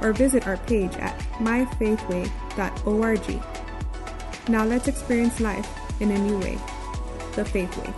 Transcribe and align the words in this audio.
or 0.00 0.12
visit 0.12 0.46
our 0.46 0.56
page 0.58 0.94
at 0.96 1.18
myfaithway.org. 1.38 3.42
Now 4.48 4.64
let's 4.64 4.86
experience 4.88 5.40
life 5.40 5.68
in 6.00 6.10
a 6.10 6.18
new 6.18 6.38
way 6.38 6.58
the 7.34 7.44
Faith 7.44 7.76
Way. 7.76 7.92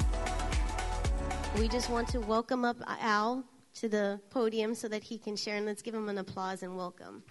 We 1.60 1.68
just 1.68 1.90
want 1.90 2.08
to 2.08 2.20
welcome 2.20 2.64
up 2.64 2.76
Al 2.86 3.44
to 3.74 3.88
the 3.88 4.20
podium 4.30 4.74
so 4.74 4.88
that 4.88 5.04
he 5.04 5.18
can 5.18 5.36
share, 5.36 5.56
and 5.56 5.66
let's 5.66 5.82
give 5.82 5.94
him 5.94 6.08
an 6.08 6.18
applause 6.18 6.64
and 6.64 6.76
welcome. 6.76 7.22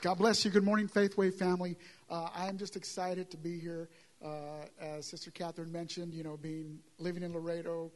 God 0.00 0.14
bless 0.14 0.44
you. 0.44 0.50
Good 0.50 0.64
morning, 0.64 0.88
Faithway 0.88 1.32
family. 1.32 1.76
Uh, 2.10 2.28
I 2.34 2.48
am 2.48 2.58
just 2.58 2.76
excited 2.76 3.30
to 3.30 3.36
be 3.36 3.58
here. 3.58 3.88
Uh, 4.24 4.64
as 4.80 5.06
Sister 5.06 5.32
Catherine 5.32 5.72
mentioned, 5.72 6.14
you 6.14 6.22
know, 6.22 6.36
being 6.36 6.78
living 6.98 7.24
in 7.24 7.32
Laredo, 7.32 7.90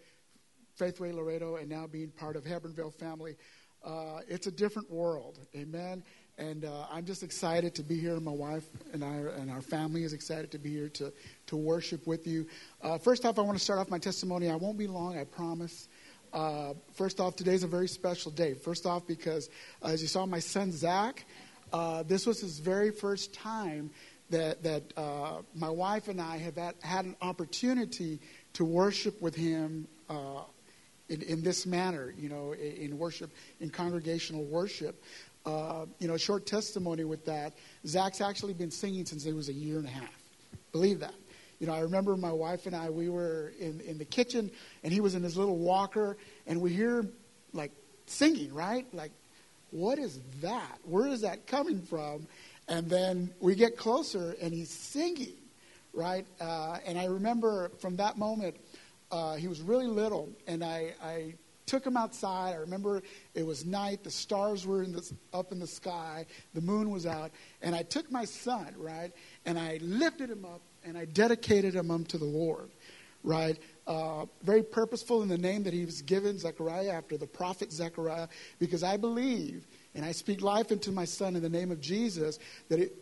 Faithway 0.77 1.13
Laredo, 1.13 1.57
and 1.57 1.69
now 1.69 1.87
being 1.87 2.11
part 2.11 2.37
of 2.37 2.45
Hebbronville 2.45 2.95
family. 2.95 3.37
Uh, 3.85 4.21
it's 4.29 4.47
a 4.47 4.51
different 4.51 4.91
world, 4.91 5.39
amen. 5.55 6.03
And 6.39 6.65
uh, 6.65 6.87
I'm 6.91 7.07
just 7.07 7.23
excited 7.23 7.75
to 7.77 7.83
be 7.83 7.99
here. 7.99 8.19
My 8.21 8.33
wife 8.33 8.65
and 8.93 9.03
I 9.03 9.15
and 9.41 9.51
our 9.51 9.63
family 9.63 10.03
is 10.03 10.13
excited 10.13 10.51
to 10.51 10.59
be 10.59 10.71
here 10.71 10.89
to 10.91 11.13
to 11.47 11.57
worship 11.57 12.07
with 12.07 12.27
you. 12.27 12.47
Uh, 12.83 12.99
first 12.99 13.25
off, 13.25 13.39
I 13.39 13.43
want 13.43 13.57
to 13.57 13.65
start 13.65 13.79
off 13.79 13.89
my 13.89 13.99
testimony. 13.99 14.51
I 14.51 14.57
won't 14.57 14.77
be 14.77 14.87
long, 14.87 15.19
I 15.19 15.25
promise. 15.25 15.89
Uh, 16.33 16.75
first 16.93 17.21
off, 17.21 17.37
today's 17.37 17.63
a 17.63 17.67
very 17.67 17.89
special 17.89 18.31
day. 18.31 18.53
First 18.53 18.85
off, 18.85 19.07
because 19.07 19.49
as 19.83 20.03
you 20.03 20.09
saw, 20.09 20.27
my 20.27 20.41
son 20.41 20.73
Zach. 20.73 21.25
Uh, 21.73 22.03
this 22.05 22.27
was 22.27 22.41
his 22.41 22.61
very 22.61 22.93
first 22.93 23.35
time 23.35 23.91
that, 24.31 24.63
that 24.63 24.83
uh, 24.97 25.43
my 25.55 25.69
wife 25.69 26.09
and 26.09 26.21
I 26.21 26.37
have 26.39 26.57
had, 26.57 26.75
had, 26.81 27.05
an 27.05 27.17
opportunity 27.21 28.21
to 28.55 28.65
worship 28.65 29.21
with 29.21 29.35
him 29.35 29.89
uh, 30.09 30.43
in, 31.09 31.23
in, 31.23 31.43
this 31.43 31.67
manner, 31.67 32.13
you 32.19 32.29
know, 32.29 32.53
in, 32.53 32.99
worship, 32.99 33.31
in 33.61 33.71
congregational 33.71 34.45
worship. 34.45 35.03
Uh, 35.45 35.87
you 36.01 36.09
know, 36.09 36.17
short 36.17 36.45
testimony 36.45 37.05
with 37.05 37.25
that. 37.25 37.53
Zach's 37.87 38.21
actually 38.21 38.53
been 38.53 38.71
singing 38.71 39.07
since 39.07 39.23
he 39.23 39.33
was 39.33 39.49
a 39.49 39.53
year 39.53 39.79
and 39.79 39.87
a 39.87 39.91
half. 39.91 40.11
Believe 40.73 41.01
that. 41.01 41.15
You 41.61 41.67
know, 41.69 41.73
I 41.73 41.81
remember 41.81 42.17
my 42.17 42.33
wife 42.33 42.67
and 42.67 42.75
I, 42.75 42.91
we 42.91 43.09
were 43.09 43.53
in, 43.59 43.81
in 43.81 43.97
the 43.97 44.05
kitchen, 44.05 44.51
and 44.83 44.93
he 44.93 45.01
was 45.01 45.15
in 45.15 45.23
his 45.23 45.37
little 45.37 45.57
walker, 45.57 46.17
and 46.47 46.61
we 46.61 46.73
hear, 46.73 47.07
like, 47.53 47.71
singing, 48.07 48.53
right? 48.53 48.87
Like, 48.93 49.13
what 49.71 49.99
is 49.99 50.19
that? 50.43 50.79
Where 50.85 51.07
is 51.07 51.23
that 51.23 51.47
coming 51.47 51.81
from? 51.81 52.27
And 52.69 52.91
then 52.91 53.31
we 53.41 53.55
get 53.55 53.77
closer, 53.77 54.35
and 54.43 54.53
he's 54.53 54.71
singing, 54.71 55.35
right? 55.95 56.27
Uh, 56.41 56.79
and 56.85 56.99
I 56.99 57.07
remember 57.07 57.71
from 57.79 57.97
that 57.97 58.19
moment, 58.19 58.57
uh, 59.11 59.37
he 59.37 59.49
was 59.49 59.61
really 59.61 59.87
little, 59.87 60.31
and 60.47 60.65
I, 60.65 60.95
I 61.03 61.35
took 61.67 61.85
him 61.85 61.97
outside. 61.97 62.55
I 62.55 62.57
remember 62.57 63.03
it 63.35 63.45
was 63.45 63.65
night, 63.65 64.05
the 64.05 64.11
stars 64.11 64.67
were 64.67 64.83
in 64.83 64.93
the, 64.93 65.13
up 65.33 65.53
in 65.53 65.59
the 65.59 65.67
sky, 65.67 66.27
the 66.55 66.61
moon 66.61 66.91
was 66.91 67.07
out, 67.07 67.31
and 67.63 67.75
I 67.75 67.83
took 67.83 68.11
my 68.11 68.25
son, 68.25 68.75
right, 68.79 69.13
and 69.45 69.59
I 69.59 69.79
lifted 69.83 70.31
him 70.31 70.45
up 70.45 70.63
and 70.85 70.97
I 70.97 71.05
dedicated 71.05 71.75
him 71.75 71.91
unto 71.91 72.17
the 72.17 72.25
Lord, 72.25 72.71
right? 73.25 73.59
uh, 73.87 74.27
very 74.43 74.63
purposeful 74.63 75.23
in 75.23 75.29
the 75.29 75.39
name 75.39 75.63
that 75.63 75.73
he 75.73 75.85
was 75.85 76.03
given, 76.03 76.39
Zechariah, 76.39 76.91
after 76.91 77.17
the 77.17 77.27
prophet 77.27 77.73
Zechariah, 77.73 78.29
because 78.59 78.83
I 78.83 78.97
believe, 78.97 79.67
and 79.95 80.05
I 80.05 80.13
speak 80.13 80.43
life 80.43 80.73
into 80.73 80.91
my 80.91 81.05
son 81.05 81.37
in 81.37 81.43
the 81.43 81.49
name 81.49 81.71
of 81.71 81.81
Jesus, 81.81 82.39
that 82.69 82.81
it, 82.81 82.93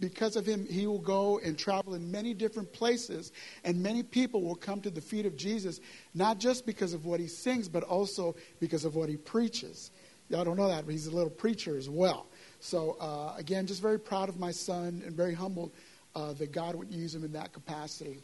because 0.00 0.36
of 0.36 0.46
him, 0.46 0.66
he 0.66 0.86
will 0.86 0.98
go 0.98 1.38
and 1.38 1.58
travel 1.58 1.94
in 1.94 2.10
many 2.10 2.34
different 2.34 2.72
places, 2.72 3.32
and 3.64 3.82
many 3.82 4.02
people 4.02 4.42
will 4.42 4.54
come 4.54 4.80
to 4.82 4.90
the 4.90 5.00
feet 5.00 5.26
of 5.26 5.36
Jesus, 5.36 5.80
not 6.14 6.38
just 6.38 6.66
because 6.66 6.92
of 6.92 7.04
what 7.04 7.20
he 7.20 7.26
sings, 7.26 7.68
but 7.68 7.82
also 7.82 8.36
because 8.60 8.84
of 8.84 8.94
what 8.94 9.08
he 9.08 9.16
preaches. 9.16 9.90
Y'all 10.28 10.44
don't 10.44 10.56
know 10.56 10.68
that, 10.68 10.84
but 10.84 10.92
he's 10.92 11.06
a 11.06 11.10
little 11.10 11.30
preacher 11.30 11.76
as 11.76 11.88
well. 11.88 12.26
So, 12.60 12.96
uh, 13.00 13.34
again, 13.36 13.66
just 13.66 13.80
very 13.80 13.98
proud 13.98 14.28
of 14.28 14.38
my 14.38 14.50
son 14.50 15.02
and 15.06 15.16
very 15.16 15.34
humbled 15.34 15.72
uh, 16.14 16.32
that 16.34 16.52
God 16.52 16.74
would 16.74 16.90
use 16.90 17.14
him 17.14 17.24
in 17.24 17.32
that 17.32 17.52
capacity. 17.52 18.18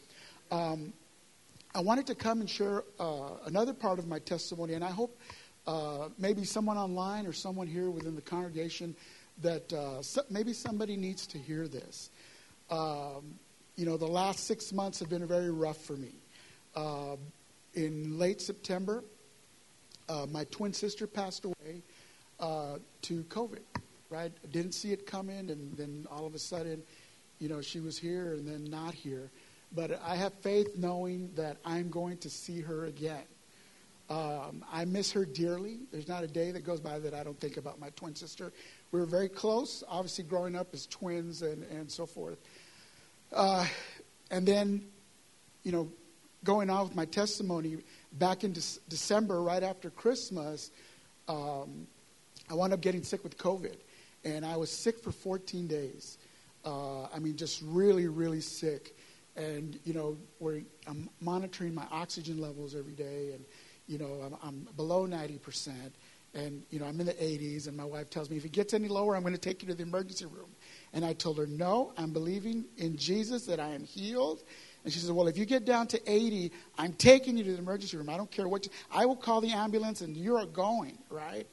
Um, 0.51 0.93
I 1.73 1.81
wanted 1.81 2.07
to 2.07 2.15
come 2.15 2.41
and 2.41 2.49
share 2.49 2.83
uh, 2.99 3.31
another 3.45 3.73
part 3.73 3.99
of 3.99 4.07
my 4.07 4.19
testimony, 4.19 4.73
and 4.73 4.83
I 4.83 4.91
hope 4.91 5.19
uh, 5.67 6.09
maybe 6.17 6.43
someone 6.43 6.77
online 6.77 7.25
or 7.25 7.33
someone 7.33 7.67
here 7.67 7.89
within 7.89 8.15
the 8.15 8.21
congregation 8.21 8.95
that 9.41 9.71
uh, 9.73 10.01
maybe 10.29 10.53
somebody 10.53 10.95
needs 10.97 11.27
to 11.27 11.37
hear 11.37 11.67
this. 11.67 12.09
Um, 12.69 13.35
you 13.75 13.85
know, 13.85 13.97
the 13.97 14.07
last 14.07 14.47
six 14.47 14.71
months 14.71 14.99
have 14.99 15.09
been 15.09 15.25
very 15.27 15.51
rough 15.51 15.77
for 15.77 15.93
me. 15.93 16.13
Uh, 16.75 17.17
in 17.73 18.17
late 18.17 18.41
September, 18.41 19.03
uh, 20.07 20.25
my 20.31 20.45
twin 20.45 20.73
sister 20.73 21.07
passed 21.07 21.45
away 21.45 21.81
uh, 22.39 22.77
to 23.01 23.23
COVID, 23.23 23.59
right? 24.09 24.31
Didn't 24.51 24.73
see 24.73 24.91
it 24.91 25.05
coming, 25.05 25.49
and 25.49 25.75
then 25.75 26.05
all 26.09 26.25
of 26.25 26.33
a 26.35 26.39
sudden, 26.39 26.81
you 27.39 27.49
know, 27.49 27.61
she 27.61 27.79
was 27.79 27.97
here 27.97 28.33
and 28.33 28.47
then 28.47 28.63
not 28.65 28.93
here. 28.93 29.29
But 29.73 29.99
I 30.05 30.15
have 30.15 30.33
faith 30.35 30.77
knowing 30.77 31.31
that 31.35 31.57
I'm 31.65 31.89
going 31.89 32.17
to 32.19 32.29
see 32.29 32.61
her 32.61 32.85
again. 32.85 33.23
Um, 34.09 34.63
I 34.71 34.85
miss 34.85 35.11
her 35.13 35.25
dearly. 35.25 35.79
There's 35.91 36.07
not 36.07 36.23
a 36.23 36.27
day 36.27 36.51
that 36.51 36.63
goes 36.63 36.79
by 36.79 36.99
that 36.99 37.13
I 37.13 37.23
don't 37.23 37.39
think 37.39 37.57
about 37.57 37.79
my 37.79 37.89
twin 37.95 38.15
sister. 38.15 38.53
We 38.91 38.99
were 38.99 39.05
very 39.05 39.29
close, 39.29 39.83
obviously, 39.87 40.25
growing 40.25 40.55
up 40.55 40.67
as 40.73 40.85
twins 40.85 41.41
and, 41.41 41.63
and 41.71 41.91
so 41.91 42.05
forth. 42.05 42.37
Uh, 43.33 43.65
and 44.29 44.47
then, 44.47 44.85
you 45.63 45.71
know, 45.71 45.91
going 46.43 46.69
on 46.69 46.83
with 46.87 46.95
my 46.95 47.05
testimony, 47.05 47.77
back 48.13 48.43
in 48.43 48.53
De- 48.53 48.61
December, 48.89 49.41
right 49.41 49.63
after 49.63 49.89
Christmas, 49.89 50.69
um, 51.27 51.87
I 52.49 52.53
wound 52.53 52.73
up 52.73 52.81
getting 52.81 53.03
sick 53.03 53.23
with 53.23 53.37
COVID. 53.37 53.77
And 54.23 54.45
I 54.45 54.57
was 54.57 54.71
sick 54.71 54.99
for 54.99 55.11
14 55.11 55.67
days. 55.67 56.17
Uh, 56.63 57.03
I 57.05 57.19
mean, 57.19 57.37
just 57.37 57.61
really, 57.63 58.07
really 58.07 58.41
sick 58.41 58.95
and 59.35 59.79
you 59.83 59.93
know 59.93 60.17
where 60.39 60.61
I'm 60.87 61.09
monitoring 61.19 61.75
my 61.75 61.85
oxygen 61.91 62.39
levels 62.39 62.75
every 62.75 62.93
day, 62.93 63.31
and 63.33 63.43
you 63.87 63.97
know 63.97 64.21
I'm, 64.25 64.35
I'm, 64.41 64.67
below 64.75 65.05
90 65.05 65.37
percent, 65.39 65.95
and 66.33 66.63
you 66.69 66.79
know 66.79 66.85
I'm 66.85 66.99
in 66.99 67.05
the 67.05 67.13
80s, 67.13 67.67
and 67.67 67.75
my 67.75 67.85
wife 67.85 68.09
tells 68.09 68.29
me 68.29 68.37
if 68.37 68.45
it 68.45 68.51
gets 68.51 68.73
any 68.73 68.87
lower, 68.87 69.15
I'm 69.15 69.21
going 69.21 69.33
to 69.33 69.39
take 69.39 69.61
you 69.61 69.67
to 69.69 69.75
the 69.75 69.83
emergency 69.83 70.25
room, 70.25 70.49
and 70.93 71.05
I 71.05 71.13
told 71.13 71.37
her 71.37 71.47
no, 71.47 71.93
I'm 71.97 72.11
believing 72.11 72.65
in 72.77 72.97
Jesus 72.97 73.45
that 73.45 73.59
I 73.59 73.69
am 73.69 73.83
healed. 73.83 74.43
And 74.85 74.93
she 74.93 74.99
says, 74.99 75.11
Well, 75.11 75.27
if 75.27 75.35
you 75.37 75.45
get 75.45 75.65
down 75.65 75.87
to 75.87 76.11
80, 76.11 76.51
I'm 76.77 76.93
taking 76.93 77.37
you 77.37 77.43
to 77.43 77.51
the 77.53 77.57
emergency 77.57 77.97
room. 77.97 78.07
I 78.07 78.17
don't 78.17 78.29
care 78.29 78.47
what 78.47 78.65
you, 78.65 78.71
I 78.91 79.05
will 79.05 79.15
call 79.15 79.41
the 79.41 79.51
ambulance 79.51 80.01
and 80.01 80.15
you're 80.15 80.45
going, 80.45 80.97
right? 81.09 81.47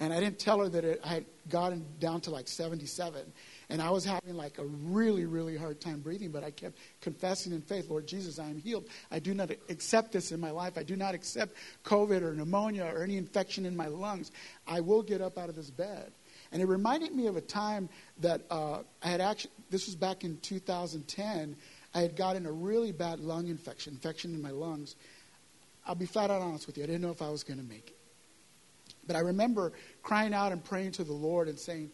And 0.00 0.12
I 0.12 0.20
didn't 0.20 0.38
tell 0.40 0.58
her 0.58 0.68
that 0.68 0.84
it, 0.84 1.00
I 1.04 1.14
had 1.14 1.24
gotten 1.48 1.84
down 2.00 2.20
to 2.22 2.30
like 2.30 2.48
77. 2.48 3.22
And 3.68 3.82
I 3.82 3.90
was 3.90 4.04
having 4.04 4.36
like 4.36 4.58
a 4.58 4.64
really, 4.64 5.26
really 5.26 5.56
hard 5.56 5.80
time 5.80 6.00
breathing, 6.00 6.30
but 6.30 6.44
I 6.44 6.52
kept 6.52 6.78
confessing 7.00 7.52
in 7.52 7.60
faith, 7.62 7.90
Lord 7.90 8.06
Jesus, 8.06 8.38
I 8.38 8.46
am 8.46 8.58
healed. 8.58 8.88
I 9.10 9.18
do 9.18 9.34
not 9.34 9.50
accept 9.68 10.12
this 10.12 10.30
in 10.30 10.38
my 10.38 10.50
life. 10.50 10.78
I 10.78 10.84
do 10.84 10.94
not 10.94 11.14
accept 11.14 11.56
COVID 11.84 12.22
or 12.22 12.32
pneumonia 12.32 12.84
or 12.84 13.02
any 13.02 13.16
infection 13.16 13.66
in 13.66 13.76
my 13.76 13.88
lungs. 13.88 14.30
I 14.68 14.80
will 14.80 15.02
get 15.02 15.20
up 15.20 15.36
out 15.36 15.48
of 15.48 15.56
this 15.56 15.70
bed. 15.70 16.12
And 16.52 16.62
it 16.62 16.66
reminded 16.66 17.12
me 17.12 17.26
of 17.26 17.36
a 17.36 17.40
time 17.40 17.88
that 18.20 18.42
uh, 18.50 18.82
I 19.02 19.08
had 19.08 19.20
actually, 19.20 19.50
this 19.70 19.86
was 19.86 19.96
back 19.96 20.22
in 20.22 20.38
2010, 20.38 21.56
I 21.92 22.00
had 22.00 22.14
gotten 22.14 22.46
a 22.46 22.52
really 22.52 22.92
bad 22.92 23.18
lung 23.18 23.48
infection, 23.48 23.94
infection 23.94 24.32
in 24.32 24.42
my 24.42 24.50
lungs. 24.50 24.94
I'll 25.86 25.96
be 25.96 26.06
flat 26.06 26.30
out 26.30 26.40
honest 26.40 26.68
with 26.68 26.76
you, 26.76 26.84
I 26.84 26.86
didn't 26.86 27.02
know 27.02 27.10
if 27.10 27.22
I 27.22 27.30
was 27.30 27.42
going 27.42 27.58
to 27.58 27.64
make 27.64 27.88
it. 27.88 27.96
But 29.06 29.16
I 29.16 29.20
remember 29.20 29.72
crying 30.02 30.34
out 30.34 30.52
and 30.52 30.62
praying 30.62 30.92
to 30.92 31.04
the 31.04 31.12
Lord 31.12 31.48
and 31.48 31.58
saying, 31.58 31.90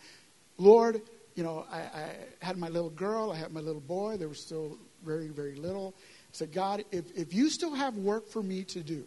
Lord, 0.59 1.01
you 1.35 1.43
know, 1.43 1.67
I, 1.71 1.79
I, 1.79 2.11
had 2.41 2.59
my 2.59 2.69
little 2.69 2.91
girl, 2.91 3.31
I 3.31 3.37
had 3.37 3.53
my 3.53 3.61
little 3.61 3.81
boy. 3.81 4.17
They 4.17 4.27
were 4.27 4.35
still 4.35 4.79
very, 5.05 5.29
very 5.29 5.57
little. 5.57 5.95
I 5.97 6.03
said, 6.33 6.53
God, 6.53 6.85
if, 6.91 7.05
if 7.17 7.35
you 7.35 7.49
still 7.49 7.75
have 7.75 7.97
work 7.97 8.29
for 8.29 8.43
me 8.43 8.65
to 8.65 8.81
do, 8.81 9.05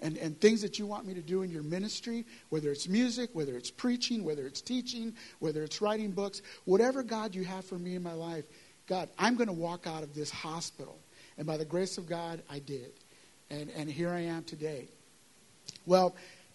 and, 0.00 0.16
and 0.18 0.38
things 0.40 0.60
that 0.62 0.78
you 0.78 0.86
want 0.86 1.06
me 1.06 1.14
to 1.14 1.22
do 1.22 1.42
in 1.42 1.50
your 1.50 1.62
ministry, 1.62 2.26
whether 2.50 2.70
it's 2.70 2.88
music, 2.88 3.30
whether 3.32 3.56
it's 3.56 3.70
preaching, 3.70 4.24
whether 4.24 4.46
it's 4.46 4.60
teaching, 4.60 5.14
whether 5.38 5.62
it's 5.62 5.80
writing 5.80 6.10
books, 6.10 6.42
whatever, 6.64 7.02
God, 7.02 7.34
you 7.34 7.44
have 7.44 7.64
for 7.64 7.78
me 7.78 7.94
in 7.94 8.02
my 8.02 8.12
life, 8.12 8.44
God, 8.86 9.08
I'm 9.18 9.36
going 9.36 9.46
to 9.46 9.54
walk 9.54 9.86
out 9.86 10.02
of 10.02 10.14
this 10.14 10.30
hospital. 10.30 10.98
And 11.38 11.46
by 11.46 11.56
the 11.56 11.64
grace 11.64 11.96
of 11.96 12.06
God, 12.06 12.42
I 12.50 12.58
did. 12.58 12.92
And, 13.50 13.70
and 13.70 13.88
here 13.88 14.10
I 14.10 14.20
am 14.20 14.44
today. 14.44 14.88
Well, 15.86 16.14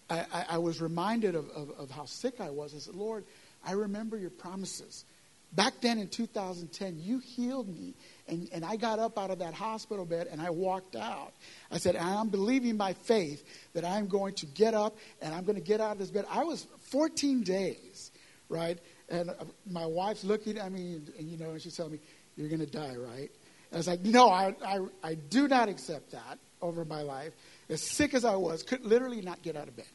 I, 0.10 0.26
I, 0.32 0.46
I 0.52 0.58
was 0.58 0.82
reminded 0.82 1.36
of, 1.36 1.50
of, 1.50 1.72
of 1.72 1.92
how 1.92 2.06
sick 2.06 2.40
I 2.40 2.50
was. 2.50 2.76
I 2.76 2.80
said, 2.80 2.96
Lord, 2.96 3.26
I 3.66 3.74
remember 3.74 4.18
your 4.18 4.30
promises. 4.30 5.06
Back 5.54 5.82
then 5.82 5.98
in 5.98 6.08
2010, 6.10 7.00
you 7.00 7.20
healed 7.20 7.68
me. 7.68 7.96
And, 8.28 8.48
and 8.54 8.64
I 8.64 8.76
got 8.76 9.00
up 9.00 9.18
out 9.18 9.32
of 9.32 9.40
that 9.40 9.56
hospital 9.56 10.06
bed 10.06 10.28
and 10.32 10.40
I 10.40 10.52
walked 10.52 10.96
out. 10.96 11.34
I 11.72 11.80
said, 11.80 11.96
I'm 11.96 12.30
believing 12.30 12.78
by 12.78 12.94
faith 12.94 13.44
that 13.74 13.84
I'm 13.84 14.08
going 14.08 14.36
to 14.36 14.46
get 14.46 14.76
up 14.76 14.96
and 15.22 15.34
I'm 15.34 15.46
going 15.46 15.56
to 15.56 15.62
get 15.62 15.82
out 15.82 15.94
of 15.94 15.98
this 15.98 16.12
bed. 16.12 16.26
I 16.30 16.44
was 16.44 16.68
14 16.92 17.42
days, 17.42 18.12
right? 18.48 18.78
And 19.10 19.32
uh, 19.32 19.34
my 19.70 19.88
wife's 19.88 20.24
looking 20.24 20.60
at 20.60 20.72
me 20.72 20.96
and, 20.96 21.12
and 21.18 21.28
you 21.28 21.38
know, 21.38 21.52
and 21.52 21.62
she's 21.62 21.76
telling 21.76 21.94
me, 21.94 22.00
You're 22.38 22.50
going 22.50 22.60
to 22.60 22.68
die, 22.68 22.96
right? 22.96 23.32
And 23.72 23.74
I 23.74 23.78
was 23.78 23.88
like, 23.88 24.02
No, 24.02 24.30
I, 24.30 24.56
I, 24.64 24.80
I 25.04 25.16
do 25.16 25.48
not 25.48 25.68
accept 25.68 26.12
that 26.12 26.38
over 26.62 26.86
my 26.86 27.02
life. 27.02 27.34
As 27.70 27.82
sick 27.82 28.14
as 28.14 28.24
I 28.24 28.36
was, 28.36 28.62
could 28.62 28.86
literally 28.86 29.22
not 29.22 29.42
get 29.42 29.56
out 29.56 29.68
of 29.68 29.76
bed. 29.76 29.86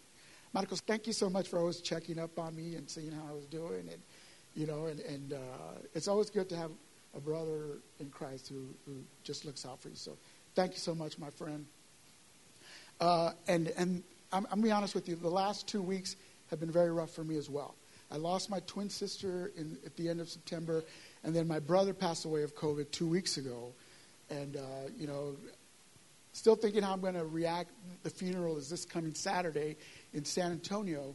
Marcos, 0.55 0.81
thank 0.83 1.09
you 1.09 1.13
so 1.13 1.29
much 1.29 1.49
for 1.49 1.59
always 1.59 1.81
checking 1.81 2.17
up 2.17 2.39
on 2.39 2.55
me 2.55 2.77
and 2.77 2.89
seeing 2.89 3.11
how 3.11 3.27
I 3.29 3.33
was 3.33 3.45
doing. 3.47 3.89
And, 3.91 4.01
you 4.55 4.69
know, 4.69 4.87
and, 4.87 5.01
and 5.01 5.33
uh, 5.33 5.37
it's 5.95 6.07
always 6.07 6.31
good 6.31 6.49
to 6.51 6.57
have 6.57 6.71
a 7.17 7.19
brother 7.19 7.79
in 7.99 8.09
Christ 8.11 8.51
who, 8.51 8.69
who 8.87 8.99
just 9.25 9.45
looks 9.45 9.67
out 9.67 9.81
for 9.81 9.89
you. 9.89 9.97
So 9.97 10.17
thank 10.55 10.71
you 10.71 10.79
so 10.79 10.95
much, 10.95 11.19
my 11.19 11.31
friend. 11.31 11.67
Uh, 13.01 13.33
and 13.49 13.73
and 13.77 14.05
I'm, 14.33 14.45
I'm 14.45 14.61
going 14.61 14.63
to 14.63 14.67
be 14.67 14.71
honest 14.71 14.95
with 14.95 15.09
you, 15.09 15.17
the 15.17 15.29
last 15.29 15.67
two 15.67 15.83
weeks 15.83 16.15
have 16.51 16.61
been 16.61 16.71
very 16.71 16.93
rough 16.93 17.11
for 17.11 17.25
me 17.25 17.37
as 17.37 17.51
well. 17.51 17.75
I 18.13 18.17
lost 18.17 18.49
my 18.49 18.61
twin 18.61 18.89
sister 18.89 19.51
in, 19.57 19.77
at 19.85 19.97
the 19.97 20.09
end 20.09 20.21
of 20.21 20.29
September, 20.29 20.85
and 21.25 21.35
then 21.35 21.49
my 21.49 21.59
brother 21.59 21.93
passed 21.93 22.27
away 22.27 22.45
of 22.45 22.55
COVID 22.55 22.93
two 22.93 23.09
weeks 23.09 23.39
ago. 23.39 23.73
And, 24.31 24.57
uh, 24.57 24.61
you 24.97 25.09
know, 25.09 25.35
still 26.33 26.55
thinking 26.55 26.85
how 26.85 26.93
I'm 26.93 27.01
going 27.01 27.15
to 27.15 27.25
react. 27.25 27.71
The 28.05 28.11
funeral 28.11 28.57
is 28.57 28.71
this 28.71 28.85
coming 28.85 29.15
Saturday 29.15 29.77
in 30.15 30.25
San 30.25 30.53
Antonio. 30.53 31.15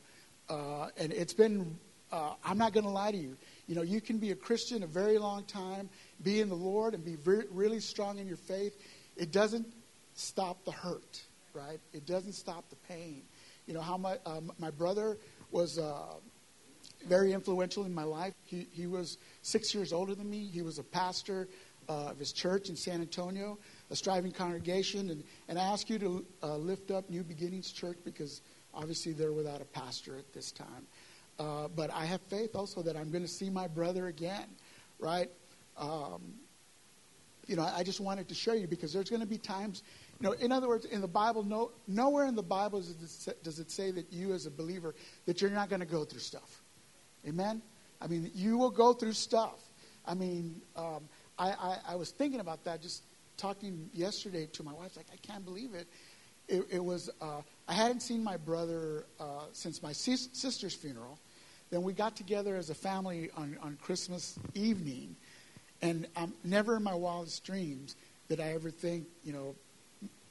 Uh, 0.50 0.90
and 0.98 1.12
it's 1.12 1.34
been, 1.34 1.78
uh, 2.12 2.34
I'm 2.44 2.58
not 2.58 2.74
going 2.74 2.86
to 2.86 2.92
lie 2.92 3.12
to 3.12 3.18
you. 3.18 3.36
You 3.68 3.76
know, 3.76 3.82
you 3.82 4.02
can 4.02 4.18
be 4.18 4.32
a 4.32 4.36
Christian 4.36 4.84
a 4.84 4.88
very 4.88 5.18
long 5.18 5.44
time, 5.44 5.90
be 6.24 6.42
in 6.42 6.50
the 6.50 6.56
Lord, 6.56 6.94
and 6.94 7.04
be 7.04 7.18
really 7.52 7.80
strong 7.80 8.20
in 8.20 8.28
your 8.28 8.38
faith. 8.38 8.76
It 9.16 9.32
doesn't 9.32 9.68
stop 10.14 10.64
the 10.66 10.72
hurt, 10.72 11.22
right? 11.54 11.80
It 11.94 12.06
doesn't 12.06 12.34
stop 12.34 12.70
the 12.70 12.76
pain. 12.76 13.24
You 13.68 13.74
know, 13.74 13.82
how 13.82 13.98
my, 13.98 14.18
um, 14.26 14.52
my 14.58 14.72
brother 14.72 15.18
was 15.52 15.78
uh, 15.78 16.16
very 17.08 17.34
influential 17.34 17.86
in 17.86 17.94
my 17.94 18.04
life. 18.04 18.34
He, 18.46 18.68
he 18.72 18.88
was 18.88 19.18
six 19.42 19.74
years 19.74 19.94
older 19.94 20.16
than 20.16 20.30
me. 20.30 20.46
He 20.46 20.62
was 20.62 20.80
a 20.80 20.84
pastor 20.84 21.48
uh, 21.88 22.10
of 22.10 22.20
his 22.20 22.32
church 22.32 22.70
in 22.70 22.76
San 22.76 23.02
Antonio, 23.02 23.58
a 23.90 23.96
striving 23.96 24.32
congregation. 24.32 25.10
And, 25.10 25.24
and 25.48 25.58
I 25.58 25.64
ask 25.64 25.90
you 25.90 26.00
to 26.00 26.26
uh, 26.44 26.56
lift 26.56 26.92
up 26.92 27.10
New 27.10 27.24
Beginnings 27.24 27.72
Church 27.72 27.98
because 28.04 28.42
obviously 28.80 29.12
they're 29.12 29.34
without 29.34 29.62
a 29.62 29.66
pastor 29.66 30.18
at 30.18 30.32
this 30.34 30.52
time. 30.52 30.88
Uh, 31.38 31.68
but 31.76 31.92
I 31.94 32.06
have 32.06 32.22
faith 32.22 32.56
also 32.56 32.82
that 32.82 32.96
I'm 32.96 33.12
going 33.12 33.24
to 33.24 33.30
see 33.30 33.50
my 33.50 33.68
brother 33.68 34.08
again, 34.08 34.48
right? 35.00 35.30
Um, 35.78 36.34
you 37.48 37.56
know, 37.56 37.64
I 37.64 37.84
just 37.84 38.00
wanted 38.00 38.28
to 38.30 38.36
show 38.36 38.54
you 38.54 38.68
because 38.68 38.94
there's 38.94 39.10
going 39.10 39.22
to 39.22 39.28
be 39.28 39.38
times, 39.38 39.84
you 40.20 40.28
know, 40.28 40.34
in 40.34 40.52
other 40.52 40.68
words, 40.68 40.86
in 40.86 41.02
the 41.02 41.08
Bible, 41.08 41.44
no, 41.44 41.72
nowhere 41.88 42.26
in 42.26 42.36
the 42.36 42.44
Bible 42.44 42.82
does 42.82 43.28
it, 43.28 43.44
does 43.44 43.60
it 43.60 43.72
say 43.72 43.92
that 43.92 44.12
you 44.12 44.34
as 44.34 44.46
a 44.46 44.52
believer 44.52 44.94
that 45.26 45.42
you're 45.42 45.50
not 45.50 45.70
going 45.70 45.80
to 45.80 45.86
go 45.86 46.04
through 46.04 46.20
stuff. 46.20 46.62
Amen? 47.28 47.62
I 48.02 48.08
mean, 48.08 48.32
you 48.34 48.58
will 48.58 48.70
go 48.70 48.94
through 48.94 49.14
stuff. 49.14 49.60
I 50.06 50.14
mean, 50.14 50.62
um, 50.76 51.10
I, 51.38 51.50
I, 51.50 51.78
I, 51.90 51.96
was 51.96 52.12
thinking 52.12 52.40
about 52.40 52.64
that 52.64 52.82
just 52.82 53.04
talking 53.38 53.90
yesterday 53.94 54.48
to 54.54 54.64
my 54.64 54.74
wife. 54.74 54.96
Like, 54.96 55.08
I 55.12 55.18
can't 55.18 55.44
believe 55.44 55.74
it. 55.74 55.88
It, 56.48 56.66
it 56.72 56.84
was, 56.84 57.10
uh, 57.22 57.42
I 57.70 57.74
hadn't 57.74 58.00
seen 58.00 58.24
my 58.24 58.36
brother 58.36 59.06
uh, 59.20 59.46
since 59.54 59.84
my 59.84 59.92
sis- 59.92 60.30
sister's 60.34 60.74
funeral. 60.74 61.20
Then 61.70 61.84
we 61.84 61.94
got 61.94 62.16
together 62.16 62.56
as 62.56 62.72
a 62.72 62.74
family 62.74 63.30
on, 63.38 63.58
on 63.62 63.78
Christmas 63.80 64.40
evening. 64.56 65.16
And 65.84 66.08
um, 66.16 66.34
never 66.44 66.78
in 66.78 66.84
my 66.84 66.96
wildest 66.96 67.46
dreams 67.46 67.96
did 68.28 68.40
I 68.40 68.54
ever 68.54 68.72
think, 68.72 69.06
you 69.24 69.34
know, 69.34 69.56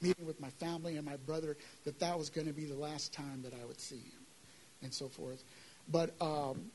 meeting 0.00 0.26
with 0.26 0.40
my 0.40 0.50
family 0.50 0.96
and 0.96 1.06
my 1.06 1.16
brother, 1.16 1.56
that 1.84 2.00
that 2.00 2.18
was 2.18 2.28
going 2.28 2.48
to 2.48 2.52
be 2.52 2.64
the 2.64 2.74
last 2.74 3.12
time 3.12 3.40
that 3.44 3.52
I 3.54 3.64
would 3.64 3.80
see 3.80 3.96
him 3.96 4.26
and 4.82 4.92
so 4.92 5.06
forth. 5.06 5.44
But 5.88 6.20
um, 6.20 6.72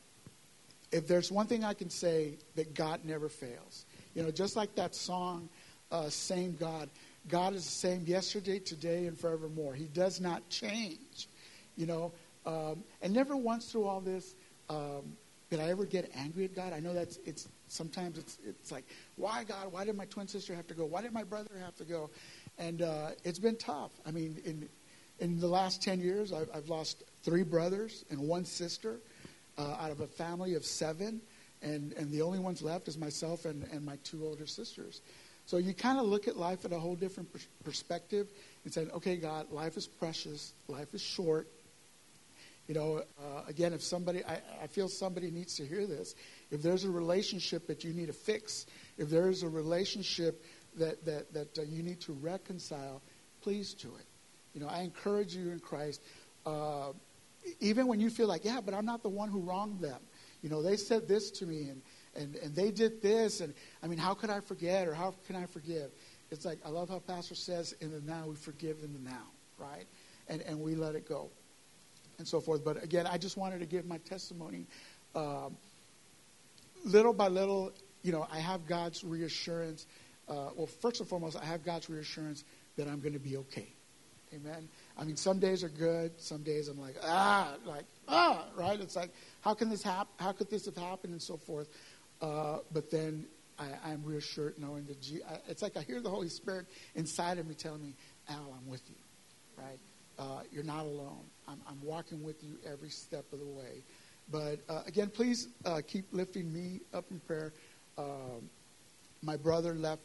if 0.93 1.07
there's 1.09 1.29
one 1.29 1.45
thing 1.45 1.65
I 1.65 1.73
can 1.73 1.89
say, 1.89 2.35
that 2.55 2.73
God 2.73 3.01
never 3.03 3.27
fails. 3.27 3.85
You 4.15 4.23
know, 4.23 4.31
just 4.31 4.55
like 4.55 4.75
that 4.75 4.95
song, 4.95 5.49
uh, 5.91 6.09
Same 6.09 6.55
God, 6.57 6.89
God 7.27 7.53
is 7.53 7.65
the 7.65 7.71
same 7.71 8.03
yesterday, 8.05 8.59
today, 8.59 9.05
and 9.07 9.17
forevermore. 9.17 9.73
He 9.73 9.85
does 9.85 10.19
not 10.19 10.47
change. 10.49 11.27
You 11.75 11.87
know, 11.87 12.11
um, 12.45 12.83
and 13.01 13.13
never 13.13 13.35
once 13.35 13.71
through 13.71 13.85
all 13.85 14.01
this 14.01 14.35
um, 14.69 15.17
did 15.49 15.59
I 15.59 15.69
ever 15.69 15.85
get 15.85 16.09
angry 16.15 16.45
at 16.45 16.55
God. 16.55 16.73
I 16.73 16.79
know 16.79 16.95
that's 16.95 17.19
it's 17.25 17.47
sometimes 17.67 18.17
it's 18.17 18.39
it's 18.43 18.71
like, 18.71 18.85
why 19.17 19.43
God? 19.43 19.71
Why 19.71 19.85
did 19.85 19.95
my 19.95 20.05
twin 20.05 20.27
sister 20.27 20.55
have 20.55 20.65
to 20.67 20.73
go? 20.73 20.83
Why 20.85 21.03
did 21.03 21.13
my 21.13 21.23
brother 21.23 21.51
have 21.63 21.75
to 21.75 21.83
go? 21.83 22.09
And 22.57 22.81
uh, 22.81 23.09
it's 23.23 23.37
been 23.37 23.57
tough. 23.57 23.91
I 24.03 24.09
mean, 24.09 24.41
in 24.45 24.67
in 25.19 25.39
the 25.39 25.47
last 25.47 25.83
ten 25.83 25.99
years, 25.99 26.33
I've, 26.33 26.49
I've 26.53 26.69
lost 26.69 27.03
three 27.21 27.43
brothers 27.43 28.03
and 28.09 28.19
one 28.19 28.45
sister 28.45 28.97
uh, 29.59 29.75
out 29.79 29.91
of 29.91 29.99
a 29.99 30.07
family 30.07 30.55
of 30.55 30.65
seven, 30.65 31.21
and 31.61 31.93
and 31.93 32.09
the 32.11 32.23
only 32.23 32.39
ones 32.39 32.63
left 32.63 32.87
is 32.87 32.97
myself 32.97 33.45
and 33.45 33.63
and 33.71 33.85
my 33.85 33.97
two 34.03 34.25
older 34.25 34.47
sisters. 34.47 35.01
So 35.45 35.57
you 35.57 35.73
kind 35.73 35.99
of 35.99 36.05
look 36.05 36.27
at 36.27 36.37
life 36.37 36.65
at 36.65 36.71
a 36.71 36.79
whole 36.79 36.95
different 36.95 37.29
perspective 37.63 38.27
and 38.63 38.73
say, 38.73 38.87
okay, 38.95 39.17
God, 39.17 39.51
life 39.51 39.75
is 39.77 39.87
precious, 39.87 40.53
life 40.67 40.93
is 40.93 41.01
short. 41.01 41.47
You 42.67 42.75
know, 42.75 43.03
uh, 43.19 43.41
again, 43.47 43.73
if 43.73 43.83
somebody, 43.83 44.23
I, 44.23 44.39
I, 44.61 44.67
feel 44.67 44.87
somebody 44.87 45.29
needs 45.31 45.55
to 45.57 45.65
hear 45.65 45.85
this. 45.85 46.15
If 46.49 46.61
there's 46.61 46.85
a 46.85 46.89
relationship 46.89 47.67
that 47.67 47.83
you 47.83 47.93
need 47.93 48.05
to 48.05 48.13
fix, 48.13 48.65
if 48.97 49.09
there 49.09 49.29
is 49.29 49.43
a 49.43 49.49
relationship 49.49 50.41
that, 50.77 51.03
that, 51.05 51.33
that 51.33 51.59
uh, 51.59 51.63
you 51.63 51.83
need 51.83 51.99
to 52.01 52.13
reconcile, 52.13 53.01
please 53.41 53.73
do 53.73 53.89
it. 53.99 54.05
You 54.53 54.61
know, 54.61 54.69
I 54.69 54.81
encourage 54.81 55.35
you 55.35 55.51
in 55.51 55.59
Christ, 55.59 56.01
uh, 56.45 56.93
even 57.59 57.87
when 57.87 57.99
you 57.99 58.09
feel 58.09 58.27
like, 58.27 58.45
yeah, 58.45 58.61
but 58.63 58.73
I'm 58.73 58.85
not 58.85 59.03
the 59.03 59.09
one 59.09 59.27
who 59.27 59.41
wronged 59.41 59.81
them. 59.81 59.99
You 60.41 60.49
know, 60.49 60.61
they 60.61 60.77
said 60.77 61.05
this 61.05 61.31
to 61.31 61.45
me 61.45 61.63
and, 61.63 61.81
and, 62.15 62.35
and 62.37 62.55
they 62.55 62.71
did 62.71 63.01
this. 63.01 63.41
And 63.41 63.53
I 63.81 63.87
mean, 63.87 63.99
how 63.99 64.13
could 64.13 64.29
I 64.29 64.39
forget 64.39 64.87
or 64.87 64.93
how 64.93 65.13
can 65.27 65.35
I 65.35 65.45
forgive? 65.45 65.91
It's 66.31 66.45
like, 66.45 66.59
I 66.65 66.69
love 66.69 66.89
how 66.89 66.99
Pastor 66.99 67.35
says, 67.35 67.75
in 67.79 67.91
the 67.91 68.01
now, 68.01 68.25
we 68.27 68.35
forgive 68.35 68.77
in 68.83 68.93
the 68.93 69.09
now, 69.09 69.27
right? 69.57 69.85
And, 70.27 70.41
and 70.41 70.59
we 70.59 70.75
let 70.75 70.95
it 70.95 71.07
go 71.07 71.29
and 72.17 72.27
so 72.27 72.39
forth. 72.39 72.63
But 72.63 72.83
again, 72.83 73.07
I 73.07 73.17
just 73.17 73.37
wanted 73.37 73.59
to 73.59 73.65
give 73.65 73.85
my 73.85 73.97
testimony. 73.99 74.65
Um, 75.15 75.55
little 76.83 77.13
by 77.13 77.27
little, 77.27 77.71
you 78.01 78.11
know, 78.11 78.27
I 78.31 78.39
have 78.39 78.67
God's 78.67 79.03
reassurance. 79.03 79.85
Uh, 80.27 80.49
well, 80.55 80.67
first 80.67 80.99
and 80.99 81.09
foremost, 81.09 81.37
I 81.37 81.45
have 81.45 81.63
God's 81.63 81.89
reassurance 81.89 82.43
that 82.77 82.87
I'm 82.87 82.99
going 82.99 83.13
to 83.13 83.19
be 83.19 83.37
okay. 83.37 83.67
Amen. 84.33 84.67
I 84.97 85.03
mean, 85.03 85.15
some 85.15 85.37
days 85.39 85.63
are 85.63 85.69
good. 85.69 86.19
Some 86.19 86.41
days 86.41 86.67
I'm 86.67 86.81
like, 86.81 86.95
ah, 87.03 87.53
like, 87.65 87.85
ah, 88.07 88.45
right? 88.55 88.79
It's 88.79 88.95
like, 88.95 89.11
how 89.41 89.53
can 89.53 89.69
this 89.69 89.83
happen? 89.83 90.11
How 90.17 90.31
could 90.31 90.49
this 90.49 90.65
have 90.65 90.77
happened? 90.77 91.13
And 91.13 91.21
so 91.21 91.37
forth. 91.37 91.67
Uh, 92.23 92.59
but 92.71 92.89
then 92.89 93.25
I, 93.59 93.91
am 93.91 94.01
reassured 94.05 94.55
knowing 94.57 94.85
that 94.85 95.01
G- 95.01 95.19
I, 95.29 95.39
it's 95.49 95.61
like 95.61 95.75
I 95.75 95.81
hear 95.81 95.99
the 95.99 96.09
Holy 96.09 96.29
Spirit 96.29 96.67
inside 96.95 97.37
of 97.37 97.45
me 97.45 97.53
telling 97.53 97.81
me, 97.81 97.95
Al, 98.29 98.57
I'm 98.57 98.65
with 98.69 98.81
you, 98.89 98.95
right? 99.57 99.79
Uh, 100.17 100.43
you're 100.49 100.63
not 100.63 100.85
alone. 100.85 101.25
I'm, 101.49 101.59
I'm, 101.67 101.81
walking 101.83 102.23
with 102.23 102.41
you 102.41 102.57
every 102.65 102.89
step 102.89 103.25
of 103.33 103.39
the 103.39 103.45
way. 103.45 103.83
But 104.31 104.59
uh, 104.69 104.83
again, 104.87 105.09
please 105.09 105.49
uh, 105.65 105.81
keep 105.85 106.05
lifting 106.13 106.53
me 106.53 106.79
up 106.93 107.03
in 107.11 107.19
prayer. 107.19 107.51
Um, 107.97 108.49
my 109.21 109.35
brother 109.35 109.73
left, 109.73 110.01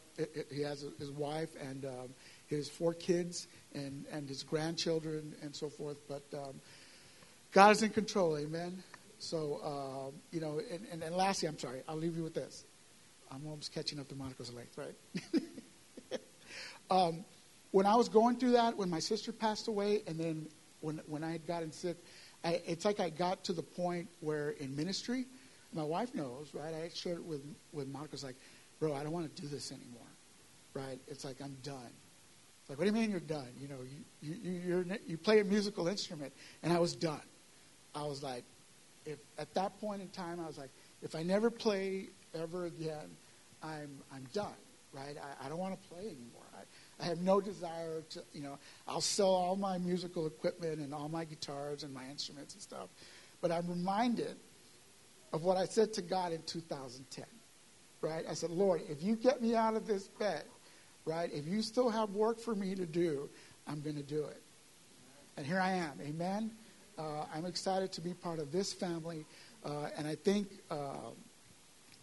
he 0.51 0.63
has 0.63 0.85
his 0.99 1.13
wife 1.13 1.51
and 1.61 1.85
um, 1.85 2.09
his 2.49 2.69
four 2.69 2.95
kids 2.95 3.47
and, 3.75 4.05
and 4.11 4.29
his 4.29 4.43
grandchildren 4.43 5.37
and 5.43 5.55
so 5.55 5.69
forth. 5.69 5.99
But 6.09 6.25
um, 6.35 6.61
God 7.53 7.71
is 7.71 7.85
in 7.85 7.91
control, 7.91 8.37
amen. 8.37 8.83
So, 9.19 9.61
uh, 9.65 10.11
you 10.31 10.41
know, 10.41 10.61
and, 10.71 10.87
and, 10.93 11.03
and, 11.03 11.15
lastly, 11.15 11.49
I'm 11.49 11.59
sorry, 11.59 11.83
I'll 11.89 11.97
leave 11.97 12.17
you 12.17 12.23
with 12.23 12.35
this. 12.35 12.65
I'm 13.31 13.47
almost 13.47 13.73
catching 13.73 13.99
up 13.99 14.09
to 14.09 14.15
Monica's 14.15 14.53
length, 14.53 14.79
right? 14.79 16.21
um, 16.91 17.25
when 17.73 17.85
I 17.85 17.97
was 17.97 18.09
going 18.09 18.37
through 18.37 18.53
that, 18.53 18.77
when 18.77 18.89
my 18.89 19.01
sister 19.01 19.33
passed 19.33 19.69
away, 19.69 20.03
and 20.07 20.19
then 20.19 20.47
when, 20.81 21.01
when 21.07 21.25
I 21.25 21.33
had 21.33 21.47
gotten 21.47 21.73
sick, 21.73 21.97
I, 22.45 22.63
it's 22.67 22.85
like 22.85 23.01
I 23.01 23.11
got 23.11 23.45
to 23.45 23.53
the 23.53 23.63
point 23.63 24.09
where 24.21 24.51
in 24.51 24.75
ministry, 24.75 25.27
my 25.73 25.83
wife 25.83 26.15
knows, 26.15 26.55
right? 26.55 26.73
I 26.73 26.89
shared 26.95 27.19
it 27.19 27.25
with, 27.25 27.43
with 27.73 27.89
Monica's 27.89 28.25
like, 28.25 28.37
bro, 28.79 28.95
I 28.95 29.03
don't 29.03 29.13
want 29.13 29.35
to 29.35 29.43
do 29.43 29.49
this 29.49 29.73
anymore, 29.73 30.07
right? 30.75 30.99
It's 31.09 31.25
like, 31.25 31.37
I'm 31.43 31.57
done. 31.63 31.91
It's 32.61 32.71
like, 32.71 32.79
what 32.79 32.85
do 32.85 32.87
you 32.87 32.93
mean 32.93 33.11
you're 33.11 33.21
done? 33.21 33.49
You 33.61 33.69
know, 33.69 33.79
you, 34.23 34.35
you, 34.43 34.53
you 34.53 34.99
you 35.07 35.19
play 35.19 35.41
a 35.41 35.45
musical 35.45 35.89
instrument, 35.89 36.33
and 36.63 36.73
I 36.73 36.79
was 36.79 36.95
done. 36.95 37.21
I 37.95 38.05
was 38.05 38.23
like, 38.23 38.45
if 39.09 39.19
at 39.39 39.53
that 39.55 39.81
point 39.81 40.03
in 40.03 40.09
time, 40.09 40.39
I 40.39 40.47
was 40.47 40.59
like, 40.59 40.71
if 41.03 41.15
I 41.15 41.23
never 41.23 41.51
play 41.51 42.09
ever 42.35 42.67
again, 42.67 43.17
I'm 43.63 43.91
I'm 44.13 44.25
done, 44.35 44.61
right? 44.93 45.17
I, 45.17 45.47
I 45.47 45.49
don't 45.49 45.59
want 45.59 45.81
to 45.81 45.89
play 45.89 46.03
anymore. 46.03 46.45
I, 46.55 47.03
I 47.03 47.07
have 47.07 47.21
no 47.21 47.41
desire 47.41 48.03
to, 48.11 48.23
you 48.33 48.43
know, 48.43 48.59
I'll 48.87 49.01
sell 49.01 49.31
all 49.31 49.57
my 49.57 49.79
musical 49.79 50.27
equipment 50.27 50.81
and 50.81 50.93
all 50.93 51.09
my 51.09 51.25
guitars 51.25 51.85
and 51.85 51.95
my 51.95 52.05
instruments 52.11 52.55
and 52.55 52.63
stuff. 52.63 52.89
But 53.41 53.53
I'm 53.53 53.67
reminded 53.69 54.37
of 55.33 55.45
what 55.45 55.57
I 55.57 55.65
said 55.65 55.93
to 55.95 56.03
God 56.03 56.33
in 56.33 56.43
2010, 56.43 57.25
right? 58.01 58.25
I 58.29 58.35
said, 58.35 58.51
Lord, 58.51 58.83
if 58.89 59.03
you 59.03 59.17
get 59.17 59.41
me 59.41 59.55
out 59.55 59.75
of 59.75 59.87
this 59.87 60.09
bed, 60.09 60.45
right, 61.05 61.31
if 61.33 61.47
you 61.47 61.63
still 61.63 61.89
have 61.89 62.11
work 62.11 62.41
for 62.41 62.55
me 62.55 62.75
to 62.75 62.87
do, 62.87 63.29
I'm 63.67 63.81
going 63.81 63.97
to 63.97 64.03
do 64.03 64.25
it. 64.25 64.43
And 65.37 65.47
here 65.47 65.61
I 65.61 65.71
am. 65.71 65.93
Amen. 66.03 66.51
Uh, 66.99 67.25
I'm 67.33 67.47
excited 67.47 67.93
to 67.93 68.01
be 68.01 68.13
part 68.13 68.41
of 68.41 68.51
this 68.51 68.73
family. 68.73 69.25
Uh, 69.65 69.89
and 69.97 70.07
I 70.07 70.17
think 70.17 70.49
uh, 70.71 71.11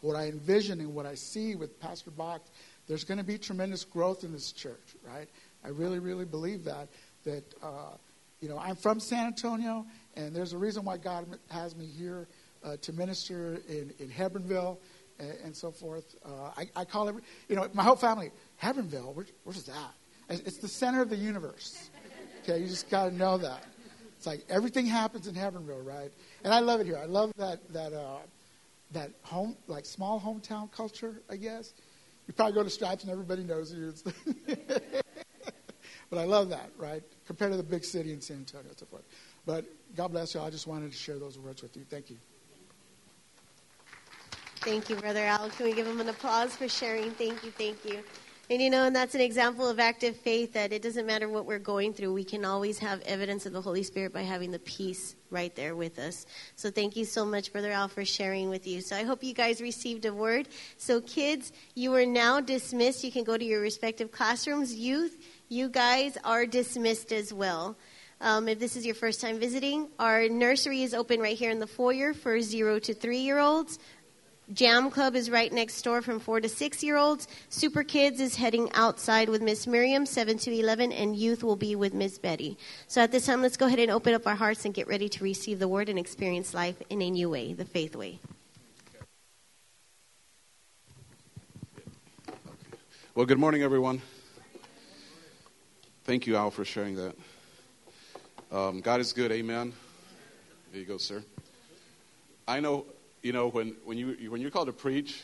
what 0.01 0.15
I 0.15 0.27
envision 0.27 0.79
and 0.79 0.95
what 0.95 1.05
I 1.05 1.15
see 1.15 1.55
with 1.55 1.79
Pastor 1.79 2.11
Bach, 2.11 2.41
there's 2.87 3.03
going 3.03 3.17
to 3.17 3.23
be 3.23 3.37
tremendous 3.37 3.83
growth 3.83 4.23
in 4.23 4.31
this 4.31 4.51
church, 4.51 4.95
right? 5.03 5.27
I 5.63 5.69
really, 5.69 5.99
really 5.99 6.25
believe 6.25 6.63
that. 6.63 6.87
That, 7.25 7.43
uh, 7.61 7.97
you 8.39 8.47
know, 8.47 8.57
I'm 8.57 8.75
from 8.75 8.99
San 8.99 9.27
Antonio, 9.27 9.85
and 10.15 10.33
there's 10.35 10.53
a 10.53 10.57
reason 10.57 10.85
why 10.85 10.97
God 10.97 11.25
has 11.49 11.75
me 11.75 11.87
here 11.87 12.27
uh, 12.63 12.77
to 12.77 12.93
minister 12.93 13.59
in, 13.67 13.91
in 13.99 14.09
Hebbronville 14.09 14.77
and, 15.19 15.55
so 15.55 15.71
forth. 15.71 16.15
Uh, 16.25 16.51
I, 16.57 16.69
I, 16.75 16.85
call 16.85 17.07
it, 17.07 17.15
you 17.47 17.55
know, 17.55 17.67
my 17.73 17.83
whole 17.83 17.95
family, 17.95 18.31
Hebbronville, 18.61 19.15
where, 19.15 19.25
where's 19.43 19.63
that? 19.63 19.93
It's 20.29 20.57
the 20.57 20.67
center 20.67 21.01
of 21.01 21.09
the 21.09 21.15
universe. 21.15 21.89
Okay, 22.43 22.59
you 22.59 22.67
just 22.67 22.89
got 22.89 23.09
to 23.09 23.15
know 23.15 23.37
that. 23.37 23.63
It's 24.17 24.25
like 24.25 24.45
everything 24.49 24.85
happens 24.85 25.27
in 25.27 25.35
Hebbronville, 25.35 25.85
right? 25.85 26.11
And 26.43 26.53
I 26.53 26.59
love 26.59 26.79
it 26.81 26.87
here. 26.87 26.97
I 26.97 27.05
love 27.05 27.31
that 27.37 27.67
that 27.73 27.93
uh, 27.93 28.19
that 28.91 29.11
home, 29.23 29.55
like 29.67 29.85
small 29.85 30.19
hometown 30.19 30.71
culture. 30.71 31.21
I 31.29 31.35
guess 31.35 31.73
you 32.27 32.33
probably 32.33 32.53
go 32.53 32.63
to 32.63 32.69
Stripes 32.69 33.03
and 33.03 33.11
everybody 33.11 33.43
knows 33.43 33.73
you. 33.73 33.93
but 36.09 36.17
I 36.17 36.23
love 36.23 36.49
that, 36.49 36.69
right? 36.77 37.03
Compared 37.27 37.51
to 37.51 37.57
the 37.57 37.63
big 37.63 37.83
city 37.83 38.13
in 38.13 38.21
San 38.21 38.37
Antonio 38.37 38.69
and 38.69 38.79
so 38.79 38.85
forth. 38.85 39.03
But 39.45 39.65
God 39.95 40.09
bless 40.09 40.33
you. 40.33 40.41
I 40.41 40.49
just 40.49 40.65
wanted 40.65 40.91
to 40.91 40.97
share 40.97 41.19
those 41.19 41.37
words 41.37 41.61
with 41.61 41.75
you. 41.77 41.83
Thank 41.89 42.09
you. 42.09 42.17
Thank 44.61 44.89
you, 44.89 44.95
Brother 44.95 45.23
Al. 45.23 45.49
Can 45.51 45.67
we 45.67 45.73
give 45.73 45.85
him 45.85 45.99
an 45.99 46.09
applause 46.09 46.55
for 46.55 46.67
sharing? 46.67 47.11
Thank 47.11 47.43
you, 47.43 47.51
thank 47.51 47.85
you. 47.85 48.03
And 48.47 48.61
you 48.61 48.69
know, 48.69 48.85
and 48.85 48.95
that's 48.95 49.15
an 49.15 49.21
example 49.21 49.67
of 49.67 49.79
active 49.79 50.15
faith 50.15 50.53
that 50.53 50.71
it 50.71 50.83
doesn't 50.83 51.07
matter 51.07 51.27
what 51.27 51.47
we're 51.47 51.57
going 51.57 51.93
through, 51.93 52.13
we 52.13 52.23
can 52.23 52.45
always 52.45 52.77
have 52.77 53.01
evidence 53.01 53.47
of 53.47 53.53
the 53.53 53.61
Holy 53.61 53.81
Spirit 53.81 54.13
by 54.13 54.21
having 54.21 54.51
the 54.51 54.59
peace 54.59 55.15
right 55.31 55.55
there 55.55 55.75
with 55.75 55.97
us. 55.97 56.27
So 56.55 56.69
thank 56.69 56.95
you 56.95 57.05
so 57.05 57.25
much, 57.25 57.51
Brother 57.51 57.71
Al, 57.71 57.87
for 57.87 58.05
sharing 58.05 58.49
with 58.49 58.67
you. 58.67 58.81
So 58.81 58.95
I 58.95 59.01
hope 59.01 59.23
you 59.23 59.33
guys 59.33 59.61
received 59.61 60.05
a 60.05 60.13
word. 60.13 60.47
So, 60.77 61.01
kids, 61.01 61.53
you 61.73 61.95
are 61.95 62.05
now 62.05 62.39
dismissed. 62.39 63.03
You 63.03 63.11
can 63.11 63.23
go 63.23 63.35
to 63.35 63.43
your 63.43 63.61
respective 63.61 64.11
classrooms. 64.11 64.75
Youth, 64.75 65.17
you 65.49 65.67
guys 65.67 66.15
are 66.23 66.45
dismissed 66.45 67.11
as 67.11 67.33
well. 67.33 67.75
Um, 68.21 68.47
if 68.47 68.59
this 68.59 68.77
is 68.77 68.85
your 68.85 68.95
first 68.95 69.19
time 69.19 69.39
visiting, 69.39 69.89
our 69.99 70.29
nursery 70.29 70.83
is 70.83 70.93
open 70.93 71.19
right 71.19 71.37
here 71.37 71.51
in 71.51 71.59
the 71.59 71.67
foyer 71.67 72.13
for 72.13 72.39
zero 72.41 72.79
to 72.79 72.93
three 72.93 73.19
year 73.19 73.39
olds. 73.39 73.77
Jam 74.53 74.91
Club 74.91 75.15
is 75.15 75.31
right 75.31 75.51
next 75.51 75.81
door 75.81 76.03
from 76.03 76.19
four 76.19 76.39
to 76.39 76.47
six 76.47 76.83
year 76.83 76.97
olds. 76.97 77.27
Super 77.49 77.83
Kids 77.83 78.19
is 78.19 78.35
heading 78.35 78.69
outside 78.73 79.27
with 79.27 79.41
Miss 79.41 79.65
Miriam, 79.65 80.05
seven 80.05 80.37
to 80.37 80.51
eleven, 80.51 80.91
and 80.91 81.15
youth 81.15 81.43
will 81.43 81.55
be 81.55 81.75
with 81.75 81.95
Miss 81.95 82.19
Betty. 82.19 82.57
So 82.87 83.01
at 83.01 83.11
this 83.11 83.25
time, 83.25 83.41
let's 83.41 83.57
go 83.57 83.65
ahead 83.65 83.79
and 83.79 83.89
open 83.89 84.13
up 84.13 84.27
our 84.27 84.35
hearts 84.35 84.63
and 84.65 84.73
get 84.73 84.87
ready 84.87 85.09
to 85.09 85.23
receive 85.23 85.57
the 85.57 85.67
word 85.67 85.89
and 85.89 85.97
experience 85.97 86.53
life 86.53 86.75
in 86.91 87.01
a 87.01 87.09
new 87.09 87.27
way, 87.27 87.53
the 87.53 87.65
faith 87.65 87.95
way. 87.95 88.19
Well, 93.15 93.25
good 93.25 93.39
morning, 93.39 93.63
everyone. 93.63 94.01
Thank 96.03 96.27
you, 96.27 96.35
Al, 96.35 96.51
for 96.51 96.65
sharing 96.65 96.95
that. 96.97 97.15
Um, 98.51 98.81
God 98.81 98.99
is 98.99 99.11
good, 99.11 99.31
amen. 99.31 99.73
There 100.71 100.81
you 100.81 100.85
go, 100.85 100.97
sir. 100.97 101.23
I 102.47 102.59
know 102.59 102.85
you 103.25 103.33
know, 103.33 103.47
when, 103.47 103.75
when, 103.85 103.97
you, 103.97 104.29
when 104.29 104.39
you're 104.39 104.51
called 104.51 104.67
to 104.67 104.71
preach, 104.71 105.23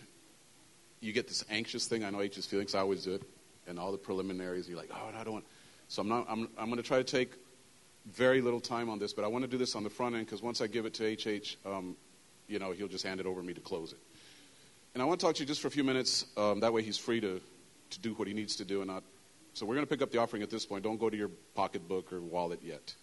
you 1.01 1.13
get 1.13 1.27
this 1.27 1.45
anxious 1.51 1.85
thing. 1.85 2.03
I 2.03 2.09
know 2.09 2.19
anxious 2.19 2.47
feelings. 2.47 2.73
I 2.73 2.79
always 2.79 3.03
do 3.03 3.13
it. 3.13 3.21
And 3.67 3.77
all 3.77 3.91
the 3.91 3.97
preliminaries, 3.99 4.67
you're 4.67 4.75
like, 4.75 4.89
oh, 4.91 5.11
I 5.15 5.23
don't 5.23 5.33
want. 5.33 5.45
So 5.87 6.01
I'm, 6.01 6.09
not, 6.09 6.25
I'm, 6.27 6.49
I'm 6.57 6.65
going 6.65 6.77
to 6.77 6.83
try 6.83 6.97
to 6.97 7.03
take 7.03 7.33
very 8.07 8.41
little 8.41 8.59
time 8.59 8.89
on 8.89 8.97
this, 8.97 9.13
but 9.13 9.23
I 9.23 9.27
want 9.27 9.43
to 9.43 9.47
do 9.47 9.59
this 9.59 9.75
on 9.75 9.83
the 9.83 9.89
front 9.91 10.15
end 10.15 10.25
because 10.25 10.41
once 10.41 10.61
I 10.61 10.65
give 10.65 10.87
it 10.87 10.95
to 10.95 11.13
HH, 11.13 11.57
um, 11.63 11.95
you 12.47 12.57
know, 12.57 12.71
he'll 12.71 12.87
just 12.87 13.05
hand 13.05 13.19
it 13.19 13.27
over 13.27 13.39
to 13.39 13.45
me 13.45 13.53
to 13.53 13.61
close 13.61 13.91
it. 13.93 13.99
And 14.95 15.03
I 15.03 15.05
want 15.05 15.19
to 15.19 15.25
talk 15.27 15.35
to 15.35 15.43
you 15.43 15.45
just 15.45 15.61
for 15.61 15.67
a 15.67 15.71
few 15.71 15.83
minutes. 15.83 16.25
Um, 16.35 16.59
that 16.61 16.73
way 16.73 16.81
he's 16.81 16.97
free 16.97 17.21
to, 17.21 17.39
to 17.91 17.99
do 17.99 18.15
what 18.15 18.27
he 18.27 18.33
needs 18.33 18.55
to 18.55 18.65
do 18.65 18.81
and 18.81 18.89
not. 18.89 19.03
So 19.53 19.63
we're 19.67 19.75
going 19.75 19.85
to 19.85 19.89
pick 19.89 20.01
up 20.01 20.09
the 20.09 20.17
offering 20.17 20.41
at 20.41 20.49
this 20.49 20.65
point. 20.65 20.83
Don't 20.83 20.99
go 20.99 21.11
to 21.11 21.17
your 21.17 21.29
pocketbook 21.53 22.11
or 22.11 22.19
wallet 22.19 22.61
yet. 22.63 22.95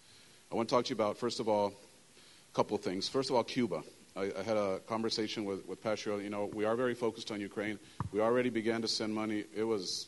I 0.51 0.55
want 0.55 0.67
to 0.67 0.75
talk 0.75 0.83
to 0.83 0.89
you 0.89 0.95
about, 0.95 1.17
first 1.17 1.39
of 1.39 1.47
all, 1.47 1.67
a 1.67 2.53
couple 2.53 2.75
of 2.75 2.83
things. 2.83 3.07
First 3.07 3.29
of 3.29 3.37
all, 3.37 3.45
Cuba. 3.45 3.81
I, 4.15 4.31
I 4.37 4.43
had 4.43 4.57
a 4.57 4.79
conversation 4.79 5.45
with, 5.45 5.65
with 5.67 5.81
Pastor. 5.81 6.21
You 6.21 6.29
know, 6.29 6.49
we 6.53 6.65
are 6.65 6.75
very 6.75 6.95
focused 6.95 7.31
on 7.31 7.39
Ukraine. 7.39 7.79
We 8.11 8.21
already 8.21 8.49
began 8.49 8.81
to 8.81 8.87
send 8.87 9.13
money. 9.13 9.45
It 9.55 9.63
was, 9.63 10.07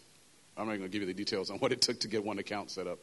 I'm 0.58 0.65
not 0.65 0.74
going 0.74 0.84
to 0.84 0.89
give 0.89 1.01
you 1.01 1.08
the 1.08 1.13
details 1.13 1.50
on 1.50 1.58
what 1.60 1.72
it 1.72 1.81
took 1.81 2.00
to 2.01 2.08
get 2.08 2.24
one 2.24 2.39
account 2.39 2.72
set 2.72 2.88
up. 2.88 3.00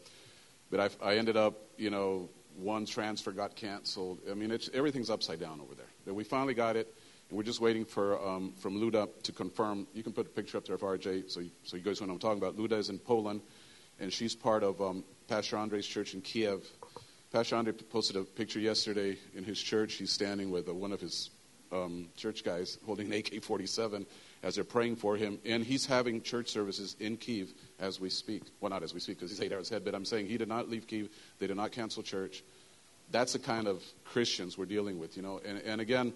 But 0.71 0.81
I, 1.03 1.11
I 1.11 1.17
ended 1.17 1.37
up, 1.37 1.55
you 1.77 1.91
know, 1.91 2.29
one 2.57 2.87
transfer 2.87 3.33
got 3.33 3.57
canceled. 3.57 4.19
I 4.31 4.35
mean, 4.35 4.51
it's, 4.51 4.69
everything's 4.75 5.11
upside 5.11 5.41
down 5.41 5.61
over 5.61 5.75
there. 5.75 5.87
But 6.05 6.15
we 6.15 6.25
finally 6.25 6.55
got 6.55 6.77
it, 6.77 6.93
and 7.29 7.37
we're 7.37 7.45
just 7.45 7.61
waiting 7.61 7.85
for 7.85 8.21
um, 8.27 8.53
from 8.59 8.81
Luda 8.81 9.09
to 9.23 9.33
confirm. 9.33 9.87
You 9.95 10.03
can 10.03 10.13
put 10.13 10.27
a 10.27 10.31
picture 10.31 10.59
up 10.59 10.67
there 10.67 10.75
of 10.75 10.81
RJ, 10.83 11.31
so 11.31 11.41
you, 11.41 11.51
so 11.63 11.77
you 11.77 11.83
guys 11.83 12.01
know 12.01 12.09
what 12.09 12.15
I'm 12.15 12.19
talking 12.19 12.39
about. 12.39 12.57
Luda 12.57 12.79
is 12.79 12.91
in 12.91 12.99
Poland, 12.99 13.41
and 14.01 14.13
she's 14.13 14.35
part 14.35 14.63
of 14.63 14.81
um, 14.83 15.05
Pastor 15.29 15.57
Andre's 15.57 15.87
church 15.87 16.15
in 16.15 16.21
Kiev. 16.21 16.67
Pastor 17.31 17.57
Andre 17.57 17.75
posted 17.75 18.17
a 18.17 18.23
picture 18.23 18.59
yesterday 18.59 19.19
in 19.35 19.45
his 19.45 19.61
church. 19.61 19.95
He's 19.95 20.11
standing 20.11 20.51
with 20.51 20.67
uh, 20.67 20.73
one 20.73 20.93
of 20.93 21.01
his 21.01 21.29
um, 21.71 22.09
church 22.17 22.43
guys 22.43 22.79
holding 22.87 23.13
an 23.13 23.19
AK 23.19 23.45
47 23.45 24.07
as 24.43 24.55
they're 24.55 24.65
praying 24.65 24.97
for 24.97 25.15
him. 25.15 25.39
And 25.45 25.63
he's 25.63 25.85
having 25.85 26.23
church 26.23 26.49
services 26.49 26.97
in 27.01 27.19
Kiev 27.19 27.53
as 27.79 28.01
we 28.01 28.09
speak. 28.09 28.45
Well, 28.61 28.71
not 28.71 28.83
as 28.83 28.95
we 28.95 29.01
speak 29.01 29.19
because 29.19 29.31
he's 29.31 29.43
eight 29.43 29.53
hours 29.53 29.71
ahead, 29.71 29.85
but 29.85 29.95
I'm 29.95 30.07
saying 30.07 30.29
he 30.29 30.39
did 30.39 30.49
not 30.49 30.71
leave 30.71 30.87
Kiev. 30.87 31.11
They 31.39 31.47
did 31.47 31.59
not 31.59 31.71
cancel 31.71 32.03
church. 32.03 32.43
That's 33.11 33.35
the 33.35 33.39
kind 33.39 33.69
of 33.69 33.83
Christians 34.07 34.57
we're 34.57 34.65
dealing 34.65 34.99
with, 34.99 35.15
you 35.15 35.23
know. 35.23 35.39
And, 35.45 35.61
and 35.67 35.83
again, 35.83 36.15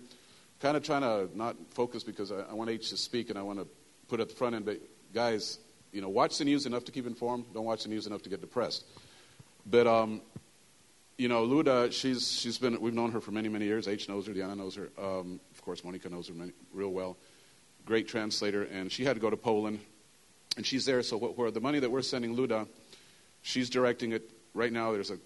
kind 0.60 0.78
of 0.78 0.82
trying 0.82 1.02
to 1.02 1.28
not 1.36 1.56
focus 1.72 2.04
because 2.04 2.32
I, 2.32 2.40
I 2.50 2.54
want 2.54 2.70
H 2.70 2.88
to 2.88 2.96
speak 2.96 3.28
and 3.28 3.38
I 3.38 3.42
want 3.42 3.58
to 3.58 3.66
put 4.08 4.20
at 4.20 4.30
the 4.30 4.34
front 4.34 4.54
end, 4.54 4.64
but 4.64 4.78
guys, 5.12 5.58
you 5.92 6.00
know, 6.00 6.08
watch 6.08 6.38
the 6.38 6.46
news 6.46 6.64
enough 6.64 6.86
to 6.86 6.92
keep 6.92 7.06
informed. 7.06 7.44
Don't 7.52 7.66
watch 7.66 7.82
the 7.82 7.90
news 7.90 8.06
enough 8.06 8.22
to 8.22 8.30
get 8.30 8.40
depressed. 8.40 8.84
But 9.66 9.86
um, 9.86 10.22
you 11.22 11.28
know, 11.28 11.46
Luda, 11.46 11.92
she's 11.92 12.32
she's 12.32 12.58
been 12.58 12.80
we've 12.80 12.94
known 12.94 13.12
her 13.12 13.20
for 13.20 13.30
many 13.30 13.48
many 13.48 13.64
years. 13.64 13.86
H 13.86 14.08
knows 14.08 14.26
her, 14.26 14.32
Diana 14.32 14.56
knows 14.56 14.74
her, 14.74 14.90
um, 14.98 15.38
of 15.52 15.62
course, 15.62 15.84
Monica 15.84 16.08
knows 16.08 16.26
her 16.26 16.34
many, 16.34 16.50
real 16.74 16.88
well. 16.88 17.16
Great 17.86 18.08
translator, 18.08 18.64
and 18.64 18.90
she 18.90 19.04
had 19.04 19.14
to 19.14 19.20
go 19.20 19.30
to 19.30 19.36
Poland, 19.36 19.78
and 20.56 20.66
she's 20.66 20.84
there. 20.84 21.00
So 21.04 21.16
where 21.18 21.52
the 21.52 21.60
money 21.60 21.78
that 21.78 21.90
we're 21.92 22.02
sending 22.02 22.36
Luda, 22.36 22.66
she's 23.42 23.70
directing 23.70 24.10
it 24.10 24.28
right 24.52 24.72
now. 24.72 24.90
There's 24.90 25.12
a 25.12 25.18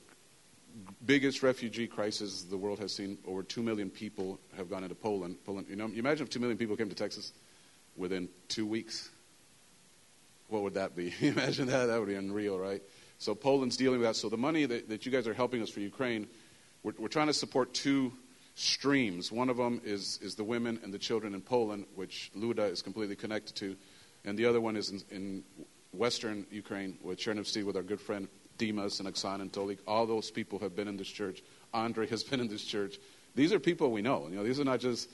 biggest 1.07 1.43
refugee 1.43 1.87
crisis 1.87 2.43
the 2.43 2.59
world 2.59 2.79
has 2.79 2.95
seen. 2.95 3.17
Over 3.27 3.43
two 3.43 3.63
million 3.63 3.89
people 3.89 4.39
have 4.59 4.69
gone 4.69 4.83
into 4.83 4.95
Poland. 4.95 5.39
Poland, 5.47 5.67
you 5.71 5.77
know, 5.77 5.87
you 5.87 6.01
imagine 6.01 6.25
if 6.25 6.31
two 6.31 6.41
million 6.41 6.59
people 6.59 6.77
came 6.77 6.91
to 6.91 6.95
Texas 6.95 7.33
within 7.97 8.29
two 8.49 8.67
weeks. 8.67 9.09
What 10.49 10.63
would 10.63 10.75
that 10.75 10.95
be? 10.95 11.15
imagine 11.23 11.69
that. 11.69 11.87
That 11.87 11.99
would 12.01 12.09
be 12.09 12.17
unreal, 12.17 12.59
right? 12.59 12.83
So 13.19 13.35
Poland's 13.35 13.77
dealing 13.77 14.01
with 14.01 14.09
that. 14.09 14.17
So 14.17 14.29
the 14.29 14.37
money 14.37 14.67
that, 14.67 14.89
that 14.89 15.07
you 15.07 15.13
guys 15.13 15.27
are 15.27 15.35
helping 15.35 15.63
us 15.63 15.71
for 15.71 15.81
Ukraine, 15.81 16.27
we're, 16.83 16.93
we're 16.99 17.09
trying 17.09 17.29
to 17.29 17.35
support 17.35 17.73
two 17.73 18.13
streams. 18.55 19.31
One 19.33 19.49
of 19.49 19.57
them 19.57 19.81
is, 19.85 20.19
is 20.23 20.35
the 20.35 20.45
women 20.45 20.81
and 20.83 20.93
the 20.93 20.99
children 20.99 21.35
in 21.35 21.43
Poland, 21.43 21.87
which 21.95 22.31
Luda 22.37 22.71
is 22.71 22.83
completely 22.83 23.17
connected 23.17 23.55
to. 23.57 23.77
And 24.25 24.39
the 24.39 24.47
other 24.47 24.61
one 24.61 24.77
is 24.77 24.91
in, 24.91 25.03
in 25.11 25.45
western 25.93 26.47
Ukraine 26.51 26.99
with 27.03 27.19
Chernivtsi 27.19 27.65
with 27.65 27.77
our 27.77 27.83
good 27.83 28.01
friend 28.01 28.29
Dimas 28.59 29.01
and 29.01 29.09
Oksan 29.09 29.41
and 29.41 29.53
Tolik. 29.53 29.79
All 29.87 30.07
those 30.07 30.31
people 30.31 30.59
have 30.61 30.75
been 30.75 30.89
in 30.89 30.97
this 30.97 31.09
church. 31.09 31.43
Andre 31.73 32.07
has 32.09 32.23
been 32.31 32.41
in 32.41 32.49
this 32.49 32.65
church. 32.65 32.99
These 33.35 33.53
are 33.53 33.59
people 33.59 33.91
we 33.91 34.03
know. 34.03 34.29
You 34.29 34.37
know, 34.37 34.45
these 34.45 34.61
are 34.61 34.65
not 34.65 34.81
just, 34.81 35.11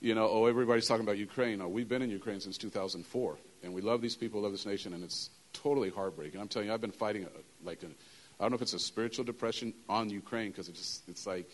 you 0.00 0.14
know, 0.14 0.28
oh, 0.28 0.46
everybody's 0.46 0.86
talking 0.86 1.04
about 1.04 1.18
Ukraine. 1.18 1.58
No, 1.58 1.68
we've 1.68 1.88
been 1.88 2.02
in 2.02 2.10
Ukraine 2.10 2.40
since 2.40 2.56
2004. 2.58 3.36
And 3.62 3.74
we 3.74 3.82
love 3.82 4.00
these 4.00 4.16
people, 4.16 4.40
love 4.40 4.52
this 4.52 4.66
nation, 4.66 4.94
and 4.94 5.02
it's 5.02 5.30
totally 5.62 5.90
heartbreaking. 5.90 6.40
I'm 6.40 6.48
telling 6.48 6.68
you, 6.68 6.74
I've 6.74 6.80
been 6.80 6.92
fighting 6.92 7.24
a, 7.24 7.66
like 7.66 7.82
a, 7.82 7.86
I 7.86 8.44
don't 8.44 8.50
know 8.50 8.56
if 8.56 8.62
it's 8.62 8.74
a 8.74 8.78
spiritual 8.78 9.24
depression 9.24 9.74
on 9.88 10.10
Ukraine 10.10 10.50
because 10.50 10.68
it 10.68 10.74
just 10.74 11.08
it's 11.08 11.26
like 11.26 11.50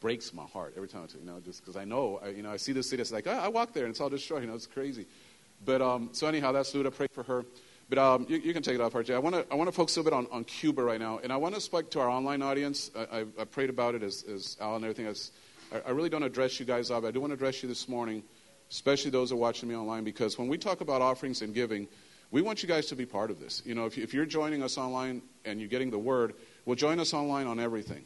breaks 0.00 0.34
my 0.34 0.44
heart 0.44 0.74
every 0.76 0.88
time 0.88 1.02
I 1.08 1.18
you 1.18 1.24
know 1.24 1.40
just 1.40 1.60
because 1.60 1.76
I 1.76 1.84
know 1.84 2.20
I, 2.22 2.28
you 2.28 2.42
know 2.42 2.50
I 2.50 2.56
see 2.56 2.72
this 2.72 2.90
city 2.90 3.00
it's 3.00 3.12
like 3.12 3.26
oh, 3.26 3.30
I 3.30 3.48
walk 3.48 3.72
there 3.72 3.84
and 3.84 3.90
it's 3.90 4.00
all 4.00 4.10
destroyed 4.10 4.42
you 4.42 4.48
know 4.48 4.54
it's 4.54 4.66
crazy, 4.66 5.06
but 5.64 5.80
um, 5.80 6.10
so 6.12 6.26
anyhow 6.26 6.52
that's 6.52 6.72
Luda 6.72 6.94
pray 6.94 7.08
for 7.12 7.22
her. 7.22 7.44
But 7.88 7.98
um, 7.98 8.26
you, 8.28 8.38
you, 8.38 8.54
can 8.54 8.62
take 8.62 8.74
it 8.74 8.80
off, 8.80 8.94
RJ. 8.94 9.14
I 9.14 9.18
want 9.18 9.34
to 9.34 9.46
I 9.50 9.54
want 9.56 9.68
to 9.68 9.72
focus 9.72 9.96
a 9.96 10.00
little 10.00 10.22
bit 10.22 10.26
on, 10.26 10.38
on 10.38 10.44
Cuba 10.44 10.82
right 10.82 10.98
now, 11.00 11.20
and 11.22 11.30
I 11.32 11.36
want 11.36 11.54
to 11.54 11.60
speak 11.60 11.90
to 11.90 12.00
our 12.00 12.08
online 12.08 12.40
audience. 12.40 12.90
I, 12.96 13.18
I, 13.18 13.24
I 13.40 13.44
prayed 13.44 13.68
about 13.68 13.94
it 13.94 14.02
as, 14.02 14.24
as 14.24 14.56
Al 14.60 14.76
and 14.76 14.84
everything. 14.84 15.06
As, 15.06 15.32
I, 15.70 15.88
I 15.88 15.90
really 15.90 16.08
don't 16.08 16.22
address 16.22 16.58
you 16.58 16.64
guys 16.64 16.90
up. 16.90 17.04
I 17.04 17.10
do 17.10 17.20
want 17.20 17.32
to 17.32 17.34
address 17.34 17.62
you 17.62 17.68
this 17.68 17.86
morning, 17.86 18.22
especially 18.70 19.10
those 19.10 19.30
who 19.30 19.36
are 19.36 19.38
watching 19.38 19.68
me 19.68 19.76
online, 19.76 20.02
because 20.02 20.38
when 20.38 20.48
we 20.48 20.56
talk 20.56 20.80
about 20.80 21.02
offerings 21.02 21.42
and 21.42 21.54
giving, 21.54 21.86
We 22.34 22.42
want 22.42 22.64
you 22.64 22.68
guys 22.68 22.86
to 22.86 22.96
be 22.96 23.06
part 23.06 23.30
of 23.30 23.38
this. 23.38 23.62
You 23.64 23.76
know, 23.76 23.86
if, 23.86 23.96
if 23.96 24.12
you're 24.12 24.26
joining 24.26 24.60
us 24.64 24.76
online 24.76 25.22
and 25.44 25.60
you're 25.60 25.68
getting 25.68 25.92
the 25.92 26.00
word, 26.00 26.34
well, 26.64 26.74
join 26.74 26.98
us 26.98 27.14
online 27.14 27.46
on 27.46 27.60
everything 27.60 28.04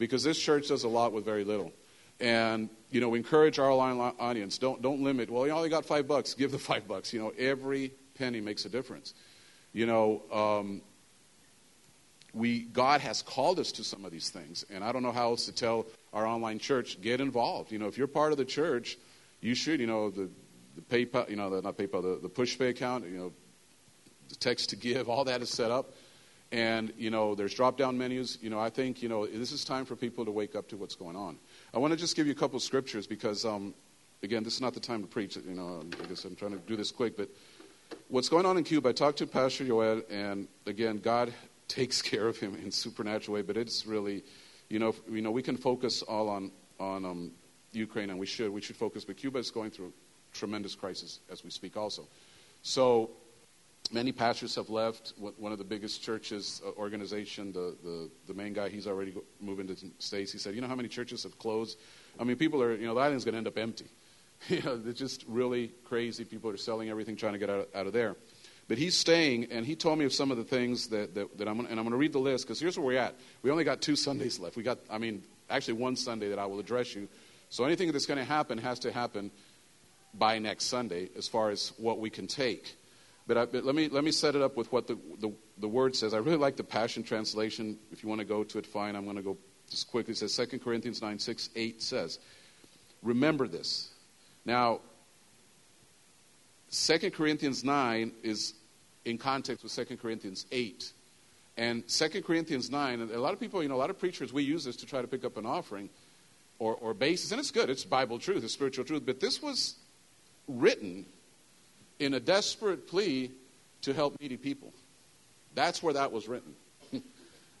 because 0.00 0.24
this 0.24 0.36
church 0.36 0.66
does 0.66 0.82
a 0.82 0.88
lot 0.88 1.12
with 1.12 1.24
very 1.24 1.44
little. 1.44 1.70
And, 2.18 2.70
you 2.90 3.00
know, 3.00 3.08
we 3.08 3.18
encourage 3.20 3.60
our 3.60 3.70
online 3.70 4.14
audience. 4.18 4.58
Don't, 4.58 4.82
don't 4.82 5.04
limit. 5.04 5.30
Well, 5.30 5.46
you 5.46 5.52
only 5.52 5.68
got 5.68 5.86
five 5.86 6.08
bucks. 6.08 6.34
Give 6.34 6.50
the 6.50 6.58
five 6.70 6.88
bucks. 6.88 7.12
You 7.12 7.20
know, 7.20 7.32
every 7.38 7.92
penny 8.16 8.40
makes 8.40 8.64
a 8.64 8.68
difference. 8.68 9.14
You 9.72 9.86
know, 9.86 10.22
um, 10.32 10.82
we 12.34 12.62
God 12.62 13.00
has 13.02 13.22
called 13.22 13.60
us 13.60 13.70
to 13.70 13.84
some 13.84 14.04
of 14.04 14.10
these 14.10 14.28
things, 14.28 14.64
and 14.70 14.82
I 14.82 14.90
don't 14.90 15.04
know 15.04 15.12
how 15.12 15.30
else 15.30 15.46
to 15.46 15.52
tell 15.52 15.86
our 16.12 16.26
online 16.26 16.58
church 16.58 17.00
get 17.00 17.20
involved. 17.20 17.70
You 17.70 17.78
know, 17.78 17.86
if 17.86 17.96
you're 17.96 18.08
part 18.08 18.32
of 18.32 18.38
the 18.38 18.44
church, 18.44 18.98
you 19.40 19.54
should. 19.54 19.78
You 19.78 19.86
know, 19.86 20.10
the, 20.10 20.28
the 20.74 20.82
PayPal, 20.82 21.30
you 21.30 21.36
know, 21.36 21.48
the, 21.48 21.62
not 21.62 21.76
PayPal, 21.76 22.02
the, 22.02 22.18
the 22.20 22.28
PushPay 22.28 22.70
account. 22.70 23.04
You 23.04 23.18
know, 23.18 23.32
the 24.28 24.36
text 24.36 24.70
to 24.70 24.76
give, 24.76 25.08
all 25.08 25.24
that 25.24 25.42
is 25.42 25.50
set 25.50 25.70
up, 25.70 25.94
and 26.50 26.92
you 26.96 27.10
know, 27.10 27.34
there's 27.34 27.54
drop 27.54 27.76
down 27.76 27.98
menus. 27.98 28.38
You 28.40 28.50
know, 28.50 28.58
I 28.58 28.70
think 28.70 29.02
you 29.02 29.08
know 29.08 29.26
this 29.26 29.52
is 29.52 29.64
time 29.64 29.84
for 29.84 29.96
people 29.96 30.24
to 30.24 30.30
wake 30.30 30.54
up 30.54 30.68
to 30.68 30.76
what's 30.76 30.94
going 30.94 31.16
on. 31.16 31.38
I 31.74 31.78
want 31.78 31.92
to 31.92 31.98
just 31.98 32.16
give 32.16 32.26
you 32.26 32.32
a 32.32 32.36
couple 32.36 32.58
scriptures 32.60 33.06
because, 33.06 33.44
um, 33.44 33.74
again, 34.22 34.44
this 34.44 34.54
is 34.54 34.60
not 34.60 34.74
the 34.74 34.80
time 34.80 35.02
to 35.02 35.08
preach. 35.08 35.36
You 35.36 35.54
know, 35.54 35.84
I 36.02 36.06
guess 36.06 36.24
I'm 36.24 36.36
trying 36.36 36.52
to 36.52 36.58
do 36.58 36.76
this 36.76 36.90
quick, 36.90 37.16
but 37.16 37.28
what's 38.08 38.28
going 38.28 38.46
on 38.46 38.56
in 38.56 38.64
Cuba? 38.64 38.90
I 38.90 38.92
talked 38.92 39.18
to 39.18 39.26
Pastor 39.26 39.64
Joel, 39.64 40.02
and 40.10 40.48
again, 40.66 40.98
God 40.98 41.32
takes 41.68 42.00
care 42.00 42.26
of 42.26 42.38
him 42.38 42.54
in 42.54 42.70
supernatural 42.70 43.34
way. 43.34 43.42
But 43.42 43.56
it's 43.56 43.86
really, 43.86 44.24
you 44.68 44.78
know, 44.78 44.94
you 45.10 45.20
know, 45.20 45.30
we 45.30 45.42
can 45.42 45.56
focus 45.56 46.02
all 46.02 46.28
on 46.28 46.50
on 46.80 47.04
um, 47.04 47.32
Ukraine, 47.72 48.10
and 48.10 48.18
we 48.18 48.26
should. 48.26 48.50
We 48.50 48.60
should 48.60 48.76
focus. 48.76 49.04
But 49.04 49.16
Cuba 49.16 49.38
is 49.38 49.50
going 49.50 49.70
through 49.70 49.92
tremendous 50.32 50.74
crisis 50.74 51.20
as 51.30 51.44
we 51.44 51.50
speak, 51.50 51.76
also. 51.76 52.06
So 52.62 53.10
many 53.92 54.12
pastors 54.12 54.54
have 54.54 54.70
left. 54.70 55.12
One 55.18 55.52
of 55.52 55.58
the 55.58 55.64
biggest 55.64 56.02
churches 56.02 56.60
uh, 56.64 56.70
organization, 56.78 57.52
the, 57.52 57.76
the 57.82 58.10
the 58.26 58.34
main 58.34 58.52
guy, 58.52 58.68
he's 58.68 58.86
already 58.86 59.14
moving 59.40 59.66
to 59.68 59.74
the 59.74 59.90
states. 59.98 60.32
He 60.32 60.38
said, 60.38 60.54
"You 60.54 60.60
know 60.60 60.68
how 60.68 60.76
many 60.76 60.88
churches 60.88 61.22
have 61.22 61.38
closed? 61.38 61.78
I 62.18 62.24
mean, 62.24 62.36
people 62.36 62.62
are. 62.62 62.74
You 62.74 62.86
know, 62.86 62.94
the 62.94 63.00
island's 63.00 63.24
going 63.24 63.34
to 63.34 63.38
end 63.38 63.46
up 63.46 63.58
empty. 63.58 63.86
you 64.48 64.62
know, 64.62 64.76
they're 64.76 64.92
just 64.92 65.24
really 65.28 65.72
crazy. 65.84 66.24
People 66.24 66.50
are 66.50 66.56
selling 66.56 66.88
everything, 66.88 67.16
trying 67.16 67.34
to 67.34 67.38
get 67.38 67.50
out, 67.50 67.68
out 67.74 67.86
of 67.86 67.92
there." 67.92 68.16
But 68.68 68.76
he's 68.76 68.94
staying, 68.94 69.46
and 69.50 69.64
he 69.64 69.74
told 69.74 69.98
me 69.98 70.04
of 70.04 70.12
some 70.12 70.30
of 70.30 70.36
the 70.36 70.44
things 70.44 70.88
that, 70.88 71.14
that, 71.14 71.38
that 71.38 71.48
I'm 71.48 71.56
gonna, 71.56 71.70
and 71.70 71.80
I'm 71.80 71.84
going 71.86 71.92
to 71.92 71.96
read 71.96 72.12
the 72.12 72.18
list 72.18 72.44
because 72.44 72.60
here's 72.60 72.78
where 72.78 72.86
we're 72.86 72.98
at. 72.98 73.14
We 73.42 73.50
only 73.50 73.64
got 73.64 73.80
two 73.80 73.96
Sundays 73.96 74.38
left. 74.38 74.56
We 74.56 74.62
got, 74.62 74.78
I 74.90 74.98
mean, 74.98 75.22
actually 75.48 75.74
one 75.74 75.96
Sunday 75.96 76.28
that 76.28 76.38
I 76.38 76.44
will 76.44 76.60
address 76.60 76.94
you. 76.94 77.08
So 77.48 77.64
anything 77.64 77.90
that's 77.92 78.04
going 78.04 78.18
to 78.18 78.26
happen 78.26 78.58
has 78.58 78.80
to 78.80 78.92
happen 78.92 79.30
by 80.12 80.38
next 80.38 80.66
Sunday 80.66 81.08
as 81.16 81.26
far 81.26 81.48
as 81.48 81.72
what 81.78 81.98
we 81.98 82.10
can 82.10 82.26
take. 82.26 82.76
But, 83.28 83.36
I, 83.36 83.44
but 83.44 83.64
let, 83.64 83.74
me, 83.74 83.88
let 83.88 84.04
me 84.04 84.10
set 84.10 84.34
it 84.34 84.42
up 84.42 84.56
with 84.56 84.72
what 84.72 84.86
the, 84.86 84.98
the, 85.20 85.30
the, 85.58 85.68
word 85.68 85.94
says. 85.94 86.14
I 86.14 86.16
really 86.16 86.38
like 86.38 86.56
the 86.56 86.64
Passion 86.64 87.02
Translation. 87.02 87.78
If 87.92 88.02
you 88.02 88.08
want 88.08 88.20
to 88.20 88.24
go 88.24 88.42
to 88.42 88.58
it, 88.58 88.64
fine. 88.64 88.96
I'm 88.96 89.04
going 89.04 89.16
to 89.16 89.22
go 89.22 89.36
just 89.68 89.90
quickly. 89.90 90.12
It 90.12 90.16
says 90.16 90.34
2 90.34 90.58
Corinthians 90.58 91.02
9, 91.02 91.18
6, 91.18 91.50
8 91.54 91.82
says, 91.82 92.18
Remember 93.02 93.46
this. 93.46 93.90
Now, 94.46 94.80
2 96.70 97.10
Corinthians 97.10 97.64
9 97.64 98.12
is 98.22 98.54
in 99.04 99.18
context 99.18 99.62
with 99.62 99.74
2 99.74 99.98
Corinthians 99.98 100.46
8. 100.50 100.90
And 101.58 101.86
2 101.86 102.22
Corinthians 102.22 102.70
9, 102.70 103.00
and 103.02 103.10
a 103.10 103.20
lot 103.20 103.34
of 103.34 103.40
people, 103.40 103.62
you 103.62 103.68
know, 103.68 103.74
a 103.74 103.76
lot 103.76 103.90
of 103.90 103.98
preachers, 103.98 104.32
we 104.32 104.42
use 104.42 104.64
this 104.64 104.76
to 104.76 104.86
try 104.86 105.02
to 105.02 105.08
pick 105.08 105.24
up 105.26 105.36
an 105.36 105.44
offering 105.44 105.90
or, 106.58 106.76
or 106.76 106.94
basis. 106.94 107.30
And 107.30 107.38
it's 107.38 107.50
good, 107.50 107.68
it's 107.68 107.84
Bible 107.84 108.18
truth, 108.18 108.42
it's 108.42 108.54
spiritual 108.54 108.86
truth. 108.86 109.02
But 109.04 109.20
this 109.20 109.42
was 109.42 109.74
written 110.46 111.04
in 111.98 112.14
a 112.14 112.20
desperate 112.20 112.86
plea 112.86 113.30
to 113.82 113.92
help 113.92 114.20
needy 114.20 114.36
people. 114.36 114.72
That's 115.54 115.82
where 115.82 115.94
that 115.94 116.12
was 116.12 116.28
written. 116.28 116.54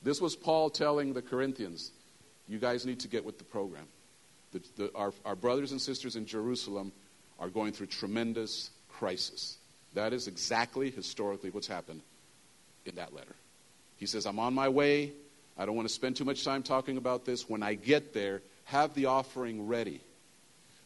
this 0.02 0.20
was 0.20 0.36
Paul 0.36 0.70
telling 0.70 1.12
the 1.12 1.22
Corinthians, 1.22 1.90
you 2.46 2.58
guys 2.58 2.86
need 2.86 3.00
to 3.00 3.08
get 3.08 3.24
with 3.24 3.38
the 3.38 3.44
program. 3.44 3.86
The, 4.52 4.62
the, 4.76 4.92
our, 4.94 5.12
our 5.24 5.36
brothers 5.36 5.72
and 5.72 5.80
sisters 5.80 6.16
in 6.16 6.26
Jerusalem 6.26 6.92
are 7.38 7.48
going 7.48 7.72
through 7.72 7.86
tremendous 7.86 8.70
crisis. 8.88 9.58
That 9.94 10.12
is 10.12 10.26
exactly 10.26 10.90
historically 10.90 11.50
what's 11.50 11.66
happened 11.66 12.02
in 12.84 12.96
that 12.96 13.14
letter. 13.14 13.34
He 13.96 14.06
says, 14.06 14.26
I'm 14.26 14.38
on 14.38 14.54
my 14.54 14.68
way. 14.68 15.12
I 15.56 15.66
don't 15.66 15.74
want 15.74 15.88
to 15.88 15.94
spend 15.94 16.16
too 16.16 16.24
much 16.24 16.44
time 16.44 16.62
talking 16.62 16.96
about 16.96 17.24
this. 17.24 17.48
When 17.48 17.62
I 17.62 17.74
get 17.74 18.14
there, 18.14 18.42
have 18.64 18.94
the 18.94 19.06
offering 19.06 19.66
ready. 19.66 20.00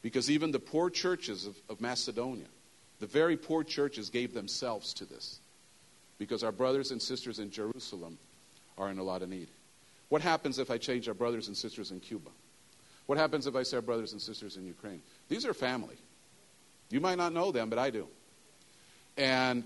Because 0.00 0.30
even 0.30 0.50
the 0.50 0.58
poor 0.58 0.88
churches 0.90 1.46
of, 1.46 1.56
of 1.68 1.80
Macedonia, 1.80 2.46
the 3.02 3.08
very 3.08 3.36
poor 3.36 3.64
churches 3.64 4.10
gave 4.10 4.32
themselves 4.32 4.94
to 4.94 5.04
this. 5.04 5.40
Because 6.18 6.44
our 6.44 6.52
brothers 6.52 6.92
and 6.92 7.02
sisters 7.02 7.40
in 7.40 7.50
Jerusalem 7.50 8.16
are 8.78 8.90
in 8.90 8.98
a 8.98 9.02
lot 9.02 9.22
of 9.22 9.28
need. 9.28 9.48
What 10.08 10.22
happens 10.22 10.60
if 10.60 10.70
I 10.70 10.78
change 10.78 11.08
our 11.08 11.14
brothers 11.14 11.48
and 11.48 11.56
sisters 11.56 11.90
in 11.90 11.98
Cuba? 11.98 12.30
What 13.06 13.18
happens 13.18 13.48
if 13.48 13.56
I 13.56 13.64
say 13.64 13.78
our 13.78 13.82
brothers 13.82 14.12
and 14.12 14.22
sisters 14.22 14.56
in 14.56 14.64
Ukraine? 14.64 15.02
These 15.28 15.44
are 15.44 15.52
family. 15.52 15.96
You 16.90 17.00
might 17.00 17.18
not 17.18 17.32
know 17.32 17.50
them, 17.50 17.70
but 17.70 17.80
I 17.80 17.90
do. 17.90 18.06
And 19.16 19.64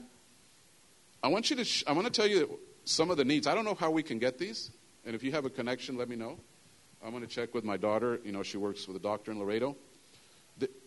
I 1.23 1.29
want 1.29 1.51
you 1.51 1.57
to, 1.57 1.65
sh- 1.65 1.85
I 1.87 1.93
want 1.93 2.07
to 2.07 2.13
tell 2.13 2.27
you 2.27 2.59
some 2.87 3.11
of 3.11 3.19
the 3.19 3.25
needs. 3.27 3.47
I 3.47 3.55
don't 3.55 3.67
know 3.67 3.75
how 3.75 3.91
we 3.91 4.03
can 4.03 4.19
get 4.19 4.39
these. 4.39 4.71
And 5.05 5.15
if 5.15 5.23
you 5.23 5.33
have 5.33 5.45
a 5.45 5.51
connection, 5.51 5.99
let 5.99 6.09
me 6.09 6.17
know. 6.17 6.39
I'm 7.05 7.11
going 7.11 7.23
to 7.23 7.29
check 7.29 7.53
with 7.53 7.65
my 7.65 7.77
daughter. 7.77 8.19
You 8.25 8.33
know, 8.33 8.43
she 8.43 8.57
works 8.57 8.89
with 8.89 8.97
a 8.97 9.01
doctor 9.01 9.31
in 9.31 9.39
Laredo. 9.39 9.77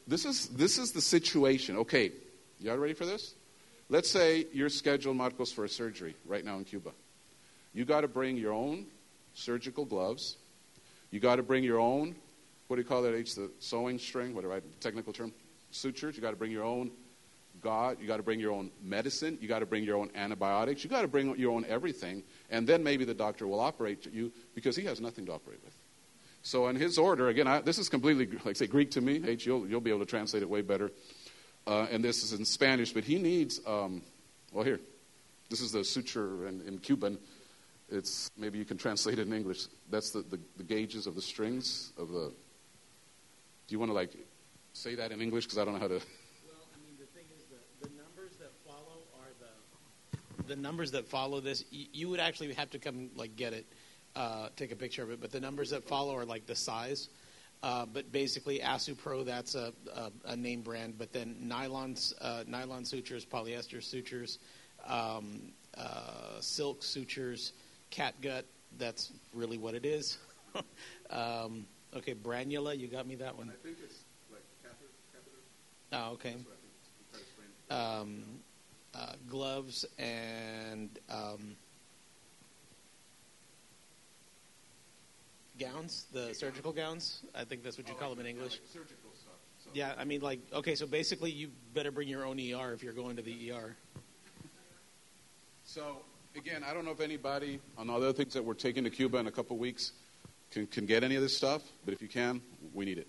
This 0.08 0.26
is, 0.26 0.48
this 0.48 0.80
is 0.80 0.94
the 0.94 1.02
situation. 1.02 1.78
Okay, 1.78 2.12
y'all 2.60 2.78
ready 2.78 2.94
for 2.94 3.06
this? 3.06 3.36
Let's 3.90 4.10
say 4.10 4.46
you're 4.54 4.70
scheduled, 4.70 5.18
Marcos, 5.18 5.52
for 5.52 5.66
a 5.66 5.70
surgery 5.70 6.16
right 6.26 6.46
now 6.46 6.58
in 6.58 6.66
Cuba. 6.66 6.92
You 7.74 7.86
got 7.86 8.02
to 8.02 8.08
bring 8.08 8.38
your 8.38 8.54
own 8.54 8.86
surgical 9.34 9.86
gloves. 9.86 10.38
You 11.12 11.20
got 11.20 11.38
to 11.38 11.44
bring 11.44 11.64
your 11.64 11.80
own, 11.80 12.16
what 12.68 12.76
do 12.76 12.82
you 12.82 12.88
call 12.88 13.02
that, 13.04 13.16
H, 13.16 13.36
the 13.36 13.50
sewing 13.60 13.98
string, 13.98 14.36
whatever, 14.36 14.62
technical 14.80 15.14
term, 15.14 15.34
sutures. 15.72 16.16
You 16.16 16.22
got 16.22 16.32
to 16.32 16.36
bring 16.36 16.52
your 16.52 16.64
own 16.64 16.92
God. 17.62 17.98
You 18.00 18.08
got 18.08 18.18
to 18.18 18.24
bring 18.24 18.40
your 18.40 18.52
own 18.52 18.72
medicine. 18.84 19.38
You 19.42 19.48
got 19.48 19.60
to 19.60 19.66
bring 19.66 19.84
your 19.84 19.98
own 19.98 20.10
antibiotics. 20.16 20.84
You 20.84 20.90
got 20.90 21.02
to 21.02 21.08
bring 21.08 21.36
your 21.38 21.52
own 21.52 21.66
everything. 21.68 22.24
And 22.50 22.68
then 22.68 22.84
maybe 22.84 23.06
the 23.06 23.14
doctor 23.14 23.48
will 23.48 23.60
operate 23.60 24.06
you 24.12 24.32
because 24.54 24.76
he 24.76 24.84
has 24.86 25.02
nothing 25.02 25.26
to 25.28 25.34
operate 25.34 25.60
with. 25.64 25.74
So 26.42 26.68
in 26.68 26.76
his 26.76 26.98
order, 26.98 27.28
again, 27.30 27.48
I, 27.48 27.62
this 27.62 27.78
is 27.78 27.90
completely, 27.90 28.30
like 28.46 28.56
say, 28.56 28.68
Greek 28.68 28.92
to 28.92 29.02
me. 29.02 29.22
H, 29.26 29.46
you'll, 29.46 29.68
you'll 29.68 29.82
be 29.82 29.90
able 29.90 30.00
to 30.00 30.06
translate 30.06 30.42
it 30.42 30.50
way 30.50 30.62
better. 30.62 30.92
Uh, 31.70 31.86
and 31.92 32.04
this 32.04 32.24
is 32.24 32.34
in 32.34 32.44
Spanish, 32.44 32.94
but 32.94 33.04
he 33.04 33.20
needs, 33.20 33.62
um, 33.68 34.02
well, 34.52 34.66
here, 34.66 34.80
this 35.52 35.62
is 35.62 35.72
the 35.72 35.84
suture 35.84 36.48
in, 36.48 36.62
in, 36.62 36.80
Cuban. 36.80 37.20
It's, 37.92 38.32
maybe 38.36 38.58
you 38.58 38.66
can 38.66 38.76
translate 38.76 39.20
it 39.20 39.28
in 39.28 39.34
English. 39.34 39.68
That's 39.92 40.10
the, 40.10 40.22
the, 40.22 40.40
the 40.58 40.64
gauges 40.64 41.06
of 41.06 41.14
the 41.14 41.22
strings 41.22 41.94
of 41.96 42.10
the, 42.10 42.32
do 42.32 43.76
you 43.76 43.78
want 43.78 43.92
to 43.92 43.94
like 43.94 44.10
say 44.74 44.96
that 44.96 45.12
in 45.12 45.22
English? 45.22 45.46
Because 45.46 45.60
I 45.60 45.66
don't 45.66 45.76
know 45.76 45.80
how 45.80 45.90
to. 45.90 45.94
Well 45.94 46.66
I 46.74 46.80
mean 46.84 46.96
the 47.00 47.06
thing 47.14 47.26
is 47.38 47.44
the 47.84 47.90
numbers 47.96 48.36
that 48.40 48.50
follow 48.66 49.04
are 49.20 49.30
the 49.40 50.48
the 50.48 50.60
numbers 50.60 50.90
that 50.94 51.08
follow 51.08 51.40
this, 51.40 51.66
you, 51.70 51.86
you 51.94 52.10
would 52.10 52.20
actually 52.20 52.52
have 52.54 52.72
to 52.72 52.80
come 52.80 53.12
like 53.16 53.36
get 53.36 53.54
it, 53.54 53.68
uh, 54.16 54.50
take 54.56 54.72
a 54.72 54.76
picture 54.76 55.04
of 55.04 55.12
it. 55.12 55.22
But 55.22 55.32
the 55.32 55.40
numbers 55.40 55.70
that 55.70 55.84
follow 55.84 56.18
are 56.18 56.26
like 56.26 56.48
the 56.48 56.56
size. 56.56 57.10
Uh, 57.62 57.86
but 57.86 58.12
basically, 58.12 58.62
Pro 58.98 59.24
that's 59.24 59.56
a, 59.56 59.74
a, 59.94 60.12
a, 60.26 60.36
name 60.36 60.62
brand. 60.62 60.98
But 60.98 61.12
then 61.12 61.36
nylon, 61.42 61.96
uh, 62.22 62.44
nylon 62.48 62.86
sutures, 62.86 63.26
polyester 63.26 63.84
sutures, 63.84 64.40
um, 64.88 65.52
uh, 65.78 66.40
silk 66.40 66.84
sutures, 66.84 67.52
catgut. 67.92 68.44
That's 68.78 69.12
really 69.34 69.58
what 69.58 69.76
it 69.76 69.86
is. 69.86 70.18
um, 71.10 71.66
okay, 71.96 72.14
Branula, 72.14 72.78
you 72.78 72.88
got 72.88 73.06
me 73.06 73.16
that 73.16 73.38
one. 73.38 73.50
I 73.50 73.62
think 73.62 73.78
it's 73.84 74.06
like 74.32 74.44
catheter. 74.64 74.88
catheter. 75.12 76.08
Oh, 76.08 76.14
okay. 76.14 76.36
Um, 77.70 78.24
uh, 78.96 79.14
gloves 79.28 79.86
and 79.98 80.98
gowns, 85.60 86.06
the 86.12 86.34
surgical 86.34 86.72
gowns. 86.72 87.22
I 87.36 87.44
think 87.44 87.64
that's 87.64 87.78
what 87.78 87.88
you 87.88 87.94
oh, 87.98 88.00
call 88.00 88.10
them 88.12 88.22
in 88.22 88.26
English. 88.26 88.62
Surgical 88.66 89.12
stuff. 89.14 89.34
Yeah, 89.74 89.94
I 89.98 90.06
mean, 90.06 90.22
like, 90.22 90.40
okay, 90.54 90.76
so 90.76 90.88
basically, 90.88 91.32
you 91.32 91.50
better 91.74 91.92
bring 91.92 92.08
your 92.08 92.26
own 92.26 92.40
ER 92.40 92.74
if 92.74 92.82
you're 92.82 92.94
going 92.94 93.18
to 93.18 93.22
the 93.22 93.52
ER. 93.52 93.76
So, 95.64 95.98
again, 96.36 96.64
I 96.68 96.74
don't 96.74 96.86
know 96.86 96.92
if 96.92 97.02
anybody 97.02 97.60
on 97.78 97.90
all 97.90 98.00
the 98.00 98.10
other 98.10 98.18
things 98.18 98.34
that 98.34 98.44
we're 98.44 98.56
taking 98.56 98.84
to 98.86 98.90
Cuba 98.90 99.18
in 99.18 99.28
a 99.28 99.32
couple 99.32 99.58
weeks 99.58 99.92
can, 100.52 100.66
can 100.66 100.86
get 100.86 101.04
any 101.04 101.16
of 101.16 101.22
this 101.22 101.38
stuff, 101.38 101.62
but 101.86 101.94
if 101.94 102.02
you 102.02 102.08
can, 102.08 102.42
we 102.74 102.86
need 102.86 102.98
it. 102.98 103.08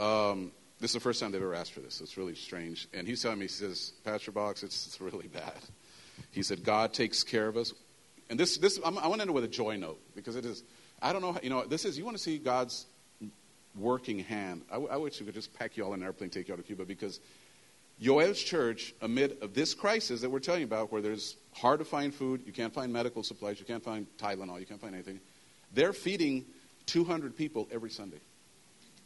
Um, 0.00 0.52
this 0.80 0.90
is 0.90 0.94
the 0.94 1.00
first 1.00 1.20
time 1.20 1.32
they've 1.32 1.42
ever 1.42 1.54
asked 1.54 1.72
for 1.72 1.80
this. 1.80 2.00
It's 2.00 2.16
really 2.16 2.36
strange. 2.36 2.86
And 2.94 3.06
he's 3.06 3.22
telling 3.22 3.40
me, 3.40 3.46
he 3.46 3.48
says, 3.48 3.92
Pastor 4.04 4.30
Box, 4.30 4.62
it's, 4.62 4.86
it's 4.86 5.00
really 5.00 5.26
bad. 5.26 5.58
He 6.30 6.42
said, 6.42 6.62
God 6.62 6.94
takes 6.94 7.24
care 7.24 7.48
of 7.48 7.56
us. 7.56 7.72
And 8.30 8.38
this, 8.38 8.58
this 8.58 8.78
I'm, 8.84 8.98
i 8.98 9.06
want 9.08 9.20
to 9.20 9.22
end 9.22 9.34
with 9.34 9.44
a 9.44 9.48
joy 9.48 9.76
note 9.76 9.98
because 10.14 10.36
it 10.36 10.44
is, 10.44 10.62
I 11.00 11.12
don't 11.12 11.22
know, 11.22 11.38
you 11.42 11.50
know, 11.50 11.64
this 11.64 11.84
is, 11.84 11.96
you 11.96 12.04
want 12.04 12.16
to 12.16 12.22
see 12.22 12.38
God's 12.38 12.86
working 13.76 14.18
hand. 14.18 14.62
I, 14.70 14.76
I 14.76 14.96
wish 14.96 15.20
we 15.20 15.26
could 15.26 15.34
just 15.34 15.54
pack 15.54 15.76
you 15.76 15.84
all 15.84 15.94
in 15.94 16.00
an 16.00 16.06
airplane, 16.06 16.30
take 16.30 16.48
you 16.48 16.54
out 16.54 16.58
to 16.58 16.64
Cuba 16.64 16.84
because 16.84 17.20
Yoel's 18.02 18.40
church, 18.40 18.94
amid 19.00 19.42
of 19.42 19.54
this 19.54 19.74
crisis 19.74 20.20
that 20.20 20.30
we're 20.30 20.38
telling 20.38 20.60
you 20.60 20.66
about, 20.66 20.92
where 20.92 21.02
there's 21.02 21.36
hard 21.52 21.80
to 21.80 21.84
find 21.84 22.14
food, 22.14 22.42
you 22.46 22.52
can't 22.52 22.72
find 22.72 22.92
medical 22.92 23.22
supplies, 23.22 23.58
you 23.58 23.66
can't 23.66 23.82
find 23.82 24.06
Tylenol, 24.18 24.60
you 24.60 24.66
can't 24.66 24.80
find 24.80 24.94
anything, 24.94 25.20
they're 25.74 25.92
feeding 25.92 26.44
200 26.86 27.36
people 27.36 27.68
every 27.72 27.90
Sunday. 27.90 28.20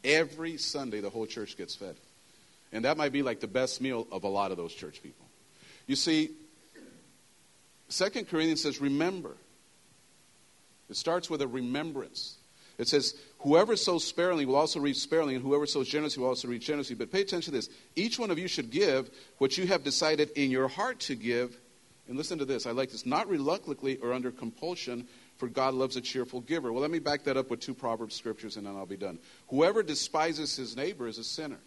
Every 0.03 0.57
Sunday, 0.57 1.01
the 1.01 1.09
whole 1.09 1.25
church 1.25 1.57
gets 1.57 1.75
fed. 1.75 1.95
And 2.71 2.85
that 2.85 2.97
might 2.97 3.11
be 3.11 3.23
like 3.23 3.39
the 3.39 3.47
best 3.47 3.81
meal 3.81 4.07
of 4.11 4.23
a 4.23 4.27
lot 4.27 4.51
of 4.51 4.57
those 4.57 4.73
church 4.73 5.01
people. 5.01 5.25
You 5.87 5.95
see, 5.95 6.31
Second 7.89 8.27
Corinthians 8.27 8.61
says, 8.61 8.81
remember. 8.81 9.35
It 10.93 10.97
starts 10.97 11.27
with 11.27 11.41
a 11.41 11.47
remembrance. 11.47 12.35
It 12.77 12.87
says, 12.87 13.15
Whoever 13.39 13.75
sows 13.75 14.03
sparingly 14.03 14.45
will 14.45 14.55
also 14.55 14.79
reap 14.79 14.95
sparingly, 14.95 15.33
and 15.33 15.43
whoever 15.43 15.65
sows 15.65 15.87
generously 15.87 16.21
will 16.21 16.29
also 16.29 16.47
reap 16.47 16.61
generously. 16.61 16.95
But 16.95 17.11
pay 17.11 17.21
attention 17.21 17.51
to 17.51 17.57
this. 17.57 17.67
Each 17.95 18.19
one 18.19 18.29
of 18.29 18.37
you 18.37 18.47
should 18.47 18.69
give 18.69 19.09
what 19.39 19.57
you 19.57 19.65
have 19.65 19.83
decided 19.83 20.29
in 20.35 20.51
your 20.51 20.67
heart 20.67 20.99
to 21.01 21.15
give. 21.15 21.57
And 22.07 22.15
listen 22.15 22.37
to 22.37 22.45
this. 22.45 22.67
I 22.67 22.71
like 22.71 22.91
this. 22.91 23.07
Not 23.07 23.27
reluctantly 23.27 23.97
or 23.97 24.13
under 24.13 24.29
compulsion, 24.29 25.07
for 25.37 25.47
God 25.47 25.73
loves 25.73 25.97
a 25.97 26.01
cheerful 26.01 26.41
giver. 26.41 26.71
Well, 26.71 26.83
let 26.83 26.91
me 26.91 26.99
back 26.99 27.23
that 27.23 27.37
up 27.37 27.49
with 27.49 27.59
two 27.59 27.73
Proverbs 27.73 28.13
scriptures, 28.13 28.55
and 28.55 28.67
then 28.67 28.75
I'll 28.75 28.85
be 28.85 28.95
done. 28.95 29.17
Whoever 29.47 29.81
despises 29.81 30.55
his 30.55 30.77
neighbor 30.77 31.07
is 31.07 31.17
a 31.17 31.23
sinner. 31.23 31.57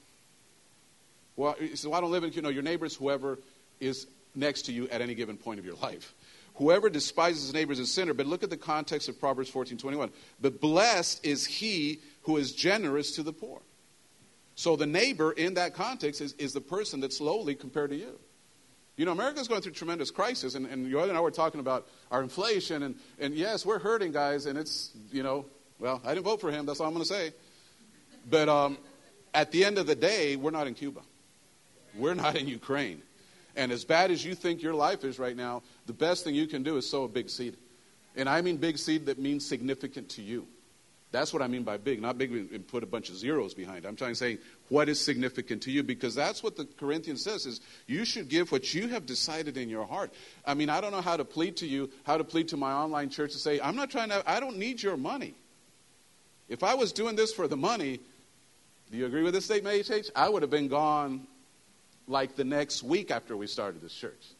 Well, 1.34 1.56
so 1.74 1.92
I 1.92 2.00
don't 2.00 2.12
live 2.12 2.22
in, 2.22 2.32
you 2.32 2.42
know, 2.42 2.48
your 2.48 2.62
neighbor 2.62 2.86
is 2.86 2.94
whoever 2.94 3.40
is 3.80 4.06
next 4.36 4.66
to 4.66 4.72
you 4.72 4.88
at 4.90 5.00
any 5.00 5.16
given 5.16 5.36
point 5.36 5.58
of 5.58 5.64
your 5.64 5.74
life. 5.74 6.14
Whoever 6.56 6.88
despises 6.88 7.42
his 7.42 7.54
neighbor 7.54 7.72
is 7.72 7.78
a 7.78 7.86
sinner. 7.86 8.14
But 8.14 8.26
look 8.26 8.42
at 8.42 8.50
the 8.50 8.56
context 8.56 9.08
of 9.08 9.20
Proverbs 9.20 9.50
14 9.50 9.78
21. 9.78 10.10
But 10.40 10.60
blessed 10.60 11.24
is 11.24 11.46
he 11.46 12.00
who 12.22 12.36
is 12.36 12.52
generous 12.52 13.12
to 13.16 13.22
the 13.22 13.32
poor. 13.32 13.60
So 14.54 14.74
the 14.74 14.86
neighbor 14.86 15.32
in 15.32 15.54
that 15.54 15.74
context 15.74 16.20
is, 16.20 16.32
is 16.34 16.54
the 16.54 16.62
person 16.62 17.00
that's 17.00 17.20
lowly 17.20 17.54
compared 17.54 17.90
to 17.90 17.96
you. 17.96 18.18
You 18.96 19.04
know, 19.04 19.12
America's 19.12 19.48
going 19.48 19.60
through 19.60 19.72
tremendous 19.72 20.10
crisis, 20.10 20.54
and, 20.54 20.64
and 20.66 20.90
and 20.90 21.12
I 21.12 21.20
were 21.20 21.30
talking 21.30 21.60
about 21.60 21.86
our 22.10 22.22
inflation, 22.22 22.82
and, 22.82 22.94
and 23.18 23.34
yes, 23.34 23.66
we're 23.66 23.78
hurting, 23.78 24.12
guys, 24.12 24.46
and 24.46 24.58
it's, 24.58 24.92
you 25.12 25.22
know, 25.22 25.44
well, 25.78 26.00
I 26.02 26.14
didn't 26.14 26.24
vote 26.24 26.40
for 26.40 26.50
him, 26.50 26.64
that's 26.64 26.80
all 26.80 26.86
I'm 26.86 26.94
going 26.94 27.04
to 27.04 27.08
say. 27.08 27.34
But 28.30 28.48
um, 28.48 28.78
at 29.34 29.52
the 29.52 29.66
end 29.66 29.76
of 29.76 29.86
the 29.86 29.94
day, 29.94 30.36
we're 30.36 30.50
not 30.50 30.66
in 30.66 30.72
Cuba. 30.72 31.02
We're 31.94 32.14
not 32.14 32.36
in 32.36 32.48
Ukraine. 32.48 33.02
And 33.56 33.72
as 33.72 33.84
bad 33.84 34.10
as 34.10 34.24
you 34.24 34.34
think 34.34 34.62
your 34.62 34.74
life 34.74 35.02
is 35.02 35.18
right 35.18 35.36
now, 35.36 35.62
the 35.86 35.94
best 35.94 36.24
thing 36.24 36.34
you 36.34 36.46
can 36.46 36.62
do 36.62 36.76
is 36.76 36.88
sow 36.88 37.04
a 37.04 37.08
big 37.08 37.30
seed. 37.30 37.56
And 38.14 38.28
I 38.28 38.42
mean 38.42 38.58
big 38.58 38.78
seed 38.78 39.06
that 39.06 39.18
means 39.18 39.46
significant 39.46 40.10
to 40.10 40.22
you. 40.22 40.46
That's 41.12 41.32
what 41.32 41.40
I 41.40 41.46
mean 41.46 41.62
by 41.62 41.78
big, 41.78 42.02
not 42.02 42.18
big 42.18 42.32
and 42.32 42.66
put 42.66 42.82
a 42.82 42.86
bunch 42.86 43.08
of 43.08 43.16
zeros 43.16 43.54
behind. 43.54 43.86
I'm 43.86 43.96
trying 43.96 44.12
to 44.12 44.16
say 44.16 44.38
what 44.68 44.88
is 44.88 45.00
significant 45.00 45.62
to 45.62 45.70
you 45.70 45.82
because 45.82 46.14
that's 46.14 46.42
what 46.42 46.56
the 46.56 46.66
Corinthians 46.66 47.22
says 47.22 47.46
is 47.46 47.60
you 47.86 48.04
should 48.04 48.28
give 48.28 48.52
what 48.52 48.74
you 48.74 48.88
have 48.88 49.06
decided 49.06 49.56
in 49.56 49.70
your 49.70 49.86
heart. 49.86 50.12
I 50.44 50.54
mean, 50.54 50.68
I 50.68 50.80
don't 50.80 50.92
know 50.92 51.00
how 51.00 51.16
to 51.16 51.24
plead 51.24 51.56
to 51.58 51.66
you, 51.66 51.90
how 52.04 52.18
to 52.18 52.24
plead 52.24 52.48
to 52.48 52.56
my 52.56 52.72
online 52.72 53.08
church 53.08 53.32
to 53.32 53.38
say, 53.38 53.60
I'm 53.60 53.76
not 53.76 53.90
trying 53.90 54.10
to, 54.10 54.22
I 54.30 54.40
don't 54.40 54.58
need 54.58 54.82
your 54.82 54.96
money. 54.96 55.34
If 56.48 56.62
I 56.62 56.74
was 56.74 56.92
doing 56.92 57.16
this 57.16 57.32
for 57.32 57.48
the 57.48 57.56
money, 57.56 58.00
do 58.90 58.98
you 58.98 59.06
agree 59.06 59.22
with 59.22 59.32
this 59.32 59.44
statement, 59.44 59.88
HH? 59.88 60.10
I 60.14 60.28
would 60.28 60.42
have 60.42 60.50
been 60.50 60.68
gone 60.68 61.26
like 62.06 62.36
the 62.36 62.44
next 62.44 62.82
week 62.82 63.10
after 63.10 63.36
we 63.36 63.46
started 63.46 63.80
this 63.82 63.94
church. 63.94 64.32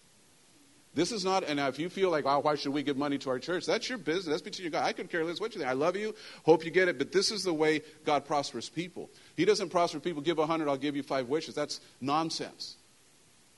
This 0.94 1.12
is 1.12 1.26
not, 1.26 1.44
and 1.44 1.60
if 1.60 1.78
you 1.78 1.90
feel 1.90 2.10
like, 2.10 2.24
oh, 2.24 2.38
why 2.38 2.54
should 2.54 2.72
we 2.72 2.82
give 2.82 2.96
money 2.96 3.18
to 3.18 3.28
our 3.28 3.38
church? 3.38 3.66
That's 3.66 3.86
your 3.86 3.98
business. 3.98 4.28
That's 4.28 4.40
between 4.40 4.64
you 4.64 4.66
and 4.68 4.72
God. 4.72 4.84
I 4.86 4.94
could 4.94 5.10
care 5.10 5.24
less 5.24 5.38
what 5.38 5.54
you 5.54 5.60
think. 5.60 5.70
I 5.70 5.74
love 5.74 5.94
you. 5.94 6.14
Hope 6.44 6.64
you 6.64 6.70
get 6.70 6.88
it. 6.88 6.96
But 6.96 7.12
this 7.12 7.30
is 7.30 7.42
the 7.42 7.52
way 7.52 7.82
God 8.06 8.24
prospers 8.24 8.70
people. 8.70 9.10
He 9.36 9.44
doesn't 9.44 9.68
prosper 9.68 10.00
people. 10.00 10.22
Give 10.22 10.38
a 10.38 10.46
hundred, 10.46 10.68
I'll 10.68 10.78
give 10.78 10.96
you 10.96 11.02
five 11.02 11.28
wishes. 11.28 11.54
That's 11.54 11.80
nonsense. 12.00 12.76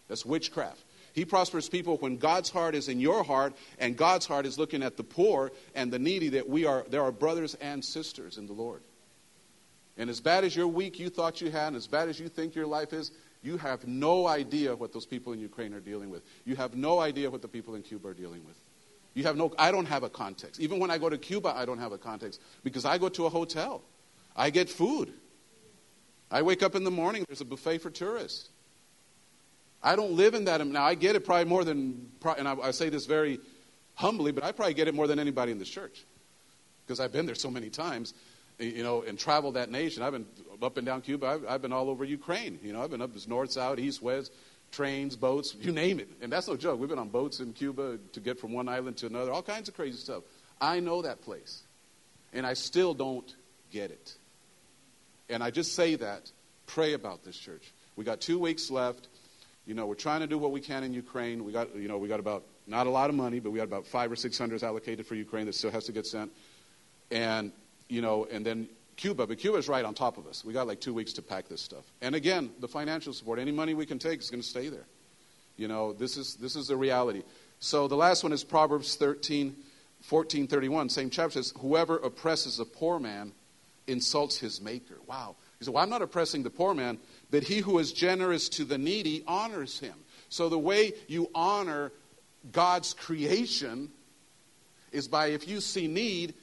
That's 0.09 0.27
witchcraft. 0.27 0.83
He 1.13 1.25
prospers 1.25 1.69
people 1.69 1.97
when 1.99 2.17
God's 2.17 2.51
heart 2.51 2.75
is 2.75 2.89
in 2.89 2.99
your 2.99 3.23
heart, 3.23 3.55
and 3.79 3.97
God's 3.97 4.27
heart 4.27 4.45
is 4.45 4.59
looking 4.59 4.83
at 4.83 4.97
the 4.97 5.05
poor 5.05 5.53
and 5.77 5.93
the 5.93 5.99
needy. 6.01 6.31
That 6.31 6.49
we 6.49 6.67
are, 6.67 6.85
there 6.91 7.03
are 7.03 7.13
brothers 7.13 7.55
and 7.61 7.85
sisters 7.85 8.37
in 8.37 8.49
the 8.49 8.53
Lord. 8.53 8.83
And 9.97 10.11
as 10.11 10.21
bad 10.21 10.43
as 10.43 10.57
your 10.57 10.67
week 10.67 10.99
you 10.99 11.09
thought 11.09 11.41
you 11.41 11.53
had, 11.53 11.69
and 11.69 11.77
as 11.77 11.87
bad 11.87 12.09
as 12.09 12.19
you 12.19 12.29
think 12.29 12.57
your 12.57 12.67
life 12.67 12.93
is, 12.93 13.13
you 13.43 13.57
have 13.57 13.87
no 13.87 14.27
idea 14.27 14.75
what 14.75 14.93
those 14.93 15.07
people 15.07 15.33
in 15.33 15.41
Ukraine 15.41 15.73
are 15.73 15.81
dealing 15.81 16.11
with. 16.11 16.23
You 16.45 16.57
have 16.57 16.75
no 16.75 16.99
idea 16.99 17.31
what 17.31 17.43
the 17.43 17.49
people 17.49 17.75
in 17.75 17.83
Cuba 17.83 18.09
are 18.09 18.15
dealing 18.15 18.45
with. 18.45 18.57
You 19.15 19.25
have 19.25 19.37
no, 19.37 19.53
I 19.59 19.71
don't 19.71 19.87
have 19.87 20.03
a 20.03 20.09
context. 20.09 20.61
Even 20.61 20.79
when 20.79 20.91
I 20.91 20.99
go 20.99 21.09
to 21.09 21.19
Cuba, 21.19 21.53
I 21.57 21.65
don't 21.65 21.79
have 21.79 21.93
a 21.93 21.99
context 21.99 22.41
because 22.63 22.85
I 22.85 22.99
go 22.99 23.09
to 23.11 23.27
a 23.27 23.29
hotel. 23.29 23.83
I 24.37 24.51
get 24.51 24.69
food. 24.69 25.13
I 26.31 26.43
wake 26.43 26.63
up 26.63 26.75
in 26.75 26.85
the 26.85 26.91
morning, 26.91 27.25
there's 27.27 27.41
a 27.41 27.45
buffet 27.45 27.79
for 27.79 27.91
tourists. 27.91 28.49
I 29.83 29.97
don't 29.97 30.13
live 30.13 30.35
in 30.35 30.45
that. 30.47 30.65
Now, 30.67 30.85
I 30.85 30.95
get 30.95 31.17
it 31.17 31.25
probably 31.25 31.47
more 31.47 31.65
than, 31.65 32.11
and 32.37 32.49
I, 32.49 32.71
say 32.73 32.89
this 32.91 33.07
very 33.07 33.39
humbly, 33.95 34.33
but 34.33 34.45
I 34.45 34.53
probably 34.53 34.75
get 34.75 34.89
it 34.89 34.95
more 34.95 35.07
than 35.07 35.19
anybody 35.19 35.53
in 35.53 35.59
this 35.59 35.69
church 35.69 36.05
because 36.85 37.01
I've 37.01 37.13
been 37.13 37.27
there 37.27 37.37
so 37.37 37.51
many 37.51 37.71
times 37.71 38.13
you 38.59 38.83
know, 38.83 39.03
and 39.03 39.19
traveled 39.19 39.55
that 39.55 39.71
nation. 39.71 40.03
I've 40.03 40.13
been 40.13 40.27
up 40.63 40.77
and 40.77 40.87
down 40.87 41.01
Cuba. 41.03 41.27
I've, 41.27 41.47
I've 41.49 41.63
been 41.63 41.73
all 41.73 41.89
over 41.89 42.05
Ukraine. 42.05 42.59
You 42.63 42.73
know, 42.73 42.83
I've 42.83 42.91
been 42.91 43.03
up 43.03 43.15
as 43.15 43.29
north, 43.29 43.53
south, 43.53 43.79
east, 43.79 44.03
west, 44.03 44.33
trains, 44.73 45.17
boats, 45.17 45.55
you 45.61 45.73
name 45.73 46.01
it. 46.01 46.09
And 46.21 46.33
that's 46.33 46.49
no 46.49 46.57
joke. 46.57 46.79
We've 46.79 46.89
been 46.89 46.99
on 46.99 47.09
boats 47.09 47.41
in 47.41 47.53
Cuba 47.53 47.99
to 48.13 48.21
get 48.21 48.39
from 48.39 48.53
one 48.53 48.69
island 48.69 48.97
to 48.99 49.07
another, 49.07 49.33
all 49.33 49.43
kinds 49.43 49.69
of 49.69 49.75
crazy 49.75 49.99
stuff. 49.99 50.23
I 50.61 50.81
know 50.81 51.03
that 51.03 51.23
place. 51.23 51.63
And 52.33 52.47
I 52.47 52.55
still 52.55 52.93
don't 52.93 53.35
get 53.73 53.91
it. 53.91 54.15
And 55.31 55.43
I 55.43 55.51
just 55.51 55.75
say 55.75 55.95
that. 55.97 56.31
Pray 56.67 56.93
about 56.93 57.25
this 57.25 57.37
church. 57.37 57.73
We 57.97 58.05
got 58.05 58.21
two 58.21 58.39
weeks 58.39 58.71
left. 58.71 59.09
You 59.67 59.75
know, 59.75 59.87
we're 59.87 59.95
trying 59.95 60.21
to 60.21 60.27
do 60.27 60.37
what 60.37 60.53
we 60.53 60.61
can 60.61 60.83
in 60.85 60.93
Ukraine. 60.93 61.45
We 61.45 61.53
got, 61.53 61.75
you 61.75 61.89
know, 61.89 61.97
we 61.99 62.09
got 62.09 62.21
about, 62.21 62.45
not 62.67 62.87
a 62.87 62.91
lot 62.91 63.09
of 63.09 63.17
money, 63.17 63.41
but 63.41 63.51
we 63.51 63.59
got 63.59 63.65
about 63.65 63.87
five 63.87 64.13
or 64.13 64.17
six 64.17 64.37
hundred 64.37 64.63
allocated 64.63 65.07
for 65.07 65.15
Ukraine 65.15 65.47
that 65.47 65.55
still 65.55 65.71
has 65.71 65.85
to 65.85 65.93
get 65.93 66.07
sent. 66.07 66.31
And 67.11 67.53
you 67.89 68.03
know, 68.03 68.27
and 68.31 68.45
then 68.45 68.69
Cuba, 68.99 69.29
but 69.29 69.39
Cuba 69.39 69.57
is 69.57 69.69
right 69.69 69.85
on 69.85 69.95
top 69.95 70.19
of 70.19 70.27
us. 70.27 70.45
We 70.45 70.53
got 70.53 70.67
like 70.67 70.81
two 70.81 70.93
weeks 70.93 71.13
to 71.15 71.23
pack 71.23 71.49
this 71.49 71.63
stuff. 71.63 71.85
And 72.03 72.15
again, 72.15 72.51
the 72.59 72.69
financial 72.69 73.13
support, 73.13 73.39
any 73.39 73.53
money 73.53 73.73
we 73.73 73.87
can 73.87 73.99
take 73.99 74.19
is 74.19 74.29
going 74.29 74.43
to 74.43 74.47
stay 74.47 74.69
there. 74.69 74.87
You 75.57 75.69
know, 75.69 75.93
this 75.93 76.17
is 76.17 76.35
this 76.35 76.57
is 76.57 76.67
the 76.67 76.77
reality. 76.77 77.23
So 77.61 77.89
the 77.89 77.97
last 77.97 78.25
one 78.25 78.33
is 78.33 78.45
Proverbs 78.45 78.97
13, 78.97 79.55
14, 80.03 80.47
31. 80.49 80.89
Same 80.91 81.11
chapter 81.11 81.43
says, 81.43 81.55
Whoever 81.61 81.97
oppresses 81.97 82.59
a 82.59 82.65
poor 82.65 82.99
man 82.99 83.33
insults 83.87 84.39
his 84.39 84.61
maker. 84.61 84.97
Wow. 85.07 85.37
He 85.61 85.65
said, 85.65 85.75
Well, 85.75 85.83
I'm 85.83 85.91
not 85.91 86.03
oppressing 86.03 86.43
the 86.43 86.51
poor 86.51 86.75
man, 86.75 86.99
but 87.31 87.45
he 87.45 87.59
who 87.61 87.79
is 87.79 87.93
generous 87.93 88.49
to 88.51 88.65
the 88.65 88.79
needy 88.79 89.23
honors 89.29 89.79
him. 89.79 89.95
So 90.29 90.49
the 90.49 90.59
way 90.59 90.93
you 91.07 91.31
honor 91.37 91.93
God's 92.51 92.95
creation 92.95 93.91
is 94.91 95.07
by 95.07 95.29
if 95.29 95.47
you 95.47 95.61
see 95.61 95.87
need, 95.87 96.35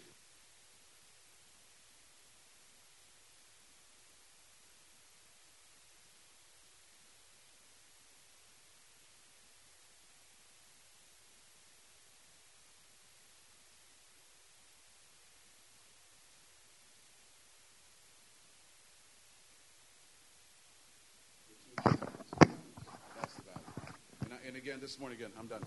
again 24.66 24.80
this 24.96 25.02
morning 25.02 25.20
again. 25.20 25.32
I'm 25.38 25.48
done. 25.48 25.62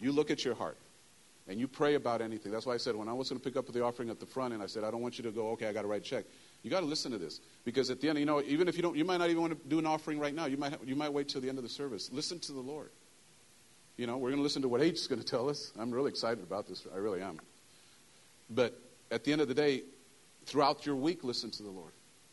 You 0.00 0.10
look 0.10 0.32
at 0.32 0.44
your 0.44 0.56
heart 0.56 0.76
and 1.46 1.60
you 1.60 1.68
pray 1.68 1.94
about 1.94 2.20
anything. 2.20 2.50
That's 2.50 2.66
why 2.66 2.74
I 2.74 2.76
said 2.76 2.96
when 2.96 3.08
I 3.08 3.12
was 3.12 3.28
going 3.28 3.40
to 3.40 3.44
pick 3.44 3.56
up 3.56 3.72
the 3.72 3.84
offering 3.84 4.10
at 4.10 4.18
the 4.18 4.26
front, 4.26 4.52
and 4.52 4.60
I 4.60 4.66
said 4.66 4.82
I 4.82 4.90
don't 4.90 5.00
want 5.00 5.16
you 5.16 5.22
to 5.22 5.30
go. 5.30 5.50
Okay, 5.50 5.68
I 5.68 5.72
got 5.72 5.82
to 5.82 5.88
write 5.88 6.00
a 6.00 6.04
check. 6.04 6.24
You 6.64 6.70
got 6.70 6.80
to 6.80 6.86
listen 6.86 7.12
to 7.12 7.18
this 7.18 7.38
because 7.64 7.88
at 7.88 8.00
the 8.00 8.08
end, 8.08 8.18
you 8.18 8.26
know, 8.26 8.42
even 8.42 8.66
if 8.66 8.76
you 8.76 8.82
don't, 8.82 8.96
you 8.96 9.04
might 9.04 9.18
not 9.18 9.30
even 9.30 9.42
want 9.42 9.52
to 9.52 9.68
do 9.68 9.78
an 9.78 9.86
offering 9.86 10.18
right 10.18 10.34
now. 10.34 10.46
You 10.46 10.56
might 10.56 10.76
you 10.84 10.96
might 10.96 11.12
wait 11.12 11.28
till 11.28 11.40
the 11.40 11.48
end 11.48 11.58
of 11.58 11.62
the 11.62 11.70
service. 11.70 12.10
Listen 12.12 12.40
to 12.40 12.52
the 12.52 12.60
Lord. 12.60 12.90
You 13.96 14.08
know, 14.08 14.16
we're 14.16 14.30
going 14.30 14.40
to 14.40 14.42
listen 14.42 14.62
to 14.62 14.68
what 14.68 14.82
H 14.82 14.94
is 14.94 15.06
going 15.06 15.20
to 15.20 15.26
tell 15.26 15.48
us. 15.48 15.70
I'm 15.78 15.92
really 15.92 16.10
excited 16.10 16.42
about 16.42 16.66
this. 16.66 16.84
I 16.92 16.96
really 16.96 17.22
am. 17.22 17.38
But 18.50 18.76
at 19.12 19.22
the 19.22 19.30
end 19.30 19.40
of 19.40 19.46
the 19.46 19.54
day, 19.54 19.82
throughout 20.46 20.84
your 20.84 20.96
week, 20.96 21.22
listen 21.22 21.52
to 21.52 21.62
the 21.62 21.70
Lord. 21.70 21.92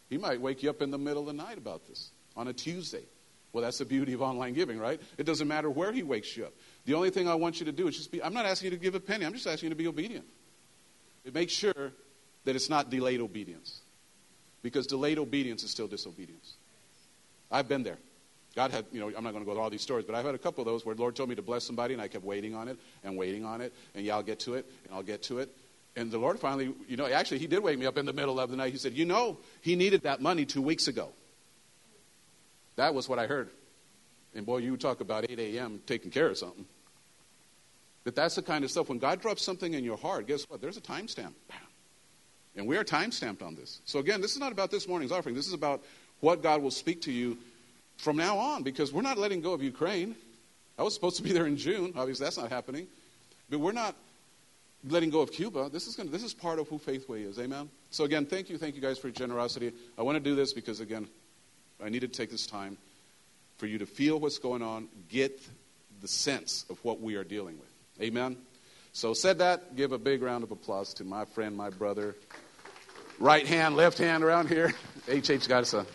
He 0.09 0.17
might 0.17 0.41
wake 0.41 0.63
you 0.63 0.71
up 0.71 0.81
in 0.81 0.89
the 0.89 0.97
middle 0.97 1.21
of 1.21 1.27
the 1.27 1.33
night 1.33 1.59
about 1.59 1.87
this 1.87 2.09
on 2.35 2.47
a 2.47 2.53
Tuesday. 2.53 3.03
Well, 3.53 3.63
that's 3.63 3.79
the 3.79 3.85
beauty 3.85 4.13
of 4.13 4.21
online 4.21 4.53
giving, 4.53 4.79
right? 4.79 5.01
It 5.17 5.25
doesn't 5.25 5.47
matter 5.47 5.69
where 5.69 5.91
he 5.91 6.03
wakes 6.03 6.35
you 6.37 6.45
up. 6.45 6.53
The 6.85 6.93
only 6.93 7.09
thing 7.09 7.27
I 7.27 7.35
want 7.35 7.59
you 7.59 7.65
to 7.65 7.71
do 7.71 7.87
is 7.87 7.97
just 7.97 8.11
be, 8.11 8.23
I'm 8.23 8.33
not 8.33 8.45
asking 8.45 8.71
you 8.71 8.77
to 8.77 8.81
give 8.81 8.95
a 8.95 8.99
penny, 8.99 9.25
I'm 9.25 9.33
just 9.33 9.47
asking 9.47 9.67
you 9.67 9.69
to 9.71 9.75
be 9.75 9.87
obedient. 9.87 10.25
Make 11.33 11.49
sure 11.49 11.91
that 12.45 12.55
it's 12.55 12.69
not 12.69 12.89
delayed 12.89 13.19
obedience. 13.19 13.81
Because 14.63 14.87
delayed 14.87 15.19
obedience 15.19 15.63
is 15.63 15.71
still 15.71 15.87
disobedience. 15.87 16.53
I've 17.51 17.67
been 17.67 17.83
there. 17.83 17.97
God 18.55 18.71
had, 18.71 18.85
you 18.91 18.99
know, 18.99 19.07
I'm 19.07 19.23
not 19.23 19.31
going 19.31 19.43
to 19.43 19.45
go 19.45 19.53
through 19.53 19.61
all 19.61 19.69
these 19.69 19.81
stories, 19.81 20.05
but 20.05 20.15
I've 20.15 20.25
had 20.25 20.35
a 20.35 20.39
couple 20.39 20.61
of 20.61 20.65
those 20.65 20.85
where 20.85 20.93
the 20.93 21.01
Lord 21.01 21.15
told 21.15 21.29
me 21.29 21.35
to 21.35 21.41
bless 21.41 21.63
somebody 21.63 21.93
and 21.93 22.01
I 22.01 22.07
kept 22.07 22.25
waiting 22.25 22.53
on 22.53 22.67
it 22.67 22.77
and 23.03 23.17
waiting 23.17 23.45
on 23.45 23.61
it, 23.61 23.73
and 23.95 24.05
yeah, 24.05 24.15
I'll 24.15 24.23
get 24.23 24.39
to 24.41 24.55
it, 24.55 24.65
and 24.85 24.93
I'll 24.93 25.03
get 25.03 25.23
to 25.23 25.39
it. 25.39 25.49
And 25.95 26.11
the 26.11 26.17
Lord 26.17 26.39
finally, 26.39 26.73
you 26.87 26.97
know, 26.97 27.05
actually, 27.05 27.39
He 27.39 27.47
did 27.47 27.63
wake 27.63 27.77
me 27.77 27.85
up 27.85 27.97
in 27.97 28.05
the 28.05 28.13
middle 28.13 28.39
of 28.39 28.49
the 28.49 28.55
night. 28.55 28.71
He 28.71 28.77
said, 28.77 28.93
You 28.93 29.05
know, 29.05 29.37
He 29.61 29.75
needed 29.75 30.03
that 30.03 30.21
money 30.21 30.45
two 30.45 30.61
weeks 30.61 30.87
ago. 30.87 31.09
That 32.75 32.93
was 32.93 33.07
what 33.09 33.19
I 33.19 33.27
heard. 33.27 33.49
And 34.33 34.45
boy, 34.45 34.57
you 34.57 34.77
talk 34.77 35.01
about 35.01 35.29
8 35.29 35.39
a.m. 35.39 35.81
taking 35.85 36.11
care 36.11 36.27
of 36.27 36.37
something. 36.37 36.65
But 38.03 38.15
that's 38.15 38.35
the 38.35 38.41
kind 38.41 38.63
of 38.63 38.71
stuff. 38.71 38.89
When 38.89 38.97
God 38.97 39.21
drops 39.21 39.43
something 39.43 39.73
in 39.73 39.83
your 39.83 39.97
heart, 39.97 40.27
guess 40.27 40.49
what? 40.49 40.61
There's 40.61 40.77
a 40.77 40.81
timestamp. 40.81 41.33
And 42.55 42.67
we 42.67 42.77
are 42.77 42.83
time 42.83 43.11
stamped 43.11 43.41
on 43.41 43.55
this. 43.55 43.81
So 43.85 43.99
again, 43.99 44.21
this 44.21 44.33
is 44.33 44.39
not 44.39 44.51
about 44.51 44.71
this 44.71 44.87
morning's 44.87 45.11
offering. 45.11 45.35
This 45.35 45.47
is 45.47 45.53
about 45.53 45.83
what 46.19 46.41
God 46.43 46.61
will 46.61 46.71
speak 46.71 47.01
to 47.03 47.11
you 47.11 47.37
from 47.97 48.17
now 48.17 48.37
on 48.37 48.63
because 48.63 48.91
we're 48.91 49.01
not 49.01 49.17
letting 49.17 49.41
go 49.41 49.53
of 49.53 49.61
Ukraine. 49.61 50.15
I 50.77 50.83
was 50.83 50.93
supposed 50.93 51.17
to 51.17 51.23
be 51.23 51.31
there 51.31 51.45
in 51.45 51.57
June. 51.57 51.93
Obviously, 51.95 52.25
that's 52.25 52.37
not 52.37 52.49
happening. 52.49 52.87
But 53.49 53.59
we're 53.59 53.71
not 53.71 53.95
letting 54.87 55.11
go 55.11 55.21
of 55.21 55.31
Cuba. 55.31 55.69
This 55.69 55.87
is, 55.87 55.95
gonna, 55.95 56.09
this 56.09 56.23
is 56.23 56.33
part 56.33 56.59
of 56.59 56.67
who 56.67 56.79
Faithway 56.79 57.23
is. 57.23 57.37
Amen? 57.37 57.69
So, 57.91 58.03
again, 58.03 58.25
thank 58.25 58.49
you. 58.49 58.57
Thank 58.57 58.75
you 58.75 58.81
guys 58.81 58.97
for 58.97 59.07
your 59.07 59.13
generosity. 59.13 59.73
I 59.97 60.01
want 60.01 60.15
to 60.15 60.23
do 60.23 60.35
this 60.35 60.53
because, 60.53 60.79
again, 60.79 61.07
I 61.83 61.89
need 61.89 62.01
to 62.01 62.07
take 62.07 62.29
this 62.29 62.45
time 62.45 62.77
for 63.57 63.65
you 63.65 63.79
to 63.79 63.85
feel 63.85 64.19
what's 64.19 64.37
going 64.37 64.61
on, 64.61 64.87
get 65.09 65.41
the 66.01 66.07
sense 66.07 66.65
of 66.69 66.83
what 66.83 67.01
we 67.01 67.15
are 67.15 67.23
dealing 67.23 67.57
with. 67.59 67.69
Amen? 68.01 68.37
So, 68.93 69.13
said 69.13 69.39
that, 69.39 69.75
give 69.75 69.91
a 69.91 69.97
big 69.97 70.21
round 70.21 70.43
of 70.43 70.51
applause 70.51 70.93
to 70.95 71.03
my 71.03 71.25
friend, 71.25 71.55
my 71.55 71.69
brother, 71.69 72.15
right 73.19 73.47
hand, 73.47 73.75
left 73.75 73.97
hand 73.97 74.23
around 74.23 74.49
here. 74.49 74.73
H.H. 75.07 75.47
Garza. 75.47 75.85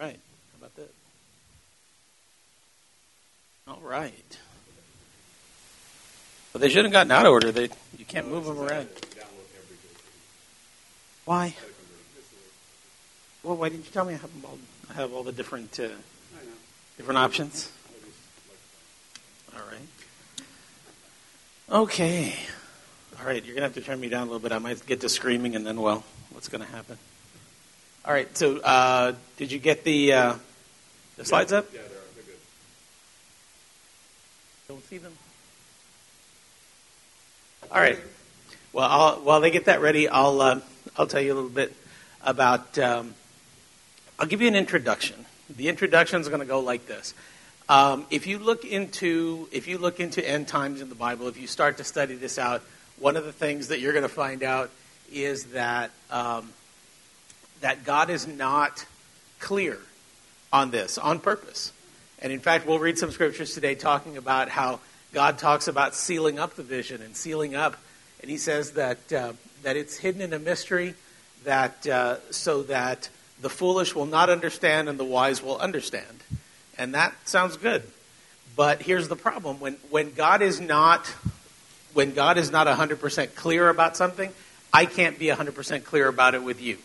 Right. 0.00 0.18
How 0.52 0.56
about 0.56 0.76
that? 0.76 0.94
All 3.68 3.80
right. 3.82 4.38
But 6.60 6.66
they 6.66 6.74
should 6.74 6.84
have 6.84 6.92
gotten 6.92 7.10
out 7.10 7.24
of 7.24 7.32
order. 7.32 7.52
They 7.52 7.70
you 7.96 8.04
can't 8.06 8.28
move 8.28 8.44
them 8.44 8.58
around. 8.58 8.86
Why? 11.24 11.54
Well, 13.42 13.56
why 13.56 13.70
didn't 13.70 13.86
you 13.86 13.90
tell 13.92 14.04
me 14.04 14.12
I 14.12 14.18
have 14.18 14.30
them 14.30 14.44
all? 14.44 14.58
I 14.90 14.92
have 14.92 15.14
all 15.14 15.22
the 15.22 15.32
different 15.32 15.80
uh, 15.80 15.88
different 16.98 17.16
options. 17.16 17.72
All 19.54 19.62
right. 19.70 19.88
Okay. 21.82 22.34
All 23.18 23.24
right. 23.24 23.42
You're 23.42 23.54
gonna 23.54 23.64
have 23.64 23.74
to 23.76 23.80
turn 23.80 23.98
me 23.98 24.10
down 24.10 24.24
a 24.24 24.30
little 24.30 24.38
bit. 24.38 24.52
I 24.52 24.58
might 24.58 24.84
get 24.84 25.00
to 25.00 25.08
screaming, 25.08 25.56
and 25.56 25.66
then 25.66 25.80
well, 25.80 26.04
what's 26.28 26.50
gonna 26.50 26.66
happen? 26.66 26.98
All 28.04 28.12
right. 28.12 28.36
So, 28.36 28.58
uh, 28.58 29.14
did 29.38 29.50
you 29.50 29.58
get 29.58 29.82
the 29.84 30.12
uh, 30.12 30.34
the 31.16 31.24
slides 31.24 31.54
up? 31.54 31.72
Yeah, 31.72 31.80
they're, 31.80 31.88
they're 31.88 32.24
good. 32.24 32.38
Don't 34.68 34.84
see 34.84 34.98
them. 34.98 35.14
All 37.72 37.80
right. 37.80 38.00
Well, 38.72 38.88
I'll, 38.90 39.20
while 39.20 39.40
they 39.40 39.52
get 39.52 39.66
that 39.66 39.80
ready, 39.80 40.08
I'll 40.08 40.40
uh, 40.40 40.60
I'll 40.96 41.06
tell 41.06 41.20
you 41.20 41.32
a 41.32 41.36
little 41.36 41.48
bit 41.48 41.72
about. 42.20 42.76
Um, 42.80 43.14
I'll 44.18 44.26
give 44.26 44.42
you 44.42 44.48
an 44.48 44.56
introduction. 44.56 45.24
The 45.48 45.68
introduction 45.68 46.20
is 46.20 46.26
going 46.26 46.40
to 46.40 46.46
go 46.46 46.58
like 46.58 46.86
this. 46.86 47.14
Um, 47.68 48.06
if 48.10 48.26
you 48.26 48.40
look 48.40 48.64
into 48.64 49.48
if 49.52 49.68
you 49.68 49.78
look 49.78 50.00
into 50.00 50.28
end 50.28 50.48
times 50.48 50.80
in 50.80 50.88
the 50.88 50.96
Bible, 50.96 51.28
if 51.28 51.40
you 51.40 51.46
start 51.46 51.76
to 51.76 51.84
study 51.84 52.16
this 52.16 52.40
out, 52.40 52.60
one 52.98 53.16
of 53.16 53.24
the 53.24 53.32
things 53.32 53.68
that 53.68 53.78
you're 53.78 53.92
going 53.92 54.02
to 54.02 54.08
find 54.08 54.42
out 54.42 54.70
is 55.12 55.44
that 55.52 55.92
um, 56.10 56.52
that 57.60 57.84
God 57.84 58.10
is 58.10 58.26
not 58.26 58.84
clear 59.38 59.78
on 60.52 60.72
this 60.72 60.98
on 60.98 61.20
purpose. 61.20 61.72
And 62.18 62.32
in 62.32 62.40
fact, 62.40 62.66
we'll 62.66 62.80
read 62.80 62.98
some 62.98 63.12
scriptures 63.12 63.54
today 63.54 63.76
talking 63.76 64.16
about 64.16 64.48
how 64.48 64.80
God 65.12 65.38
talks 65.38 65.68
about 65.68 65.94
sealing 65.94 66.38
up 66.38 66.54
the 66.54 66.62
vision 66.62 67.02
and 67.02 67.16
sealing 67.16 67.54
up, 67.54 67.76
and 68.20 68.30
He 68.30 68.36
says 68.36 68.72
that 68.72 69.12
uh, 69.12 69.32
that 69.62 69.76
it's 69.76 69.96
hidden 69.96 70.20
in 70.20 70.32
a 70.32 70.38
mystery, 70.38 70.94
that 71.44 71.86
uh, 71.86 72.16
so 72.30 72.62
that 72.64 73.08
the 73.40 73.50
foolish 73.50 73.94
will 73.94 74.06
not 74.06 74.30
understand 74.30 74.88
and 74.88 74.98
the 74.98 75.04
wise 75.04 75.42
will 75.42 75.58
understand. 75.58 76.24
And 76.78 76.94
that 76.94 77.14
sounds 77.28 77.56
good. 77.56 77.82
But 78.56 78.82
here's 78.82 79.08
the 79.08 79.16
problem: 79.16 79.60
when 79.60 79.74
when 79.90 80.12
God 80.12 80.42
is 80.42 80.60
not 80.60 81.12
when 81.92 82.12
God 82.14 82.38
is 82.38 82.50
not 82.50 82.66
100% 82.66 83.34
clear 83.34 83.68
about 83.68 83.96
something, 83.96 84.32
I 84.72 84.86
can't 84.86 85.18
be 85.18 85.26
100% 85.26 85.84
clear 85.84 86.06
about 86.08 86.34
it 86.34 86.42
with 86.42 86.62
you. 86.62 86.78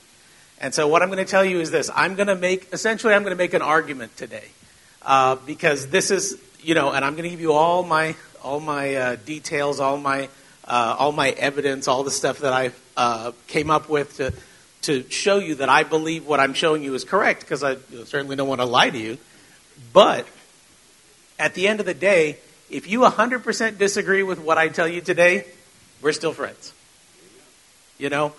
And 0.59 0.73
so, 0.73 0.87
what 0.87 1.01
I'm 1.01 1.09
going 1.09 1.23
to 1.23 1.29
tell 1.29 1.45
you 1.45 1.59
is 1.59 1.69
this: 1.71 1.91
I'm 1.93 2.15
going 2.15 2.27
to 2.27 2.35
make 2.35 2.71
essentially, 2.71 3.13
I'm 3.13 3.23
going 3.23 3.31
to 3.31 3.37
make 3.37 3.53
an 3.53 3.61
argument 3.61 4.15
today 4.15 4.45
uh, 5.01 5.35
because 5.35 5.87
this 5.87 6.11
is, 6.11 6.39
you 6.61 6.75
know, 6.75 6.91
and 6.91 7.03
I'm 7.03 7.13
going 7.13 7.23
to 7.23 7.29
give 7.29 7.41
you 7.41 7.53
all 7.53 7.83
my 7.83 8.15
all 8.43 8.59
my 8.59 8.95
uh, 8.95 9.15
details, 9.25 9.79
all 9.79 9.97
my 9.97 10.29
uh, 10.65 10.95
all 10.97 11.11
my 11.11 11.29
evidence, 11.29 11.87
all 11.87 12.03
the 12.03 12.11
stuff 12.11 12.39
that 12.39 12.53
I 12.53 12.71
uh, 12.97 13.31
came 13.47 13.69
up 13.69 13.89
with 13.89 14.17
to 14.17 14.33
to 14.83 15.09
show 15.09 15.39
you 15.39 15.55
that 15.55 15.69
I 15.69 15.83
believe 15.83 16.27
what 16.27 16.39
I'm 16.39 16.53
showing 16.53 16.83
you 16.83 16.93
is 16.93 17.03
correct 17.03 17.41
because 17.41 17.63
I 17.63 17.77
certainly 18.05 18.35
don't 18.35 18.47
want 18.47 18.61
to 18.61 18.65
lie 18.65 18.89
to 18.89 18.97
you. 18.97 19.17
But 19.93 20.27
at 21.39 21.55
the 21.55 21.67
end 21.67 21.79
of 21.79 21.85
the 21.85 21.93
day, 21.93 22.37
if 22.69 22.87
you 22.87 22.99
100% 23.01 23.77
disagree 23.77 24.23
with 24.23 24.39
what 24.39 24.57
I 24.57 24.67
tell 24.69 24.87
you 24.87 25.01
today, 25.01 25.45
we're 26.01 26.11
still 26.11 26.33
friends. 26.33 26.71
You 27.97 28.09
know, 28.09 28.33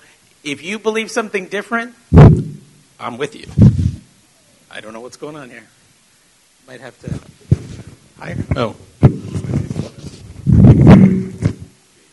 if 0.45 0.63
you 0.63 0.79
believe 0.79 1.11
something 1.11 1.47
different, 1.47 1.95
I'm 3.01 3.19
with 3.19 3.35
you. 3.35 3.47
I 4.71 4.81
don't 4.81 4.93
know 4.93 5.01
what's 5.01 5.17
going 5.17 5.37
on 5.37 5.51
here. 5.51 5.65
Might 6.69 6.81
have 6.81 6.99
to 7.01 7.21
hire. 8.19 8.37
Oh. 8.57 8.77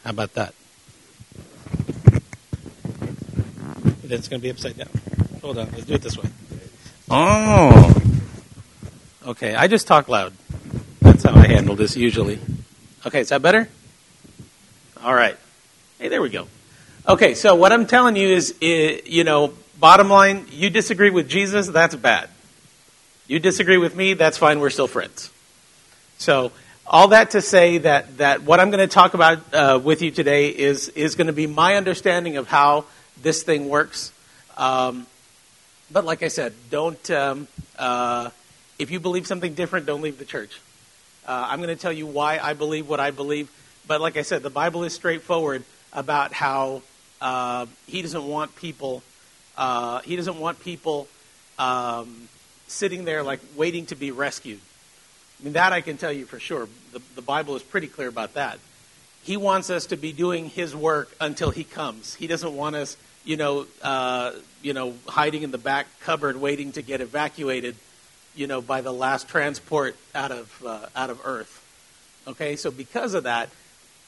How 0.04 0.10
about 0.10 0.34
that? 0.34 0.54
Then 4.04 4.20
it's 4.20 4.28
going 4.28 4.39
to 4.39 4.44
be 4.44 4.50
upside 4.50 4.78
down. 4.78 4.89
Hold 5.42 5.58
on. 5.58 5.72
Let's 5.72 5.86
do 5.86 5.94
it 5.94 6.02
this 6.02 6.18
way. 6.18 6.30
Oh. 7.10 7.94
Okay. 9.28 9.56
I 9.56 9.68
just 9.68 9.88
talk 9.88 10.08
loud. 10.08 10.34
That's 11.02 11.24
how 11.24 11.34
I 11.34 11.48
handle 11.48 11.76
this 11.76 11.96
usually. 11.96 12.39
Okay. 13.06 13.22
Is 13.22 13.30
that 13.30 13.42
better? 13.42 13.70
All 15.04 15.13
right. 15.13 15.38
Hey, 16.00 16.10
there 16.10 16.22
we 16.22 16.30
go. 16.30 16.48
Okay, 17.06 17.34
so 17.34 17.54
what 17.56 17.74
I'm 17.74 17.86
telling 17.86 18.16
you 18.16 18.30
is, 18.30 18.56
you 18.62 19.26
know, 19.26 19.54
bottom 19.78 20.08
line, 20.08 20.46
you 20.52 20.70
disagree 20.70 21.10
with 21.10 21.28
Jesus, 21.28 21.68
that's 21.68 21.96
bad. 21.96 22.30
You 23.28 23.39
disagree 23.39 23.76
with 23.76 23.94
me, 23.94 24.13
that's 24.13 24.38
fine, 24.38 24.62
we're 24.62 24.70
still 24.70 24.88
friends. 24.88 25.30
So, 26.17 26.52
all 26.86 27.10
that 27.10 27.32
to 27.32 27.41
say 27.41 27.78
that, 27.80 28.17
that 28.17 28.43
what 28.43 28.60
I'm 28.60 28.69
going 28.69 28.88
to 28.88 28.93
talk 28.93 29.13
about 29.13 29.54
uh, 29.54 29.80
with 29.82 30.02
you 30.02 30.12
today 30.12 30.49
is, 30.49 30.89
is 30.89 31.15
going 31.15 31.28
to 31.28 31.34
be 31.34 31.47
my 31.47 31.76
understanding 31.76 32.38
of 32.38 32.47
how 32.47 32.86
this 33.21 33.43
thing 33.43 33.69
works. 33.69 34.12
Um, 34.58 35.08
but 35.91 36.06
like 36.06 36.23
I 36.23 36.28
said, 36.28 36.54
don't, 36.69 37.12
um, 37.12 37.47
uh, 37.78 38.30
if 38.80 38.91
you 38.91 38.99
believe 38.99 39.28
something 39.28 39.54
different, 39.54 39.86
don't 39.86 40.02
leave 40.02 40.17
the 40.17 40.26
church. 40.26 40.60
Uh, 41.26 41.47
I'm 41.49 41.60
going 41.60 41.73
to 41.73 41.82
tell 41.82 41.93
you 41.93 42.06
why 42.06 42.39
I 42.39 42.54
believe 42.54 42.89
what 42.89 42.99
I 42.99 43.12
believe. 43.12 43.49
But 43.88 44.02
like 44.02 44.17
I 44.17 44.23
said, 44.23 44.43
the 44.43 44.49
Bible 44.49 44.84
is 44.84 44.93
straightforward 44.93 45.63
about 45.93 46.34
how 46.34 46.82
uh, 47.21 47.65
he 47.88 48.02
doesn't 48.02 48.26
want 48.26 48.56
people. 48.56 49.04
Uh, 49.56 49.99
he 50.02 50.15
doesn't 50.15 50.38
want 50.38 50.60
people 50.60 51.08
um, 51.58 52.28
sitting 52.67 53.06
there 53.06 53.23
like 53.23 53.39
waiting 53.56 53.86
to 53.88 53.95
be 53.95 54.12
rescued. 54.12 54.60
I 55.43 55.45
mean 55.45 55.53
that 55.53 55.73
I 55.73 55.82
can 55.82 55.97
tell 55.97 56.13
you 56.13 56.25
for 56.25 56.39
sure. 56.39 56.69
The, 56.93 57.01
the 57.15 57.21
Bible 57.21 57.58
is 57.58 57.63
pretty 57.63 57.88
clear 57.88 58.08
about 58.08 58.36
that. 58.36 58.60
He 59.23 59.36
wants 59.36 59.69
us 59.69 59.88
to 59.88 59.97
be 59.97 60.13
doing 60.13 60.45
His 60.47 60.73
work 60.73 61.13
until 61.19 61.51
He 61.51 61.65
comes. 61.65 62.15
He 62.15 62.27
doesn't 62.27 62.56
want 62.56 62.77
us, 62.77 62.95
you 63.25 63.36
know, 63.36 63.65
uh, 63.82 64.32
you 64.62 64.71
know, 64.71 64.93
hiding 65.06 65.43
in 65.43 65.51
the 65.51 65.58
back 65.58 65.88
cupboard 65.99 66.38
waiting 66.38 66.71
to 66.73 66.82
get 66.82 67.01
evacuated, 67.01 67.75
you 68.36 68.47
know, 68.47 68.62
by 68.62 68.79
the 68.79 68.93
last 68.93 69.27
transport 69.27 69.97
out 70.15 70.32
of 70.32 70.63
uh, 70.65 70.86
out 70.95 71.10
of 71.10 71.19
Earth. 71.25 71.60
Okay, 72.25 72.56
so 72.56 72.71
because 72.71 73.13
of 73.13 73.23
that, 73.23 73.49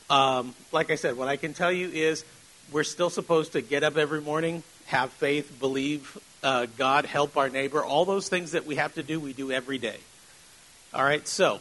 um, 0.09 0.55
like 0.71 0.89
I 0.89 0.95
said, 0.95 1.17
what 1.17 1.27
I 1.27 1.35
can 1.35 1.53
tell 1.53 1.71
you 1.71 1.89
is 1.89 2.23
we're 2.71 2.85
still 2.85 3.09
supposed 3.09 3.51
to 3.53 3.61
get 3.61 3.83
up 3.83 3.97
every 3.97 4.21
morning, 4.21 4.63
have 4.85 5.11
faith, 5.11 5.59
believe 5.59 6.17
uh, 6.43 6.67
God, 6.77 7.05
help 7.05 7.35
our 7.35 7.49
neighbor. 7.49 7.83
All 7.83 8.05
those 8.05 8.29
things 8.29 8.53
that 8.53 8.65
we 8.65 8.75
have 8.75 8.93
to 8.93 9.03
do, 9.03 9.19
we 9.19 9.33
do 9.33 9.51
every 9.51 9.79
day. 9.79 9.97
All 10.95 11.03
right, 11.03 11.27
so 11.27 11.60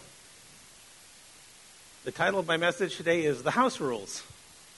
the 2.05 2.13
title 2.13 2.39
of 2.39 2.47
my 2.47 2.57
message 2.57 2.97
today 2.97 3.25
is 3.25 3.43
The 3.43 3.51
House 3.51 3.81
Rules. 3.81 4.19
So 4.19 4.23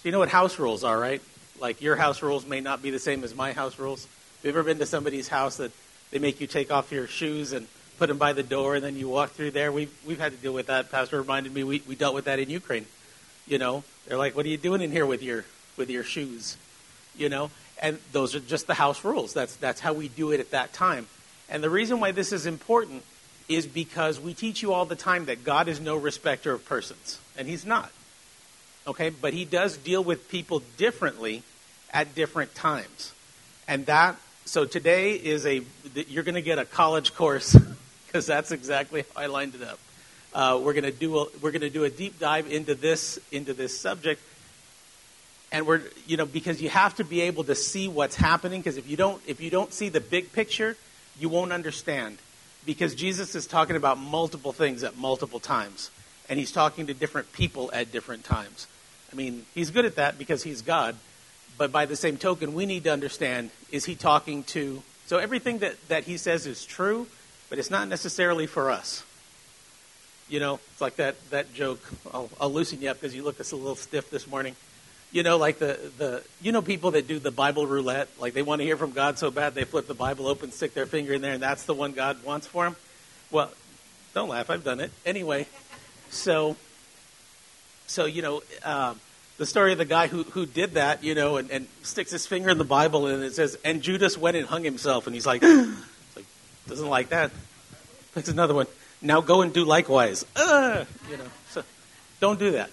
you 0.05 0.13
know 0.13 0.19
what 0.19 0.31
house 0.31 0.59
rules 0.59 0.83
are, 0.83 0.99
right? 0.99 1.21
Like 1.61 1.83
your 1.83 1.95
house 1.95 2.23
rules 2.23 2.47
may 2.47 2.63
not 2.63 2.81
be 2.81 2.89
the 2.89 2.99
same 2.99 3.23
as 3.23 3.35
my 3.35 3.53
house 3.53 3.79
rules. 3.79 4.05
Have 4.07 4.45
you 4.45 4.49
ever 4.49 4.63
been 4.63 4.79
to 4.79 4.87
somebody's 4.87 5.29
house 5.29 5.59
that 5.59 5.73
they 6.11 6.19
make 6.19 6.41
you 6.41 6.47
take 6.47 6.73
off 6.73 6.91
your 6.91 7.07
shoes 7.07 7.53
and 7.53 7.67
put 7.99 8.07
them 8.07 8.17
by 8.17 8.33
the 8.33 8.43
door 8.43 8.77
and 8.77 8.83
then 8.83 8.97
you 8.97 9.11
walk 9.11 9.33
through 9.33 9.51
there? 9.51 9.71
We've, 9.71 9.93
we've 10.07 10.19
had 10.19 10.33
to 10.33 10.39
deal 10.39 10.55
with 10.55 10.69
that. 10.69 10.91
Pastor 10.91 11.19
reminded 11.19 11.53
me 11.53 11.63
we, 11.63 11.83
we 11.87 11.95
dealt 11.95 12.15
with 12.15 12.25
that 12.25 12.39
in 12.39 12.49
Ukraine. 12.49 12.87
You 13.47 13.59
know, 13.59 13.85
they're 14.07 14.17
like, 14.17 14.35
"What 14.35 14.47
are 14.47 14.49
you 14.49 14.57
doing 14.57 14.81
in 14.81 14.91
here 14.91 15.05
with 15.05 15.23
your 15.23 15.45
with 15.77 15.91
your 15.91 16.03
shoes?" 16.03 16.57
You 17.15 17.29
know, 17.29 17.51
and 17.83 17.99
those 18.13 18.35
are 18.35 18.41
just 18.41 18.67
the 18.67 18.75
house 18.75 19.05
rules. 19.05 19.35
That's 19.35 19.55
that's 19.57 19.81
how 19.81 19.93
we 19.93 20.09
do 20.09 20.33
it 20.33 20.41
at 20.41 20.53
that 20.53 20.73
time. 20.73 21.09
And 21.51 21.63
the 21.63 21.71
reason 21.71 22.01
why 22.01 22.13
this 22.13 22.33
is 22.33 22.47
important 22.47 23.03
is 23.49 23.67
because 23.67 24.21
we 24.21 24.35
teach 24.35 24.63
you 24.63 24.73
all 24.73 24.85
the 24.85 24.97
time 24.97 25.27
that 25.27 25.45
God 25.45 25.69
is 25.69 25.81
no 25.81 25.97
respecter 25.97 26.53
of 26.53 26.65
persons, 26.65 27.19
and 27.37 27.49
He's 27.49 27.65
not. 27.65 27.91
Okay, 28.87 29.11
but 29.11 29.35
He 29.35 29.45
does 29.45 29.77
deal 29.77 30.03
with 30.03 30.29
people 30.29 30.63
differently 30.77 31.43
at 31.93 32.15
different 32.15 32.55
times, 32.55 33.13
and 33.69 33.87
that. 33.87 34.17
So 34.45 34.65
today 34.65 35.15
is 35.15 35.47
a 35.47 35.63
you're 36.09 36.23
going 36.23 36.37
to 36.37 36.43
get 36.43 36.59
a 36.59 36.65
college 36.65 37.15
course 37.15 37.57
because 38.07 38.27
that's 38.27 38.53
exactly 38.53 39.05
how 39.15 39.23
I 39.23 39.27
lined 39.27 39.55
it 39.55 39.63
up. 39.63 39.79
Uh, 40.33 40.61
we're 40.63 40.75
going 40.75 40.85
to 40.85 40.93
do 40.93 41.19
a, 41.19 41.27
we're 41.41 41.51
going 41.51 41.63
to 41.63 41.71
do 41.71 41.85
a 41.85 41.91
deep 41.91 42.19
dive 42.19 42.51
into 42.51 42.75
this 42.75 43.19
into 43.33 43.55
this 43.55 43.79
subject, 43.79 44.21
and 45.53 45.67
we're 45.67 45.83
you 46.07 46.17
know 46.17 46.27
because 46.27 46.61
you 46.61 46.69
have 46.69 46.95
to 46.97 47.05
be 47.05 47.23
able 47.23 47.45
to 47.45 47.55
see 47.55 47.89
what's 47.89 48.17
happening 48.17 48.61
because 48.61 48.77
if 48.77 48.89
you 48.89 48.97
don't 48.97 49.23
if 49.27 49.41
you 49.41 49.51
don't 49.51 49.73
see 49.73 49.89
the 49.89 50.01
big 50.01 50.33
picture, 50.33 50.77
you 51.19 51.29
won't 51.29 51.53
understand 51.53 52.19
because 52.67 52.95
Jesus 52.95 53.35
is 53.35 53.47
talking 53.47 53.77
about 53.77 53.99
multiple 53.99 54.53
things 54.53 54.83
at 54.83 54.99
multiple 54.99 55.41
times, 55.41 55.91
and 56.29 56.39
he's 56.39 56.53
talking 56.53 56.89
to 56.89 56.95
different 56.95 57.33
people 57.33 57.71
at 57.73 57.93
different 57.93 58.25
times. 58.25 58.67
I 59.13 59.17
mean, 59.17 59.47
he's 59.55 59.71
good 59.71 59.85
at 59.85 59.95
that 59.95 60.19
because 60.19 60.43
he's 60.43 60.63
God, 60.63 60.97
but 61.57 61.73
by 61.73 61.87
the 61.87 61.97
same 61.97 62.17
token, 62.17 62.53
we 62.53 62.67
need 62.67 62.85
to 62.85 62.93
understand 62.93 63.51
is 63.71 63.85
he 63.85 63.95
talking 63.95 64.43
to. 64.45 64.83
So 65.07 65.19
everything 65.19 65.59
that, 65.59 65.89
that 65.89 66.05
he 66.05 66.17
says 66.17 66.47
is 66.47 66.65
true, 66.65 67.07
but 67.49 67.59
it's 67.59 67.71
not 67.71 67.89
necessarily 67.89 68.47
for 68.47 68.71
us. 68.71 69.05
You 70.29 70.41
know, 70.41 70.59
it's 70.73 70.81
like 70.81 70.97
that, 70.97 71.15
that 71.31 71.55
joke. 71.55 71.81
I'll, 72.13 72.29
I'll 72.41 72.53
loosen 72.53 72.83
you 72.83 72.91
up 72.91 73.01
because 73.01 73.15
you 73.15 73.23
look 73.23 73.39
a 73.39 73.57
little 73.57 73.77
stiff 73.77 74.11
this 74.11 74.27
morning. 74.27 74.57
You 75.13 75.23
know, 75.23 75.39
like 75.39 75.59
the, 75.59 75.79
the 75.99 76.23
you 76.43 76.53
know 76.53 76.63
people 76.63 76.93
that 76.93 77.07
do 77.07 77.19
the 77.19 77.31
Bible 77.31 77.67
roulette, 77.67 78.09
like 78.19 78.35
they 78.35 78.43
want 78.43 78.61
to 78.61 78.65
hear 78.65 78.77
from 78.77 78.93
God 78.93 79.19
so 79.19 79.31
bad 79.31 79.55
they 79.55 79.65
flip 79.65 79.87
the 79.87 79.95
Bible 79.95 80.27
open, 80.27 80.53
stick 80.53 80.75
their 80.75 80.87
finger 80.87 81.15
in 81.15 81.23
there, 81.23 81.33
and 81.33 81.43
that's 81.43 81.65
the 81.65 81.75
one 81.75 81.93
God 81.93 82.23
wants 82.25 82.47
for 82.47 82.65
them. 82.65 82.77
Well, 83.31 83.51
don't 84.15 84.29
laugh. 84.29 84.51
I've 84.51 84.65
done 84.65 84.81
it 84.81 84.91
anyway. 85.05 85.47
So, 86.11 86.57
so 87.87 88.05
you 88.05 88.23
know, 88.23 88.43
um, 88.65 89.01
the 89.39 89.47
story 89.47 89.73
of 89.73 89.79
the 89.79 89.85
guy 89.85 90.07
who, 90.07 90.23
who 90.23 90.47
did 90.47 90.75
that, 90.75 91.05
you 91.05 91.15
know, 91.15 91.37
and, 91.37 91.51
and 91.51 91.67
sticks 91.83 92.11
his 92.11 92.27
finger 92.27 92.51
in 92.51 92.59
the 92.59 92.65
Bible 92.65 93.07
and 93.07 93.23
it 93.23 93.35
says, 93.35 93.59
and 93.65 93.83
Judas 93.83 94.17
went 94.17 94.37
and 94.37 94.47
hung 94.47 94.65
himself. 94.65 95.07
And 95.07 95.15
he's 95.15 95.27
like, 95.27 95.43
like 96.17 96.25
doesn't 96.69 96.89
like 96.89 97.11
that. 97.11 97.31
That's 98.15 98.29
another 98.29 98.55
one. 98.55 98.67
Now 99.03 99.21
go 99.21 99.43
and 99.43 99.53
do 99.53 99.65
likewise. 99.65 100.25
Uh, 100.35 100.85
you 101.11 101.19
know, 101.19 101.27
so 101.51 101.63
don't 102.21 102.39
do 102.39 102.53
that. 102.53 102.71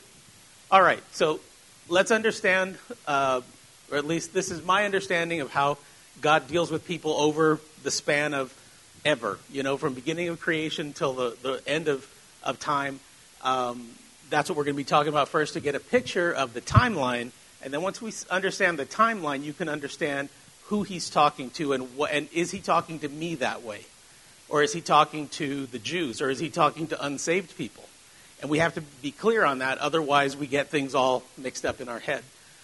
All 0.72 0.82
right, 0.82 1.04
so 1.12 1.40
let's 1.90 2.12
understand, 2.12 2.78
uh, 3.08 3.42
or 3.92 3.98
at 3.98 4.06
least 4.06 4.34
this 4.34 4.52
is 4.52 4.64
my 4.64 4.86
understanding 4.86 5.42
of 5.42 5.52
how 5.52 5.78
God 6.22 6.48
deals 6.48 6.72
with 6.72 6.86
people 6.86 7.12
over 7.12 7.60
the 7.84 7.92
span 7.92 8.34
of 8.34 8.54
ever, 9.06 9.38
you 9.52 9.64
know, 9.64 9.78
from 9.78 9.94
beginning 9.94 10.30
of 10.30 10.40
creation 10.40 10.94
till 10.94 11.14
the, 11.14 11.38
the 11.42 11.62
end 11.68 11.88
of, 11.88 12.08
of 12.44 12.60
time. 12.60 13.00
Um, 13.42 13.90
that's 14.30 14.50
what 14.50 14.58
we're 14.58 14.64
going 14.64 14.76
to 14.76 14.78
be 14.78 14.84
talking 14.84 15.10
about 15.10 15.28
first 15.28 15.54
to 15.54 15.60
get 15.60 15.76
a 15.76 15.80
picture 15.80 16.32
of 16.32 16.54
the 16.54 16.62
timeline. 16.62 17.32
And 17.62 17.74
then 17.74 17.82
once 17.82 18.02
we 18.02 18.14
understand 18.30 18.80
the 18.80 18.86
timeline, 18.86 19.44
you 19.44 19.54
can 19.54 19.70
understand 19.70 20.30
who 20.66 20.84
he's 20.84 21.10
talking 21.10 21.50
to 21.52 21.74
and, 21.74 21.96
what, 21.98 22.12
and 22.12 22.30
is 22.34 22.52
he 22.52 22.60
talking 22.60 23.00
to 23.00 23.10
me 23.10 23.36
that 23.36 23.64
way? 23.64 23.82
Or 24.50 24.64
is 24.64 24.74
he 24.74 24.82
talking 24.82 25.28
to 25.30 25.66
the 25.68 25.80
Jews? 25.80 26.22
Or 26.22 26.30
is 26.30 26.40
he 26.40 26.50
talking 26.50 26.88
to 26.88 27.06
unsaved 27.06 27.58
people? 27.58 27.84
And 28.44 28.52
we 28.52 28.60
have 28.60 28.76
to 28.76 28.82
be 29.02 29.12
clear 29.12 29.46
on 29.46 29.60
that, 29.60 29.78
otherwise, 29.78 30.36
we 30.36 30.48
get 30.48 30.68
things 30.68 30.94
all 30.94 31.24
mixed 31.38 31.66
up 31.66 31.80
in 31.80 31.88
our 31.88 32.00
head. 32.00 32.24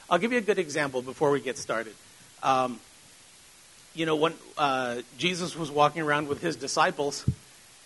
I'll 0.10 0.18
give 0.18 0.34
you 0.34 0.38
a 0.38 0.42
good 0.42 0.60
example 0.60 1.02
before 1.02 1.32
we 1.32 1.40
get 1.40 1.58
started. 1.58 1.94
Um, 2.44 2.82
you 3.96 4.06
know, 4.06 4.18
when 4.18 4.34
uh, 4.58 4.98
Jesus 5.18 5.56
was 5.56 5.72
walking 5.72 6.02
around 6.02 6.28
with 6.28 6.42
his 6.42 6.58
disciples, 6.58 7.24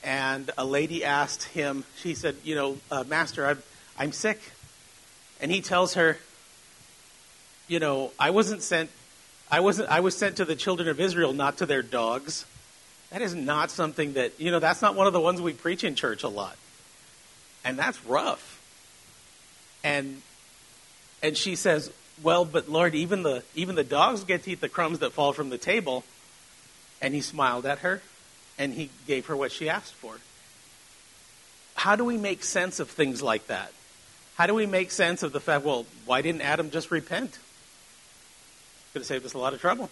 and 0.04 0.50
a 0.58 0.66
lady 0.66 1.06
asked 1.06 1.44
him, 1.44 1.84
she 1.98 2.16
said, 2.16 2.36
You 2.44 2.56
know, 2.56 2.78
uh, 2.90 3.04
Master, 3.08 3.46
I'm, 3.46 3.62
I'm 3.96 4.12
sick. 4.12 4.42
And 5.40 5.52
he 5.52 5.62
tells 5.62 5.94
her, 5.94 6.18
You 7.68 7.80
know, 7.80 8.12
I 8.18 8.32
wasn't 8.32 8.64
sent. 8.64 8.90
I 9.52 9.60
wasn't. 9.60 9.90
I 9.90 10.00
was 10.00 10.18
sent 10.18 10.38
to 10.38 10.46
the 10.46 10.56
children 10.56 10.90
of 10.90 11.00
Israel, 11.00 11.32
not 11.32 11.58
to 11.58 11.68
their 11.68 11.84
dogs. 11.84 12.48
That 13.12 13.22
is 13.22 13.36
not 13.36 13.70
something 13.70 14.14
that 14.14 14.40
you 14.40 14.50
know. 14.50 14.60
That's 14.60 14.82
not 14.82 14.96
one 14.96 15.06
of 15.06 15.14
the 15.14 15.22
ones 15.22 15.40
we 15.40 15.54
preach 15.54 15.84
in 15.84 15.94
church 15.94 16.24
a 16.24 16.28
lot, 16.28 16.58
and 17.64 17.78
that's 17.78 18.04
rough. 18.06 18.62
And 19.84 20.22
and 21.22 21.38
she 21.38 21.56
says, 21.56 21.92
"Well, 22.22 22.46
but 22.46 22.70
Lord, 22.70 22.96
even 22.96 23.24
the 23.24 23.44
even 23.56 23.76
the 23.76 23.84
dogs 23.84 24.24
get 24.24 24.44
to 24.44 24.52
eat 24.52 24.62
the 24.62 24.70
crumbs 24.70 25.00
that 25.00 25.14
fall 25.14 25.34
from 25.34 25.50
the 25.50 25.58
table." 25.58 26.04
And 27.02 27.14
he 27.14 27.22
smiled 27.22 27.66
at 27.66 27.80
her, 27.80 28.02
and 28.58 28.74
he 28.74 28.90
gave 29.08 29.26
her 29.26 29.36
what 29.36 29.52
she 29.52 29.70
asked 29.70 29.94
for. 29.94 30.16
How 31.76 31.96
do 31.96 32.06
we 32.06 32.18
make 32.18 32.44
sense 32.44 32.80
of 32.80 32.90
things 32.90 33.22
like 33.22 33.48
that? 33.48 33.74
How 34.36 34.48
do 34.48 34.54
we 34.54 34.66
make 34.66 34.90
sense 34.92 35.22
of 35.22 35.32
the 35.32 35.40
fact, 35.40 35.64
well, 35.66 35.86
why 36.06 36.22
didn't 36.22 36.42
Adam 36.42 36.72
just 36.72 36.92
repent? 36.92 37.38
Could 38.92 39.00
have 39.00 39.08
saved 39.08 39.26
us 39.26 39.34
a 39.34 39.38
lot 39.38 39.54
of 39.54 39.62
trouble. 39.62 39.90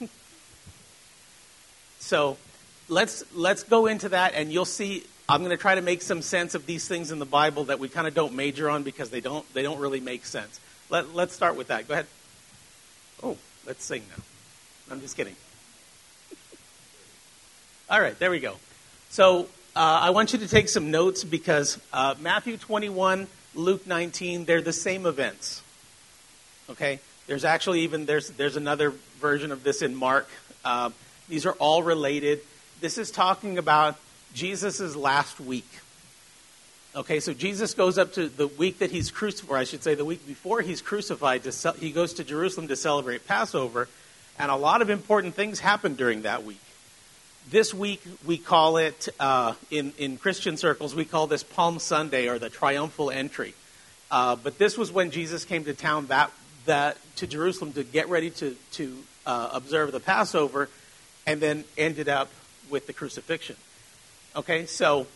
so 2.00 2.36
let's 2.92 3.24
let's 3.34 3.62
go 3.64 3.86
into 3.86 4.10
that 4.10 4.34
and 4.34 4.52
you'll 4.52 4.64
see 4.64 5.04
I'm 5.28 5.40
going 5.40 5.50
to 5.50 5.56
try 5.56 5.74
to 5.74 5.82
make 5.82 6.02
some 6.02 6.20
sense 6.20 6.54
of 6.54 6.66
these 6.66 6.86
things 6.86 7.10
in 7.10 7.18
the 7.18 7.24
Bible 7.24 7.64
that 7.64 7.78
we 7.78 7.88
kind 7.88 8.06
of 8.06 8.14
don't 8.14 8.34
major 8.34 8.68
on 8.68 8.82
because 8.82 9.10
they 9.10 9.20
don't 9.20 9.50
they 9.54 9.62
don't 9.62 9.78
really 9.78 10.00
make 10.00 10.26
sense. 10.26 10.60
Let, 10.90 11.14
let's 11.14 11.32
start 11.34 11.56
with 11.56 11.68
that. 11.68 11.88
Go 11.88 11.94
ahead. 11.94 12.06
Oh, 13.22 13.38
let's 13.66 13.84
sing 13.84 14.02
now. 14.14 14.22
I'm 14.90 15.00
just 15.00 15.16
kidding. 15.16 15.36
All 17.90 18.00
right, 18.00 18.18
there 18.18 18.30
we 18.30 18.40
go. 18.40 18.56
So 19.08 19.48
uh, 19.74 20.00
I 20.02 20.10
want 20.10 20.34
you 20.34 20.40
to 20.40 20.48
take 20.48 20.68
some 20.68 20.90
notes 20.90 21.24
because 21.24 21.80
uh, 21.94 22.14
Matthew 22.20 22.58
21, 22.58 23.26
Luke 23.54 23.86
19, 23.86 24.44
they're 24.44 24.60
the 24.60 24.72
same 24.72 25.06
events. 25.06 25.62
Okay, 26.68 27.00
there's 27.26 27.44
actually 27.44 27.80
even 27.80 28.04
there's 28.04 28.30
there's 28.30 28.56
another 28.56 28.92
version 29.18 29.50
of 29.50 29.64
this 29.64 29.80
in 29.80 29.94
Mark. 29.94 30.28
Uh, 30.62 30.90
these 31.28 31.46
are 31.46 31.52
all 31.52 31.82
related. 31.82 32.40
This 32.82 32.98
is 32.98 33.12
talking 33.12 33.58
about 33.58 33.96
Jesus' 34.34 34.96
last 34.96 35.38
week. 35.38 35.68
Okay, 36.96 37.20
so 37.20 37.32
Jesus 37.32 37.74
goes 37.74 37.96
up 37.96 38.14
to 38.14 38.28
the 38.28 38.48
week 38.48 38.80
that 38.80 38.90
he's 38.90 39.08
crucified, 39.08 39.60
I 39.60 39.62
should 39.62 39.84
say 39.84 39.94
the 39.94 40.04
week 40.04 40.26
before 40.26 40.62
he's 40.62 40.82
crucified, 40.82 41.44
to, 41.44 41.74
he 41.78 41.92
goes 41.92 42.14
to 42.14 42.24
Jerusalem 42.24 42.66
to 42.66 42.74
celebrate 42.74 43.24
Passover. 43.24 43.88
And 44.36 44.50
a 44.50 44.56
lot 44.56 44.82
of 44.82 44.90
important 44.90 45.36
things 45.36 45.60
happen 45.60 45.94
during 45.94 46.22
that 46.22 46.42
week. 46.42 46.58
This 47.48 47.72
week, 47.72 48.02
we 48.26 48.36
call 48.36 48.78
it, 48.78 49.08
uh, 49.20 49.54
in, 49.70 49.92
in 49.96 50.16
Christian 50.16 50.56
circles, 50.56 50.92
we 50.92 51.04
call 51.04 51.28
this 51.28 51.44
Palm 51.44 51.78
Sunday 51.78 52.26
or 52.26 52.40
the 52.40 52.50
triumphal 52.50 53.12
entry. 53.12 53.54
Uh, 54.10 54.34
but 54.34 54.58
this 54.58 54.76
was 54.76 54.90
when 54.90 55.12
Jesus 55.12 55.44
came 55.44 55.62
to 55.66 55.72
town, 55.72 56.06
that, 56.06 56.32
that 56.64 56.96
to 57.14 57.28
Jerusalem 57.28 57.74
to 57.74 57.84
get 57.84 58.08
ready 58.08 58.30
to, 58.30 58.56
to 58.72 58.98
uh, 59.24 59.50
observe 59.52 59.92
the 59.92 60.00
Passover, 60.00 60.68
and 61.28 61.40
then 61.40 61.62
ended 61.78 62.08
up 62.08 62.28
with 62.72 62.88
the 62.88 62.92
crucifixion. 62.92 63.56
Okay, 64.34 64.66
so 64.66 65.06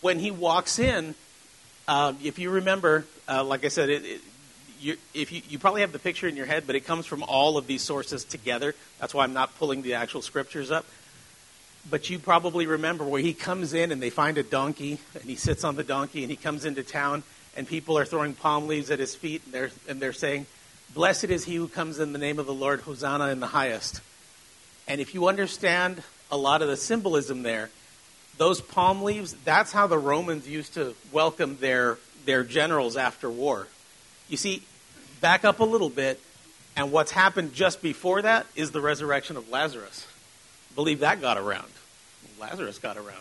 when 0.00 0.18
he 0.18 0.30
walks 0.30 0.78
in, 0.78 1.14
uh, 1.86 2.14
if 2.24 2.38
you 2.38 2.50
remember, 2.50 3.04
uh, 3.28 3.44
like 3.44 3.64
I 3.64 3.68
said, 3.68 3.90
it, 3.90 4.04
it, 4.04 4.20
you, 4.80 4.96
if 5.12 5.30
you, 5.30 5.42
you 5.48 5.58
probably 5.58 5.82
have 5.82 5.92
the 5.92 5.98
picture 5.98 6.26
in 6.26 6.36
your 6.36 6.46
head, 6.46 6.64
but 6.66 6.74
it 6.74 6.86
comes 6.86 7.04
from 7.04 7.22
all 7.22 7.58
of 7.58 7.66
these 7.66 7.82
sources 7.82 8.24
together. 8.24 8.74
That's 8.98 9.12
why 9.12 9.24
I'm 9.24 9.34
not 9.34 9.56
pulling 9.58 9.82
the 9.82 9.94
actual 9.94 10.22
scriptures 10.22 10.70
up. 10.70 10.86
But 11.88 12.08
you 12.08 12.18
probably 12.18 12.66
remember 12.66 13.04
where 13.04 13.20
he 13.20 13.34
comes 13.34 13.74
in 13.74 13.92
and 13.92 14.02
they 14.02 14.10
find 14.10 14.38
a 14.38 14.42
donkey, 14.42 14.98
and 15.14 15.24
he 15.24 15.36
sits 15.36 15.64
on 15.64 15.76
the 15.76 15.84
donkey, 15.84 16.22
and 16.22 16.30
he 16.30 16.36
comes 16.36 16.64
into 16.64 16.82
town, 16.82 17.22
and 17.56 17.68
people 17.68 17.98
are 17.98 18.06
throwing 18.06 18.34
palm 18.34 18.68
leaves 18.68 18.90
at 18.90 18.98
his 18.98 19.14
feet, 19.14 19.42
and 19.44 19.52
they're, 19.52 19.70
and 19.88 20.00
they're 20.00 20.12
saying, 20.12 20.46
Blessed 20.94 21.24
is 21.24 21.44
he 21.44 21.56
who 21.56 21.68
comes 21.68 21.98
in 21.98 22.12
the 22.12 22.18
name 22.18 22.38
of 22.38 22.46
the 22.46 22.54
Lord, 22.54 22.80
Hosanna 22.80 23.28
in 23.28 23.40
the 23.40 23.46
highest. 23.48 24.00
And 24.90 25.00
if 25.00 25.14
you 25.14 25.28
understand 25.28 26.02
a 26.32 26.36
lot 26.36 26.62
of 26.62 26.68
the 26.68 26.76
symbolism 26.76 27.44
there, 27.44 27.70
those 28.38 28.60
palm 28.60 29.04
leaves, 29.04 29.34
that's 29.44 29.70
how 29.70 29.86
the 29.86 29.96
Romans 29.96 30.48
used 30.48 30.74
to 30.74 30.96
welcome 31.12 31.58
their, 31.60 31.98
their 32.24 32.42
generals 32.42 32.96
after 32.96 33.30
war. 33.30 33.68
You 34.28 34.36
see, 34.36 34.64
back 35.20 35.44
up 35.44 35.60
a 35.60 35.64
little 35.64 35.90
bit, 35.90 36.18
and 36.76 36.90
what's 36.90 37.12
happened 37.12 37.54
just 37.54 37.82
before 37.82 38.22
that 38.22 38.48
is 38.56 38.72
the 38.72 38.80
resurrection 38.80 39.36
of 39.36 39.48
Lazarus. 39.48 40.08
I 40.72 40.74
believe 40.74 40.98
that 41.00 41.20
got 41.20 41.38
around. 41.38 41.70
Lazarus 42.40 42.78
got 42.78 42.96
around 42.96 43.18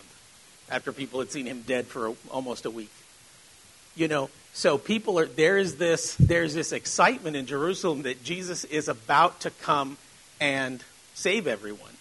after 0.71 0.91
people 0.91 1.19
had 1.19 1.31
seen 1.31 1.45
him 1.45 1.61
dead 1.67 1.85
for 1.85 2.07
a, 2.07 2.15
almost 2.31 2.65
a 2.65 2.71
week. 2.71 2.91
You 3.95 4.07
know, 4.07 4.31
so 4.53 4.79
people 4.79 5.19
are 5.19 5.27
there 5.27 5.59
is 5.59 5.75
this 5.75 6.15
there's 6.15 6.55
this 6.55 6.71
excitement 6.71 7.35
in 7.35 7.45
Jerusalem 7.45 8.01
that 8.03 8.23
Jesus 8.23 8.63
is 8.63 8.87
about 8.87 9.41
to 9.41 9.51
come 9.51 9.97
and 10.39 10.83
save 11.19 11.47
everyone. 11.47 11.91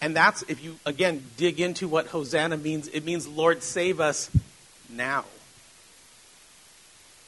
And 0.00 0.14
that's, 0.14 0.42
if 0.42 0.62
you, 0.62 0.76
again, 0.84 1.24
dig 1.38 1.60
into 1.60 1.88
what 1.88 2.08
Hosanna 2.08 2.58
means, 2.58 2.88
it 2.88 3.04
means, 3.04 3.26
Lord, 3.26 3.62
save 3.62 4.00
us 4.00 4.30
now. 4.90 5.24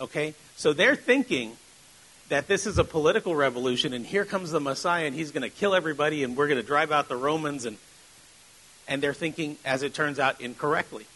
Okay? 0.01 0.35
So 0.57 0.75
they're 0.75 0.97
thinking 0.97 1.57
that 2.29 2.49
this 2.49 2.67
is 2.67 2.77
a 2.77 2.85
political 2.85 3.35
revolution 3.35 3.95
and 3.95 4.05
here 4.05 4.27
comes 4.27 4.51
the 4.51 4.61
Messiah 4.61 5.07
and 5.07 5.15
he's 5.15 5.31
going 5.31 5.43
to 5.43 5.49
kill 5.49 5.75
everybody 5.75 6.23
and 6.23 6.37
we're 6.37 6.49
going 6.49 6.61
to 6.61 6.67
drive 6.67 6.93
out 6.93 7.09
the 7.09 7.17
Romans 7.17 7.65
and 7.65 7.79
and 8.89 9.03
they're 9.03 9.15
thinking 9.15 9.57
as 9.65 9.83
it 9.83 9.95
turns 9.95 10.19
out 10.21 10.41
incorrectly. 10.41 11.07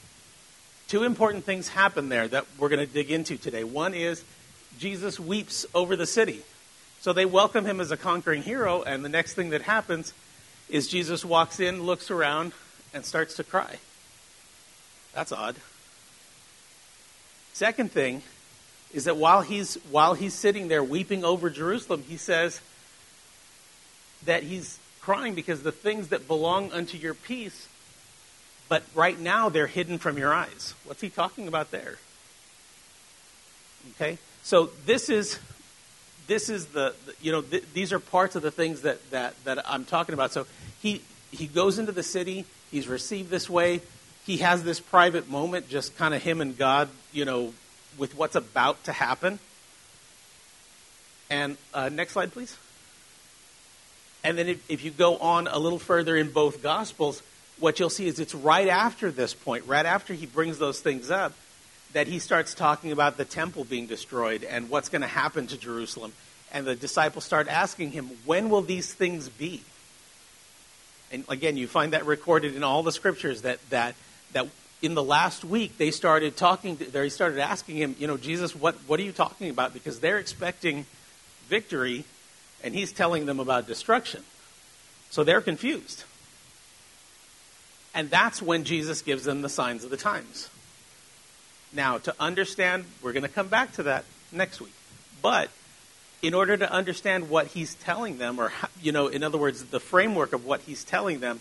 Two 0.89 1.05
important 1.05 1.45
things 1.45 1.69
happen 1.69 2.09
there 2.09 2.27
that 2.27 2.47
we're 2.59 2.69
going 2.69 2.85
to 2.85 2.93
dig 2.93 3.11
into 3.13 3.37
today. 3.37 3.63
One 3.63 3.95
is 3.95 4.25
Jesus 4.79 5.21
weeps 5.21 5.67
over 5.73 5.95
the 5.95 6.07
city. 6.07 6.43
So 7.01 7.15
they 7.15 7.25
welcome 7.25 7.65
him 7.65 7.81
as 7.81 7.91
a 7.91 7.97
conquering 7.97 8.43
hero 8.43 8.83
and 8.83 9.03
the 9.03 9.09
next 9.09 9.33
thing 9.33 9.51
that 9.51 9.63
happens 9.63 10.13
is 10.69 10.87
Jesus 10.87 11.25
walks 11.25 11.59
in, 11.59 11.83
looks 11.83 12.11
around 12.11 12.53
and 12.93 13.07
starts 13.07 13.37
to 13.37 13.45
cry. 13.45 13.79
That's 15.15 15.33
odd. 15.33 15.57
Second 17.55 17.91
thing 17.91 18.23
is 18.93 19.05
that 19.05 19.17
while 19.17 19.41
he's 19.41 19.77
while 19.91 20.15
he's 20.15 20.35
sitting 20.35 20.69
there 20.69 20.85
weeping 20.85 21.25
over 21.25 21.49
Jerusalem, 21.49 22.05
he 22.07 22.19
says 22.19 22.61
that 24.27 24.43
he's 24.43 24.79
crying 25.01 25.35
because 25.35 25.63
the 25.63 25.73
things 25.73 26.09
that 26.09 26.29
belong 26.29 26.71
unto 26.71 26.99
your 26.99 27.15
peace, 27.15 27.67
but 28.69 28.83
right 28.95 29.19
now 29.19 29.49
they're 29.49 29.67
hidden 29.67 29.97
from 29.97 30.19
your 30.19 30.35
eyes. 30.35 30.75
What's 30.85 31.01
he 31.01 31.09
talking 31.09 31.49
about 31.49 31.71
there? 31.71 31.97
Okay, 33.95 34.19
so 34.43 34.71
this 34.85 35.09
is 35.09 35.39
this 36.31 36.49
is 36.49 36.67
the, 36.67 36.95
the 37.07 37.15
you 37.21 37.33
know 37.33 37.43
th- 37.43 37.65
these 37.75 37.93
are 37.93 37.99
parts 37.99 38.37
of 38.37 38.43
the 38.43 38.53
things 38.53 38.83
that 38.83 38.99
that 39.11 39.35
that 39.45 39.69
I'm 39.69 39.85
talking 39.85 40.13
about. 40.13 40.33
So 40.33 40.47
he 40.81 41.03
he 41.33 41.49
goes 41.49 41.81
into 41.81 41.91
the 41.91 42.05
city. 42.05 42.45
He's 42.71 42.87
received 42.87 43.31
this 43.31 43.51
way. 43.51 43.81
He 44.25 44.37
has 44.37 44.63
this 44.63 44.79
private 44.79 45.29
moment, 45.29 45.69
just 45.69 45.97
kind 45.97 46.15
of 46.15 46.23
him 46.23 46.41
and 46.41 46.57
God, 46.57 46.89
you 47.13 47.25
know, 47.25 47.53
with 47.99 48.17
what's 48.17 48.37
about 48.37 48.83
to 48.85 48.93
happen. 48.93 49.41
And 51.29 51.57
uh, 51.75 51.89
next 51.89 52.13
slide, 52.13 52.33
please. 52.33 52.57
And 54.23 54.39
then 54.39 54.47
if, 54.49 54.71
if 54.71 54.85
you 54.85 54.93
go 54.93 55.17
on 55.17 55.49
a 55.49 55.59
little 55.59 55.81
further 55.81 56.17
in 56.17 56.31
both 56.31 56.63
Gospels, 56.63 57.23
what 57.59 57.81
you'll 57.81 57.91
see 57.91 58.07
is 58.07 58.21
it's 58.21 58.37
right 58.37 58.69
after 58.69 59.11
this 59.11 59.35
point, 59.35 59.67
right 59.67 59.87
after 59.87 60.15
he 60.15 60.27
brings 60.27 60.59
those 60.59 60.81
things 60.81 61.11
up, 61.11 61.33
that 61.93 62.07
he 62.07 62.19
starts 62.19 62.55
talking 62.55 62.93
about 62.93 63.17
the 63.17 63.25
temple 63.25 63.65
being 63.65 63.87
destroyed 63.87 64.45
and 64.45 64.71
what's 64.71 64.89
going 64.89 65.03
to 65.03 65.09
happen 65.09 65.47
to 65.49 65.57
Jerusalem. 65.57 66.13
And 66.53 66.67
the 66.67 66.75
disciples 66.75 67.25
start 67.25 67.49
asking 67.49 67.93
him, 67.93 68.11
when 68.25 68.49
will 68.49 68.63
these 68.63 68.93
things 68.93 69.29
be? 69.29 69.63
And 71.13 71.25
again, 71.29 71.57
you 71.57 71.67
find 71.67 71.93
that 71.93 72.07
recorded 72.07 72.55
in 72.55 72.63
all 72.63 72.83
the 72.83 72.93
scriptures 72.93 73.43
that, 73.43 73.59
that, 73.71 73.95
that 74.33 74.47
in 74.83 74.95
the 74.95 75.03
last 75.03 75.45
week 75.45 75.79
they 75.79 75.91
started 75.91 76.37
talking, 76.37 76.77
they 76.77 77.09
started 77.09 77.39
asking 77.39 77.77
him, 77.77 77.97
you 77.99 78.07
know, 78.07 78.17
Jesus, 78.17 78.55
what, 78.55 78.77
what 78.87 79.01
are 79.01 79.03
you 79.03 79.13
talking 79.13 79.51
about? 79.51 79.73
Because 79.73 80.01
they're 80.01 80.19
expecting 80.19 80.87
victory 81.49 82.05
and 82.63 82.75
he's 82.75 82.93
telling 82.93 83.27
them 83.27 83.41
about 83.41 83.67
destruction. 83.67 84.23
So 85.11 85.25
they're 85.25 85.41
confused. 85.41 86.05
And 87.93 88.09
that's 88.09 88.41
when 88.41 88.63
Jesus 88.63 89.03
gives 89.03 89.25
them 89.25 89.43
the 89.43 89.49
signs 89.49 89.83
of 89.83 89.91
the 89.91 89.97
times. 89.97 90.49
Now, 91.73 91.99
to 91.99 92.15
understand, 92.19 92.85
we're 93.03 93.13
going 93.13 93.23
to 93.23 93.29
come 93.29 93.49
back 93.49 93.73
to 93.75 93.85
that 93.85 94.05
next 94.33 94.61
week. 94.61 94.73
But 95.23 95.51
in 96.23 96.35
order 96.35 96.57
to 96.57 96.71
understand 96.71 97.31
what 97.31 97.49
he's 97.49 97.75
telling 97.75 98.19
them, 98.19 98.39
or, 98.39 98.53
you 98.83 98.93
know, 98.93 99.07
in 99.07 99.23
other 99.23 99.39
words, 99.39 99.65
the 99.65 99.81
framework 99.81 100.33
of 100.33 100.45
what 100.45 100.61
he's 100.63 100.85
telling 100.85 101.21
them, 101.21 101.41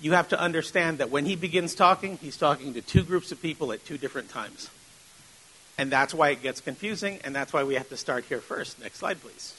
you 0.00 0.12
have 0.12 0.28
to 0.28 0.40
understand 0.40 0.98
that 0.98 1.10
when 1.10 1.24
he 1.24 1.36
begins 1.36 1.74
talking, 1.74 2.18
he's 2.18 2.36
talking 2.36 2.74
to 2.74 2.82
two 2.82 3.02
groups 3.02 3.32
of 3.32 3.40
people 3.40 3.72
at 3.72 3.84
two 3.84 3.98
different 3.98 4.28
times. 4.28 4.70
And 5.78 5.90
that's 5.90 6.14
why 6.14 6.30
it 6.30 6.42
gets 6.42 6.60
confusing, 6.60 7.18
and 7.24 7.34
that's 7.34 7.52
why 7.52 7.64
we 7.64 7.74
have 7.74 7.88
to 7.90 7.96
start 7.96 8.24
here 8.24 8.40
first. 8.40 8.80
Next 8.80 8.98
slide, 8.98 9.20
please. 9.20 9.54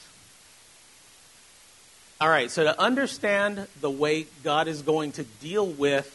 All 2.20 2.28
right, 2.28 2.50
so 2.50 2.64
to 2.64 2.80
understand 2.80 3.68
the 3.80 3.90
way 3.90 4.26
God 4.42 4.66
is 4.66 4.82
going 4.82 5.12
to 5.12 5.24
deal 5.24 5.66
with, 5.66 6.12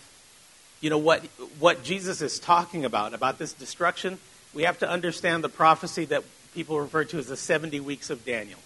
you 0.83 0.89
know, 0.89 0.97
what, 0.97 1.21
what 1.59 1.81
Jesus 1.81 2.21
is 2.21 2.39
talking 2.39 2.83
about, 2.83 3.13
about 3.13 3.39
this 3.39 3.53
destruction, 3.53 4.19
we 4.53 4.63
have 4.63 4.79
to 4.79 4.89
understand 4.89 5.41
the 5.41 5.47
prophecy 5.47 6.03
that 6.03 6.23
people 6.53 6.77
refer 6.77 7.05
to 7.05 7.17
as 7.17 7.27
the 7.27 7.37
70 7.37 7.79
weeks 7.79 8.09
of 8.09 8.25
Daniel. 8.25 8.59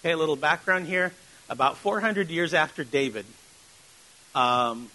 Okay, 0.00 0.10
a 0.10 0.16
little 0.16 0.34
background 0.34 0.88
here. 0.88 1.12
About 1.48 1.76
400 1.76 2.30
years 2.30 2.52
after 2.52 2.82
David, 2.82 3.24
um, 4.34 4.90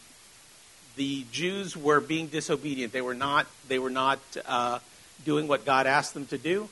the 0.98 1.24
Jews 1.32 1.78
were 1.78 2.02
being 2.02 2.28
disobedient. 2.28 2.92
They 2.92 3.02
were 3.02 3.14
not, 3.14 3.48
they 3.70 3.80
were 3.80 3.90
not 3.90 4.20
uh, 4.46 4.80
doing 5.24 5.48
what 5.48 5.64
God 5.64 5.88
asked 5.88 6.14
them 6.14 6.26
to 6.28 6.38
do. 6.38 6.68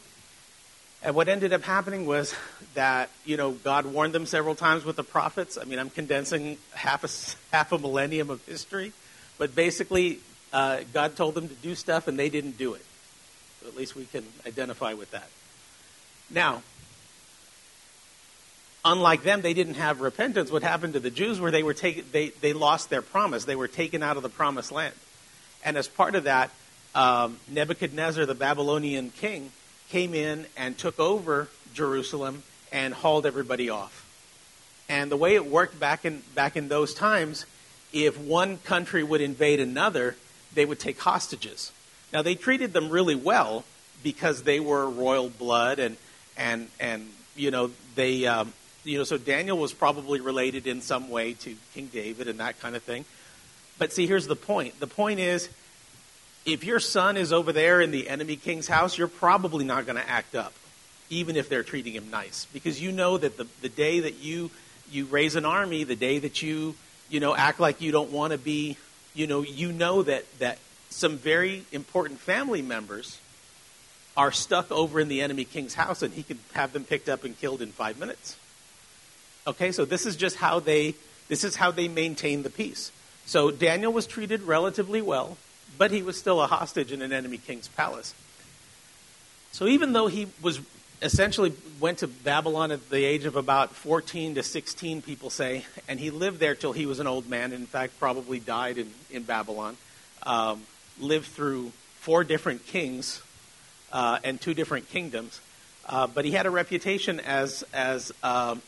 And 1.01 1.16
what 1.16 1.30
ended 1.30 1.53
up 1.53 1.61
happening 1.61 2.05
was 2.05 2.36
that, 2.74 3.09
you 3.24 3.38
know, 3.38 3.51
God 3.51 3.86
warned 3.86 4.11
them 4.11 4.26
several 4.26 4.55
times 4.55 4.84
with 4.84 4.97
the 4.97 5.03
prophets. 5.03 5.57
I 5.57 5.63
mean, 5.63 5.80
I'm 5.80 5.89
condensing 5.89 6.57
half 6.74 7.05
a, 7.05 7.55
half 7.55 7.72
a 7.72 7.78
millennium 7.78 8.30
of 8.30 8.45
history. 8.45 8.91
But 9.38 9.55
basically, 9.55 10.19
uh, 10.53 10.81
God 10.93 11.15
told 11.15 11.36
them 11.36 11.47
to 11.47 11.55
do 11.55 11.75
stuff 11.75 12.07
and 12.07 12.17
they 12.17 12.29
didn't 12.29 12.57
do 12.57 12.73
it. 12.73 12.86
So 13.61 13.67
at 13.67 13.75
least 13.75 13.95
we 13.95 14.05
can 14.05 14.25
identify 14.45 14.93
with 14.93 15.11
that. 15.11 15.27
Now, 16.29 16.63
unlike 18.83 19.23
them, 19.23 19.41
they 19.41 19.53
didn't 19.53 19.75
have 19.75 20.01
repentance. 20.01 20.51
What 20.51 20.63
happened 20.63 20.93
to 20.93 20.99
the 20.99 21.11
Jews 21.11 21.39
were 21.39 21.51
they 21.51 21.63
were 21.63 21.73
taken, 21.73 22.05
they, 22.11 22.29
they 22.29 22.53
lost 22.53 22.89
their 22.89 23.01
promise. 23.01 23.45
They 23.45 23.55
were 23.55 23.67
taken 23.67 24.03
out 24.03 24.17
of 24.17 24.23
the 24.23 24.29
promised 24.29 24.71
land. 24.71 24.93
And 25.63 25.77
as 25.77 25.88
part 25.88 26.15
of 26.15 26.25
that, 26.25 26.51
um, 26.93 27.39
Nebuchadnezzar, 27.49 28.25
the 28.25 28.36
Babylonian 28.36 29.09
king, 29.09 29.51
came 29.89 30.13
in 30.13 30.45
and 30.55 30.77
took 30.77 30.99
over 30.99 31.49
Jerusalem 31.73 32.43
and 32.71 32.93
hauled 32.93 33.25
everybody 33.25 33.69
off. 33.69 34.03
And 34.88 35.11
the 35.11 35.17
way 35.17 35.36
it 35.36 35.45
worked 35.45 35.79
back 35.79 36.05
in 36.05 36.21
back 36.36 36.55
in 36.55 36.67
those 36.67 36.93
times, 36.93 37.45
if 37.96 38.20
one 38.20 38.58
country 38.58 39.04
would 39.04 39.22
invade 39.22 39.62
another, 39.62 40.18
they 40.54 40.66
would 40.66 40.80
take 40.80 41.00
hostages. 41.00 41.72
Now 42.12 42.22
they 42.22 42.36
treated 42.36 42.74
them 42.74 42.89
really 42.89 43.16
well 43.16 43.64
because 44.04 44.43
they 44.43 44.60
were 44.60 44.88
royal 44.89 45.30
blood 45.30 45.80
and 45.80 45.96
and 46.38 46.68
and 46.80 47.10
you 47.38 47.52
know 47.52 47.72
they 47.96 48.26
um, 48.26 48.54
you 48.84 48.98
know 48.98 49.06
so 49.06 49.18
Daniel 49.18 49.58
was 49.58 49.74
probably 49.74 50.20
related 50.20 50.68
in 50.68 50.82
some 50.82 51.10
way 51.10 51.34
to 51.34 51.56
King 51.74 51.89
David 51.91 52.28
and 52.28 52.39
that 52.41 52.60
kind 52.60 52.76
of 52.76 52.84
thing. 52.84 53.06
But 53.78 53.93
see, 53.93 54.08
here's 54.08 54.28
the 54.28 54.36
point. 54.36 54.78
The 54.82 54.88
point 54.88 55.22
is 55.22 55.50
if 56.46 56.66
your 56.66 56.82
son 56.82 57.16
is 57.16 57.32
over 57.32 57.54
there 57.54 57.80
in 57.80 57.91
the 57.91 58.10
enemy 58.10 58.36
king's 58.36 58.68
house, 58.68 58.98
you're 58.98 59.08
probably 59.08 59.64
not 59.64 59.86
going 59.86 59.98
to 59.98 60.08
act 60.08 60.36
up, 60.36 60.54
even 61.10 61.38
if 61.38 61.48
they're 61.48 61.64
treating 61.64 61.93
him 61.93 62.12
nice, 62.12 62.46
because 62.52 62.82
you 62.82 62.91
know 62.91 63.18
that 63.18 63.38
the, 63.38 63.48
the 63.62 63.70
day 63.70 64.02
that 64.02 64.16
you 64.16 64.52
you 64.91 65.06
raise 65.06 65.36
an 65.36 65.46
army, 65.46 65.86
the 65.86 65.96
day 65.96 66.20
that 66.20 66.41
you 66.41 66.76
you 67.10 67.20
know 67.20 67.36
act 67.36 67.60
like 67.60 67.82
you 67.82 67.91
don't 67.91 68.12
want 68.12 68.32
to 68.32 68.38
be, 68.38 68.78
you 69.14 69.28
know, 69.28 69.41
you 69.41 69.72
know 69.72 70.03
that 70.03 70.26
that 70.39 70.58
some 70.89 71.18
very 71.18 71.66
important 71.72 72.20
family 72.20 72.62
members 72.62 73.20
are 74.18 74.32
stuck 74.32 74.72
over 74.72 74.99
in 74.99 75.08
the 75.08 75.22
enemy 75.22 75.45
king's 75.45 75.74
house, 75.74 76.01
and 76.01 76.14
he 76.14 76.24
can 76.24 76.39
have 76.53 76.74
them 76.74 76.84
picked 76.84 77.10
up 77.10 77.24
and 77.24 77.39
killed 77.39 77.62
in 77.62 77.72
five 77.72 77.99
minutes. 77.99 78.38
Okay, 79.47 79.72
so 79.72 79.86
this 79.86 80.06
is 80.06 80.16
just 80.16 80.38
how 80.38 80.60
they 80.60 80.95
this 81.28 81.43
is 81.43 81.56
how 81.56 81.72
they 81.72 81.88
maintain 81.88 82.43
the 82.43 82.49
peace. 82.49 82.91
So 83.26 83.51
Daniel 83.51 83.91
was 83.91 84.06
treated 84.06 84.43
relatively 84.43 85.01
well 85.01 85.38
but 85.78 85.91
he 85.91 86.01
was 86.01 86.18
still 86.18 86.41
a 86.41 86.47
hostage 86.47 86.91
in 86.91 87.01
an 87.01 87.12
enemy 87.12 87.38
king's 87.38 87.68
palace. 87.68 88.14
So 89.51 89.68
even 89.68 89.93
though 89.93 90.08
he 90.08 90.28
was 90.41 90.60
essentially 91.02 91.54
went 91.80 92.00
to 92.00 92.08
Babylon 92.08 92.72
at 92.72 92.89
the 92.89 93.04
age 93.04 93.26
of 93.26 93.36
about 93.36 93.72
14 93.72 94.36
to 94.36 94.43
16, 94.43 95.02
people 95.02 95.30
say, 95.30 95.66
and 95.88 96.00
he 96.00 96.10
lived 96.10 96.39
there 96.39 96.56
till 96.56 96.72
he 96.72 96.86
was 96.86 97.00
an 97.00 97.08
old 97.08 97.30
man. 97.30 97.52
In 97.52 97.66
fact, 97.66 98.00
probably 98.00 98.39
died 98.39 98.78
in, 98.78 98.91
in 99.12 99.24
Babylon. 99.24 99.78
Um, 100.24 100.64
lived 101.00 101.28
through 101.28 101.72
four 102.00 102.24
different 102.24 102.66
kings 102.66 103.22
uh, 103.91 104.20
and 104.24 104.39
two 104.39 104.54
different 104.54 104.89
kingdoms. 104.89 105.39
Uh, 105.88 106.08
but 106.08 106.26
he 106.26 106.32
had 106.32 106.46
a 106.46 106.50
reputation 106.50 107.20
as 107.20 107.64
as 107.72 108.12
um, 108.24 108.62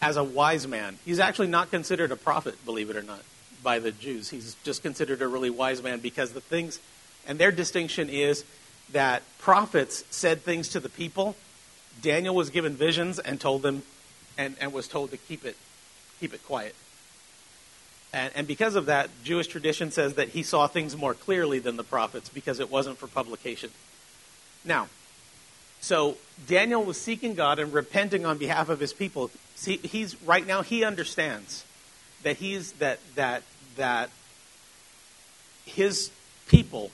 as 0.00 0.16
a 0.16 0.24
wise 0.24 0.66
man. 0.66 0.98
He's 1.04 1.20
actually 1.20 1.48
not 1.48 1.70
considered 1.70 2.12
a 2.12 2.16
prophet, 2.16 2.64
believe 2.64 2.88
it 2.88 2.96
or 2.96 3.02
not 3.02 3.20
by 3.62 3.78
the 3.78 3.90
Jews. 3.90 4.30
He's 4.30 4.56
just 4.64 4.82
considered 4.82 5.20
a 5.20 5.28
really 5.28 5.50
wise 5.50 5.82
man 5.82 6.00
because 6.00 6.32
the 6.32 6.40
things, 6.40 6.80
and 7.26 7.38
their 7.38 7.52
distinction 7.52 8.08
is 8.08 8.44
that 8.92 9.22
prophets 9.38 10.04
said 10.10 10.42
things 10.42 10.68
to 10.70 10.80
the 10.80 10.88
people. 10.88 11.36
Daniel 12.00 12.34
was 12.34 12.50
given 12.50 12.74
visions 12.74 13.18
and 13.18 13.40
told 13.40 13.62
them, 13.62 13.82
and, 14.36 14.56
and 14.60 14.72
was 14.72 14.88
told 14.88 15.10
to 15.10 15.16
keep 15.16 15.44
it, 15.44 15.56
keep 16.20 16.32
it 16.32 16.44
quiet. 16.44 16.74
And, 18.12 18.32
and 18.34 18.46
because 18.46 18.76
of 18.76 18.86
that, 18.86 19.10
Jewish 19.24 19.48
tradition 19.48 19.90
says 19.90 20.14
that 20.14 20.30
he 20.30 20.42
saw 20.42 20.66
things 20.66 20.96
more 20.96 21.12
clearly 21.12 21.58
than 21.58 21.76
the 21.76 21.84
prophets 21.84 22.28
because 22.28 22.60
it 22.60 22.70
wasn't 22.70 22.98
for 22.98 23.06
publication. 23.06 23.70
Now, 24.64 24.88
So 25.80 26.16
Daniel 26.46 26.84
was 26.84 27.00
seeking 27.00 27.34
God 27.34 27.58
and 27.58 27.72
repenting 27.72 28.26
on 28.26 28.38
behalf 28.38 28.68
of 28.68 28.80
his 28.80 28.92
people. 28.92 29.30
See, 29.54 29.76
he's 29.78 30.20
right 30.22 30.46
now 30.46 30.62
he 30.62 30.84
understands 30.84 31.64
that 32.22 32.36
he's 32.36 32.72
that 32.72 32.98
that 33.14 33.42
that 33.76 34.10
his 35.64 36.10
people 36.48 36.90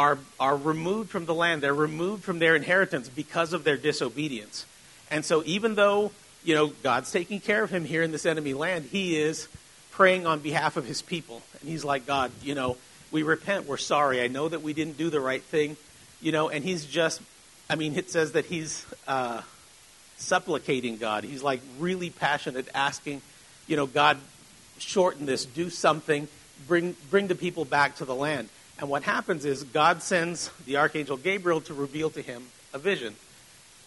are 0.00 0.18
are 0.40 0.56
removed 0.56 1.10
from 1.10 1.26
the 1.26 1.34
land. 1.34 1.62
They're 1.62 1.74
removed 1.74 2.24
from 2.24 2.38
their 2.38 2.56
inheritance 2.56 3.10
because 3.10 3.52
of 3.52 3.64
their 3.64 3.76
disobedience. 3.76 4.64
And 5.10 5.26
so 5.26 5.42
even 5.44 5.74
though, 5.74 6.10
you 6.42 6.54
know, 6.54 6.68
God's 6.82 7.12
taking 7.12 7.38
care 7.38 7.62
of 7.62 7.68
him 7.68 7.84
here 7.84 8.02
in 8.02 8.10
this 8.10 8.24
enemy 8.24 8.54
land, 8.54 8.86
he 8.90 9.20
is 9.20 9.46
praying 9.90 10.26
on 10.26 10.40
behalf 10.40 10.78
of 10.78 10.86
his 10.86 11.02
people. 11.02 11.42
And 11.60 11.68
he's 11.68 11.84
like, 11.84 12.06
God, 12.06 12.30
you 12.42 12.54
know, 12.54 12.78
we 13.10 13.22
repent, 13.24 13.66
we're 13.66 13.76
sorry. 13.76 14.22
I 14.22 14.28
know 14.28 14.48
that 14.48 14.62
we 14.62 14.72
didn't 14.72 14.96
do 14.96 15.10
the 15.10 15.20
right 15.20 15.42
thing, 15.42 15.76
you 16.22 16.32
know, 16.32 16.48
and 16.48 16.64
he's 16.64 16.86
just 16.86 17.20
I 17.68 17.74
mean, 17.74 17.96
it 17.96 18.10
says 18.10 18.32
that 18.32 18.46
he's 18.46 18.86
uh, 19.06 19.42
supplicating 20.16 20.96
God. 20.96 21.24
He's 21.24 21.42
like 21.42 21.60
really 21.78 22.08
passionate, 22.08 22.68
asking, 22.74 23.20
you 23.66 23.76
know, 23.76 23.86
God, 23.86 24.16
shorten 24.78 25.26
this, 25.26 25.44
do 25.44 25.68
something, 25.68 26.26
bring 26.66 26.96
bring 27.10 27.26
the 27.26 27.34
people 27.34 27.66
back 27.66 27.96
to 27.96 28.06
the 28.06 28.14
land. 28.14 28.48
And 28.80 28.88
what 28.88 29.02
happens 29.02 29.44
is 29.44 29.62
God 29.62 30.02
sends 30.02 30.50
the 30.64 30.78
archangel 30.78 31.18
Gabriel 31.18 31.60
to 31.62 31.74
reveal 31.74 32.08
to 32.10 32.22
him 32.22 32.44
a 32.72 32.78
vision. 32.78 33.14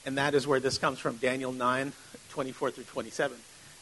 And 0.05 0.19
that 0.19 0.35
is 0.35 0.45
where 0.45 0.59
this 0.59 0.77
comes 0.77 0.99
from 0.99 1.15
Daniel 1.17 1.51
9, 1.51 1.91
24 2.29 2.71
through 2.71 2.83
27. 2.83 3.35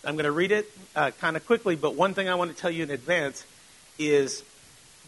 I'm 0.05 0.15
going 0.15 0.23
to 0.23 0.31
read 0.31 0.53
it 0.53 0.71
uh, 0.95 1.11
kind 1.19 1.35
of 1.35 1.45
quickly, 1.45 1.75
but 1.75 1.95
one 1.95 2.13
thing 2.13 2.29
I 2.29 2.35
want 2.35 2.55
to 2.55 2.57
tell 2.59 2.71
you 2.71 2.83
in 2.83 2.91
advance 2.91 3.45
is 3.99 4.41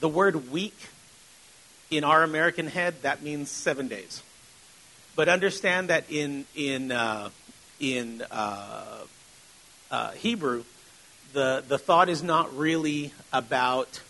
the 0.01 0.09
word 0.09 0.51
week 0.51 0.75
in 1.89 2.03
our 2.03 2.21
American 2.21 2.67
head, 2.67 2.95
that 3.03 3.23
means 3.23 3.49
seven 3.49 3.87
days. 3.87 4.21
But 5.15 5.29
understand 5.29 5.89
that 5.89 6.05
in 6.09 6.45
in 6.53 6.91
uh, 6.91 7.29
in 7.79 8.23
uh, 8.29 9.05
uh, 9.89 10.11
Hebrew, 10.11 10.63
the 11.31 11.63
the 11.65 11.77
thought 11.77 12.09
is 12.09 12.23
not 12.23 12.55
really 12.57 13.13
about 13.31 14.01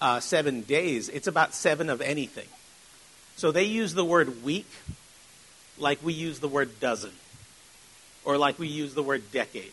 uh, 0.00 0.20
seven 0.20 0.62
days. 0.62 1.08
It's 1.08 1.26
about 1.26 1.54
seven 1.54 1.90
of 1.90 2.00
anything. 2.00 2.48
So 3.36 3.52
they 3.52 3.64
use 3.64 3.94
the 3.94 4.04
word 4.04 4.44
week 4.44 4.66
like 5.78 6.02
we 6.02 6.12
use 6.12 6.40
the 6.40 6.48
word 6.48 6.80
dozen, 6.80 7.12
or 8.24 8.38
like 8.38 8.58
we 8.58 8.68
use 8.68 8.94
the 8.94 9.02
word 9.02 9.30
decade. 9.30 9.72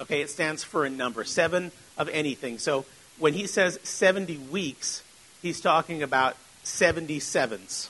Okay, 0.00 0.20
it 0.20 0.30
stands 0.30 0.64
for 0.64 0.84
a 0.84 0.90
number, 0.90 1.22
seven 1.24 1.70
of 1.96 2.08
anything. 2.08 2.58
So 2.58 2.84
when 3.18 3.34
he 3.34 3.46
says 3.46 3.78
70 3.84 4.36
weeks, 4.50 5.02
he's 5.42 5.60
talking 5.60 6.02
about 6.02 6.36
77s. 6.64 7.88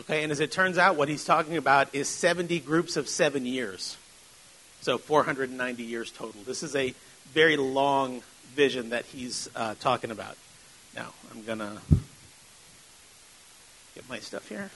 Okay, 0.00 0.22
and 0.22 0.32
as 0.32 0.40
it 0.40 0.50
turns 0.50 0.78
out, 0.78 0.96
what 0.96 1.08
he's 1.08 1.24
talking 1.24 1.58
about 1.58 1.94
is 1.94 2.08
70 2.08 2.60
groups 2.60 2.96
of 2.96 3.08
seven 3.08 3.44
years. 3.44 3.98
So 4.80 4.96
490 4.96 5.82
years 5.82 6.10
total. 6.10 6.40
This 6.46 6.62
is 6.62 6.74
a 6.74 6.94
very 7.32 7.56
long 7.56 8.22
vision 8.54 8.90
that 8.90 9.04
he's 9.06 9.48
uh, 9.56 9.74
talking 9.80 10.10
about. 10.10 10.36
Now, 10.94 11.12
I'm 11.30 11.42
going 11.42 11.58
to 11.58 11.78
get 13.94 14.08
my 14.08 14.18
stuff 14.18 14.48
here. 14.48 14.70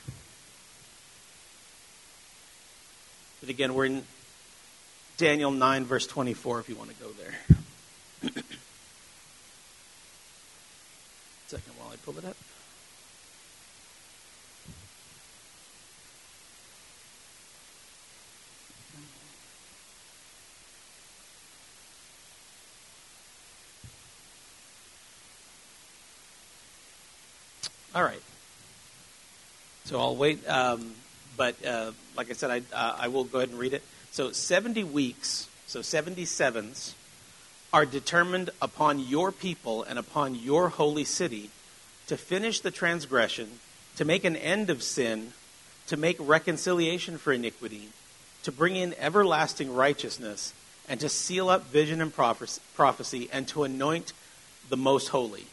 But 3.41 3.51
again, 3.51 3.75
we're 3.75 3.87
in 3.87 4.03
Daniel 5.19 5.51
9, 5.51 5.85
verse 5.85 6.07
24, 6.07 6.61
if 6.61 6.69
you 6.69 6.77
want 6.77 6.91
to 6.91 6.97
go 6.97 7.11
there. 7.11 7.35
Second 11.47 11.73
while 11.79 11.93
I 11.93 11.97
pull 12.05 12.19
it 12.19 12.25
up. 12.25 12.37
All 27.97 28.03
right. 28.03 28.21
So 29.87 29.99
I'll 29.99 30.17
wait. 30.17 30.47
Um, 30.47 30.93
but 31.39 31.65
uh, 31.65 31.93
like 32.15 32.29
I 32.29 32.35
said, 32.35 32.51
I, 32.51 32.59
uh, 32.77 32.97
I 33.01 33.09
will 33.09 33.25
go 33.25 33.39
ahead 33.39 33.49
and 33.49 33.59
read 33.59 33.73
it. 33.73 33.83
So 34.11 34.33
70 34.33 34.85
weeks, 34.85 35.49
so 35.67 35.81
77s, 35.81 36.93
are 37.73 37.87
determined 37.87 38.51
upon 38.61 38.99
your 38.99 39.33
people 39.33 39.83
and 39.83 39.99
upon 39.99 40.35
your 40.35 40.69
holy 40.69 41.05
city 41.05 41.49
to 42.07 42.19
finish 42.19 42.61
the 42.61 42.71
transgression, 42.71 43.61
to 43.97 44.05
make 44.05 44.25
an 44.25 44.37
end 44.37 44.69
of 44.69 44.83
sin, 44.83 45.33
to 45.87 45.97
make 45.97 46.19
reconciliation 46.21 47.17
for 47.17 47.33
iniquity, 47.33 47.89
to 48.43 48.53
bring 48.53 48.77
in 48.77 48.95
everlasting 48.99 49.75
righteousness, 49.75 50.53
and 50.87 51.01
to 51.01 51.09
seal 51.09 51.49
up 51.49 51.65
vision 51.69 52.03
and 52.03 52.15
prophecy, 52.15 53.31
and 53.33 53.49
to 53.49 53.65
anoint 53.65 54.13
the 54.69 54.77
most 54.77 55.09
holy. 55.09 55.47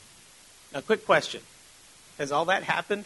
Now, 0.74 0.82
quick 0.82 1.06
question 1.06 1.40
has 2.18 2.32
all 2.32 2.46
that 2.46 2.64
happened? 2.64 3.06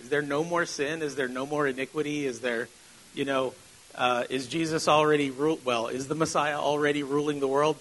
Is 0.00 0.08
there 0.08 0.22
no 0.22 0.44
more 0.44 0.66
sin? 0.66 1.02
Is 1.02 1.16
there 1.16 1.28
no 1.28 1.46
more 1.46 1.66
iniquity? 1.66 2.26
Is 2.26 2.40
there, 2.40 2.68
you 3.14 3.24
know, 3.24 3.54
uh, 3.94 4.24
is 4.30 4.46
Jesus 4.46 4.86
already 4.88 5.30
rule? 5.30 5.58
Well, 5.64 5.88
is 5.88 6.08
the 6.08 6.14
Messiah 6.14 6.58
already 6.58 7.02
ruling 7.02 7.40
the 7.40 7.48
world? 7.48 7.76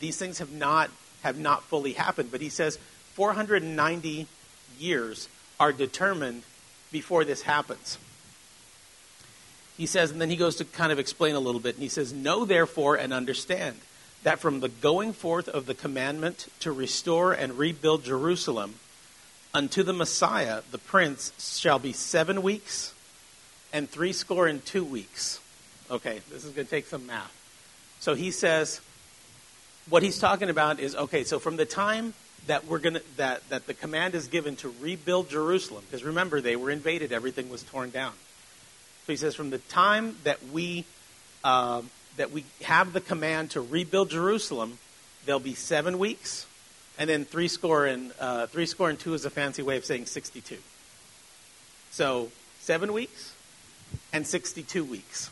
These 0.00 0.16
things 0.16 0.38
have 0.38 0.52
not 0.52 0.90
have 1.22 1.38
not 1.38 1.62
fully 1.64 1.92
happened. 1.92 2.30
But 2.30 2.40
he 2.40 2.48
says 2.48 2.78
490 3.14 4.26
years 4.78 5.28
are 5.58 5.72
determined 5.72 6.42
before 6.90 7.24
this 7.24 7.42
happens. 7.42 7.98
He 9.76 9.86
says, 9.86 10.10
and 10.10 10.20
then 10.20 10.30
he 10.30 10.36
goes 10.36 10.56
to 10.56 10.64
kind 10.64 10.92
of 10.92 10.98
explain 10.98 11.34
a 11.34 11.40
little 11.40 11.60
bit, 11.60 11.74
and 11.76 11.82
he 11.82 11.88
says, 11.88 12.12
Know 12.12 12.44
therefore 12.44 12.96
and 12.96 13.12
understand 13.12 13.80
that 14.22 14.38
from 14.38 14.60
the 14.60 14.68
going 14.68 15.12
forth 15.12 15.48
of 15.48 15.64
the 15.64 15.74
commandment 15.74 16.48
to 16.60 16.72
restore 16.72 17.32
and 17.32 17.58
rebuild 17.58 18.04
Jerusalem 18.04 18.74
Unto 19.52 19.82
the 19.82 19.92
Messiah, 19.92 20.62
the 20.70 20.78
Prince, 20.78 21.58
shall 21.58 21.80
be 21.80 21.92
seven 21.92 22.42
weeks 22.42 22.94
and 23.72 23.90
three 23.90 24.12
score 24.12 24.46
and 24.46 24.64
two 24.64 24.84
weeks. 24.84 25.40
Okay, 25.90 26.20
this 26.30 26.44
is 26.44 26.52
going 26.52 26.66
to 26.66 26.70
take 26.70 26.86
some 26.86 27.06
math. 27.06 27.34
So 27.98 28.14
he 28.14 28.30
says, 28.30 28.80
what 29.88 30.04
he's 30.04 30.20
talking 30.20 30.50
about 30.50 30.78
is 30.78 30.94
okay, 30.94 31.24
so 31.24 31.40
from 31.40 31.56
the 31.56 31.66
time 31.66 32.14
that 32.46 32.66
we're 32.66 32.78
going 32.78 32.94
to, 32.94 33.02
that, 33.16 33.48
that 33.48 33.66
the 33.66 33.74
command 33.74 34.14
is 34.14 34.28
given 34.28 34.54
to 34.56 34.72
rebuild 34.80 35.28
Jerusalem, 35.28 35.84
because 35.90 36.04
remember, 36.04 36.40
they 36.40 36.54
were 36.54 36.70
invaded, 36.70 37.12
everything 37.12 37.50
was 37.50 37.64
torn 37.64 37.90
down. 37.90 38.12
So 39.06 39.12
he 39.12 39.16
says, 39.16 39.34
from 39.34 39.50
the 39.50 39.58
time 39.58 40.16
that 40.22 40.38
we, 40.52 40.84
uh, 41.42 41.82
that 42.16 42.30
we 42.30 42.44
have 42.62 42.92
the 42.92 43.00
command 43.00 43.50
to 43.52 43.60
rebuild 43.60 44.10
Jerusalem, 44.10 44.78
there'll 45.26 45.40
be 45.40 45.54
seven 45.54 45.98
weeks 45.98 46.46
and 47.00 47.08
then 47.08 47.24
three 47.24 47.48
score 47.48 47.86
and 47.86 48.12
uh, 48.20 48.46
three 48.46 48.66
score 48.66 48.90
and 48.90 48.98
two 48.98 49.14
is 49.14 49.24
a 49.24 49.30
fancy 49.30 49.62
way 49.62 49.78
of 49.78 49.86
saying 49.86 50.04
62. 50.04 50.58
So 51.90 52.30
seven 52.60 52.92
weeks 52.92 53.32
and 54.12 54.26
62 54.26 54.84
weeks. 54.84 55.30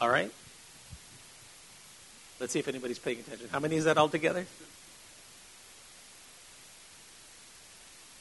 All 0.00 0.08
right. 0.08 0.32
Let's 2.40 2.54
see 2.54 2.58
if 2.58 2.68
anybody's 2.68 2.98
paying 2.98 3.20
attention. 3.20 3.48
How 3.52 3.60
many 3.60 3.76
is 3.76 3.84
that 3.84 3.98
altogether? 3.98 4.46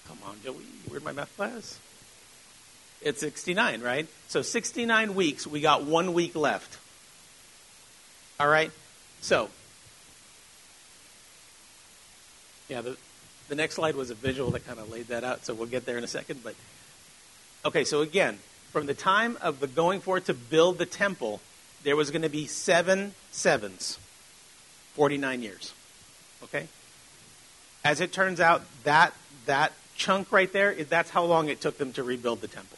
Come 0.10 0.18
on, 0.26 0.36
Joey. 0.44 0.58
Where'd 0.90 1.06
my 1.06 1.14
math 1.14 1.36
class? 1.38 1.80
It's 3.02 3.22
69, 3.22 3.82
right? 3.82 4.08
So 4.28 4.42
69 4.42 5.16
weeks. 5.16 5.48
We 5.48 5.62
got 5.62 5.84
one 5.84 6.14
week 6.14 6.36
left. 6.36 6.78
All 8.42 8.48
right. 8.48 8.72
So 9.22 9.50
yeah, 12.68 12.82
the, 12.82 12.98
the 13.50 13.56
next 13.56 13.76
slide 13.76 13.96
was 13.96 14.10
a 14.10 14.16
visual 14.16 14.52
that 14.52 14.66
kind 14.66 14.80
of 14.80 14.92
laid 14.92 15.08
that 15.08 15.24
out, 15.24 15.46
so 15.46 15.54
we'll 15.54 15.68
get 15.68 15.86
there 15.86 15.98
in 15.98 16.04
a 16.04 16.08
second. 16.08 16.42
But 16.44 16.56
okay, 17.64 17.84
so 17.84 18.02
again, 18.02 18.40
from 18.72 18.88
the 18.88 18.94
time 18.94 19.38
of 19.42 19.60
the 19.60 19.68
going 19.68 20.02
forth 20.02 20.26
to 20.26 20.34
build 20.34 20.78
the 20.78 20.86
temple, 20.86 21.42
there 21.84 21.96
was 21.96 22.12
going 22.12 22.24
to 22.24 22.30
be 22.30 22.48
seven 22.48 23.14
sevens, 23.32 24.00
49 24.94 25.42
years. 25.42 25.74
Okay? 26.44 26.68
As 27.84 28.02
it 28.02 28.12
turns 28.12 28.40
out, 28.40 28.64
that, 28.84 29.14
that 29.46 29.72
chunk 29.96 30.32
right 30.32 30.52
there, 30.52 30.74
that's 30.74 31.12
how 31.12 31.24
long 31.24 31.50
it 31.50 31.62
took 31.62 31.78
them 31.78 31.94
to 31.94 32.04
rebuild 32.04 32.42
the 32.42 32.48
temple, 32.48 32.78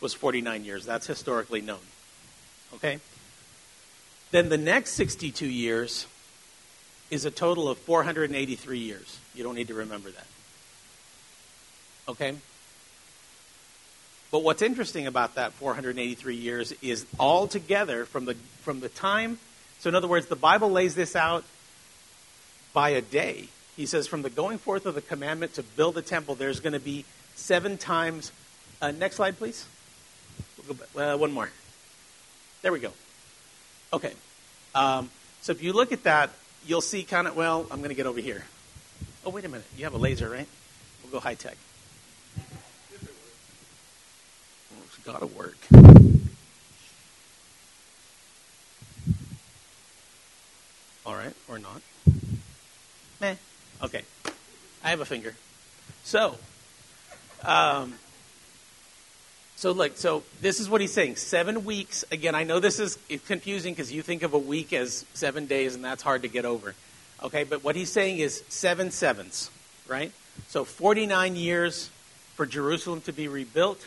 was 0.00 0.12
49 0.12 0.64
years. 0.64 0.84
That's 0.84 1.06
historically 1.06 1.60
known. 1.60 1.78
Okay? 2.74 2.98
Then 4.32 4.48
the 4.48 4.58
next 4.58 4.94
62 4.94 5.46
years 5.46 6.06
is 7.10 7.24
a 7.24 7.30
total 7.30 7.68
of 7.68 7.78
483 7.78 8.78
years. 8.78 9.18
You 9.34 9.44
don't 9.44 9.54
need 9.54 9.68
to 9.68 9.74
remember 9.74 10.10
that. 10.10 10.26
Okay? 12.08 12.34
But 14.30 14.42
what's 14.42 14.62
interesting 14.62 15.06
about 15.06 15.36
that 15.36 15.52
483 15.52 16.34
years 16.34 16.72
is 16.82 17.06
all 17.18 17.46
together 17.46 18.04
from 18.04 18.24
the 18.24 18.34
from 18.62 18.80
the 18.80 18.88
time 18.88 19.38
so 19.78 19.88
in 19.88 19.94
other 19.94 20.08
words 20.08 20.26
the 20.26 20.36
Bible 20.36 20.70
lays 20.70 20.94
this 20.94 21.14
out 21.14 21.44
by 22.72 22.90
a 22.90 23.00
day. 23.00 23.48
He 23.76 23.86
says 23.86 24.06
from 24.08 24.22
the 24.22 24.30
going 24.30 24.58
forth 24.58 24.86
of 24.86 24.94
the 24.94 25.00
commandment 25.00 25.54
to 25.54 25.62
build 25.62 25.96
a 25.96 26.02
temple 26.02 26.34
there's 26.34 26.60
going 26.60 26.72
to 26.72 26.80
be 26.80 27.04
7 27.36 27.78
times 27.78 28.32
Uh, 28.82 28.90
next 28.90 29.16
slide, 29.16 29.38
please. 29.38 29.64
We'll 30.66 30.76
back. 30.76 30.88
Uh, 30.96 31.16
one 31.16 31.32
more. 31.32 31.48
There 32.62 32.72
we 32.72 32.80
go. 32.80 32.92
Okay. 33.92 34.12
Um, 34.74 35.10
so 35.42 35.52
if 35.52 35.62
you 35.62 35.72
look 35.72 35.92
at 35.92 36.02
that, 36.04 36.30
you'll 36.66 36.80
see 36.80 37.02
kind 37.02 37.26
of, 37.26 37.36
well, 37.36 37.66
I'm 37.70 37.78
going 37.78 37.90
to 37.90 37.94
get 37.94 38.06
over 38.06 38.20
here. 38.20 38.44
Oh, 39.24 39.30
wait 39.30 39.44
a 39.44 39.48
minute. 39.48 39.66
You 39.76 39.84
have 39.84 39.94
a 39.94 39.98
laser, 39.98 40.28
right? 40.28 40.48
We'll 41.02 41.12
go 41.12 41.20
high 41.20 41.34
tech. 41.34 41.56
It's 44.86 44.98
got 45.04 45.20
to 45.20 45.26
work. 45.26 45.56
All 51.06 51.14
right, 51.14 51.34
or 51.48 51.58
not. 51.58 51.82
Meh. 53.20 53.34
Okay. 53.82 54.02
I 54.82 54.90
have 54.90 55.00
a 55.00 55.04
finger. 55.04 55.34
So, 56.02 56.36
um, 57.42 57.94
so 59.64 59.72
look, 59.72 59.96
so 59.96 60.22
this 60.42 60.60
is 60.60 60.68
what 60.68 60.82
he's 60.82 60.92
saying. 60.92 61.16
Seven 61.16 61.64
weeks. 61.64 62.04
Again, 62.12 62.34
I 62.34 62.44
know 62.44 62.60
this 62.60 62.78
is 62.78 62.98
confusing 63.26 63.72
because 63.72 63.90
you 63.90 64.02
think 64.02 64.22
of 64.22 64.34
a 64.34 64.38
week 64.38 64.74
as 64.74 65.06
seven 65.14 65.46
days, 65.46 65.74
and 65.74 65.82
that's 65.82 66.02
hard 66.02 66.20
to 66.20 66.28
get 66.28 66.44
over. 66.44 66.74
Okay, 67.22 67.44
but 67.44 67.64
what 67.64 67.74
he's 67.74 67.90
saying 67.90 68.18
is 68.18 68.44
seven 68.50 68.90
sevens, 68.90 69.50
right? 69.88 70.12
So 70.48 70.66
49 70.66 71.34
years 71.36 71.88
for 72.34 72.44
Jerusalem 72.44 73.00
to 73.06 73.12
be 73.14 73.26
rebuilt, 73.26 73.86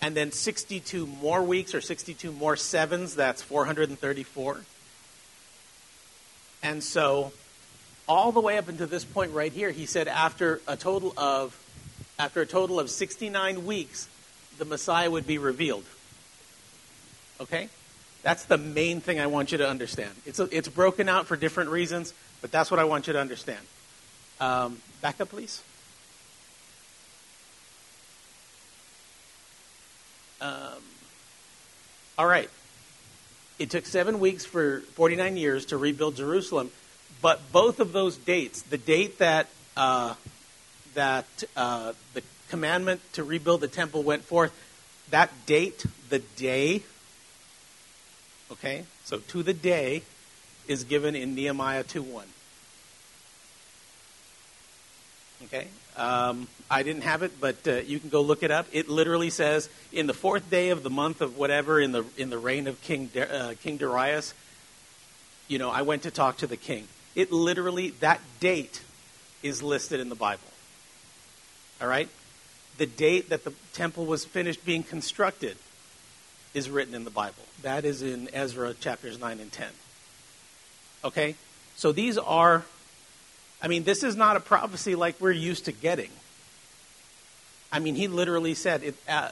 and 0.00 0.14
then 0.14 0.30
62 0.30 1.04
more 1.04 1.42
weeks 1.42 1.74
or 1.74 1.80
62 1.80 2.30
more 2.30 2.54
sevens. 2.54 3.16
That's 3.16 3.42
434. 3.42 4.60
And 6.62 6.84
so, 6.84 7.32
all 8.08 8.30
the 8.30 8.40
way 8.40 8.56
up 8.56 8.68
until 8.68 8.86
this 8.86 9.04
point 9.04 9.32
right 9.32 9.52
here, 9.52 9.72
he 9.72 9.84
said 9.84 10.06
after 10.06 10.60
a 10.68 10.76
total 10.76 11.12
of 11.16 11.58
after 12.20 12.40
a 12.40 12.46
total 12.46 12.78
of 12.78 12.88
69 12.88 13.66
weeks, 13.66 14.08
the 14.58 14.64
Messiah 14.64 15.10
would 15.10 15.26
be 15.26 15.38
revealed. 15.38 15.84
Okay? 17.40 17.68
That's 18.22 18.44
the 18.44 18.58
main 18.58 19.00
thing 19.00 19.20
I 19.20 19.26
want 19.26 19.52
you 19.52 19.58
to 19.58 19.68
understand. 19.68 20.10
It's, 20.26 20.40
a, 20.40 20.48
it's 20.54 20.68
broken 20.68 21.08
out 21.08 21.26
for 21.26 21.36
different 21.36 21.70
reasons, 21.70 22.12
but 22.40 22.50
that's 22.50 22.70
what 22.70 22.80
I 22.80 22.84
want 22.84 23.06
you 23.06 23.12
to 23.12 23.20
understand. 23.20 23.60
Um, 24.40 24.80
back 25.00 25.20
up, 25.20 25.30
please. 25.30 25.62
Um, 30.40 30.82
all 32.16 32.26
right. 32.26 32.50
It 33.58 33.70
took 33.70 33.86
seven 33.86 34.20
weeks 34.20 34.44
for 34.44 34.80
49 34.94 35.36
years 35.36 35.66
to 35.66 35.76
rebuild 35.76 36.16
Jerusalem, 36.16 36.70
but 37.20 37.40
both 37.50 37.80
of 37.80 37.92
those 37.92 38.16
dates, 38.16 38.62
the 38.62 38.78
date 38.78 39.18
that 39.18 39.48
uh, 39.76 40.14
that 40.94 41.26
uh, 41.56 41.92
the 42.14 42.22
commandment 42.48 43.00
to 43.14 43.24
rebuild 43.24 43.60
the 43.60 43.68
temple 43.68 44.02
went 44.02 44.24
forth, 44.24 44.52
that 45.10 45.30
date, 45.46 45.84
the 46.08 46.18
day, 46.18 46.82
okay, 48.52 48.84
so 49.04 49.18
to 49.18 49.42
the 49.42 49.54
day, 49.54 50.02
is 50.66 50.84
given 50.84 51.14
in 51.14 51.34
Nehemiah 51.34 51.82
2 51.82 52.02
1. 52.02 52.26
Okay, 55.44 55.68
um, 55.96 56.48
I 56.68 56.82
didn't 56.82 57.02
have 57.02 57.22
it, 57.22 57.40
but 57.40 57.56
uh, 57.66 57.76
you 57.76 58.00
can 58.00 58.08
go 58.08 58.20
look 58.22 58.42
it 58.42 58.50
up. 58.50 58.66
It 58.72 58.88
literally 58.88 59.30
says, 59.30 59.68
"In 59.92 60.08
the 60.08 60.14
fourth 60.14 60.50
day 60.50 60.70
of 60.70 60.82
the 60.82 60.90
month 60.90 61.20
of 61.20 61.38
whatever 61.38 61.80
in 61.80 61.92
the 61.92 62.04
in 62.16 62.28
the 62.28 62.38
reign 62.38 62.66
of 62.66 62.80
King 62.82 63.08
uh, 63.16 63.54
King 63.62 63.76
Darius, 63.76 64.34
you 65.46 65.58
know, 65.58 65.70
I 65.70 65.82
went 65.82 66.02
to 66.02 66.10
talk 66.10 66.38
to 66.38 66.48
the 66.48 66.56
king." 66.56 66.88
It 67.14 67.30
literally 67.30 67.90
that 68.00 68.20
date 68.40 68.82
is 69.42 69.62
listed 69.62 70.00
in 70.00 70.08
the 70.08 70.16
Bible. 70.16 70.42
All 71.80 71.86
right, 71.86 72.08
the 72.78 72.86
date 72.86 73.28
that 73.28 73.44
the 73.44 73.52
temple 73.72 74.06
was 74.06 74.24
finished 74.24 74.64
being 74.64 74.82
constructed 74.82 75.56
is 76.54 76.70
written 76.70 76.94
in 76.94 77.04
the 77.04 77.10
Bible. 77.10 77.42
That 77.62 77.84
is 77.84 78.02
in 78.02 78.28
Ezra 78.32 78.74
chapters 78.74 79.20
nine 79.20 79.40
and 79.40 79.52
ten. 79.52 79.70
Okay, 81.04 81.34
so 81.76 81.92
these 81.92 82.18
are 82.18 82.64
I 83.60 83.68
mean, 83.68 83.84
this 83.84 84.04
is 84.04 84.14
not 84.14 84.36
a 84.36 84.40
prophecy 84.40 84.94
like 84.94 85.20
we're 85.20 85.32
used 85.32 85.64
to 85.64 85.72
getting. 85.72 86.10
I 87.72 87.80
mean, 87.80 87.96
he 87.96 88.08
literally 88.08 88.54
said, 88.54 88.82
it, 88.82 88.94
uh, 89.08 89.30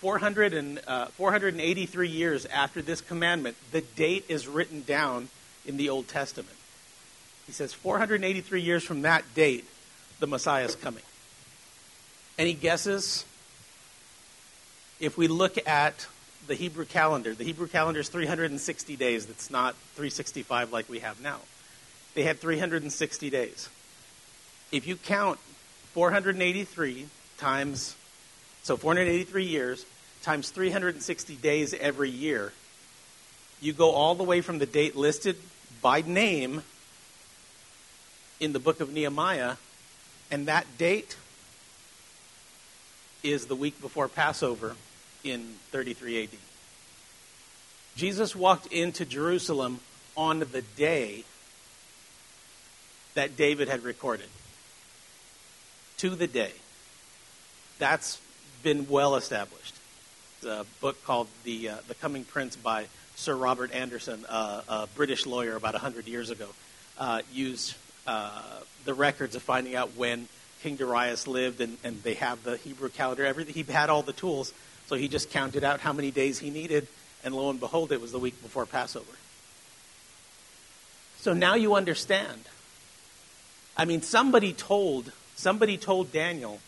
400 0.00 0.52
and, 0.52 0.80
uh, 0.86 1.06
483 1.06 2.08
years 2.08 2.44
after 2.46 2.82
this 2.82 3.00
commandment, 3.00 3.56
the 3.70 3.80
date 3.80 4.24
is 4.28 4.46
written 4.48 4.82
down 4.82 5.28
in 5.64 5.76
the 5.76 5.88
Old 5.88 6.08
Testament. 6.08 6.56
He 7.46 7.52
says, 7.52 7.72
483 7.72 8.60
years 8.60 8.82
from 8.82 9.02
that 9.02 9.22
date, 9.34 9.64
the 10.18 10.26
Messiah 10.26 10.64
is 10.64 10.74
coming. 10.74 11.02
Any 12.38 12.52
guesses? 12.52 13.24
If 15.00 15.16
we 15.16 15.26
look 15.26 15.56
at 15.66 16.06
the 16.46 16.54
Hebrew 16.54 16.84
calendar, 16.84 17.34
the 17.34 17.44
Hebrew 17.44 17.66
calendar 17.66 18.00
is 18.00 18.10
360 18.10 18.96
days. 18.96 19.28
It's 19.30 19.50
not 19.50 19.74
365 19.94 20.70
like 20.70 20.88
we 20.88 20.98
have 20.98 21.20
now. 21.20 21.40
They 22.14 22.24
had 22.24 22.38
360 22.38 23.30
days. 23.30 23.70
If 24.70 24.86
you 24.86 24.96
count 24.96 25.38
483 25.94 27.06
times, 27.38 27.96
so 28.62 28.76
483 28.76 29.44
years 29.44 29.86
times 30.22 30.50
360 30.50 31.36
days 31.36 31.72
every 31.72 32.10
year, 32.10 32.52
you 33.62 33.72
go 33.72 33.92
all 33.92 34.14
the 34.14 34.24
way 34.24 34.42
from 34.42 34.58
the 34.58 34.66
date 34.66 34.94
listed 34.94 35.36
by 35.80 36.02
name 36.02 36.62
in 38.40 38.52
the 38.52 38.58
book 38.58 38.80
of 38.80 38.92
Nehemiah, 38.92 39.56
and 40.30 40.48
that 40.48 40.66
date 40.76 41.16
is 43.22 43.46
the 43.46 43.56
week 43.56 43.80
before 43.80 44.08
Passover 44.08 44.76
in 45.24 45.54
33 45.70 46.24
AD. 46.24 46.28
Jesus 47.96 48.36
walked 48.36 48.66
into 48.66 49.04
Jerusalem 49.04 49.80
on 50.16 50.40
the 50.40 50.62
day 50.76 51.24
that 53.14 53.36
David 53.36 53.68
had 53.68 53.82
recorded 53.82 54.28
to 55.98 56.10
the 56.10 56.26
day. 56.26 56.52
That's 57.78 58.20
been 58.62 58.88
well 58.88 59.16
established. 59.16 59.74
a 60.46 60.64
book 60.80 61.02
called 61.04 61.28
The, 61.44 61.70
uh, 61.70 61.76
the 61.88 61.94
Coming 61.94 62.24
Prince 62.24 62.56
by 62.56 62.86
Sir 63.14 63.34
Robert 63.34 63.72
Anderson, 63.72 64.24
uh, 64.28 64.60
a 64.68 64.86
British 64.94 65.24
lawyer 65.24 65.56
about 65.56 65.72
100 65.72 66.06
years 66.06 66.28
ago, 66.28 66.48
uh, 66.98 67.22
used 67.32 67.74
uh, 68.06 68.42
the 68.84 68.92
records 68.92 69.34
of 69.34 69.42
finding 69.42 69.74
out 69.74 69.96
when 69.96 70.28
King 70.62 70.76
Darius 70.76 71.26
lived, 71.26 71.60
and, 71.60 71.76
and 71.84 72.02
they 72.02 72.14
have 72.14 72.42
the 72.42 72.56
Hebrew 72.56 72.88
calendar. 72.88 73.24
Everything. 73.24 73.54
He 73.54 73.62
had 73.70 73.90
all 73.90 74.02
the 74.02 74.12
tools, 74.12 74.52
so 74.86 74.96
he 74.96 75.08
just 75.08 75.30
counted 75.30 75.64
out 75.64 75.80
how 75.80 75.92
many 75.92 76.10
days 76.10 76.38
he 76.38 76.50
needed, 76.50 76.88
and 77.24 77.34
lo 77.34 77.50
and 77.50 77.60
behold, 77.60 77.92
it 77.92 78.00
was 78.00 78.12
the 78.12 78.18
week 78.18 78.40
before 78.42 78.66
Passover. 78.66 79.12
So 81.18 81.32
now 81.32 81.54
you 81.54 81.74
understand 81.74 82.44
I 83.76 83.84
mean, 83.84 84.02
somebody 84.02 84.52
told 84.52 85.12
somebody 85.34 85.76
told 85.76 86.10
Daniel 86.12 86.60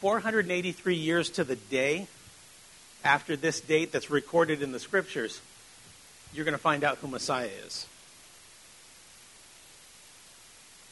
483 0.00 0.94
years 0.94 1.30
to 1.30 1.44
the 1.44 1.56
day 1.56 2.06
after 3.04 3.34
this 3.34 3.60
date 3.60 3.92
that's 3.92 4.10
recorded 4.10 4.62
in 4.62 4.72
the 4.72 4.78
scriptures, 4.78 5.40
you're 6.32 6.44
going 6.44 6.52
to 6.52 6.58
find 6.58 6.84
out 6.84 6.98
who 6.98 7.08
Messiah 7.08 7.50
is. 7.66 7.86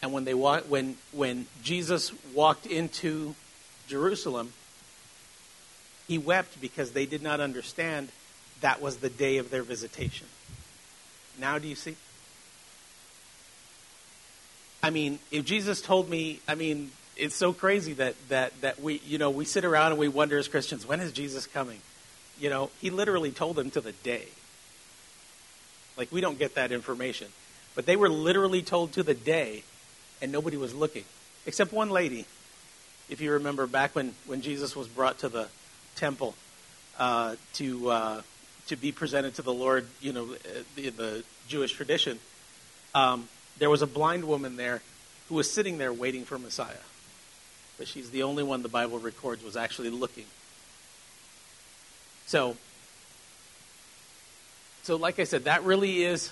And 0.04 0.12
when 0.12 0.26
they 0.26 0.34
when 0.34 0.98
when 1.12 1.46
Jesus 1.62 2.12
walked 2.34 2.66
into 2.66 3.34
Jerusalem, 3.88 4.52
he 6.06 6.18
wept 6.18 6.60
because 6.60 6.92
they 6.92 7.06
did 7.06 7.22
not 7.22 7.40
understand 7.40 8.10
that 8.60 8.82
was 8.82 8.98
the 8.98 9.08
day 9.08 9.38
of 9.38 9.48
their 9.48 9.62
visitation. 9.62 10.26
Now 11.40 11.58
do 11.58 11.66
you 11.66 11.74
see? 11.74 11.96
I 14.82 14.90
mean, 14.90 15.20
if 15.30 15.46
Jesus 15.46 15.80
told 15.80 16.10
me, 16.10 16.40
I 16.46 16.54
mean, 16.54 16.90
it's 17.16 17.34
so 17.34 17.54
crazy 17.54 17.94
that 17.94 18.14
that 18.28 18.60
that 18.60 18.82
we, 18.82 19.00
you 19.06 19.16
know, 19.16 19.30
we 19.30 19.46
sit 19.46 19.64
around 19.64 19.92
and 19.92 19.98
we 19.98 20.08
wonder 20.08 20.36
as 20.36 20.48
Christians, 20.48 20.86
when 20.86 21.00
is 21.00 21.12
Jesus 21.12 21.46
coming? 21.46 21.80
You 22.38 22.50
know, 22.50 22.68
he 22.78 22.90
literally 22.90 23.30
told 23.30 23.56
them 23.56 23.70
to 23.70 23.80
the 23.80 23.92
day. 23.92 24.26
Like 25.96 26.12
we 26.12 26.20
don't 26.20 26.38
get 26.38 26.56
that 26.56 26.72
information. 26.72 27.28
But 27.74 27.86
they 27.86 27.96
were 27.96 28.10
literally 28.10 28.60
told 28.60 28.92
to 28.92 29.02
the 29.02 29.14
day 29.14 29.64
and 30.20 30.32
nobody 30.32 30.56
was 30.56 30.74
looking 30.74 31.04
except 31.46 31.72
one 31.72 31.90
lady. 31.90 32.26
If 33.08 33.20
you 33.20 33.32
remember 33.32 33.66
back 33.66 33.94
when 33.94 34.14
when 34.26 34.40
Jesus 34.40 34.74
was 34.74 34.88
brought 34.88 35.18
to 35.18 35.28
the 35.28 35.48
temple 35.96 36.34
uh, 36.98 37.36
to 37.54 37.90
uh, 37.90 38.22
to 38.68 38.76
be 38.76 38.92
presented 38.92 39.34
to 39.34 39.42
the 39.42 39.52
Lord, 39.52 39.86
you 40.00 40.12
know, 40.12 40.36
in 40.76 40.96
the 40.96 41.22
Jewish 41.48 41.72
tradition, 41.72 42.18
um, 42.94 43.28
there 43.58 43.70
was 43.70 43.82
a 43.82 43.86
blind 43.86 44.24
woman 44.24 44.56
there 44.56 44.80
who 45.28 45.34
was 45.34 45.50
sitting 45.50 45.78
there 45.78 45.92
waiting 45.92 46.24
for 46.24 46.38
Messiah. 46.38 46.74
But 47.76 47.88
she's 47.88 48.10
the 48.10 48.22
only 48.22 48.42
one 48.42 48.62
the 48.62 48.68
Bible 48.68 48.98
records 48.98 49.42
was 49.42 49.56
actually 49.56 49.90
looking. 49.90 50.26
So, 52.26 52.56
so 54.82 54.96
like 54.96 55.18
I 55.18 55.24
said, 55.24 55.44
that 55.44 55.64
really 55.64 56.04
is. 56.04 56.30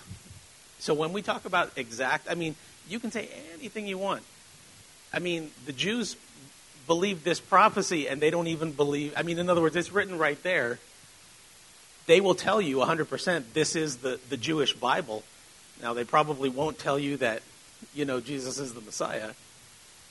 So 0.78 0.94
when 0.94 1.12
we 1.12 1.22
talk 1.22 1.44
about 1.44 1.72
exact, 1.76 2.30
I 2.30 2.34
mean, 2.34 2.54
you 2.88 2.98
can 2.98 3.10
say 3.10 3.28
anything 3.54 3.86
you 3.86 3.98
want. 3.98 4.22
I 5.12 5.18
mean, 5.18 5.50
the 5.66 5.72
Jews 5.72 6.16
believe 6.86 7.24
this 7.24 7.40
prophecy 7.40 8.08
and 8.08 8.20
they 8.20 8.30
don't 8.30 8.46
even 8.46 8.72
believe, 8.72 9.12
I 9.16 9.22
mean, 9.22 9.38
in 9.38 9.48
other 9.48 9.60
words, 9.60 9.76
it's 9.76 9.92
written 9.92 10.18
right 10.18 10.42
there. 10.42 10.78
They 12.06 12.20
will 12.20 12.34
tell 12.34 12.60
you 12.60 12.78
100% 12.78 13.44
this 13.52 13.76
is 13.76 13.98
the, 13.98 14.18
the 14.28 14.36
Jewish 14.36 14.74
Bible. 14.74 15.22
Now, 15.82 15.94
they 15.94 16.04
probably 16.04 16.48
won't 16.48 16.78
tell 16.78 16.98
you 16.98 17.16
that, 17.18 17.42
you 17.94 18.04
know, 18.04 18.20
Jesus 18.20 18.58
is 18.58 18.74
the 18.74 18.80
Messiah. 18.80 19.30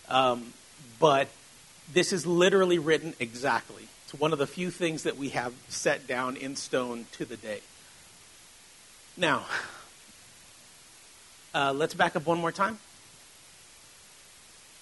Um, 0.07 0.53
but 0.99 1.27
this 1.93 2.13
is 2.13 2.25
literally 2.25 2.79
written 2.79 3.13
exactly. 3.19 3.87
It's 4.05 4.19
one 4.19 4.33
of 4.33 4.39
the 4.39 4.47
few 4.47 4.71
things 4.71 5.03
that 5.03 5.17
we 5.17 5.29
have 5.29 5.53
set 5.69 6.07
down 6.07 6.37
in 6.37 6.55
stone 6.55 7.05
to 7.13 7.25
the 7.25 7.37
day. 7.37 7.61
Now, 9.17 9.45
uh, 11.53 11.73
let's 11.75 11.93
back 11.93 12.15
up 12.15 12.25
one 12.25 12.39
more 12.39 12.51
time. 12.51 12.79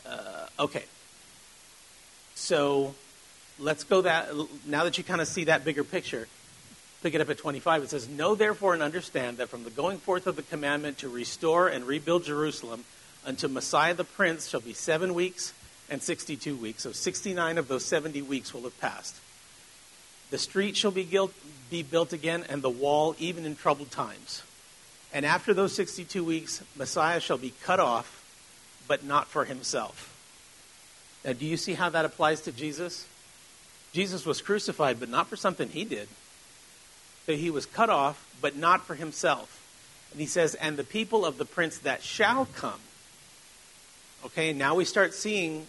Uh, 0.05 0.47
okay. 0.59 0.83
So 2.35 2.95
let's 3.59 3.83
go 3.83 4.01
that, 4.01 4.29
now 4.65 4.83
that 4.83 4.97
you 4.97 5.03
kind 5.03 5.21
of 5.21 5.27
see 5.27 5.45
that 5.45 5.65
bigger 5.65 5.83
picture, 5.83 6.27
pick 7.03 7.13
it 7.13 7.21
up 7.21 7.29
at 7.29 7.37
25. 7.37 7.83
It 7.83 7.89
says, 7.89 8.07
Know 8.07 8.35
therefore 8.35 8.73
and 8.73 8.83
understand 8.83 9.37
that 9.37 9.49
from 9.49 9.63
the 9.63 9.69
going 9.69 9.97
forth 9.97 10.27
of 10.27 10.35
the 10.35 10.41
commandment 10.41 10.99
to 10.99 11.09
restore 11.09 11.67
and 11.67 11.85
rebuild 11.85 12.23
Jerusalem 12.23 12.85
unto 13.25 13.47
Messiah 13.47 13.93
the 13.93 14.03
Prince 14.03 14.47
shall 14.47 14.61
be 14.61 14.73
seven 14.73 15.13
weeks 15.13 15.53
and 15.89 16.01
62 16.01 16.55
weeks. 16.55 16.83
So 16.83 16.91
69 16.91 17.57
of 17.57 17.67
those 17.67 17.85
70 17.85 18.21
weeks 18.21 18.53
will 18.53 18.61
have 18.61 18.79
passed. 18.79 19.15
The 20.29 20.37
street 20.37 20.77
shall 20.77 20.91
be, 20.91 21.03
built, 21.03 21.33
be 21.69 21.83
built 21.83 22.13
again, 22.13 22.45
and 22.47 22.61
the 22.61 22.69
wall 22.69 23.15
even 23.17 23.45
in 23.45 23.55
troubled 23.55 23.91
times. 23.91 24.43
And 25.13 25.25
after 25.25 25.53
those 25.53 25.73
62 25.73 26.23
weeks, 26.23 26.61
Messiah 26.75 27.19
shall 27.19 27.37
be 27.37 27.53
cut 27.63 27.79
off, 27.79 28.23
but 28.87 29.03
not 29.03 29.27
for 29.27 29.45
himself. 29.45 30.15
Now, 31.25 31.33
do 31.33 31.45
you 31.45 31.57
see 31.57 31.73
how 31.73 31.89
that 31.89 32.05
applies 32.05 32.41
to 32.41 32.51
Jesus? 32.51 33.07
Jesus 33.91 34.25
was 34.25 34.41
crucified, 34.41 34.99
but 34.99 35.09
not 35.09 35.27
for 35.27 35.35
something 35.35 35.69
he 35.69 35.83
did. 35.83 36.07
So 37.25 37.35
he 37.35 37.49
was 37.49 37.65
cut 37.65 37.89
off, 37.89 38.25
but 38.41 38.55
not 38.55 38.85
for 38.85 38.95
himself. 38.95 39.55
And 40.11 40.21
he 40.21 40.27
says, 40.27 40.55
And 40.55 40.77
the 40.77 40.83
people 40.83 41.25
of 41.25 41.37
the 41.37 41.45
prince 41.45 41.79
that 41.79 42.03
shall 42.03 42.45
come. 42.45 42.79
Okay, 44.25 44.53
now 44.53 44.75
we 44.75 44.85
start 44.85 45.13
seeing 45.13 45.65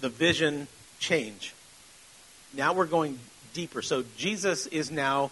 the 0.00 0.08
vision 0.08 0.68
change. 0.98 1.54
Now 2.54 2.72
we're 2.72 2.86
going 2.86 3.18
deeper. 3.52 3.82
So 3.82 4.04
Jesus 4.16 4.66
is 4.66 4.90
now, 4.90 5.30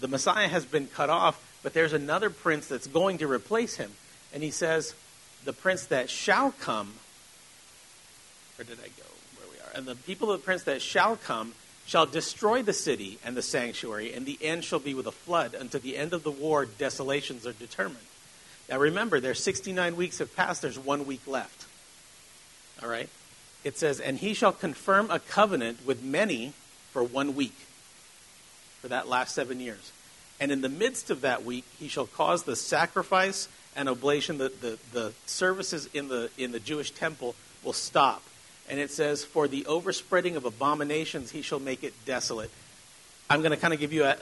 the 0.00 0.08
Messiah 0.08 0.48
has 0.48 0.64
been 0.64 0.86
cut 0.86 1.10
off, 1.10 1.40
but 1.64 1.72
there's 1.72 1.94
another 1.94 2.30
prince 2.30 2.68
that's 2.68 2.86
going 2.86 3.18
to 3.18 3.26
replace 3.26 3.76
him. 3.76 3.90
And 4.32 4.42
he 4.42 4.52
says, 4.52 4.94
the 5.44 5.54
prince 5.54 5.86
that 5.86 6.10
shall 6.10 6.52
come, 6.52 6.92
where 8.56 8.66
did 8.66 8.78
I 8.78 8.88
go? 8.88 9.08
Where 9.38 9.48
we 9.50 9.56
are. 9.58 9.76
And 9.76 9.86
the 9.86 9.96
people 9.96 10.30
of 10.30 10.40
the 10.40 10.44
prince 10.44 10.62
that 10.64 10.82
shall 10.82 11.16
come 11.16 11.54
shall 11.86 12.04
destroy 12.06 12.62
the 12.62 12.74
city 12.74 13.18
and 13.24 13.34
the 13.34 13.42
sanctuary, 13.42 14.12
and 14.12 14.26
the 14.26 14.38
end 14.42 14.64
shall 14.64 14.78
be 14.78 14.94
with 14.94 15.06
a 15.06 15.12
flood. 15.12 15.54
Until 15.54 15.80
the 15.80 15.96
end 15.96 16.12
of 16.12 16.22
the 16.22 16.30
war, 16.30 16.66
desolations 16.66 17.46
are 17.46 17.52
determined. 17.52 17.98
Now 18.68 18.78
remember, 18.78 19.18
there's 19.18 19.42
69 19.42 19.96
weeks 19.96 20.18
have 20.18 20.36
passed, 20.36 20.62
there's 20.62 20.78
one 20.78 21.06
week 21.06 21.26
left. 21.26 21.66
All 22.82 22.90
right? 22.90 23.08
It 23.64 23.78
says, 23.78 24.00
And 24.00 24.18
he 24.18 24.34
shall 24.34 24.52
confirm 24.52 25.10
a 25.10 25.18
covenant 25.18 25.86
with 25.86 26.02
many 26.02 26.52
for 26.90 27.02
one 27.02 27.34
week, 27.34 27.56
for 28.82 28.88
that 28.88 29.08
last 29.08 29.34
seven 29.34 29.60
years. 29.60 29.92
And 30.40 30.50
in 30.50 30.60
the 30.60 30.68
midst 30.68 31.10
of 31.10 31.20
that 31.22 31.44
week, 31.44 31.64
he 31.78 31.88
shall 31.88 32.06
cause 32.06 32.42
the 32.42 32.56
sacrifice 32.56 33.48
and 33.76 33.88
oblation, 33.88 34.38
the, 34.38 34.52
the, 34.60 34.78
the 34.92 35.12
services 35.26 35.88
in 35.94 36.08
the, 36.08 36.30
in 36.38 36.52
the 36.52 36.60
Jewish 36.60 36.90
temple 36.90 37.34
will 37.62 37.72
stop. 37.72 38.22
And 38.68 38.78
it 38.78 38.90
says, 38.90 39.24
For 39.24 39.48
the 39.48 39.66
overspreading 39.66 40.36
of 40.36 40.44
abominations, 40.44 41.30
he 41.30 41.42
shall 41.42 41.60
make 41.60 41.82
it 41.84 41.92
desolate. 42.04 42.50
I'm 43.28 43.40
going 43.40 43.50
to 43.50 43.56
kind 43.56 43.74
of 43.74 43.80
give 43.80 43.92
you 43.92 44.04
a, 44.04 44.16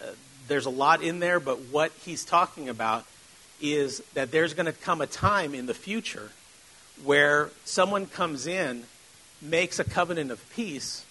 there's 0.49 0.67
a 0.67 0.71
lot 0.71 1.03
in 1.03 1.21
there, 1.21 1.41
but 1.41 1.59
what 1.71 1.93
he's 2.05 2.25
talking 2.25 2.69
about 2.69 3.05
is 3.61 4.01
that 4.15 4.31
there's 4.31 4.55
going 4.55 4.67
to 4.67 4.73
come 4.73 5.01
a 5.01 5.07
time 5.07 5.55
in 5.55 5.67
the 5.67 5.75
future 5.75 6.31
where 7.05 7.51
someone 7.65 8.07
comes 8.07 8.47
in, 8.47 8.85
makes 9.41 9.79
a 9.79 9.85
covenant 9.85 10.31
of 10.31 10.51
peace, 10.51 11.05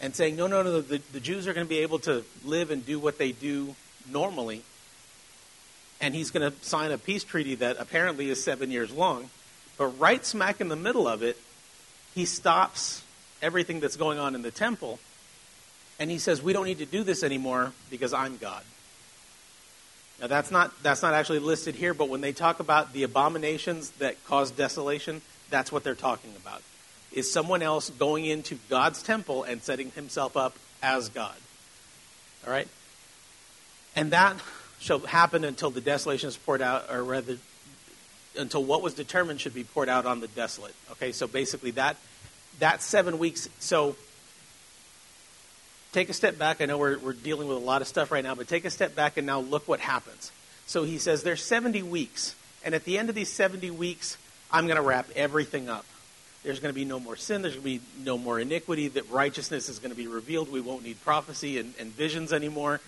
and 0.00 0.14
saying, 0.14 0.36
no, 0.36 0.46
no, 0.46 0.62
no, 0.62 0.80
the, 0.80 1.00
the 1.12 1.20
Jews 1.20 1.46
are 1.48 1.54
going 1.54 1.66
to 1.66 1.68
be 1.68 1.80
able 1.80 1.98
to 2.00 2.24
live 2.44 2.70
and 2.70 2.84
do 2.86 2.98
what 2.98 3.18
they 3.18 3.32
do 3.32 3.74
normally. 4.10 4.62
And 6.00 6.14
he's 6.14 6.30
going 6.30 6.50
to 6.50 6.56
sign 6.64 6.92
a 6.92 6.98
peace 6.98 7.24
treaty 7.24 7.56
that 7.56 7.76
apparently 7.78 8.30
is 8.30 8.42
seven 8.42 8.70
years 8.70 8.92
long. 8.92 9.30
But 9.76 9.86
right 9.98 10.24
smack 10.24 10.60
in 10.60 10.68
the 10.68 10.76
middle 10.76 11.08
of 11.08 11.22
it, 11.22 11.36
he 12.14 12.24
stops 12.24 13.02
everything 13.42 13.80
that's 13.80 13.96
going 13.96 14.18
on 14.18 14.34
in 14.34 14.42
the 14.42 14.50
temple. 14.50 14.98
And 15.98 16.10
he 16.10 16.18
says, 16.18 16.42
we 16.42 16.52
don't 16.52 16.66
need 16.66 16.78
to 16.78 16.86
do 16.86 17.02
this 17.02 17.22
anymore 17.22 17.72
because 17.90 18.12
I'm 18.12 18.36
God. 18.36 18.62
Now 20.20 20.26
that's 20.26 20.50
not 20.50 20.82
that's 20.82 21.02
not 21.02 21.14
actually 21.14 21.38
listed 21.38 21.76
here, 21.76 21.94
but 21.94 22.08
when 22.08 22.20
they 22.20 22.32
talk 22.32 22.58
about 22.58 22.92
the 22.92 23.04
abominations 23.04 23.90
that 23.98 24.22
cause 24.24 24.50
desolation, 24.50 25.22
that's 25.48 25.70
what 25.70 25.84
they're 25.84 25.94
talking 25.94 26.32
about. 26.36 26.62
Is 27.12 27.32
someone 27.32 27.62
else 27.62 27.90
going 27.90 28.26
into 28.26 28.58
God's 28.68 29.02
temple 29.02 29.44
and 29.44 29.62
setting 29.62 29.92
himself 29.92 30.36
up 30.36 30.56
as 30.82 31.08
God. 31.08 31.34
All 32.46 32.52
right? 32.52 32.68
And 33.98 34.12
that 34.12 34.36
shall 34.78 35.00
happen 35.00 35.42
until 35.44 35.70
the 35.70 35.80
desolation 35.80 36.28
is 36.28 36.36
poured 36.36 36.62
out, 36.62 36.84
or 36.88 37.02
rather, 37.02 37.36
until 38.38 38.62
what 38.62 38.80
was 38.80 38.94
determined 38.94 39.40
should 39.40 39.54
be 39.54 39.64
poured 39.64 39.88
out 39.88 40.06
on 40.06 40.20
the 40.20 40.28
desolate. 40.28 40.74
Okay, 40.92 41.10
so 41.10 41.26
basically 41.26 41.72
that 41.72 41.96
that 42.60 42.80
seven 42.80 43.18
weeks. 43.18 43.48
So 43.58 43.96
take 45.92 46.08
a 46.10 46.12
step 46.12 46.38
back. 46.38 46.60
I 46.60 46.66
know 46.66 46.78
we're, 46.78 46.96
we're 46.98 47.12
dealing 47.12 47.48
with 47.48 47.56
a 47.56 47.60
lot 47.60 47.82
of 47.82 47.88
stuff 47.88 48.12
right 48.12 48.22
now, 48.22 48.36
but 48.36 48.46
take 48.46 48.64
a 48.64 48.70
step 48.70 48.94
back 48.94 49.16
and 49.16 49.26
now 49.26 49.40
look 49.40 49.66
what 49.66 49.80
happens. 49.80 50.30
So 50.66 50.84
he 50.84 50.98
says 50.98 51.24
there's 51.24 51.42
70 51.42 51.82
weeks, 51.82 52.36
and 52.64 52.76
at 52.76 52.84
the 52.84 52.98
end 52.98 53.08
of 53.08 53.16
these 53.16 53.32
70 53.32 53.72
weeks, 53.72 54.16
I'm 54.52 54.66
going 54.66 54.76
to 54.76 54.82
wrap 54.82 55.08
everything 55.16 55.68
up. 55.68 55.84
There's 56.44 56.60
going 56.60 56.72
to 56.72 56.78
be 56.78 56.84
no 56.84 57.00
more 57.00 57.16
sin. 57.16 57.42
There's 57.42 57.54
going 57.54 57.64
to 57.64 57.80
be 57.80 58.04
no 58.04 58.16
more 58.16 58.38
iniquity. 58.38 58.86
That 58.86 59.10
righteousness 59.10 59.68
is 59.68 59.80
going 59.80 59.90
to 59.90 59.96
be 59.96 60.06
revealed. 60.06 60.52
We 60.52 60.60
won't 60.60 60.84
need 60.84 61.02
prophecy 61.02 61.58
and, 61.58 61.74
and 61.80 61.90
visions 61.90 62.32
anymore. 62.32 62.80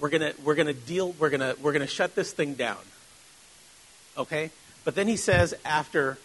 We're 0.00 0.08
going 0.08 0.32
to 0.32 0.40
we're 0.42 0.54
to 0.54 0.72
deal. 0.72 1.12
We're 1.18 1.30
to 1.30 1.56
we're 1.62 1.72
to 1.72 1.86
shut 1.86 2.14
this 2.14 2.32
thing 2.32 2.54
down. 2.54 2.78
Okay. 4.16 4.50
But 4.84 4.94
then 4.94 5.08
he 5.08 5.16
says 5.16 5.54
after 5.64 6.18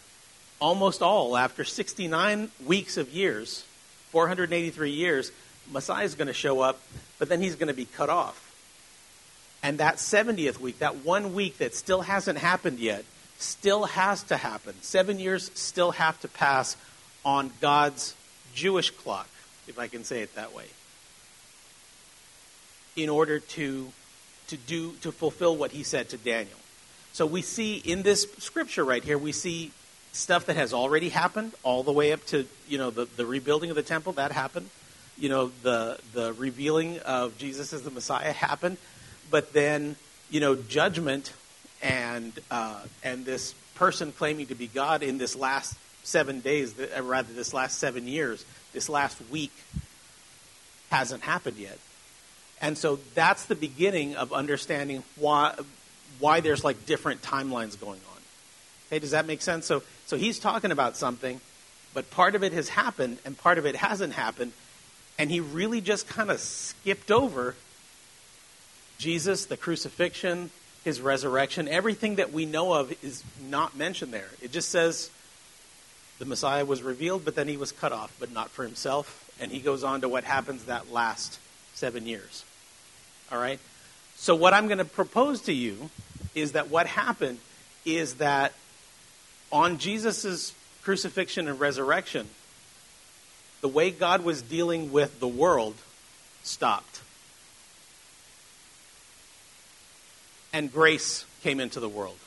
almost 0.60 1.02
all 1.02 1.36
after 1.36 1.64
69 1.64 2.50
weeks 2.66 2.98
of 2.98 3.12
years, 3.12 3.66
483 4.12 4.92
years, 4.92 5.32
Messiah 5.72 6.06
is 6.06 6.16
going 6.16 6.28
to 6.28 6.34
show 6.34 6.62
up, 6.62 6.80
but 7.20 7.28
then 7.28 7.42
he's 7.42 7.56
going 7.56 7.68
to 7.68 7.74
be 7.74 7.86
cut 7.86 8.10
off. 8.10 8.42
And 9.62 9.80
that 9.80 9.96
70th 9.96 10.60
week, 10.60 10.80
that 10.80 10.98
one 10.98 11.34
week 11.34 11.58
that 11.58 11.76
still 11.76 12.02
hasn't 12.02 12.38
happened 12.38 12.80
yet, 12.80 13.04
still 13.40 13.86
has 13.86 14.24
to 14.24 14.38
happen. 14.38 14.76
Seven 14.82 15.20
years 15.20 15.52
still 15.56 15.92
have 15.92 16.20
to 16.22 16.28
pass 16.28 16.78
on 17.26 17.52
God's 17.60 18.16
Jewish 18.54 18.92
clock, 18.92 19.28
if 19.68 19.80
I 19.80 19.88
can 19.88 20.04
say 20.04 20.22
it 20.22 20.36
that 20.36 20.54
way, 20.54 20.66
in 22.96 23.10
order 23.10 23.40
to, 23.40 23.92
to, 24.48 24.58
do, 24.58 24.94
to 25.02 25.12
fulfill 25.12 25.56
what 25.56 25.72
he 25.72 25.84
said 25.84 26.10
to 26.10 26.18
Daniel. 26.18 26.58
So 27.14 27.26
we 27.26 27.42
see 27.42 27.78
in 27.78 28.02
this 28.02 28.28
scripture 28.40 28.84
right 28.84 29.04
here, 29.04 29.18
we 29.18 29.32
see 29.32 29.72
stuff 30.16 30.46
that 30.46 30.56
has 30.56 30.74
already 30.74 31.10
happened, 31.10 31.54
all 31.64 31.84
the 31.84 31.92
way 31.92 32.12
up 32.12 32.26
to 32.28 32.46
you 32.68 32.78
know 32.78 32.90
the, 32.90 33.06
the 33.18 33.26
rebuilding 33.26 33.70
of 33.70 33.76
the 33.76 33.84
temple 33.84 34.14
that 34.14 34.32
happened. 34.32 34.70
You 35.18 35.30
know 35.30 35.52
the 35.64 36.00
the 36.14 36.34
revealing 36.34 37.00
of 37.00 37.38
Jesus 37.38 37.74
as 37.74 37.84
the 37.84 37.92
Messiah 37.92 38.32
happened, 38.32 38.78
but 39.30 39.54
then 39.54 39.96
you 40.30 40.40
know 40.40 40.56
judgment 40.56 41.34
and 41.82 42.34
uh, 42.50 42.82
and 43.04 43.26
this 43.26 43.54
person 43.76 44.12
claiming 44.12 44.48
to 44.48 44.56
be 44.56 44.68
God 44.68 45.04
in 45.04 45.18
this 45.18 45.36
last 45.36 45.78
seven 46.04 46.40
days, 46.40 46.74
uh, 46.80 47.02
rather 47.04 47.34
this 47.34 47.54
last 47.54 47.78
seven 47.80 48.08
years, 48.08 48.46
this 48.74 48.90
last 48.90 49.18
week 49.30 49.52
hasn't 50.92 51.24
happened 51.24 51.58
yet, 51.58 51.78
and 52.62 52.78
so 52.78 53.00
that's 53.14 53.46
the 53.46 53.56
beginning 53.56 54.16
of 54.16 54.34
understanding 54.34 55.04
why 55.16 55.56
why 56.20 56.40
there's 56.40 56.64
like 56.64 56.86
different 56.86 57.22
timelines 57.22 57.80
going 57.80 58.00
on. 58.12 58.22
Okay, 58.88 59.00
does 59.00 59.12
that 59.12 59.26
make 59.26 59.42
sense? 59.42 59.66
So 59.66 59.84
so 60.06 60.18
he's 60.18 60.40
talking 60.40 60.72
about 60.72 60.98
something, 60.98 61.42
but 61.94 62.10
part 62.12 62.36
of 62.36 62.44
it 62.44 62.54
has 62.54 62.70
happened 62.70 63.18
and 63.26 63.38
part 63.38 63.58
of 63.58 63.66
it 63.66 63.76
hasn't 63.76 64.14
happened, 64.14 64.54
and 65.18 65.30
he 65.30 65.40
really 65.40 65.82
just 65.82 66.08
kind 66.08 66.32
of 66.32 66.40
skipped 66.40 67.12
over 67.12 67.56
Jesus, 68.98 69.46
the 69.46 69.58
crucifixion, 69.58 70.52
his 70.84 71.02
resurrection, 71.02 71.68
everything 71.68 72.16
that 72.16 72.32
we 72.32 72.46
know 72.46 72.74
of 72.74 72.94
is 73.04 73.24
not 73.50 73.76
mentioned 73.76 74.14
there. 74.14 74.30
It 74.42 74.52
just 74.52 74.70
says 74.70 75.10
the 76.20 76.26
Messiah 76.26 76.64
was 76.64 76.82
revealed, 76.82 77.26
but 77.26 77.36
then 77.36 77.48
he 77.48 77.58
was 77.58 77.72
cut 77.72 77.92
off, 77.92 78.16
but 78.20 78.32
not 78.32 78.50
for 78.50 78.64
himself. 78.64 79.30
And 79.40 79.52
he 79.52 79.60
goes 79.60 79.84
on 79.84 80.02
to 80.02 80.10
what 80.10 80.24
happens 80.24 80.66
that 80.66 80.92
last 80.92 81.40
seven 81.76 82.08
years. 82.08 82.44
All 83.32 83.38
right? 83.38 83.60
So, 84.16 84.36
what 84.36 84.54
I'm 84.54 84.68
going 84.68 84.80
to 84.80 84.86
propose 84.86 85.42
to 85.42 85.54
you 85.54 85.90
is 86.34 86.54
that 86.54 86.70
what 86.70 86.88
happened 86.88 87.38
is 87.86 88.16
that 88.16 88.54
on 89.52 89.78
Jesus' 89.78 90.54
crucifixion 90.82 91.48
and 91.48 91.60
resurrection, 91.60 92.28
the 93.62 93.68
way 93.68 93.92
God 93.92 94.24
was 94.24 94.42
dealing 94.42 94.92
with 94.92 95.20
the 95.20 95.28
world 95.28 95.76
stopped. 96.44 97.02
And 100.54 100.72
grace 100.72 101.26
came 101.44 101.60
into 101.60 101.80
the 101.80 101.90
world. 101.90 102.18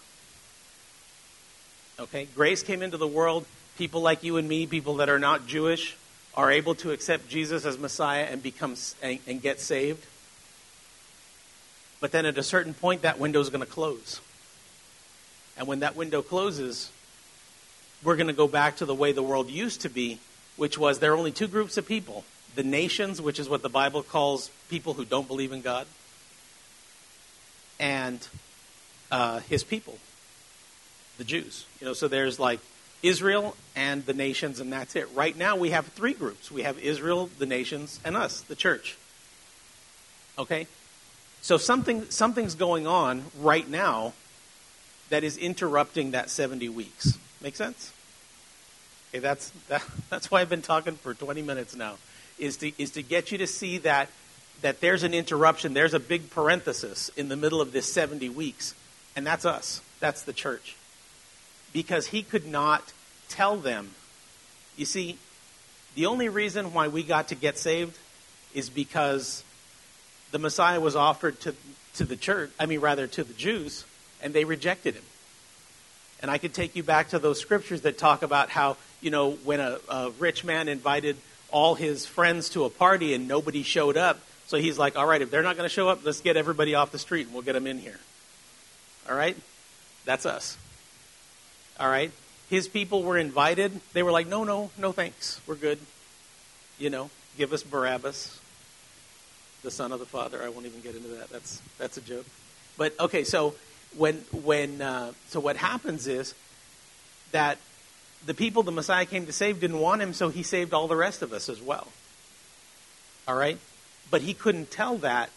Okay? 1.99 2.27
Grace 2.35 2.63
came 2.63 2.83
into 2.83 2.97
the 2.97 3.07
world. 3.07 3.47
People 3.79 4.01
like 4.01 4.23
you 4.23 4.37
and 4.37 4.49
me, 4.49 4.67
people 4.67 4.97
that 4.97 5.09
are 5.09 5.19
not 5.19 5.47
Jewish, 5.47 5.97
are 6.39 6.53
able 6.53 6.77
to 6.77 6.93
accept 6.93 7.29
Jesus 7.29 7.67
as 7.67 7.77
Messiah 7.79 8.29
and 8.31 8.41
become 8.41 8.77
and, 9.03 9.19
and 9.27 9.43
get 9.43 9.59
saved. 9.59 10.07
But 12.01 12.13
then 12.13 12.27
at 12.27 12.39
a 12.39 12.45
certain 12.45 12.75
point, 12.75 13.03
that 13.03 13.19
window 13.19 13.41
is 13.41 13.51
going 13.51 13.65
to 13.65 13.71
close. 13.71 14.21
And 15.57 15.67
when 15.67 15.81
that 15.81 15.97
window 15.97 16.23
closes, 16.23 16.93
we're 18.05 18.15
going 18.15 18.29
to 18.29 18.33
go 18.33 18.47
back 18.47 18.77
to 18.77 18.87
the 18.87 18.95
way 18.95 19.11
the 19.11 19.23
world 19.23 19.51
used 19.51 19.81
to 19.81 19.89
be, 19.89 20.21
which 20.57 20.79
was 20.79 21.01
there 21.01 21.13
are 21.13 21.17
only 21.17 21.33
two 21.33 21.49
groups 21.49 21.77
of 21.77 21.89
people 21.89 22.25
the 22.55 22.63
nations, 22.63 23.21
which 23.21 23.41
is 23.41 23.49
what 23.49 23.63
the 23.63 23.69
Bible 23.69 24.03
calls 24.05 24.51
people 24.71 24.95
who 24.95 25.05
don't 25.05 25.27
believe 25.27 25.53
in 25.53 25.61
God, 25.61 25.87
and 27.79 28.27
uh, 29.11 29.41
his 29.41 29.65
people, 29.65 29.99
the 31.19 31.25
Jews. 31.25 31.67
You 31.81 31.89
know, 31.89 31.93
so 31.95 32.07
there's 32.07 32.39
like 32.39 32.61
Israel 33.03 33.57
and 33.77 34.05
the 34.07 34.15
nations, 34.15 34.61
and 34.61 34.73
that's 34.73 34.97
it. 34.97 35.09
Right 35.15 35.37
now, 35.37 35.57
we 35.57 35.71
have 35.71 35.87
three 35.89 36.13
groups 36.13 36.51
we 36.51 36.63
have 36.63 36.79
Israel, 36.79 37.31
the 37.39 37.47
nations, 37.47 38.01
and 38.05 38.17
us, 38.17 38.41
the 38.43 38.57
church. 38.57 38.97
Okay? 40.39 40.67
So 41.43 41.57
something, 41.57 42.11
something's 42.11 42.55
going 42.55 42.87
on 42.87 43.25
right 43.39 43.69
now 43.69 44.15
that 45.11 45.25
is 45.25 45.37
interrupting 45.37 46.11
that 46.11 46.31
70 46.31 46.69
weeks. 46.69 47.19
Make 47.41 47.57
sense? 47.57 47.93
Okay, 49.11 49.21
that's, 49.21 49.51
that, 49.69 49.85
that's 50.11 50.31
why 50.31 50.41
I've 50.41 50.51
been 50.51 50.63
talking 50.63 50.95
for 50.95 51.15
20 51.15 51.43
minutes 51.43 51.77
now, 51.77 51.97
is 52.39 52.57
to, 52.59 52.73
is 52.83 52.91
to 52.93 53.03
get 53.03 53.31
you 53.31 53.39
to 53.39 53.47
see 53.47 53.79
that, 53.79 54.09
that 54.61 54.81
there's 54.81 55.05
an 55.05 55.15
interruption, 55.15 55.73
there's 55.73 55.95
a 55.95 56.01
big 56.01 56.31
parenthesis 56.31 57.11
in 57.17 57.29
the 57.29 57.37
middle 57.37 57.61
of 57.61 57.73
this 57.73 57.91
70 57.93 58.29
weeks, 58.31 58.75
and 59.15 59.25
that's 59.27 59.45
us. 59.45 59.81
That's 60.01 60.23
the 60.23 60.33
church 60.33 60.77
because 61.73 62.09
he 62.09 62.23
could 62.23 62.47
not 62.47 62.93
tell 63.29 63.57
them. 63.57 63.91
You 64.77 64.85
see, 64.85 65.19
the 65.95 66.07
only 66.07 66.29
reason 66.29 66.73
why 66.73 66.89
we 66.89 67.03
got 67.03 67.29
to 67.29 67.35
get 67.35 67.59
saved 67.59 67.99
is 68.55 68.71
because 68.71 69.43
the 70.31 70.39
Messiah 70.39 70.81
was 70.81 70.97
offered 70.97 71.41
to, 71.41 71.55
to 71.95 72.05
the 72.05 72.17
church, 72.17 72.51
I 72.59 72.67
mean, 72.67 72.81
rather 72.81 73.07
to 73.07 73.25
the 73.25 73.35
Jews, 73.35 73.85
and 74.23 74.33
they 74.33 74.45
rejected 74.45 74.95
him. 74.95 75.03
And 76.21 76.31
I 76.31 76.39
could 76.39 76.53
take 76.53 76.75
you 76.75 76.83
back 76.83 77.11
to 77.11 77.19
those 77.19 77.41
scriptures 77.41 77.83
that 77.83 77.99
talk 77.99 78.23
about 78.23 78.51
how, 78.51 78.77
you 79.01 79.11
know, 79.11 79.33
when 79.45 79.61
a, 79.61 79.79
a 79.89 80.11
rich 80.19 80.45
man 80.45 80.69
invited 80.69 81.17
all 81.51 81.75
his 81.75 82.07
friends 82.07 82.51
to 82.51 82.65
a 82.65 82.71
party 82.71 83.15
and 83.15 83.29
nobody 83.29 83.63
showed 83.63 83.97
up, 83.97 84.21
so 84.47 84.57
he's 84.57 84.79
like, 84.79 84.97
all 84.97 85.07
right, 85.07 85.21
if 85.21 85.31
they're 85.31 85.43
not 85.43 85.57
going 85.57 85.69
to 85.69 85.75
show 85.75 85.89
up, 85.89 86.05
let's 86.05 86.21
get 86.21 86.37
everybody 86.37 86.75
off 86.75 86.91
the 86.91 86.99
street 86.99 87.27
and 87.27 87.35
we'll 87.35 87.43
get 87.43 87.53
them 87.53 87.67
in 87.67 87.79
here. 87.79 87.99
All 89.09 89.15
right? 89.15 89.37
That's 90.05 90.27
us. 90.27 90.57
All 91.79 91.89
right? 91.89 92.11
His 92.51 92.67
people 92.67 93.03
were 93.03 93.19
invited. 93.19 93.81
They 93.93 94.03
were 94.03 94.13
like, 94.13 94.27
no, 94.27 94.45
no, 94.45 94.71
no 94.79 94.93
thanks. 94.93 95.41
We're 95.47 95.55
good. 95.55 95.79
You 96.79 96.91
know, 96.91 97.11
give 97.37 97.53
us 97.53 97.63
Barabbas, 97.63 98.41
the 99.63 99.71
son 99.71 99.93
of 99.93 99.99
the 99.99 100.07
father. 100.07 100.43
I 100.43 100.49
won't 100.49 100.67
even 100.67 100.81
get 100.81 100.95
into 100.95 101.09
that. 101.09 101.29
That's, 101.31 101.61
that's 101.77 101.97
a 101.97 102.01
joke. 102.01 102.27
But, 102.77 102.99
okay, 102.99 103.25
so 103.25 103.55
when, 103.97 104.17
when, 104.33 104.81
uh, 104.81 105.13
so 105.29 105.41
what 105.41 105.57
happens 105.57 106.07
is 106.07 106.35
that 107.33 107.59
the 108.25 108.35
people 108.35 108.63
the 108.63 108.73
Messiah 108.73 109.07
came 109.07 109.27
to 109.27 109.33
save 109.33 109.61
didn't 109.61 109.81
want 109.81 110.03
him, 110.03 110.13
so 110.13 110.29
he 110.29 110.43
saved 110.43 110.73
all 110.73 110.89
the 110.89 110.97
rest 110.97 111.23
of 111.23 111.33
us 111.33 111.49
as 111.49 111.61
well. 111.61 111.89
All 113.27 113.37
right? 113.37 113.59
But 114.11 114.23
he 114.23 114.35
couldn't 114.35 114.71
tell 114.71 114.97
that. 114.99 115.31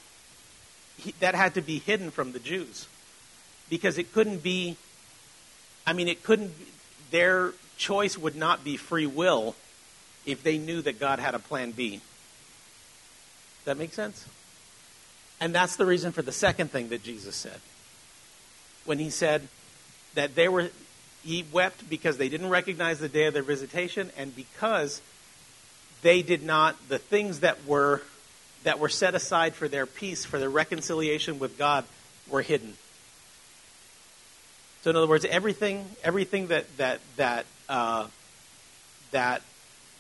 He, 0.98 1.14
that 1.20 1.36
had 1.36 1.56
to 1.56 1.62
be 1.62 1.80
hidden 1.80 2.12
from 2.12 2.32
the 2.32 2.40
Jews. 2.40 2.88
Because 3.70 3.98
it 3.98 4.14
couldn't 4.14 4.44
be 4.44 4.78
I 5.86 5.94
mean, 5.94 6.08
it 6.08 6.24
couldn't, 6.24 6.52
their 7.10 7.54
choice 7.78 8.18
would 8.18 8.36
not 8.36 8.64
be 8.64 8.78
free 8.78 9.08
will 9.08 9.56
if 10.26 10.44
they 10.44 10.58
knew 10.58 10.82
that 10.82 11.00
God 11.00 11.20
had 11.20 11.34
a 11.34 11.40
plan 11.40 11.72
B. 11.72 11.92
Does 11.92 13.66
that 13.66 13.78
make 13.78 13.94
sense? 13.94 14.28
And 15.40 15.56
that's 15.56 15.76
the 15.76 15.86
reason 15.86 16.12
for 16.12 16.22
the 16.22 16.32
second 16.32 16.72
thing 16.72 16.90
that 16.90 17.04
Jesus 17.04 17.36
said. 17.36 17.60
When 18.86 19.00
he 19.00 19.10
said 19.10 19.48
that 20.14 20.36
they 20.36 20.48
were, 20.48 20.70
he 21.24 21.46
wept 21.52 21.90
because 21.90 22.18
they 22.18 22.30
didn't 22.30 22.50
recognize 22.50 23.00
the 23.00 23.10
day 23.10 23.26
of 23.26 23.34
their 23.34 23.44
visitation 23.44 24.12
and 24.18 24.36
because 24.36 25.02
they 26.02 26.22
did 26.22 26.44
not, 26.44 26.76
the 26.90 27.00
things 27.00 27.40
that 27.42 27.66
were, 27.66 28.02
that 28.64 28.80
were 28.80 28.90
set 28.90 29.16
aside 29.16 29.56
for 29.56 29.68
their 29.68 29.86
peace, 29.86 30.26
for 30.26 30.40
their 30.40 30.50
reconciliation 30.50 31.40
with 31.40 31.58
God, 31.58 31.86
were 32.28 32.42
hidden. 32.42 32.76
So 34.82 34.90
in 34.90 34.96
other 34.96 35.08
words, 35.08 35.26
everything, 35.26 35.86
everything 36.04 36.48
that 36.48 36.66
that 36.78 37.00
that 37.18 37.46
uh, 37.70 38.08
that, 39.12 39.42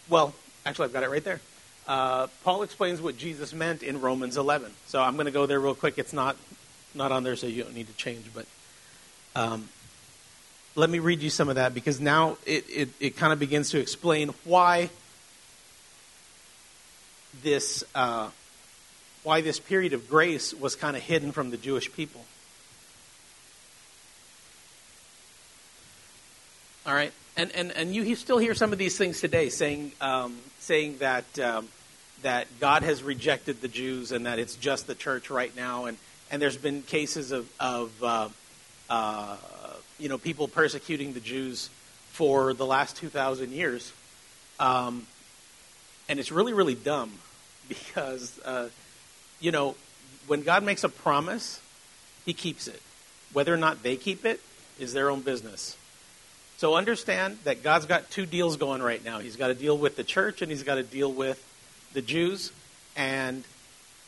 well, 0.09 0.33
actually, 0.65 0.85
I've 0.85 0.93
got 0.93 1.03
it 1.03 1.09
right 1.09 1.23
there. 1.23 1.39
Uh, 1.87 2.27
Paul 2.43 2.63
explains 2.63 3.01
what 3.01 3.17
Jesus 3.17 3.53
meant 3.53 3.83
in 3.83 4.01
Romans 4.01 4.37
11. 4.37 4.71
So 4.87 5.01
I'm 5.01 5.15
going 5.15 5.25
to 5.25 5.31
go 5.31 5.45
there 5.45 5.59
real 5.59 5.75
quick. 5.75 5.97
It's 5.97 6.13
not 6.13 6.35
not 6.93 7.11
on 7.11 7.23
there, 7.23 7.35
so 7.35 7.47
you 7.47 7.63
don't 7.63 7.75
need 7.75 7.87
to 7.87 7.93
change. 7.93 8.25
But 8.33 8.45
um, 9.35 9.69
let 10.75 10.89
me 10.89 10.99
read 10.99 11.21
you 11.21 11.29
some 11.29 11.49
of 11.49 11.55
that 11.55 11.73
because 11.73 11.99
now 11.99 12.37
it, 12.45 12.65
it, 12.69 12.89
it 12.99 13.17
kind 13.17 13.33
of 13.33 13.39
begins 13.39 13.71
to 13.71 13.79
explain 13.79 14.29
why 14.45 14.89
this 17.43 17.83
uh, 17.95 18.29
why 19.23 19.41
this 19.41 19.59
period 19.59 19.93
of 19.93 20.09
grace 20.09 20.53
was 20.53 20.75
kind 20.75 20.97
of 20.97 21.03
hidden 21.03 21.31
from 21.31 21.51
the 21.51 21.57
Jewish 21.57 21.91
people. 21.93 22.25
All 26.83 26.95
right, 26.95 27.13
and 27.37 27.51
and 27.51 27.71
and 27.73 27.93
you 27.93 28.15
still 28.15 28.39
hear 28.39 28.55
some 28.55 28.73
of 28.73 28.79
these 28.79 28.97
things 28.97 29.21
today, 29.21 29.49
saying 29.49 29.91
um, 30.01 30.35
saying 30.57 30.97
that 30.97 31.37
um, 31.37 31.67
that 32.23 32.47
God 32.59 32.81
has 32.81 33.03
rejected 33.03 33.61
the 33.61 33.67
Jews 33.67 34.11
and 34.11 34.25
that 34.25 34.39
it's 34.39 34.55
just 34.55 34.87
the 34.87 34.95
church 34.95 35.29
right 35.29 35.55
now, 35.55 35.85
and 35.85 35.99
and 36.31 36.41
there's 36.41 36.57
been 36.57 36.81
cases 36.81 37.31
of 37.31 37.47
of 37.59 37.91
uh, 38.03 38.29
uh, 38.89 39.37
you 39.99 40.09
know 40.09 40.17
people 40.17 40.47
persecuting 40.47 41.13
the 41.13 41.19
Jews 41.19 41.69
for 42.13 42.51
the 42.55 42.65
last 42.65 42.95
two 42.95 43.09
thousand 43.09 43.51
years, 43.51 43.93
um, 44.59 45.05
and 46.09 46.19
it's 46.19 46.31
really 46.31 46.53
really 46.53 46.73
dumb 46.73 47.11
because 47.69 48.39
uh, 48.43 48.69
you 49.39 49.51
know 49.51 49.75
when 50.25 50.41
God 50.41 50.63
makes 50.63 50.83
a 50.83 50.89
promise, 50.89 51.61
He 52.25 52.33
keeps 52.33 52.67
it. 52.67 52.81
Whether 53.33 53.53
or 53.53 53.57
not 53.57 53.83
they 53.83 53.97
keep 53.97 54.25
it 54.25 54.41
is 54.79 54.93
their 54.93 55.11
own 55.11 55.21
business. 55.21 55.77
So 56.61 56.75
understand 56.75 57.39
that 57.43 57.63
God's 57.63 57.87
got 57.87 58.11
two 58.11 58.27
deals 58.27 58.55
going 58.55 58.83
right 58.83 59.03
now. 59.03 59.17
He's 59.17 59.35
got 59.35 59.47
to 59.47 59.55
deal 59.55 59.75
with 59.75 59.95
the 59.95 60.03
church 60.03 60.43
and 60.43 60.51
he's 60.51 60.61
got 60.61 60.75
to 60.75 60.83
deal 60.83 61.11
with 61.11 61.43
the 61.93 62.03
Jews. 62.03 62.51
And 62.95 63.43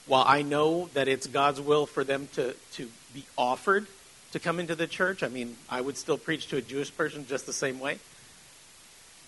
while 0.06 0.24
I 0.28 0.44
know 0.44 0.88
that 0.94 1.08
it's 1.08 1.26
God's 1.26 1.60
will 1.60 1.88
for 1.88 2.04
them 2.04 2.28
to, 2.34 2.54
to 2.74 2.90
be 3.12 3.26
offered 3.40 3.88
to 4.34 4.40
come 4.40 4.60
into 4.60 4.76
the 4.76 4.86
church, 4.86 5.24
I 5.24 5.30
mean, 5.30 5.58
I 5.68 5.82
would 5.82 5.98
still 5.98 6.20
preach 6.20 6.46
to 6.50 6.58
a 6.58 6.62
Jewish 6.62 6.96
person 6.96 7.26
just 7.26 7.48
the 7.48 7.54
same 7.54 7.80
way. 7.80 7.98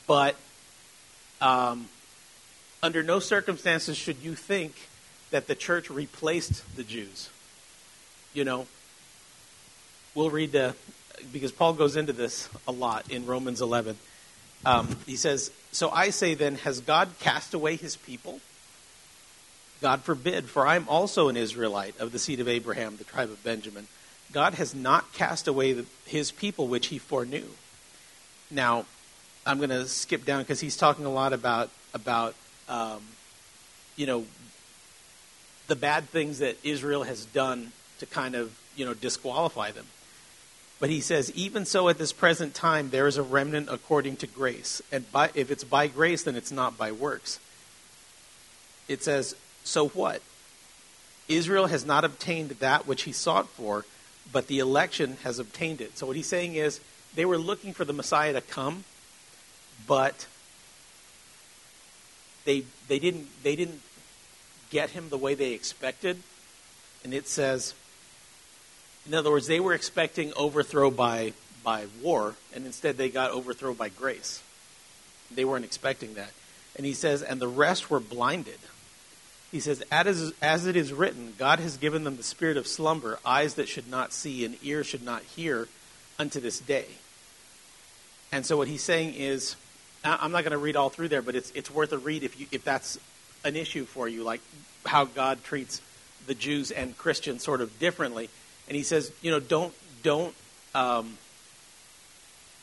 But 0.06 0.36
um, 1.42 1.90
under 2.84 3.02
no 3.02 3.18
circumstances 3.18 3.98
should 3.98 4.18
you 4.18 4.36
think 4.36 4.76
that 5.32 5.48
the 5.48 5.56
church 5.56 5.90
replaced 5.90 6.76
the 6.76 6.84
Jews. 6.84 7.32
You 8.36 8.44
know, 8.44 8.68
we'll 10.14 10.30
read 10.30 10.52
the 10.52 10.76
because 11.32 11.52
Paul 11.52 11.74
goes 11.74 11.96
into 11.96 12.14
this 12.14 12.50
a 12.68 12.72
lot 12.72 13.12
in 13.12 13.26
Romans 13.26 13.62
11. 13.62 13.98
Um, 14.66 14.96
he 15.06 15.16
says, 15.16 15.52
So 15.72 15.90
I 15.90 16.10
say 16.10 16.34
then, 16.34 16.56
has 16.56 16.80
God 16.80 17.10
cast 17.20 17.54
away 17.54 17.76
his 17.76 17.96
people? 17.96 18.40
God 19.82 20.02
forbid, 20.02 20.46
for 20.46 20.66
I 20.66 20.76
am 20.76 20.88
also 20.88 21.28
an 21.30 21.38
Israelite 21.38 22.00
of 22.00 22.12
the 22.12 22.20
seed 22.20 22.40
of 22.40 22.48
Abraham, 22.48 22.98
the 22.98 23.04
tribe 23.04 23.30
of 23.30 23.44
Benjamin. 23.44 23.88
God 24.32 24.56
has 24.56 24.74
not 24.74 25.14
cast 25.14 25.48
away 25.48 25.74
the, 25.74 25.86
his 26.06 26.32
people 26.32 26.68
which 26.68 26.88
he 26.88 26.98
foreknew. 26.98 27.46
Now, 28.50 28.86
I'm 29.46 29.58
going 29.58 29.70
to 29.70 29.86
skip 29.88 30.26
down 30.26 30.42
because 30.42 30.60
he's 30.60 30.78
talking 30.78 31.06
a 31.06 31.12
lot 31.12 31.34
about 31.34 31.70
about 31.94 32.36
um, 32.68 33.02
you 33.96 34.06
know 34.08 34.26
the 35.68 35.76
bad 35.76 36.10
things 36.10 36.40
that 36.40 36.58
Israel 36.64 37.04
has 37.04 37.26
done 37.26 37.72
to 38.00 38.06
kind 38.06 38.36
of 38.36 38.58
you 38.76 38.86
know 38.86 38.94
disqualify 38.94 39.72
them. 39.72 39.86
But 40.80 40.90
he 40.90 41.00
says, 41.00 41.32
even 41.32 41.66
so, 41.66 41.88
at 41.88 41.98
this 41.98 42.12
present 42.12 42.54
time, 42.54 42.90
there 42.90 43.08
is 43.08 43.18
a 43.18 43.24
remnant 43.24 43.70
according 43.72 44.18
to 44.18 44.28
grace. 44.28 44.82
And 44.92 45.10
by, 45.12 45.32
if 45.34 45.50
it's 45.50 45.64
by 45.64 45.88
grace, 45.88 46.24
then 46.24 46.36
it's 46.36 46.52
not 46.52 46.78
by 46.78 46.92
works. 46.92 47.40
It 48.88 49.02
says, 49.02 49.36
so 49.64 49.88
what? 49.90 50.22
Israel 51.28 51.68
has 51.68 51.86
not 51.86 52.04
obtained 52.04 52.50
that 52.52 52.86
which 52.86 53.04
he 53.04 53.12
sought 53.12 53.48
for, 53.50 53.86
but 54.32 54.48
the 54.48 54.60
election 54.60 55.18
has 55.24 55.40
obtained 55.40 55.82
it. 55.82 55.98
So 55.98 56.08
what 56.08 56.16
he's 56.16 56.28
saying 56.28 56.56
is, 56.56 56.80
they 57.16 57.26
were 57.26 57.38
looking 57.38 57.74
for 57.74 57.86
the 57.86 57.94
Messiah 57.94 58.34
to 58.34 58.42
come, 58.42 58.84
but 59.88 60.28
they 62.44 62.66
they 62.88 63.00
didn't 63.00 63.28
they 63.44 63.56
didn't 63.56 63.82
get 64.70 64.92
him 64.92 65.10
the 65.10 65.18
way 65.18 65.34
they 65.34 65.54
expected, 65.54 66.22
and 67.04 67.14
it 67.14 67.28
says, 67.28 67.74
in 69.06 69.14
other 69.14 69.32
words, 69.32 69.48
they 69.48 69.60
were 69.60 69.74
expecting 69.74 70.34
overthrow 70.36 70.92
by 70.92 71.34
by 71.64 71.86
war, 72.02 72.36
and 72.54 72.66
instead 72.66 72.98
they 72.98 73.10
got 73.10 73.32
overthrow 73.32 73.74
by 73.74 73.90
grace. 73.90 74.42
They 75.34 75.46
weren't 75.46 75.66
expecting 75.66 76.14
that, 76.14 76.32
and 76.76 76.86
he 76.86 76.94
says, 76.94 77.24
and 77.24 77.42
the 77.42 77.48
rest 77.48 77.90
were 77.90 78.00
blinded. 78.00 78.60
He 79.52 79.60
says, 79.60 79.82
as, 79.90 80.34
as 80.42 80.68
it 80.68 80.76
is 80.76 80.92
written, 80.92 81.34
God 81.38 81.60
has 81.60 81.78
given 81.78 82.04
them 82.04 82.18
the 82.18 82.24
spirit 82.24 82.58
of 82.58 82.68
slumber, 82.68 83.20
eyes 83.26 83.54
that 83.56 83.70
should 83.70 83.90
not 83.90 84.12
see, 84.12 84.44
and 84.44 84.58
ears 84.64 84.86
should 84.86 85.04
not 85.04 85.24
hear, 85.24 85.68
unto 86.20 86.40
this 86.40 86.60
day. 86.60 86.86
And 88.32 88.46
so 88.46 88.58
what 88.58 88.68
he's 88.68 88.84
saying 88.84 89.14
is, 89.16 89.56
I'm 90.04 90.32
not 90.32 90.44
going 90.44 90.52
to 90.52 90.58
read 90.58 90.76
all 90.76 90.90
through 90.90 91.08
there, 91.08 91.22
but 91.22 91.36
it's 91.36 91.52
it's 91.56 91.72
worth 91.72 91.92
a 91.94 91.98
read 91.98 92.24
if 92.24 92.40
you 92.40 92.48
if 92.52 92.64
that's 92.64 93.00
an 93.44 93.56
issue 93.56 93.86
for 93.86 94.08
you, 94.08 94.24
like 94.24 94.42
how 94.86 95.06
God 95.06 95.44
treats 95.44 95.82
the 96.28 96.36
Jews 96.36 96.70
and 96.70 96.98
Christians 96.98 97.44
sort 97.44 97.62
of 97.62 97.80
differently. 97.80 98.30
And 98.68 98.76
he 98.76 98.84
says, 98.84 99.12
you 99.22 99.32
know, 99.32 99.40
don't 99.40 99.74
don't 100.04 100.34
um, 100.74 101.18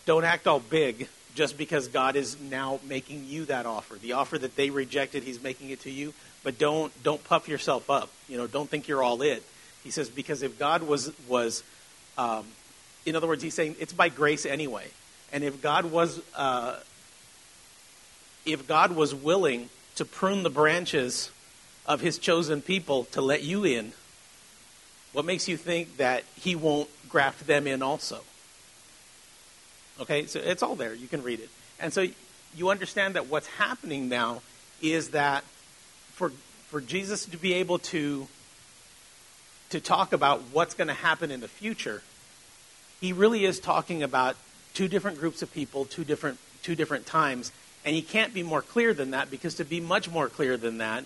don't 0.07 0.25
act 0.25 0.47
all 0.47 0.61
big 0.61 1.09
just 1.35 1.57
because 1.57 1.89
God 1.89 2.17
is 2.17 2.39
now 2.41 2.81
making 2.87 3.25
you 3.27 3.47
that 3.47 3.67
offer. 3.67 3.95
The 3.97 4.13
offer 4.13 4.39
that 4.39 4.57
they 4.57 4.71
rejected, 4.71 5.23
He's 5.23 5.43
making 5.43 5.71
it 5.71 5.81
to 5.81 5.91
you. 5.91 6.13
But 6.43 6.59
don't 6.59 6.93
don't 7.03 7.23
puff 7.25 7.49
yourself 7.49 7.89
up. 7.89 8.11
You 8.29 8.37
know, 8.37 8.47
don't 8.47 8.69
think 8.69 8.89
you're 8.89 9.03
all 9.03 9.23
it. 9.23 9.43
He 9.85 9.91
says 9.91 10.09
because 10.11 10.43
if 10.43 10.59
God 10.59 10.83
was 10.83 11.13
was, 11.29 11.63
um, 12.19 12.45
in 13.07 13.17
other 13.17 13.27
words, 13.27 13.43
He's 13.43 13.55
saying 13.55 13.77
it's 13.79 13.93
by 13.93 14.09
grace 14.09 14.45
anyway. 14.45 14.89
And 15.33 15.45
if 15.45 15.63
God 15.63 15.87
was 15.87 16.21
uh, 16.37 16.79
if 18.45 18.67
God 18.67 18.93
was 18.93 19.15
willing 19.15 19.71
to 19.95 20.05
prune 20.05 20.43
the 20.43 20.51
branches 20.51 21.31
of 21.87 22.01
His 22.01 22.19
chosen 22.19 22.61
people 22.61 23.05
to 23.07 23.21
let 23.21 23.43
you 23.43 23.65
in, 23.65 23.93
what 25.13 25.25
makes 25.25 25.49
you 25.49 25.57
think 25.57 25.99
that 25.99 26.25
He 26.37 26.55
won't 26.55 26.89
graft 27.09 27.47
them 27.47 27.67
in 27.67 27.83
also? 27.83 28.21
Okay, 30.01 30.27
so 30.27 30.41
it's 30.41 30.63
all 30.63 30.75
there. 30.75 30.95
You 30.95 31.07
can 31.07 31.23
read 31.23 31.41
it. 31.41 31.51
And 31.79 31.93
so 31.93 32.07
you 32.57 32.71
understand 32.71 33.15
that 33.15 33.27
what's 33.27 33.47
happening 33.47 34.09
now 34.09 34.43
is 34.81 35.11
that 35.11 35.45
for, 36.13 36.31
for 36.69 36.81
Jesus 36.81 37.27
to 37.27 37.37
be 37.37 37.55
able 37.55 37.79
to, 37.79 38.27
to 39.71 39.81
talk 39.81 40.13
about 40.13 40.41
what's 40.53 40.75
going 40.75 40.89
to 40.89 40.95
happen 40.95 41.31
in 41.31 41.41
the 41.41 41.49
future, 41.49 42.03
he 43.01 43.13
really 43.13 43.45
is 43.45 43.59
talking 43.61 44.03
about 44.03 44.37
two 44.75 44.89
different 44.89 45.19
groups 45.19 45.43
of 45.43 45.53
people, 45.53 45.85
two 45.85 46.05
different, 46.05 46.39
two 46.63 46.75
different 46.75 47.07
times. 47.07 47.53
And 47.85 47.95
he 47.95 48.03
can't 48.03 48.33
be 48.33 48.43
more 48.43 48.63
clear 48.63 48.95
than 48.95 49.11
that 49.11 49.31
because 49.31 49.57
to 49.57 49.65
be 49.65 49.81
much 49.81 50.11
more 50.11 50.29
clear 50.29 50.57
than 50.57 50.79
that 50.79 51.05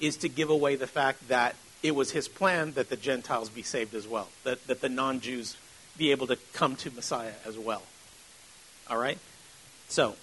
is 0.00 0.16
to 0.18 0.28
give 0.28 0.50
away 0.50 0.76
the 0.76 0.86
fact 0.86 1.28
that 1.28 1.54
it 1.82 1.94
was 1.94 2.10
his 2.10 2.28
plan 2.28 2.72
that 2.72 2.88
the 2.88 2.96
Gentiles 2.96 3.48
be 3.48 3.62
saved 3.62 3.94
as 3.94 4.06
well, 4.06 4.28
that, 4.44 4.66
that 4.66 4.80
the 4.80 4.88
non 4.88 5.20
Jews 5.20 5.56
be 5.96 6.10
able 6.10 6.26
to 6.26 6.36
come 6.52 6.76
to 6.76 6.90
Messiah 6.90 7.32
as 7.46 7.58
well. 7.58 7.82
All 8.88 8.98
right? 8.98 9.18
So, 9.88 10.16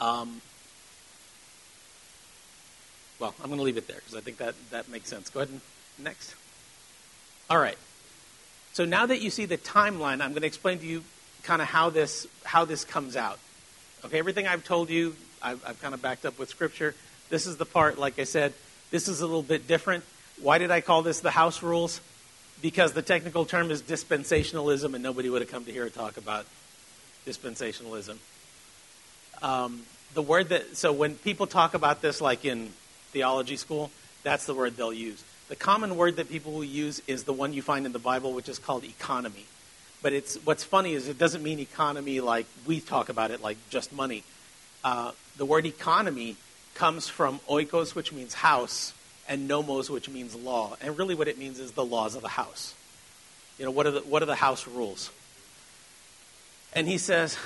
um, 0.00 0.40
well, 3.18 3.34
I'm 3.40 3.46
going 3.46 3.58
to 3.58 3.64
leave 3.64 3.76
it 3.76 3.86
there 3.86 3.96
because 3.96 4.14
I 4.14 4.20
think 4.20 4.38
that, 4.38 4.54
that 4.70 4.88
makes 4.88 5.08
sense. 5.08 5.30
Go 5.30 5.40
ahead 5.40 5.50
and 5.50 5.60
next. 5.98 6.34
All 7.48 7.58
right. 7.58 7.78
So 8.72 8.84
now 8.84 9.06
that 9.06 9.20
you 9.20 9.30
see 9.30 9.46
the 9.46 9.56
timeline, 9.56 10.20
I'm 10.20 10.32
going 10.32 10.42
to 10.42 10.46
explain 10.46 10.78
to 10.80 10.86
you 10.86 11.02
kind 11.42 11.62
of 11.62 11.68
how 11.68 11.90
this 11.90 12.26
how 12.44 12.64
this 12.64 12.84
comes 12.84 13.16
out. 13.16 13.38
Okay, 14.04 14.18
everything 14.18 14.46
I've 14.46 14.64
told 14.64 14.90
you, 14.90 15.16
I've, 15.40 15.64
I've 15.66 15.80
kind 15.80 15.94
of 15.94 16.02
backed 16.02 16.26
up 16.26 16.38
with 16.38 16.50
scripture. 16.50 16.94
This 17.30 17.46
is 17.46 17.56
the 17.56 17.64
part, 17.64 17.98
like 17.98 18.18
I 18.18 18.24
said, 18.24 18.52
this 18.90 19.08
is 19.08 19.20
a 19.20 19.26
little 19.26 19.42
bit 19.42 19.66
different. 19.66 20.04
Why 20.40 20.58
did 20.58 20.70
I 20.70 20.80
call 20.80 21.02
this 21.02 21.20
the 21.20 21.30
house 21.30 21.62
rules? 21.62 22.00
Because 22.62 22.92
the 22.92 23.02
technical 23.02 23.44
term 23.44 23.70
is 23.70 23.82
dispensationalism, 23.82 24.94
and 24.94 25.02
nobody 25.02 25.28
would 25.28 25.42
have 25.42 25.50
come 25.50 25.64
to 25.64 25.72
hear 25.72 25.84
a 25.84 25.90
talk 25.90 26.16
about 26.16 26.46
dispensationalism. 27.26 28.16
Um, 29.42 29.82
the 30.14 30.22
word 30.22 30.48
that, 30.48 30.76
so 30.76 30.92
when 30.92 31.16
people 31.16 31.46
talk 31.46 31.74
about 31.74 32.00
this, 32.00 32.20
like 32.20 32.44
in 32.44 32.70
theology 33.12 33.56
school, 33.56 33.90
that's 34.22 34.46
the 34.46 34.54
word 34.54 34.76
they'll 34.76 34.92
use. 34.92 35.22
The 35.48 35.56
common 35.56 35.96
word 35.96 36.16
that 36.16 36.28
people 36.28 36.52
will 36.52 36.64
use 36.64 37.00
is 37.06 37.24
the 37.24 37.32
one 37.32 37.52
you 37.52 37.62
find 37.62 37.86
in 37.86 37.92
the 37.92 37.98
Bible, 37.98 38.32
which 38.32 38.48
is 38.48 38.58
called 38.58 38.84
economy. 38.84 39.44
But 40.02 40.12
it's 40.12 40.36
what's 40.44 40.64
funny 40.64 40.94
is 40.94 41.08
it 41.08 41.18
doesn't 41.18 41.42
mean 41.42 41.58
economy 41.58 42.20
like 42.20 42.46
we 42.66 42.80
talk 42.80 43.08
about 43.08 43.30
it, 43.30 43.42
like 43.42 43.56
just 43.70 43.92
money. 43.92 44.24
Uh, 44.82 45.12
the 45.36 45.44
word 45.44 45.66
economy 45.66 46.36
comes 46.76 47.08
from 47.08 47.40
oikos, 47.48 47.94
which 47.94 48.12
means 48.12 48.34
house, 48.34 48.92
and 49.28 49.48
nomos, 49.48 49.90
which 49.90 50.08
means 50.08 50.34
law. 50.34 50.76
And 50.80 50.96
really, 50.96 51.14
what 51.14 51.28
it 51.28 51.38
means 51.38 51.58
is 51.58 51.72
the 51.72 51.84
laws 51.84 52.14
of 52.14 52.22
the 52.22 52.28
house. 52.28 52.74
You 53.58 53.64
know, 53.64 53.70
what 53.70 53.86
are 53.86 53.90
the 53.90 54.00
what 54.00 54.22
are 54.22 54.26
the 54.26 54.36
house 54.36 54.66
rules? 54.66 55.10
And 56.72 56.86
he 56.86 56.98
says, 56.98 57.38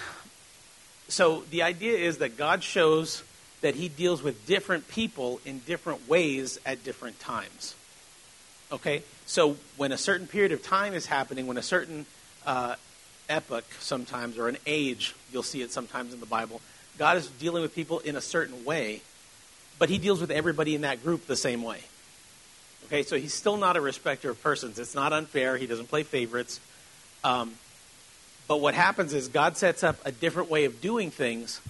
so 1.09 1.45
the 1.51 1.63
idea 1.63 1.99
is 1.99 2.19
that 2.19 2.37
God 2.37 2.63
shows 2.63 3.23
that 3.61 3.75
he 3.75 3.89
deals 3.89 4.23
with 4.23 4.47
different 4.47 4.89
people 4.89 5.41
in 5.45 5.61
different 5.61 6.09
ways 6.09 6.59
at 6.67 6.83
different 6.83 7.21
times. 7.21 7.75
Okay? 8.73 9.03
So 9.27 9.57
when 9.77 9.93
a 9.93 9.99
certain 9.99 10.27
period 10.27 10.53
of 10.53 10.63
time 10.63 10.95
is 10.95 11.07
happening, 11.07 11.47
when 11.47 11.59
a 11.59 11.63
certain 11.63 12.07
uh, 12.47 12.77
epoch 13.29 13.65
sometimes, 13.79 14.39
or 14.39 14.49
an 14.49 14.57
age, 14.67 15.15
you'll 15.33 15.43
see 15.43 15.63
it 15.63 15.71
sometimes 15.71 16.15
in 16.15 16.21
the 16.21 16.27
Bible, 16.27 16.61
God 16.99 17.17
is 17.17 17.29
dealing 17.29 17.63
with 17.63 17.75
people 17.75 18.01
in 18.01 18.17
a 18.17 18.21
certain 18.21 18.65
way, 18.65 19.03
but 19.81 19.89
he 19.89 19.99
deals 19.99 20.21
with 20.21 20.31
everybody 20.31 20.77
in 20.77 20.83
that 20.83 21.03
group 21.03 21.27
the 21.27 21.35
same 21.35 21.63
way. 21.65 21.81
Okay? 22.87 23.03
So 23.03 23.17
he's 23.17 23.35
still 23.35 23.57
not 23.57 23.77
a 23.77 23.81
respecter 23.81 24.31
of 24.31 24.41
persons. 24.41 24.79
It's 24.79 24.95
not 24.95 25.13
unfair. 25.13 25.57
He 25.57 25.67
doesn't 25.67 25.89
play 25.89 26.05
favorites. 26.05 26.61
Um, 27.25 27.55
but 28.47 28.61
what 28.61 28.75
happens 28.75 29.15
is 29.15 29.29
God 29.29 29.57
sets 29.57 29.83
up 29.83 29.97
a 30.05 30.13
different 30.13 30.51
way 30.51 30.67
of 30.67 30.81
doing 30.81 31.11
things, 31.11 31.61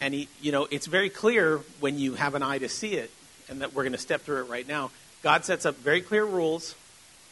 and 0.00 0.14
he, 0.14 0.28
you 0.40 0.52
know, 0.52 0.68
it's 0.70 0.86
very 0.86 1.10
clear 1.10 1.58
when 1.80 1.98
you 1.98 2.14
have 2.14 2.34
an 2.34 2.42
eye 2.42 2.58
to 2.58 2.68
see 2.68 2.94
it, 2.94 3.10
and 3.48 3.60
that 3.62 3.74
we're 3.74 3.82
going 3.82 3.92
to 3.92 3.98
step 3.98 4.20
through 4.20 4.40
it 4.40 4.48
right 4.48 4.66
now. 4.66 4.90
God 5.22 5.44
sets 5.44 5.66
up 5.66 5.76
very 5.76 6.02
clear 6.02 6.24
rules, 6.24 6.74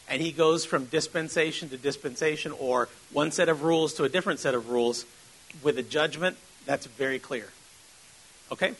and 0.09 0.21
he 0.21 0.31
goes 0.31 0.65
from 0.65 0.85
dispensation 0.85 1.69
to 1.69 1.77
dispensation, 1.77 2.51
or 2.51 2.89
one 3.11 3.31
set 3.31 3.47
of 3.47 3.63
rules 3.63 3.93
to 3.93 4.03
a 4.03 4.09
different 4.09 4.39
set 4.39 4.53
of 4.53 4.69
rules, 4.69 5.05
with 5.61 5.77
a 5.77 5.83
judgment 5.83 6.35
that's 6.65 6.87
very 6.87 7.19
clear. 7.19 7.49
Okay, 8.51 8.73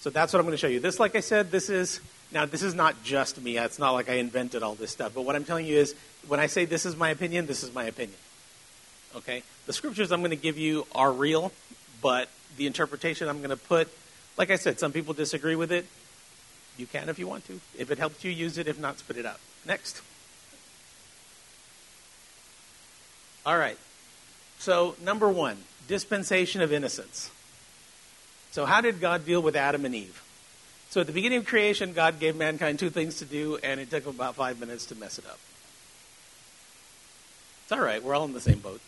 so 0.00 0.08
that's 0.10 0.32
what 0.32 0.40
I'm 0.40 0.46
going 0.46 0.54
to 0.54 0.58
show 0.58 0.66
you. 0.66 0.80
This, 0.80 0.98
like 0.98 1.14
I 1.14 1.20
said, 1.20 1.50
this 1.50 1.68
is 1.68 2.00
now 2.32 2.46
this 2.46 2.62
is 2.62 2.74
not 2.74 3.02
just 3.04 3.40
me. 3.40 3.58
It's 3.58 3.78
not 3.78 3.92
like 3.92 4.08
I 4.08 4.14
invented 4.14 4.62
all 4.62 4.74
this 4.74 4.90
stuff. 4.90 5.12
But 5.14 5.22
what 5.22 5.36
I'm 5.36 5.44
telling 5.44 5.66
you 5.66 5.76
is, 5.76 5.94
when 6.26 6.40
I 6.40 6.46
say 6.46 6.64
this 6.64 6.86
is 6.86 6.96
my 6.96 7.10
opinion, 7.10 7.46
this 7.46 7.62
is 7.62 7.74
my 7.74 7.84
opinion. 7.84 8.18
Okay? 9.16 9.42
The 9.66 9.72
scriptures 9.72 10.10
I'm 10.10 10.20
going 10.20 10.30
to 10.30 10.36
give 10.36 10.56
you 10.56 10.86
are 10.94 11.12
real, 11.12 11.52
but 12.00 12.28
the 12.56 12.66
interpretation 12.66 13.28
I'm 13.28 13.38
going 13.38 13.50
to 13.50 13.56
put, 13.56 13.88
like 14.38 14.50
I 14.50 14.56
said, 14.56 14.78
some 14.78 14.92
people 14.92 15.12
disagree 15.12 15.56
with 15.56 15.72
it. 15.72 15.86
You 16.76 16.86
can 16.86 17.08
if 17.08 17.18
you 17.18 17.26
want 17.26 17.46
to. 17.48 17.60
If 17.76 17.90
it 17.90 17.98
helps 17.98 18.24
you, 18.24 18.30
use 18.30 18.56
it. 18.56 18.68
If 18.68 18.78
not, 18.78 18.98
spit 18.98 19.18
it 19.18 19.26
out. 19.26 19.40
Next. 19.66 20.00
All 23.44 23.58
right. 23.58 23.76
So, 24.58 24.94
number 25.02 25.28
one, 25.28 25.58
dispensation 25.88 26.62
of 26.62 26.72
innocence. 26.72 27.30
So, 28.50 28.66
how 28.66 28.80
did 28.80 29.00
God 29.00 29.24
deal 29.24 29.40
with 29.40 29.54
Adam 29.54 29.84
and 29.84 29.94
Eve? 29.94 30.22
So, 30.90 31.00
at 31.00 31.06
the 31.06 31.12
beginning 31.12 31.38
of 31.38 31.46
creation, 31.46 31.92
God 31.92 32.18
gave 32.18 32.34
mankind 32.36 32.78
two 32.78 32.90
things 32.90 33.18
to 33.18 33.24
do, 33.24 33.58
and 33.62 33.80
it 33.80 33.90
took 33.90 34.04
them 34.04 34.14
about 34.16 34.34
five 34.34 34.58
minutes 34.58 34.86
to 34.86 34.96
mess 34.96 35.18
it 35.18 35.26
up. 35.26 35.38
It's 37.62 37.72
all 37.72 37.80
right. 37.80 38.02
We're 38.02 38.14
all 38.14 38.24
in 38.24 38.32
the 38.32 38.40
same 38.40 38.58
boat. 38.58 38.80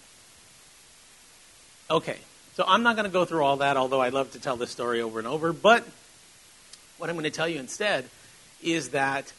Okay, 1.88 2.18
so 2.54 2.64
I'm 2.66 2.82
not 2.82 2.96
going 2.96 3.04
to 3.04 3.12
go 3.12 3.24
through 3.24 3.44
all 3.44 3.58
that, 3.58 3.76
although 3.76 4.00
I 4.00 4.08
love 4.08 4.32
to 4.32 4.40
tell 4.40 4.56
this 4.56 4.70
story 4.70 5.00
over 5.00 5.18
and 5.18 5.28
over. 5.28 5.52
But 5.52 5.84
what 6.98 7.08
I'm 7.08 7.14
going 7.14 7.24
to 7.24 7.30
tell 7.30 7.48
you 7.48 7.60
instead 7.60 8.06
is 8.62 8.90
that, 8.90 9.32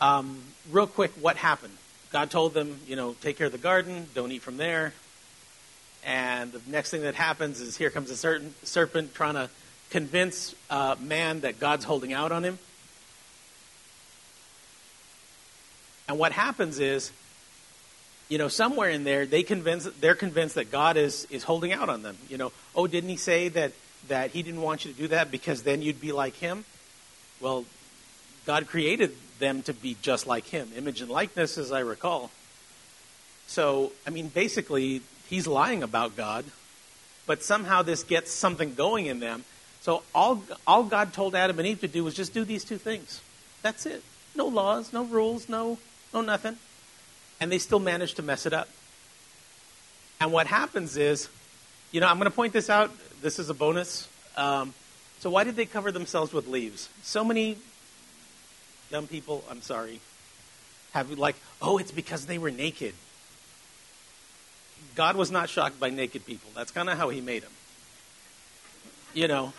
um, 0.00 0.42
real 0.70 0.86
quick, 0.86 1.12
what 1.12 1.36
happened? 1.36 1.76
God 2.10 2.30
told 2.30 2.52
them, 2.52 2.78
you 2.86 2.96
know, 2.96 3.14
take 3.22 3.38
care 3.38 3.46
of 3.46 3.52
the 3.52 3.58
garden, 3.58 4.08
don't 4.14 4.32
eat 4.32 4.42
from 4.42 4.58
there. 4.58 4.92
And 6.04 6.52
the 6.52 6.60
next 6.70 6.90
thing 6.90 7.02
that 7.02 7.14
happens 7.14 7.60
is 7.60 7.76
here 7.76 7.88
comes 7.88 8.10
a 8.10 8.16
certain 8.16 8.54
serpent 8.64 9.14
trying 9.14 9.34
to 9.34 9.48
convince 9.92 10.54
uh, 10.70 10.96
man 10.98 11.40
that 11.42 11.60
God's 11.60 11.84
holding 11.84 12.12
out 12.12 12.32
on 12.32 12.44
him. 12.44 12.58
And 16.08 16.18
what 16.18 16.32
happens 16.32 16.80
is 16.80 17.12
you 18.32 18.38
know, 18.38 18.48
somewhere 18.48 18.88
in 18.88 19.04
there, 19.04 19.26
they 19.26 19.42
convince, 19.42 19.84
they're 20.00 20.14
convinced 20.14 20.54
that 20.54 20.72
God 20.72 20.96
is, 20.96 21.26
is 21.30 21.44
holding 21.44 21.74
out 21.74 21.90
on 21.90 22.02
them. 22.02 22.16
You 22.30 22.38
know, 22.38 22.50
oh, 22.74 22.86
didn't 22.86 23.10
he 23.10 23.18
say 23.18 23.48
that, 23.50 23.72
that 24.08 24.30
he 24.30 24.42
didn't 24.42 24.62
want 24.62 24.86
you 24.86 24.92
to 24.92 24.96
do 24.96 25.08
that 25.08 25.30
because 25.30 25.64
then 25.64 25.82
you'd 25.82 26.00
be 26.00 26.12
like 26.12 26.36
him? 26.36 26.64
Well, 27.42 27.66
God 28.46 28.68
created 28.68 29.14
them 29.38 29.60
to 29.64 29.74
be 29.74 29.98
just 30.00 30.26
like 30.26 30.46
him, 30.46 30.70
image 30.78 31.02
and 31.02 31.10
likeness, 31.10 31.58
as 31.58 31.72
I 31.72 31.80
recall. 31.80 32.30
So, 33.48 33.92
I 34.06 34.10
mean, 34.10 34.28
basically, 34.28 35.02
he's 35.28 35.46
lying 35.46 35.82
about 35.82 36.16
God, 36.16 36.46
but 37.26 37.42
somehow 37.42 37.82
this 37.82 38.02
gets 38.02 38.30
something 38.30 38.72
going 38.74 39.04
in 39.04 39.20
them 39.20 39.44
So 39.82 40.04
all, 40.14 40.42
all 40.64 40.84
God 40.84 41.12
told 41.12 41.34
Adam 41.34 41.58
and 41.58 41.66
Eve 41.66 41.80
to 41.80 41.88
do 41.88 42.04
was 42.04 42.14
just 42.14 42.32
do 42.32 42.44
these 42.44 42.64
two 42.64 42.78
things. 42.78 43.20
That's 43.62 43.84
it. 43.84 44.02
No 44.36 44.46
laws, 44.46 44.92
no 44.92 45.04
rules, 45.04 45.48
no, 45.48 45.76
no 46.14 46.20
nothing. 46.20 46.56
And 47.40 47.50
they 47.50 47.58
still 47.58 47.80
managed 47.80 48.16
to 48.16 48.22
mess 48.22 48.46
it 48.46 48.52
up. 48.52 48.68
And 50.20 50.30
what 50.30 50.46
happens 50.46 50.96
is, 50.96 51.28
you 51.90 52.00
know, 52.00 52.06
I'm 52.06 52.16
going 52.18 52.30
to 52.30 52.34
point 52.34 52.52
this 52.52 52.70
out. 52.70 52.92
This 53.22 53.40
is 53.40 53.50
a 53.50 53.54
bonus. 53.54 54.08
Um, 54.36 54.72
so 55.18 55.30
why 55.30 55.42
did 55.42 55.56
they 55.56 55.66
cover 55.66 55.90
themselves 55.90 56.32
with 56.32 56.46
leaves? 56.46 56.88
So 57.02 57.24
many 57.24 57.56
young 58.88 59.08
people, 59.08 59.42
I'm 59.50 59.62
sorry, 59.62 59.98
have 60.92 61.10
like, 61.10 61.34
oh, 61.60 61.78
it's 61.78 61.90
because 61.90 62.26
they 62.26 62.38
were 62.38 62.52
naked. 62.52 62.94
God 64.94 65.16
was 65.16 65.32
not 65.32 65.48
shocked 65.48 65.80
by 65.80 65.90
naked 65.90 66.24
people. 66.24 66.50
That's 66.54 66.70
kind 66.70 66.88
of 66.88 66.98
how 66.98 67.08
he 67.08 67.20
made 67.20 67.42
them. 67.42 67.50
You 69.12 69.26
know, 69.26 69.52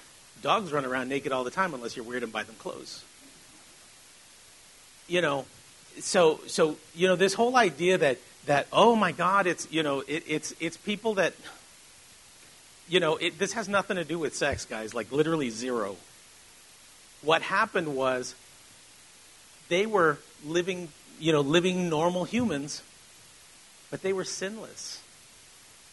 dogs 0.43 0.71
run 0.71 0.85
around 0.85 1.09
naked 1.09 1.31
all 1.31 1.43
the 1.43 1.51
time 1.51 1.73
unless 1.73 1.95
you're 1.95 2.05
weird 2.05 2.21
and 2.21 2.31
buy 2.31 2.43
them 2.43 2.55
clothes. 2.59 3.03
You 5.07 5.21
know, 5.21 5.45
so 5.99 6.39
so 6.45 6.77
you 6.93 7.07
know 7.07 7.15
this 7.15 7.33
whole 7.33 7.57
idea 7.57 7.97
that 7.97 8.19
that 8.45 8.67
oh 8.71 8.95
my 8.95 9.11
God, 9.11 9.47
it's 9.47 9.67
you 9.71 9.81
know 9.81 10.01
it, 10.01 10.23
it's 10.27 10.53
it's 10.59 10.77
people 10.77 11.15
that 11.15 11.33
you 12.87 12.99
know 12.99 13.15
it, 13.15 13.39
this 13.39 13.53
has 13.53 13.67
nothing 13.67 13.97
to 13.97 14.03
do 14.03 14.19
with 14.19 14.35
sex, 14.35 14.65
guys. 14.65 14.93
Like 14.93 15.11
literally 15.11 15.49
zero. 15.49 15.95
What 17.23 17.41
happened 17.41 17.95
was 17.95 18.35
they 19.69 19.85
were 19.85 20.19
living 20.45 20.89
you 21.19 21.31
know 21.31 21.41
living 21.41 21.89
normal 21.89 22.25
humans, 22.25 22.83
but 23.89 24.01
they 24.03 24.13
were 24.13 24.25
sinless. 24.25 24.99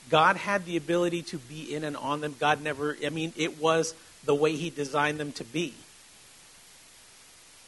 God 0.08 0.36
had 0.36 0.64
the 0.64 0.76
ability 0.76 1.22
to 1.22 1.38
be 1.38 1.72
in 1.72 1.84
and 1.84 1.96
on 1.96 2.20
them. 2.20 2.34
God 2.38 2.62
never, 2.62 2.96
I 3.04 3.10
mean, 3.10 3.32
it 3.36 3.60
was 3.60 3.94
the 4.24 4.34
way 4.34 4.56
He 4.56 4.70
designed 4.70 5.18
them 5.18 5.32
to 5.32 5.44
be. 5.44 5.74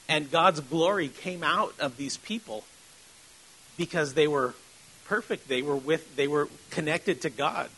And 0.09 0.31
God's 0.31 0.61
glory 0.61 1.09
came 1.09 1.43
out 1.43 1.75
of 1.79 1.97
these 1.97 2.17
people 2.17 2.65
because 3.77 4.15
they 4.15 4.29
were 4.29 4.55
perfect. 5.07 5.49
They 5.49 5.63
were 5.63 5.77
with, 5.77 6.17
they 6.17 6.29
were 6.29 6.49
connected 6.71 7.23
to 7.23 7.31
God. 7.31 7.71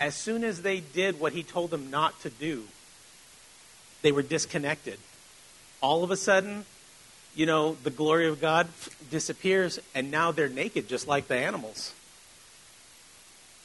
As 0.00 0.14
soon 0.14 0.44
as 0.44 0.62
they 0.62 0.80
did 0.80 1.20
what 1.20 1.32
He 1.32 1.42
told 1.42 1.70
them 1.70 1.90
not 1.90 2.20
to 2.22 2.30
do, 2.30 2.64
they 4.02 4.12
were 4.12 4.22
disconnected. 4.22 4.98
All 5.80 6.04
of 6.04 6.10
a 6.10 6.16
sudden, 6.16 6.64
you 7.34 7.46
know, 7.46 7.76
the 7.82 7.90
glory 7.90 8.28
of 8.28 8.40
God 8.40 8.68
disappears, 9.10 9.78
and 9.94 10.10
now 10.10 10.32
they're 10.32 10.48
naked 10.48 10.88
just 10.88 11.08
like 11.08 11.28
the 11.28 11.36
animals. 11.36 11.92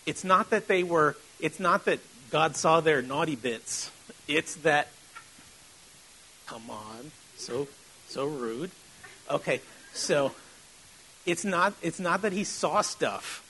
It's 0.06 0.24
not 0.24 0.52
that 0.52 0.68
they 0.68 0.84
were, 0.84 1.18
it's 1.40 1.60
not 1.60 1.86
that 1.86 2.00
God 2.32 2.56
saw 2.56 2.80
their 2.80 3.02
naughty 3.02 3.36
bits. 3.36 3.92
It's 4.28 4.56
that, 4.58 4.90
come 6.48 6.70
on, 6.70 7.12
so, 7.38 7.68
so 8.08 8.26
rude. 8.26 8.72
Okay, 9.30 9.62
so 9.94 10.34
it's 11.26 11.46
not, 11.46 11.74
it's 11.82 12.00
not 12.00 12.22
that 12.24 12.34
he 12.34 12.44
saw 12.44 12.82
stuff. 12.82 13.44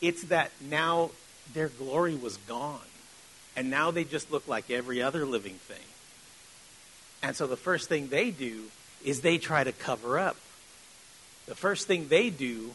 It's 0.00 0.24
that 0.24 0.50
now 0.60 1.10
their 1.52 1.68
glory 1.68 2.14
was 2.14 2.36
gone. 2.38 2.80
And 3.56 3.70
now 3.70 3.90
they 3.90 4.04
just 4.04 4.32
look 4.32 4.48
like 4.48 4.70
every 4.70 5.00
other 5.00 5.24
living 5.24 5.54
thing. 5.54 5.76
And 7.22 7.36
so 7.36 7.46
the 7.46 7.56
first 7.56 7.88
thing 7.88 8.08
they 8.08 8.30
do 8.30 8.64
is 9.04 9.20
they 9.20 9.38
try 9.38 9.62
to 9.62 9.72
cover 9.72 10.18
up. 10.18 10.36
The 11.46 11.54
first 11.54 11.86
thing 11.86 12.08
they 12.08 12.30
do 12.30 12.74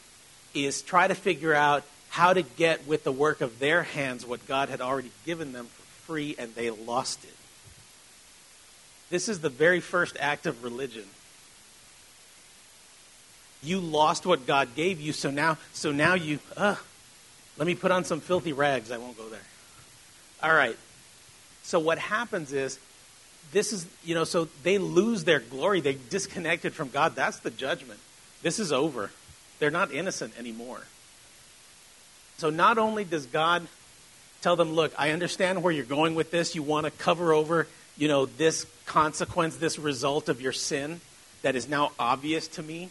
is 0.53 0.81
try 0.81 1.07
to 1.07 1.15
figure 1.15 1.53
out 1.53 1.83
how 2.09 2.33
to 2.33 2.41
get 2.41 2.87
with 2.87 3.03
the 3.03 3.11
work 3.11 3.41
of 3.41 3.59
their 3.59 3.83
hands 3.83 4.25
what 4.25 4.47
God 4.47 4.69
had 4.69 4.81
already 4.81 5.11
given 5.25 5.51
them 5.53 5.67
free, 6.09 6.35
and 6.39 6.55
they 6.55 6.71
lost 6.71 7.23
it. 7.23 7.35
This 9.11 9.29
is 9.29 9.41
the 9.41 9.49
very 9.49 9.79
first 9.79 10.17
act 10.19 10.47
of 10.47 10.63
religion. 10.63 11.05
You 13.61 13.79
lost 13.79 14.25
what 14.25 14.47
God 14.47 14.73
gave 14.75 14.99
you, 14.99 15.13
so 15.13 15.29
now, 15.29 15.59
so 15.71 15.91
now 15.91 16.15
you, 16.15 16.39
uh, 16.57 16.77
let 17.59 17.67
me 17.67 17.75
put 17.75 17.91
on 17.91 18.05
some 18.05 18.21
filthy 18.21 18.53
rags. 18.53 18.89
I 18.89 18.97
won't 18.97 19.17
go 19.17 19.29
there. 19.29 19.39
All 20.41 20.51
right. 20.53 20.77
So 21.61 21.77
what 21.77 21.99
happens 21.99 22.53
is, 22.53 22.79
this 23.51 23.71
is, 23.71 23.85
you 24.03 24.15
know, 24.15 24.23
so 24.23 24.47
they 24.63 24.79
lose 24.79 25.25
their 25.25 25.41
glory. 25.41 25.79
They 25.79 25.95
disconnected 26.09 26.73
from 26.73 26.89
God. 26.89 27.13
That's 27.13 27.37
the 27.37 27.51
judgment. 27.51 27.99
This 28.41 28.57
is 28.57 28.71
over. 28.71 29.11
They're 29.59 29.69
not 29.69 29.91
innocent 29.91 30.33
anymore. 30.39 30.81
So 32.39 32.49
not 32.49 32.79
only 32.79 33.03
does 33.03 33.27
God 33.27 33.67
tell 34.41 34.55
them, 34.55 34.73
look, 34.73 34.93
I 34.97 35.11
understand 35.11 35.63
where 35.63 35.73
you're 35.73 35.85
going 35.85 36.15
with 36.15 36.31
this. 36.31 36.55
You 36.55 36.63
want 36.63 36.85
to 36.85 36.91
cover 36.91 37.33
over, 37.33 37.67
you 37.97 38.07
know, 38.07 38.25
this 38.25 38.65
consequence, 38.85 39.57
this 39.57 39.77
result 39.77 40.29
of 40.29 40.41
your 40.41 40.51
sin 40.51 41.01
that 41.41 41.55
is 41.55 41.67
now 41.67 41.91
obvious 41.99 42.47
to 42.49 42.63
me. 42.63 42.89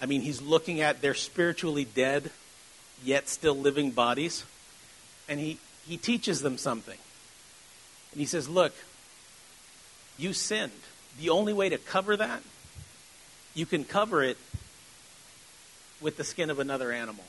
I 0.00 0.06
mean, 0.06 0.20
he's 0.20 0.42
looking 0.42 0.80
at 0.80 1.00
their 1.00 1.14
spiritually 1.14 1.84
dead, 1.84 2.30
yet 3.04 3.28
still 3.28 3.56
living 3.56 3.90
bodies. 3.90 4.44
And 5.28 5.40
he, 5.40 5.58
he 5.86 5.96
teaches 5.96 6.42
them 6.42 6.58
something. 6.58 6.98
And 8.12 8.20
he 8.20 8.26
says, 8.26 8.48
look, 8.48 8.74
you 10.18 10.32
sinned. 10.32 10.72
The 11.18 11.30
only 11.30 11.52
way 11.52 11.68
to 11.70 11.78
cover 11.78 12.16
that, 12.16 12.42
you 13.54 13.64
can 13.64 13.84
cover 13.84 14.22
it 14.22 14.36
with 16.00 16.16
the 16.18 16.24
skin 16.24 16.50
of 16.50 16.58
another 16.58 16.92
animal. 16.92 17.24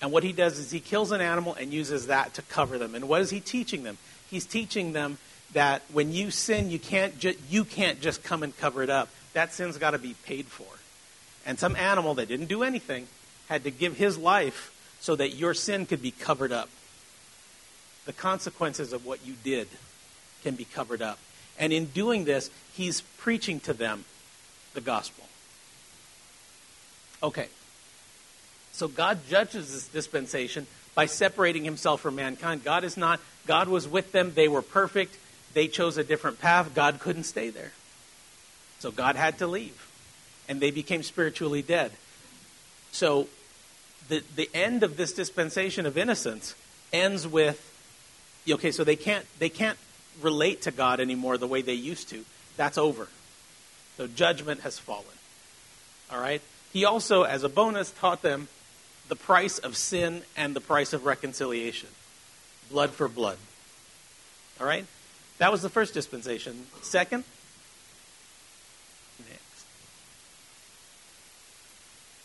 And 0.00 0.12
what 0.12 0.22
he 0.22 0.32
does 0.32 0.58
is 0.58 0.70
he 0.70 0.80
kills 0.80 1.12
an 1.12 1.20
animal 1.20 1.54
and 1.54 1.72
uses 1.72 2.08
that 2.08 2.34
to 2.34 2.42
cover 2.42 2.78
them. 2.78 2.94
And 2.94 3.08
what 3.08 3.20
is 3.20 3.30
he 3.30 3.40
teaching 3.40 3.84
them? 3.84 3.96
He's 4.30 4.44
teaching 4.44 4.92
them 4.92 5.18
that 5.52 5.82
when 5.92 6.12
you 6.12 6.30
sin, 6.30 6.70
you 6.70 6.78
can't, 6.78 7.18
ju- 7.18 7.36
you 7.48 7.64
can't 7.64 8.00
just 8.00 8.22
come 8.22 8.42
and 8.42 8.56
cover 8.58 8.82
it 8.82 8.90
up. 8.90 9.08
That 9.32 9.52
sin's 9.52 9.78
got 9.78 9.92
to 9.92 9.98
be 9.98 10.14
paid 10.24 10.46
for. 10.46 10.66
And 11.46 11.58
some 11.58 11.76
animal 11.76 12.14
that 12.14 12.28
didn't 12.28 12.46
do 12.46 12.62
anything 12.62 13.06
had 13.48 13.64
to 13.64 13.70
give 13.70 13.96
his 13.96 14.18
life 14.18 14.70
so 15.00 15.16
that 15.16 15.34
your 15.34 15.54
sin 15.54 15.86
could 15.86 16.02
be 16.02 16.10
covered 16.10 16.52
up. 16.52 16.68
The 18.06 18.12
consequences 18.12 18.92
of 18.92 19.06
what 19.06 19.24
you 19.26 19.34
did 19.42 19.68
can 20.42 20.54
be 20.54 20.64
covered 20.64 21.02
up. 21.02 21.18
And 21.58 21.72
in 21.72 21.86
doing 21.86 22.24
this, 22.24 22.50
he's 22.72 23.00
preaching 23.00 23.60
to 23.60 23.72
them 23.72 24.04
the 24.74 24.80
gospel. 24.80 25.24
Okay, 27.22 27.48
so 28.74 28.88
God 28.88 29.20
judges 29.28 29.72
this 29.72 29.86
dispensation 29.86 30.66
by 30.96 31.06
separating 31.06 31.64
himself 31.64 32.00
from 32.00 32.16
mankind. 32.16 32.64
God 32.64 32.82
is 32.82 32.96
not, 32.96 33.20
God 33.46 33.68
was 33.68 33.86
with 33.86 34.10
them. 34.10 34.32
They 34.34 34.48
were 34.48 34.62
perfect. 34.62 35.16
They 35.52 35.68
chose 35.68 35.96
a 35.96 36.02
different 36.02 36.40
path. 36.40 36.74
God 36.74 36.98
couldn't 36.98 37.22
stay 37.22 37.50
there. 37.50 37.70
So 38.80 38.90
God 38.90 39.14
had 39.14 39.38
to 39.38 39.46
leave. 39.46 39.88
And 40.48 40.60
they 40.60 40.72
became 40.72 41.04
spiritually 41.04 41.62
dead. 41.62 41.92
So 42.90 43.28
the, 44.08 44.24
the 44.34 44.50
end 44.52 44.82
of 44.82 44.96
this 44.96 45.12
dispensation 45.12 45.86
of 45.86 45.96
innocence 45.96 46.56
ends 46.92 47.28
with 47.28 47.70
okay, 48.48 48.72
so 48.72 48.84
they 48.84 48.96
can't 48.96 49.24
they 49.38 49.48
can't 49.48 49.78
relate 50.20 50.62
to 50.62 50.70
God 50.70 51.00
anymore 51.00 51.38
the 51.38 51.46
way 51.46 51.62
they 51.62 51.74
used 51.74 52.10
to. 52.10 52.24
That's 52.56 52.76
over. 52.76 53.08
So 53.96 54.08
judgment 54.08 54.60
has 54.60 54.78
fallen. 54.78 55.06
All 56.10 56.20
right? 56.20 56.42
He 56.72 56.84
also, 56.84 57.22
as 57.22 57.44
a 57.44 57.48
bonus, 57.48 57.92
taught 57.92 58.20
them 58.22 58.48
the 59.08 59.16
price 59.16 59.58
of 59.58 59.76
sin 59.76 60.22
and 60.36 60.54
the 60.54 60.60
price 60.60 60.92
of 60.92 61.04
reconciliation 61.04 61.88
blood 62.70 62.90
for 62.90 63.08
blood. 63.08 63.36
All 64.60 64.66
right? 64.66 64.86
That 65.38 65.50
was 65.50 65.62
the 65.62 65.68
first 65.68 65.94
dispensation. 65.94 66.66
Second, 66.82 67.24
next, 69.18 69.64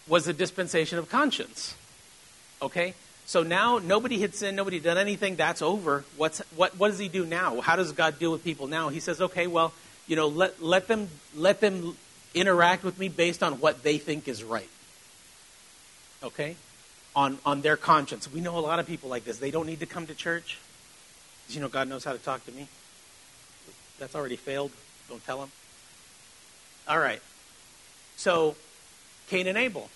was 0.07 0.26
the 0.26 0.34
dispensation 0.34 0.97
of 0.97 1.10
conscience. 1.10 1.76
Okay? 2.61 2.93
So 3.26 3.43
now 3.43 3.80
nobody 3.80 4.19
had 4.19 4.35
sinned, 4.35 4.57
nobody 4.57 4.77
had 4.77 4.84
done 4.84 4.97
anything, 4.97 5.35
that's 5.35 5.61
over. 5.61 6.03
What's, 6.18 6.39
what, 6.56 6.77
what 6.77 6.89
does 6.89 6.99
he 6.99 7.10
do 7.10 7.26
now? 7.26 7.61
How 7.61 7.76
does 7.76 7.91
God 7.91 8.19
deal 8.19 8.31
with 8.31 8.43
people 8.43 8.68
now? 8.68 8.89
He 8.89 8.99
says, 8.99 9.22
okay, 9.22 9.47
well, 9.47 9.73
you 10.07 10.15
know, 10.15 10.27
let, 10.27 10.61
let, 10.61 10.88
them, 10.88 11.10
let 11.35 11.61
them 11.61 11.95
interact 12.34 12.84
with 12.84 12.97
me 12.99 13.10
based 13.10 13.43
on 13.43 13.60
what 13.60 13.84
they 13.84 13.97
think 13.97 14.27
is 14.27 14.43
right. 14.43 14.69
Okay? 16.23 16.56
On, 17.19 17.37
on 17.45 17.59
their 17.59 17.75
conscience. 17.75 18.31
We 18.31 18.39
know 18.39 18.57
a 18.57 18.61
lot 18.61 18.79
of 18.79 18.87
people 18.87 19.09
like 19.09 19.25
this. 19.25 19.39
They 19.39 19.51
don't 19.51 19.65
need 19.65 19.81
to 19.81 19.85
come 19.85 20.07
to 20.07 20.15
church. 20.15 20.57
You 21.49 21.59
know, 21.59 21.67
God 21.67 21.89
knows 21.89 22.05
how 22.05 22.13
to 22.13 22.17
talk 22.17 22.45
to 22.45 22.51
me. 22.53 22.69
That's 23.99 24.15
already 24.15 24.37
failed. 24.37 24.71
Don't 25.09 25.23
tell 25.25 25.43
him. 25.43 25.51
All 26.87 26.97
right. 26.97 27.21
So, 28.15 28.55
Cain 29.27 29.47
and 29.47 29.57
Abel. 29.57 29.89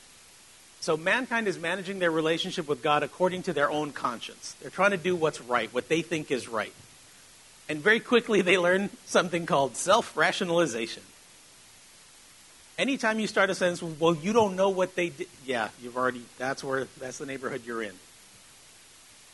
So, 0.81 0.97
mankind 0.97 1.47
is 1.47 1.57
managing 1.57 1.99
their 1.99 2.11
relationship 2.11 2.67
with 2.67 2.83
God 2.83 3.03
according 3.03 3.43
to 3.43 3.53
their 3.53 3.71
own 3.71 3.93
conscience. 3.93 4.57
They're 4.59 4.69
trying 4.69 4.91
to 4.91 4.97
do 4.97 5.15
what's 5.15 5.39
right, 5.39 5.73
what 5.73 5.87
they 5.87 6.01
think 6.01 6.29
is 6.29 6.49
right. 6.49 6.73
And 7.69 7.79
very 7.79 8.01
quickly, 8.01 8.41
they 8.41 8.57
learn 8.57 8.89
something 9.05 9.45
called 9.45 9.77
self 9.77 10.17
rationalization. 10.17 11.03
Anytime 12.77 13.19
you 13.19 13.27
start 13.27 13.49
a 13.49 13.55
sentence, 13.55 13.83
well, 13.99 14.15
you 14.15 14.33
don't 14.33 14.55
know 14.55 14.69
what 14.69 14.95
they 14.95 15.09
did. 15.09 15.27
Yeah, 15.45 15.69
you've 15.81 15.95
already, 15.95 16.23
that's 16.37 16.63
where, 16.63 16.85
that's 16.99 17.19
the 17.19 17.25
neighborhood 17.25 17.61
you're 17.65 17.83
in. 17.83 17.93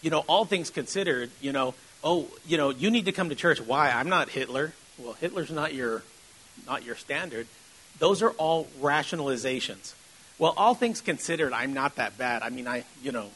You 0.01 0.09
know, 0.09 0.19
all 0.27 0.45
things 0.45 0.69
considered, 0.69 1.31
you 1.39 1.51
know, 1.51 1.73
oh, 2.03 2.27
you 2.45 2.57
know, 2.57 2.69
you 2.69 2.91
need 2.91 3.05
to 3.05 3.11
come 3.11 3.29
to 3.29 3.35
church. 3.35 3.61
Why? 3.61 3.89
I'm 3.89 4.09
not 4.09 4.29
Hitler. 4.29 4.73
Well, 4.97 5.13
Hitler's 5.13 5.51
not 5.51 5.73
your 5.73 6.03
not 6.67 6.83
your 6.83 6.95
standard. 6.95 7.47
Those 7.99 8.21
are 8.21 8.31
all 8.31 8.67
rationalizations. 8.81 9.93
Well, 10.37 10.53
all 10.55 10.73
things 10.73 11.01
considered, 11.01 11.53
I'm 11.53 11.73
not 11.73 11.95
that 11.95 12.17
bad. 12.17 12.43
I 12.43 12.49
mean, 12.49 12.67
I, 12.67 12.85
you 13.03 13.11
know, 13.11 13.29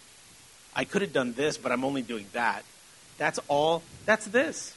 I 0.76 0.86
could 0.86 1.02
have 1.02 1.14
done 1.14 1.34
this, 1.34 1.58
but 1.58 1.72
I'm 1.72 1.84
only 1.84 2.02
doing 2.02 2.26
that. 2.34 2.64
That's 3.18 3.40
all. 3.48 3.84
That's 4.06 4.26
this. 4.26 4.76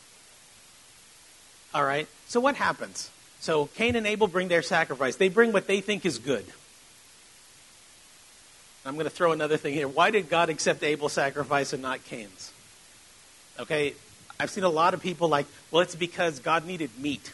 All 1.73 1.85
right? 1.85 2.09
So 2.27 2.41
what 2.41 2.57
happens? 2.57 3.11
So 3.41 3.67
Cain 3.75 3.97
and 3.97 4.07
Abel 4.07 4.27
bring 4.27 4.49
their 4.49 4.63
sacrifice. 4.63 5.17
They 5.17 5.29
bring 5.29 5.53
what 5.53 5.67
they 5.67 5.81
think 5.81 6.05
is 6.05 6.19
good. 6.19 6.45
I'm 8.85 8.95
going 8.95 9.05
to 9.05 9.11
throw 9.11 9.33
another 9.33 9.57
thing 9.57 9.75
here. 9.75 9.89
Why 9.89 10.11
did 10.11 10.29
God 10.29 10.49
accept 10.49 10.83
Abel's 10.83 11.13
sacrifice 11.13 11.73
and 11.73 11.83
not 11.83 12.05
Cain's? 12.05 12.53
Okay, 13.59 13.95
I've 14.39 14.51
seen 14.51 14.65
a 14.65 14.69
lot 14.69 14.95
of 14.95 15.03
people 15.03 15.29
like, 15.29 15.47
well, 15.71 15.83
it's 15.83 15.97
because 15.97 16.39
God 16.39 16.67
needed 16.67 16.91
meat. 16.99 17.33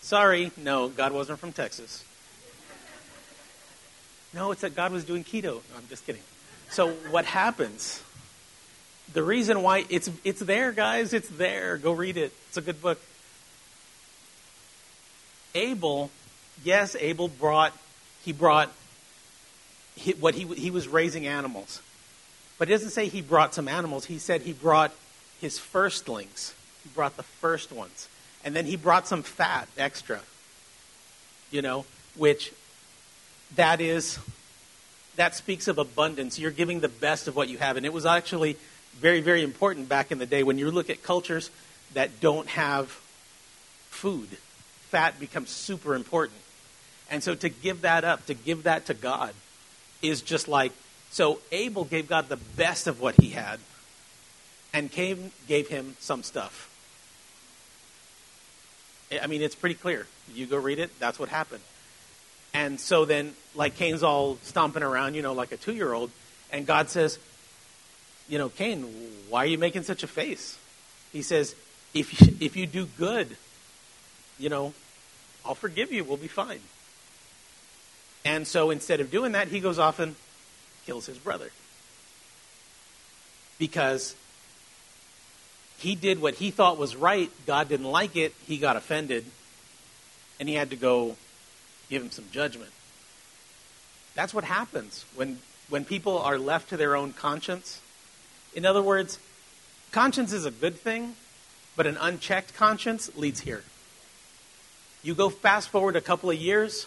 Sorry, 0.00 0.52
no, 0.56 0.88
God 0.88 1.12
wasn't 1.12 1.38
from 1.38 1.52
Texas. 1.52 2.04
No, 4.34 4.52
it's 4.52 4.60
that 4.60 4.76
God 4.76 4.92
was 4.92 5.04
doing 5.04 5.24
keto. 5.24 5.44
No, 5.44 5.60
I'm 5.76 5.88
just 5.88 6.06
kidding. 6.06 6.22
So 6.68 6.90
what 7.10 7.24
happens? 7.24 8.02
The 9.12 9.22
reason 9.22 9.62
why 9.62 9.86
it's 9.88 10.10
it's 10.24 10.40
there, 10.40 10.72
guys, 10.72 11.12
it's 11.12 11.28
there. 11.28 11.76
Go 11.76 11.92
read 11.92 12.16
it. 12.16 12.32
It's 12.48 12.56
a 12.56 12.62
good 12.62 12.82
book. 12.82 13.00
Abel, 15.54 16.10
yes, 16.62 16.96
Abel 16.98 17.28
brought 17.28 17.72
he 18.24 18.32
brought 18.32 18.70
he, 19.96 20.12
what 20.12 20.34
he 20.34 20.44
he 20.46 20.70
was 20.70 20.88
raising 20.88 21.26
animals. 21.26 21.80
But 22.58 22.68
it 22.68 22.72
doesn't 22.72 22.90
say 22.90 23.08
he 23.08 23.22
brought 23.22 23.54
some 23.54 23.68
animals. 23.68 24.06
He 24.06 24.18
said 24.18 24.42
he 24.42 24.52
brought 24.52 24.92
his 25.40 25.58
firstlings. 25.58 26.54
He 26.82 26.90
brought 26.94 27.16
the 27.16 27.22
first 27.22 27.72
ones. 27.72 28.08
And 28.44 28.54
then 28.54 28.66
he 28.66 28.76
brought 28.76 29.08
some 29.08 29.22
fat 29.22 29.68
extra. 29.76 30.20
You 31.50 31.62
know, 31.62 31.84
which 32.16 32.52
that 33.56 33.80
is 33.80 34.18
that 35.16 35.34
speaks 35.34 35.68
of 35.68 35.78
abundance. 35.78 36.38
You're 36.38 36.50
giving 36.50 36.80
the 36.80 36.88
best 36.88 37.28
of 37.28 37.36
what 37.36 37.48
you 37.48 37.58
have. 37.58 37.76
And 37.76 37.86
it 37.86 37.92
was 37.92 38.06
actually 38.06 38.56
very, 38.94 39.20
very 39.20 39.42
important 39.42 39.88
back 39.88 40.10
in 40.12 40.18
the 40.18 40.26
day 40.26 40.42
when 40.42 40.58
you 40.58 40.70
look 40.70 40.90
at 40.90 41.02
cultures 41.02 41.50
that 41.94 42.20
don't 42.20 42.48
have 42.48 42.88
food. 43.90 44.28
Fat 44.94 45.18
becomes 45.18 45.50
super 45.50 45.96
important. 45.96 46.38
And 47.10 47.20
so 47.20 47.34
to 47.34 47.48
give 47.48 47.80
that 47.80 48.04
up, 48.04 48.26
to 48.26 48.34
give 48.34 48.62
that 48.62 48.86
to 48.86 48.94
God, 48.94 49.34
is 50.02 50.22
just 50.22 50.46
like 50.46 50.70
so 51.10 51.40
Abel 51.50 51.84
gave 51.84 52.08
God 52.08 52.28
the 52.28 52.36
best 52.36 52.86
of 52.86 53.00
what 53.00 53.16
he 53.16 53.30
had, 53.30 53.58
and 54.72 54.88
Cain 54.92 55.32
gave 55.48 55.66
him 55.66 55.96
some 55.98 56.22
stuff. 56.22 56.70
I 59.20 59.26
mean, 59.26 59.42
it's 59.42 59.56
pretty 59.56 59.74
clear. 59.74 60.06
You 60.32 60.46
go 60.46 60.58
read 60.58 60.78
it, 60.78 60.96
that's 61.00 61.18
what 61.18 61.28
happened. 61.28 61.64
And 62.52 62.78
so 62.78 63.04
then, 63.04 63.34
like, 63.56 63.74
Cain's 63.74 64.04
all 64.04 64.38
stomping 64.42 64.84
around, 64.84 65.14
you 65.14 65.22
know, 65.22 65.32
like 65.32 65.50
a 65.50 65.56
two 65.56 65.74
year 65.74 65.92
old, 65.92 66.12
and 66.52 66.68
God 66.68 66.88
says, 66.88 67.18
You 68.28 68.38
know, 68.38 68.48
Cain, 68.48 68.82
why 69.28 69.42
are 69.42 69.48
you 69.48 69.58
making 69.58 69.82
such 69.82 70.04
a 70.04 70.06
face? 70.06 70.56
He 71.12 71.22
says, 71.22 71.56
If 71.94 72.20
you, 72.20 72.36
if 72.40 72.56
you 72.56 72.68
do 72.68 72.86
good, 72.86 73.36
you 74.38 74.48
know, 74.48 74.72
I'll 75.44 75.54
forgive 75.54 75.92
you, 75.92 76.04
we'll 76.04 76.16
be 76.16 76.28
fine. 76.28 76.60
And 78.24 78.46
so 78.46 78.70
instead 78.70 79.00
of 79.00 79.10
doing 79.10 79.32
that, 79.32 79.48
he 79.48 79.60
goes 79.60 79.78
off 79.78 79.98
and 79.98 80.16
kills 80.86 81.06
his 81.06 81.18
brother. 81.18 81.50
Because 83.58 84.16
he 85.78 85.94
did 85.94 86.20
what 86.20 86.34
he 86.34 86.50
thought 86.50 86.78
was 86.78 86.96
right, 86.96 87.30
God 87.46 87.68
didn't 87.68 87.90
like 87.90 88.16
it, 88.16 88.34
he 88.46 88.56
got 88.56 88.76
offended, 88.76 89.26
and 90.40 90.48
he 90.48 90.54
had 90.54 90.70
to 90.70 90.76
go 90.76 91.16
give 91.90 92.02
him 92.02 92.10
some 92.10 92.24
judgment. 92.32 92.70
That's 94.14 94.32
what 94.32 94.44
happens 94.44 95.04
when, 95.14 95.38
when 95.68 95.84
people 95.84 96.18
are 96.18 96.38
left 96.38 96.70
to 96.70 96.76
their 96.76 96.96
own 96.96 97.12
conscience. 97.12 97.80
In 98.54 98.64
other 98.64 98.82
words, 98.82 99.18
conscience 99.92 100.32
is 100.32 100.46
a 100.46 100.50
good 100.50 100.76
thing, 100.76 101.16
but 101.76 101.86
an 101.86 101.98
unchecked 102.00 102.54
conscience 102.54 103.14
leads 103.16 103.40
here. 103.40 103.64
You 105.04 105.14
go 105.14 105.28
fast 105.28 105.68
forward 105.68 105.96
a 105.96 106.00
couple 106.00 106.30
of 106.30 106.36
years, 106.36 106.86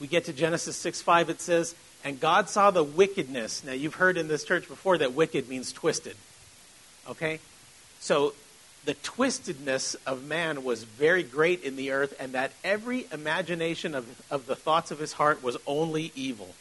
we 0.00 0.06
get 0.06 0.24
to 0.26 0.32
Genesis 0.32 0.76
6 0.76 1.02
5, 1.02 1.28
it 1.28 1.40
says, 1.40 1.74
And 2.04 2.20
God 2.20 2.48
saw 2.48 2.70
the 2.70 2.84
wickedness. 2.84 3.64
Now, 3.64 3.72
you've 3.72 3.96
heard 3.96 4.16
in 4.16 4.28
this 4.28 4.44
church 4.44 4.68
before 4.68 4.96
that 4.98 5.12
wicked 5.12 5.48
means 5.48 5.72
twisted. 5.72 6.16
Okay? 7.08 7.40
So 7.98 8.34
the 8.84 8.94
twistedness 8.94 9.96
of 10.06 10.24
man 10.24 10.62
was 10.62 10.84
very 10.84 11.24
great 11.24 11.64
in 11.64 11.76
the 11.76 11.90
earth, 11.90 12.14
and 12.18 12.32
that 12.32 12.52
every 12.64 13.06
imagination 13.12 13.94
of, 13.94 14.06
of 14.30 14.46
the 14.46 14.56
thoughts 14.56 14.92
of 14.92 15.00
his 15.00 15.14
heart 15.14 15.42
was 15.42 15.56
only 15.66 16.12
evil. 16.14 16.54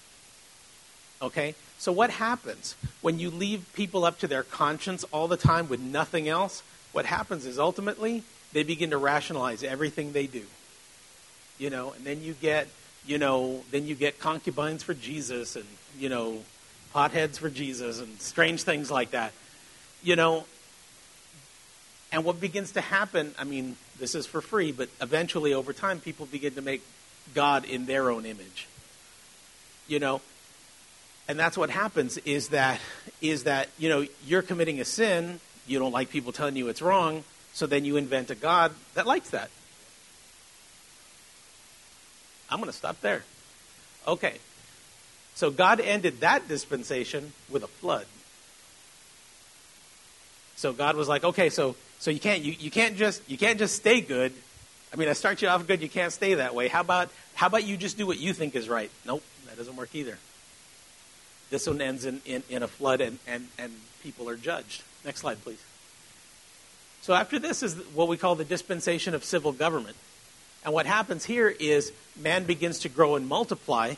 Okay? 1.21 1.53
So, 1.77 1.91
what 1.91 2.09
happens 2.09 2.75
when 3.01 3.19
you 3.19 3.29
leave 3.29 3.71
people 3.73 4.03
up 4.03 4.19
to 4.19 4.27
their 4.27 4.43
conscience 4.43 5.05
all 5.13 5.27
the 5.27 5.37
time 5.37 5.69
with 5.69 5.79
nothing 5.79 6.27
else? 6.27 6.63
What 6.91 7.05
happens 7.05 7.45
is 7.45 7.59
ultimately 7.59 8.23
they 8.53 8.63
begin 8.63 8.91
to 8.91 8.97
rationalize 8.97 9.63
everything 9.63 10.11
they 10.11 10.27
do. 10.27 10.43
You 11.57 11.69
know, 11.69 11.91
and 11.91 12.05
then 12.05 12.23
you 12.23 12.33
get, 12.33 12.67
you 13.05 13.17
know, 13.17 13.63
then 13.71 13.85
you 13.85 13.95
get 13.95 14.19
concubines 14.19 14.83
for 14.83 14.93
Jesus 14.93 15.55
and, 15.55 15.65
you 15.97 16.09
know, 16.09 16.39
potheads 16.95 17.37
for 17.37 17.49
Jesus 17.49 17.99
and 17.99 18.19
strange 18.21 18.63
things 18.63 18.89
like 18.89 19.11
that. 19.11 19.33
You 20.01 20.15
know, 20.15 20.45
and 22.11 22.23
what 22.23 22.39
begins 22.39 22.71
to 22.71 22.81
happen, 22.81 23.35
I 23.37 23.43
mean, 23.43 23.75
this 23.99 24.15
is 24.15 24.25
for 24.25 24.41
free, 24.41 24.71
but 24.71 24.89
eventually 25.01 25.53
over 25.53 25.73
time, 25.73 25.99
people 25.99 26.25
begin 26.25 26.55
to 26.55 26.61
make 26.61 26.81
God 27.33 27.65
in 27.65 27.85
their 27.85 28.09
own 28.09 28.25
image. 28.25 28.67
You 29.87 29.99
know? 29.99 30.21
And 31.27 31.37
that's 31.37 31.57
what 31.57 31.69
happens 31.69 32.17
is 32.19 32.49
that, 32.49 32.79
is 33.21 33.43
that, 33.43 33.69
you 33.77 33.89
know, 33.89 34.07
you're 34.25 34.41
committing 34.41 34.79
a 34.79 34.85
sin, 34.85 35.39
you 35.67 35.77
don't 35.77 35.91
like 35.91 36.09
people 36.09 36.31
telling 36.31 36.55
you 36.55 36.69
it's 36.69 36.81
wrong, 36.81 37.23
so 37.53 37.65
then 37.65 37.85
you 37.85 37.97
invent 37.97 38.29
a 38.29 38.35
God 38.35 38.73
that 38.93 39.05
likes 39.05 39.31
that. 39.31 39.49
I'm 42.49 42.59
going 42.59 42.71
to 42.71 42.77
stop 42.77 42.99
there. 43.01 43.23
Okay. 44.07 44.37
So 45.35 45.51
God 45.51 45.79
ended 45.79 46.21
that 46.21 46.47
dispensation 46.47 47.33
with 47.49 47.63
a 47.63 47.67
flood. 47.67 48.05
So 50.55 50.73
God 50.73 50.95
was 50.95 51.07
like, 51.07 51.23
okay, 51.23 51.49
so 51.49 51.75
so 51.99 52.11
you 52.11 52.19
can't 52.19 52.43
you, 52.43 52.53
you 52.59 52.69
can't 52.71 52.97
just 52.97 53.21
you 53.29 53.37
can't 53.37 53.57
just 53.57 53.75
stay 53.75 54.01
good. 54.01 54.33
I 54.91 54.97
mean, 54.97 55.07
I 55.07 55.13
start 55.13 55.41
you 55.41 55.47
off 55.47 55.65
good, 55.67 55.81
you 55.81 55.87
can't 55.87 56.11
stay 56.11 56.33
that 56.33 56.53
way. 56.53 56.67
How 56.67 56.81
about 56.81 57.09
how 57.35 57.47
about 57.47 57.63
you 57.63 57.77
just 57.77 57.97
do 57.97 58.05
what 58.05 58.19
you 58.19 58.33
think 58.33 58.55
is 58.55 58.67
right? 58.67 58.91
Nope, 59.05 59.23
that 59.45 59.55
doesn't 59.57 59.77
work 59.77 59.95
either. 59.95 60.17
This 61.49 61.65
one 61.65 61.81
ends 61.81 62.05
in, 62.05 62.21
in, 62.25 62.43
in 62.49 62.63
a 62.63 62.67
flood 62.67 63.01
and, 63.01 63.17
and, 63.27 63.47
and 63.57 63.73
people 64.03 64.29
are 64.29 64.35
judged. 64.35 64.83
Next 65.03 65.21
slide, 65.21 65.41
please. 65.43 65.63
So 67.01 67.13
after 67.13 67.39
this 67.39 67.63
is 67.63 67.75
what 67.93 68.07
we 68.07 68.17
call 68.17 68.35
the 68.35 68.45
dispensation 68.45 69.13
of 69.13 69.23
civil 69.23 69.51
government. 69.51 69.95
And 70.63 70.73
what 70.73 70.85
happens 70.85 71.23
here 71.25 71.47
is 71.47 71.91
man 72.21 72.43
begins 72.43 72.79
to 72.79 72.89
grow 72.89 73.15
and 73.15 73.27
multiply, 73.27 73.95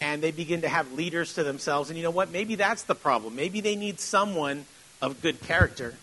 and 0.00 0.22
they 0.22 0.32
begin 0.32 0.62
to 0.62 0.68
have 0.68 0.92
leaders 0.92 1.34
to 1.34 1.44
themselves. 1.44 1.90
And 1.90 1.96
you 1.96 2.02
know 2.02 2.10
what? 2.10 2.30
Maybe 2.30 2.56
that's 2.56 2.82
the 2.82 2.94
problem. 2.94 3.36
Maybe 3.36 3.60
they 3.60 3.76
need 3.76 4.00
someone 4.00 4.66
of 5.00 5.22
good 5.22 5.40
character 5.42 5.94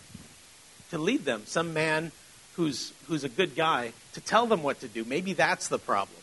to 0.90 0.98
lead 0.98 1.24
them, 1.24 1.42
some 1.46 1.74
man 1.74 2.12
who's, 2.54 2.92
who's 3.06 3.24
a 3.24 3.28
good 3.28 3.54
guy 3.54 3.92
to 4.14 4.20
tell 4.20 4.46
them 4.46 4.62
what 4.62 4.80
to 4.80 4.88
do. 4.88 5.04
Maybe 5.04 5.32
that's 5.32 5.68
the 5.68 5.78
problem. 5.78 6.18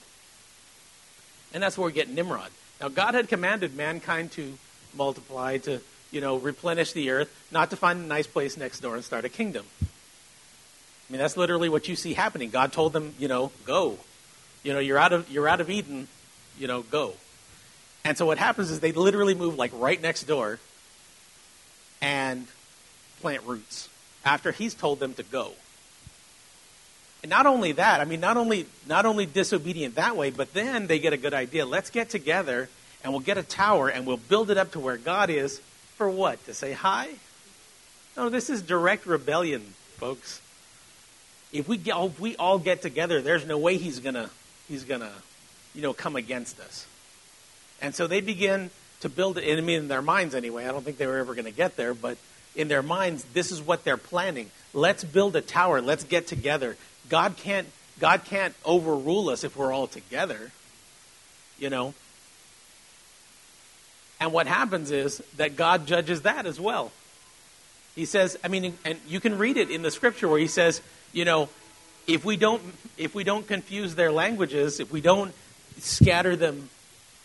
And 1.53 1.61
that's 1.63 1.77
where 1.77 1.87
we 1.87 1.93
get 1.93 2.09
Nimrod. 2.09 2.49
Now, 2.79 2.89
God 2.89 3.13
had 3.13 3.27
commanded 3.27 3.75
mankind 3.75 4.31
to 4.33 4.57
multiply, 4.95 5.57
to, 5.59 5.81
you 6.11 6.21
know, 6.21 6.37
replenish 6.37 6.93
the 6.93 7.09
earth, 7.11 7.33
not 7.51 7.69
to 7.69 7.75
find 7.75 8.03
a 8.03 8.05
nice 8.07 8.27
place 8.27 8.57
next 8.57 8.79
door 8.79 8.95
and 8.95 9.03
start 9.03 9.25
a 9.25 9.29
kingdom. 9.29 9.65
I 9.81 9.85
mean, 11.13 11.19
that's 11.19 11.37
literally 11.37 11.69
what 11.69 11.87
you 11.87 11.95
see 11.95 12.13
happening. 12.13 12.49
God 12.49 12.71
told 12.71 12.93
them, 12.93 13.15
you 13.17 13.27
know, 13.27 13.51
go. 13.65 13.97
You 14.63 14.73
know, 14.73 14.79
you're 14.79 14.97
out 14.97 15.13
of, 15.13 15.29
you're 15.29 15.47
out 15.47 15.61
of 15.61 15.69
Eden, 15.69 16.07
you 16.57 16.67
know, 16.67 16.83
go. 16.83 17.13
And 18.03 18.17
so 18.17 18.25
what 18.25 18.37
happens 18.37 18.71
is 18.71 18.79
they 18.79 18.91
literally 18.91 19.33
move 19.33 19.57
like 19.57 19.71
right 19.73 20.01
next 20.01 20.23
door 20.23 20.59
and 22.01 22.47
plant 23.21 23.43
roots 23.43 23.89
after 24.23 24.51
he's 24.51 24.73
told 24.73 24.99
them 24.99 25.13
to 25.15 25.23
go. 25.23 25.53
And 27.21 27.29
not 27.29 27.45
only 27.45 27.73
that, 27.73 27.99
I 27.99 28.05
mean, 28.05 28.19
not 28.19 28.37
only, 28.37 28.65
not 28.87 29.05
only 29.05 29.25
disobedient 29.25 29.95
that 29.95 30.15
way, 30.15 30.29
but 30.29 30.53
then 30.53 30.87
they 30.87 30.99
get 30.99 31.11
a 31.11 31.17
good 31.17 31.33
idea. 31.33 31.65
Let's 31.65 31.89
get 31.89 32.09
together 32.09 32.69
and 33.03 33.11
we'll 33.11 33.21
get 33.21 33.37
a 33.37 33.43
tower 33.43 33.89
and 33.89 34.05
we'll 34.05 34.17
build 34.17 34.49
it 34.51 34.57
up 34.57 34.71
to 34.73 34.79
where 34.79 34.97
God 34.97 35.29
is 35.29 35.61
for 35.99 36.09
what? 36.09 36.43
To 36.45 36.53
say 36.53 36.71
hi? 36.71 37.09
No, 38.15 38.29
this 38.29 38.49
is 38.49 38.61
direct 38.61 39.05
rebellion, 39.05 39.73
folks. 39.97 40.39
If 41.51 41.67
we, 41.67 41.75
get, 41.75 41.97
if 41.97 42.21
we 42.21 42.37
all 42.37 42.57
get 42.57 42.81
together, 42.81 43.21
there's 43.21 43.45
no 43.45 43.57
way 43.57 43.75
he's 43.75 43.99
gonna, 43.99 44.29
he's 44.69 44.85
gonna, 44.85 45.11
you 45.75 45.81
know, 45.81 45.91
come 45.91 46.15
against 46.15 46.57
us. 46.61 46.87
And 47.81 47.93
so 47.93 48.07
they 48.07 48.21
begin 48.21 48.69
to 49.01 49.09
build. 49.09 49.39
I 49.39 49.59
mean, 49.59 49.81
in 49.81 49.87
their 49.89 50.01
minds 50.01 50.35
anyway. 50.35 50.65
I 50.65 50.71
don't 50.71 50.85
think 50.85 50.97
they 50.97 51.05
were 51.05 51.17
ever 51.17 51.33
going 51.33 51.45
to 51.45 51.51
get 51.51 51.75
there, 51.75 51.93
but 51.93 52.17
in 52.55 52.69
their 52.69 52.81
minds, 52.81 53.25
this 53.33 53.51
is 53.51 53.61
what 53.61 53.83
they're 53.83 53.97
planning. 53.97 54.51
Let's 54.73 55.03
build 55.03 55.35
a 55.35 55.41
tower. 55.41 55.81
Let's 55.81 56.05
get 56.05 56.27
together. 56.27 56.77
God 57.09 57.35
can't, 57.35 57.67
God 57.99 58.23
can't 58.23 58.55
overrule 58.63 59.29
us 59.29 59.43
if 59.43 59.57
we're 59.57 59.73
all 59.73 59.87
together, 59.87 60.51
you 61.57 61.69
know. 61.69 61.93
And 64.19 64.33
what 64.33 64.47
happens 64.47 64.91
is 64.91 65.23
that 65.37 65.55
God 65.55 65.87
judges 65.87 66.23
that 66.23 66.45
as 66.45 66.59
well. 66.59 66.91
He 67.95 68.05
says, 68.05 68.37
I 68.43 68.47
mean, 68.47 68.77
and 68.85 68.99
you 69.07 69.19
can 69.19 69.37
read 69.37 69.57
it 69.57 69.69
in 69.69 69.81
the 69.81 69.91
scripture 69.91 70.27
where 70.27 70.39
he 70.39 70.47
says, 70.47 70.81
you 71.13 71.25
know, 71.25 71.49
if 72.07 72.25
we 72.25 72.37
don't 72.37 72.61
if 72.97 73.15
we 73.15 73.23
don't 73.23 73.47
confuse 73.47 73.95
their 73.95 74.11
languages, 74.11 74.79
if 74.79 74.91
we 74.91 75.01
don't 75.01 75.33
scatter 75.77 76.35
them, 76.35 76.69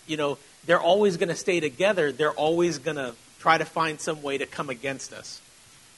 you 0.07 0.17
know, 0.17 0.39
they're 0.67 0.81
always 0.81 1.17
going 1.17 1.29
to 1.29 1.37
stay 1.37 1.61
together. 1.61 2.13
They're 2.13 2.33
always 2.33 2.79
going 2.79 2.97
to 2.97 3.15
try 3.39 3.59
to 3.59 3.65
find 3.65 4.01
some 4.01 4.23
way 4.23 4.39
to 4.39 4.47
come 4.47 4.71
against 4.71 5.13
us, 5.13 5.41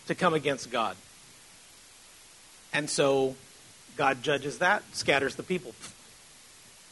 to 0.09 0.15
come 0.15 0.35
against 0.35 0.71
God. 0.71 0.97
And 2.73 2.91
so 2.91 3.37
God 3.97 4.23
judges 4.23 4.59
that, 4.59 4.83
scatters 4.93 5.37
the 5.37 5.43
people. 5.43 5.75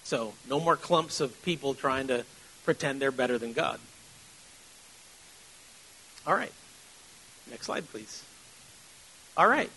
So 0.05 0.35
no 0.49 0.61
more 0.61 0.77
clumps 0.77 1.21
of 1.21 1.43
people 1.43 1.75
trying 1.75 2.09
to 2.09 2.25
pretend 2.65 3.01
they're 3.01 3.11
better 3.11 3.39
than 3.39 3.53
God. 3.53 3.79
All 6.27 6.35
right. 6.35 6.53
Next 7.51 7.67
slide, 7.67 7.89
please. 7.91 8.23
All 9.37 9.49
right. 9.49 9.71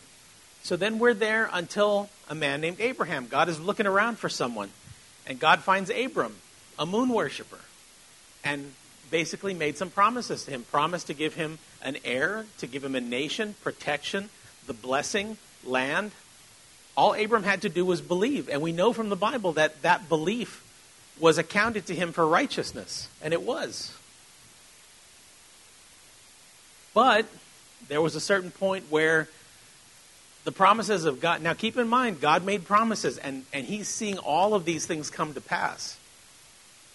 So 0.64 0.76
then 0.76 1.00
we're 1.00 1.14
there 1.14 1.50
until 1.52 2.10
a 2.30 2.36
man 2.36 2.62
named 2.62 2.80
Abraham. 2.80 3.28
God 3.28 3.50
is 3.50 3.60
looking 3.60 3.86
around 3.86 4.18
for 4.18 4.30
someone. 4.30 4.70
And 5.26 5.40
God 5.40 5.60
finds 5.60 5.90
Abram, 5.90 6.36
a 6.80 6.86
moon 6.86 7.10
worshiper, 7.10 7.60
and 8.44 8.74
basically 9.12 9.54
made 9.54 9.78
some 9.78 9.90
promises 9.90 10.46
to 10.46 10.52
him. 10.52 10.64
Promised 10.64 11.08
to 11.08 11.14
give 11.14 11.34
him 11.34 11.60
an 11.82 11.98
heir, 12.06 12.46
to 12.60 12.68
give 12.68 12.84
him 12.84 12.96
a 12.96 13.02
nation, 13.02 13.56
protection, 13.62 14.30
the 14.68 14.74
blessing, 14.74 15.38
land. 15.66 16.12
All 16.96 17.14
Abram 17.14 17.44
had 17.44 17.62
to 17.64 17.70
do 17.70 17.86
was 17.86 18.02
believe. 18.02 18.50
And 18.50 18.62
we 18.62 18.72
know 18.72 18.94
from 18.94 19.10
the 19.10 19.16
Bible 19.16 19.54
that 19.54 19.82
that 19.82 20.10
belief 20.10 20.64
was 21.20 21.38
accounted 21.38 21.88
to 21.88 21.96
him 21.96 22.12
for 22.12 22.26
righteousness. 22.26 23.10
And 23.22 23.34
it 23.34 23.42
was. 23.42 23.94
But 26.98 27.28
there 27.90 28.02
was 28.02 28.16
a 28.16 28.20
certain 28.20 28.50
point 28.50 28.86
where 28.90 29.28
the 30.46 30.52
promises 30.52 31.06
of 31.06 31.22
God. 31.22 31.44
Now, 31.44 31.54
keep 31.54 31.78
in 31.78 31.88
mind, 31.88 32.20
God 32.20 32.44
made 32.44 32.66
promises, 32.66 33.20
and, 33.20 33.46
and 33.54 33.68
He's 33.68 33.88
seeing 33.88 34.18
all 34.18 34.56
of 34.56 34.66
these 34.66 34.88
things 34.88 35.12
come 35.12 35.36
to 35.36 35.42
pass. 35.42 36.00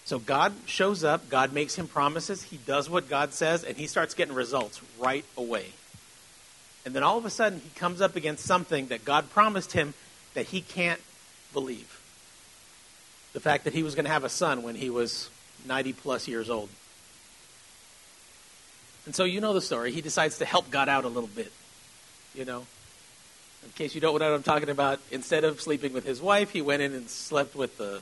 So 0.03 0.19
God 0.19 0.51
shows 0.65 1.05
up, 1.05 1.29
God 1.29 1.53
makes 1.53 1.75
him 1.75 1.87
promises, 1.87 2.43
he 2.43 2.57
does 2.57 2.89
what 2.89 3.07
God 3.07 3.31
says, 3.33 3.63
and 3.63 3.77
he 3.77 3.87
starts 3.87 4.13
getting 4.13 4.35
results 4.35 4.81
right 4.99 5.23
away. 5.37 5.67
And 6.85 6.93
then 6.93 7.01
all 7.01 7.17
of 7.17 7.25
a 7.25 7.29
sudden, 7.29 7.61
he 7.61 7.69
comes 7.79 8.01
up 8.01 8.17
against 8.17 8.43
something 8.43 8.87
that 8.87 9.05
God 9.05 9.29
promised 9.29 9.71
him 9.71 9.93
that 10.33 10.47
he 10.47 10.59
can't 10.59 10.99
believe. 11.53 12.01
The 13.31 13.39
fact 13.39 13.63
that 13.63 13.71
he 13.71 13.83
was 13.83 13.95
going 13.95 14.03
to 14.03 14.11
have 14.11 14.25
a 14.25 14.29
son 14.29 14.63
when 14.63 14.75
he 14.75 14.89
was 14.89 15.29
90 15.65 15.93
plus 15.93 16.27
years 16.27 16.49
old. 16.49 16.67
And 19.05 19.13
so 19.13 19.23
you 19.23 19.41
know 19.41 19.53
the 19.53 19.61
story. 19.61 19.91
He 19.91 20.01
decides 20.01 20.37
to 20.37 20.45
help 20.45 20.69
God 20.69 20.87
out 20.87 21.03
a 21.03 21.09
little 21.09 21.29
bit. 21.29 21.51
You 22.33 22.45
know, 22.45 22.65
in 23.63 23.71
case 23.75 23.95
you 23.95 24.01
don't 24.01 24.17
know 24.17 24.29
what 24.29 24.35
I'm 24.35 24.43
talking 24.43 24.69
about, 24.69 24.99
instead 25.11 25.43
of 25.43 25.61
sleeping 25.61 25.93
with 25.93 26.05
his 26.05 26.21
wife, 26.21 26.51
he 26.51 26.61
went 26.61 26.81
in 26.81 26.93
and 26.93 27.09
slept 27.09 27.55
with 27.55 27.77
the, 27.77 28.01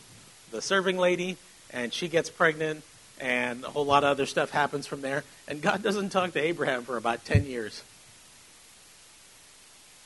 the 0.51 0.61
serving 0.61 0.97
lady, 0.97 1.37
and 1.71 1.93
she 1.93 2.07
gets 2.07 2.29
pregnant, 2.29 2.83
and 3.19 3.63
a 3.63 3.69
whole 3.69 3.85
lot 3.85 4.03
of 4.03 4.09
other 4.11 4.25
stuff 4.25 4.51
happens 4.51 4.87
from 4.87 5.01
there. 5.01 5.23
And 5.47 5.61
God 5.61 5.83
doesn't 5.83 6.09
talk 6.09 6.33
to 6.33 6.39
Abraham 6.41 6.83
for 6.83 6.97
about 6.97 7.25
10 7.25 7.45
years. 7.45 7.83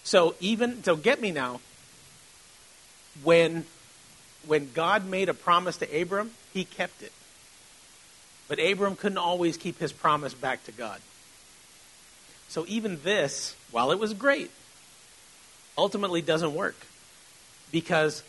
So, 0.03 0.35
even, 0.39 0.83
so 0.83 0.95
get 0.95 1.19
me 1.19 1.31
now, 1.31 1.61
when, 3.23 3.65
when 4.45 4.69
God 4.73 5.05
made 5.05 5.29
a 5.29 5.33
promise 5.33 5.77
to 5.77 6.01
Abram, 6.01 6.31
he 6.53 6.63
kept 6.63 7.01
it. 7.01 7.11
But 8.47 8.59
Abram 8.59 8.95
couldn't 8.95 9.17
always 9.17 9.57
keep 9.57 9.79
his 9.79 9.91
promise 9.91 10.33
back 10.33 10.63
to 10.65 10.71
God. 10.71 10.99
So, 12.47 12.65
even 12.67 12.99
this, 13.03 13.55
while 13.71 13.91
it 13.91 13.99
was 13.99 14.13
great, 14.13 14.51
ultimately 15.77 16.21
doesn't 16.21 16.53
work. 16.53 16.75
Because 17.71 18.23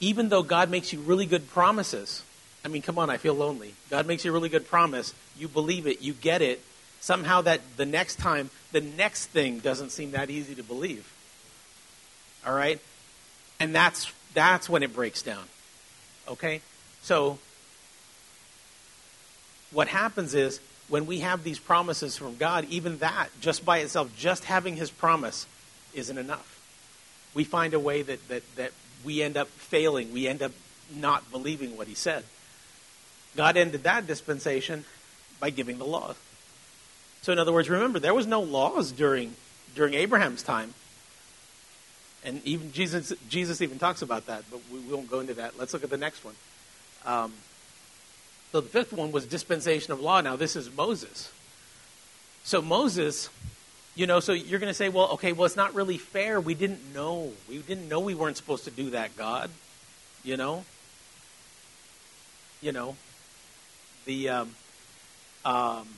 even 0.00 0.28
though 0.28 0.42
God 0.42 0.70
makes 0.70 0.92
you 0.92 1.00
really 1.00 1.26
good 1.26 1.48
promises, 1.48 2.22
I 2.64 2.68
mean, 2.68 2.82
come 2.82 2.98
on, 2.98 3.10
I 3.10 3.16
feel 3.16 3.34
lonely. 3.34 3.74
God 3.90 4.06
makes 4.06 4.24
you 4.24 4.30
a 4.30 4.34
really 4.34 4.48
good 4.48 4.66
promise. 4.66 5.14
You 5.38 5.48
believe 5.48 5.86
it, 5.86 6.00
you 6.00 6.12
get 6.12 6.42
it. 6.42 6.62
Somehow, 7.00 7.42
that 7.42 7.60
the 7.76 7.86
next 7.86 8.16
time, 8.16 8.50
the 8.72 8.80
next 8.80 9.26
thing 9.26 9.58
doesn't 9.58 9.90
seem 9.90 10.12
that 10.12 10.30
easy 10.30 10.54
to 10.54 10.62
believe. 10.62 11.12
All 12.46 12.54
right? 12.54 12.80
And 13.60 13.74
that's, 13.74 14.12
that's 14.34 14.68
when 14.68 14.82
it 14.82 14.94
breaks 14.94 15.22
down. 15.22 15.44
Okay? 16.28 16.60
So, 17.02 17.38
what 19.72 19.88
happens 19.88 20.34
is 20.34 20.60
when 20.88 21.06
we 21.06 21.20
have 21.20 21.44
these 21.44 21.58
promises 21.58 22.16
from 22.16 22.36
God, 22.36 22.66
even 22.70 22.98
that, 22.98 23.28
just 23.40 23.64
by 23.64 23.78
itself, 23.78 24.14
just 24.16 24.44
having 24.44 24.76
His 24.76 24.90
promise, 24.90 25.46
isn't 25.94 26.18
enough 26.18 26.56
we 27.36 27.44
find 27.44 27.74
a 27.74 27.78
way 27.78 28.00
that, 28.00 28.26
that, 28.28 28.42
that 28.56 28.72
we 29.04 29.22
end 29.22 29.36
up 29.36 29.48
failing. 29.48 30.12
We 30.12 30.26
end 30.26 30.42
up 30.42 30.52
not 30.96 31.30
believing 31.30 31.76
what 31.76 31.86
he 31.86 31.94
said. 31.94 32.24
God 33.36 33.58
ended 33.58 33.82
that 33.82 34.06
dispensation 34.06 34.86
by 35.38 35.50
giving 35.50 35.76
the 35.76 35.84
law. 35.84 36.14
So, 37.20 37.32
in 37.32 37.38
other 37.38 37.52
words, 37.52 37.68
remember, 37.68 37.98
there 37.98 38.14
was 38.14 38.26
no 38.26 38.40
laws 38.40 38.90
during, 38.90 39.34
during 39.74 39.92
Abraham's 39.92 40.42
time. 40.42 40.72
And 42.24 42.42
even 42.46 42.72
Jesus, 42.72 43.12
Jesus 43.28 43.60
even 43.60 43.78
talks 43.78 44.00
about 44.00 44.26
that, 44.26 44.44
but 44.50 44.60
we 44.72 44.78
won't 44.78 45.10
go 45.10 45.20
into 45.20 45.34
that. 45.34 45.58
Let's 45.58 45.74
look 45.74 45.84
at 45.84 45.90
the 45.90 45.98
next 45.98 46.24
one. 46.24 46.34
Um, 47.04 47.34
so 48.52 48.60
the 48.60 48.68
fifth 48.68 48.92
one 48.92 49.12
was 49.12 49.26
dispensation 49.26 49.92
of 49.92 50.00
law. 50.00 50.20
Now, 50.20 50.36
this 50.36 50.56
is 50.56 50.74
Moses. 50.74 51.30
So 52.44 52.62
Moses 52.62 53.28
you 53.96 54.06
know, 54.06 54.20
so 54.20 54.32
you're 54.32 54.60
going 54.60 54.70
to 54.70 54.74
say, 54.74 54.90
well, 54.90 55.12
okay, 55.12 55.32
well, 55.32 55.46
it's 55.46 55.56
not 55.56 55.74
really 55.74 55.96
fair. 55.96 56.38
We 56.38 56.54
didn't 56.54 56.94
know. 56.94 57.32
We 57.48 57.58
didn't 57.58 57.88
know 57.88 58.00
we 58.00 58.14
weren't 58.14 58.36
supposed 58.36 58.64
to 58.64 58.70
do 58.70 58.90
that, 58.90 59.16
God. 59.16 59.50
You 60.22 60.36
know? 60.36 60.64
You 62.60 62.72
know? 62.72 62.96
The, 64.04 64.28
um, 64.28 64.54
um, 65.46 65.88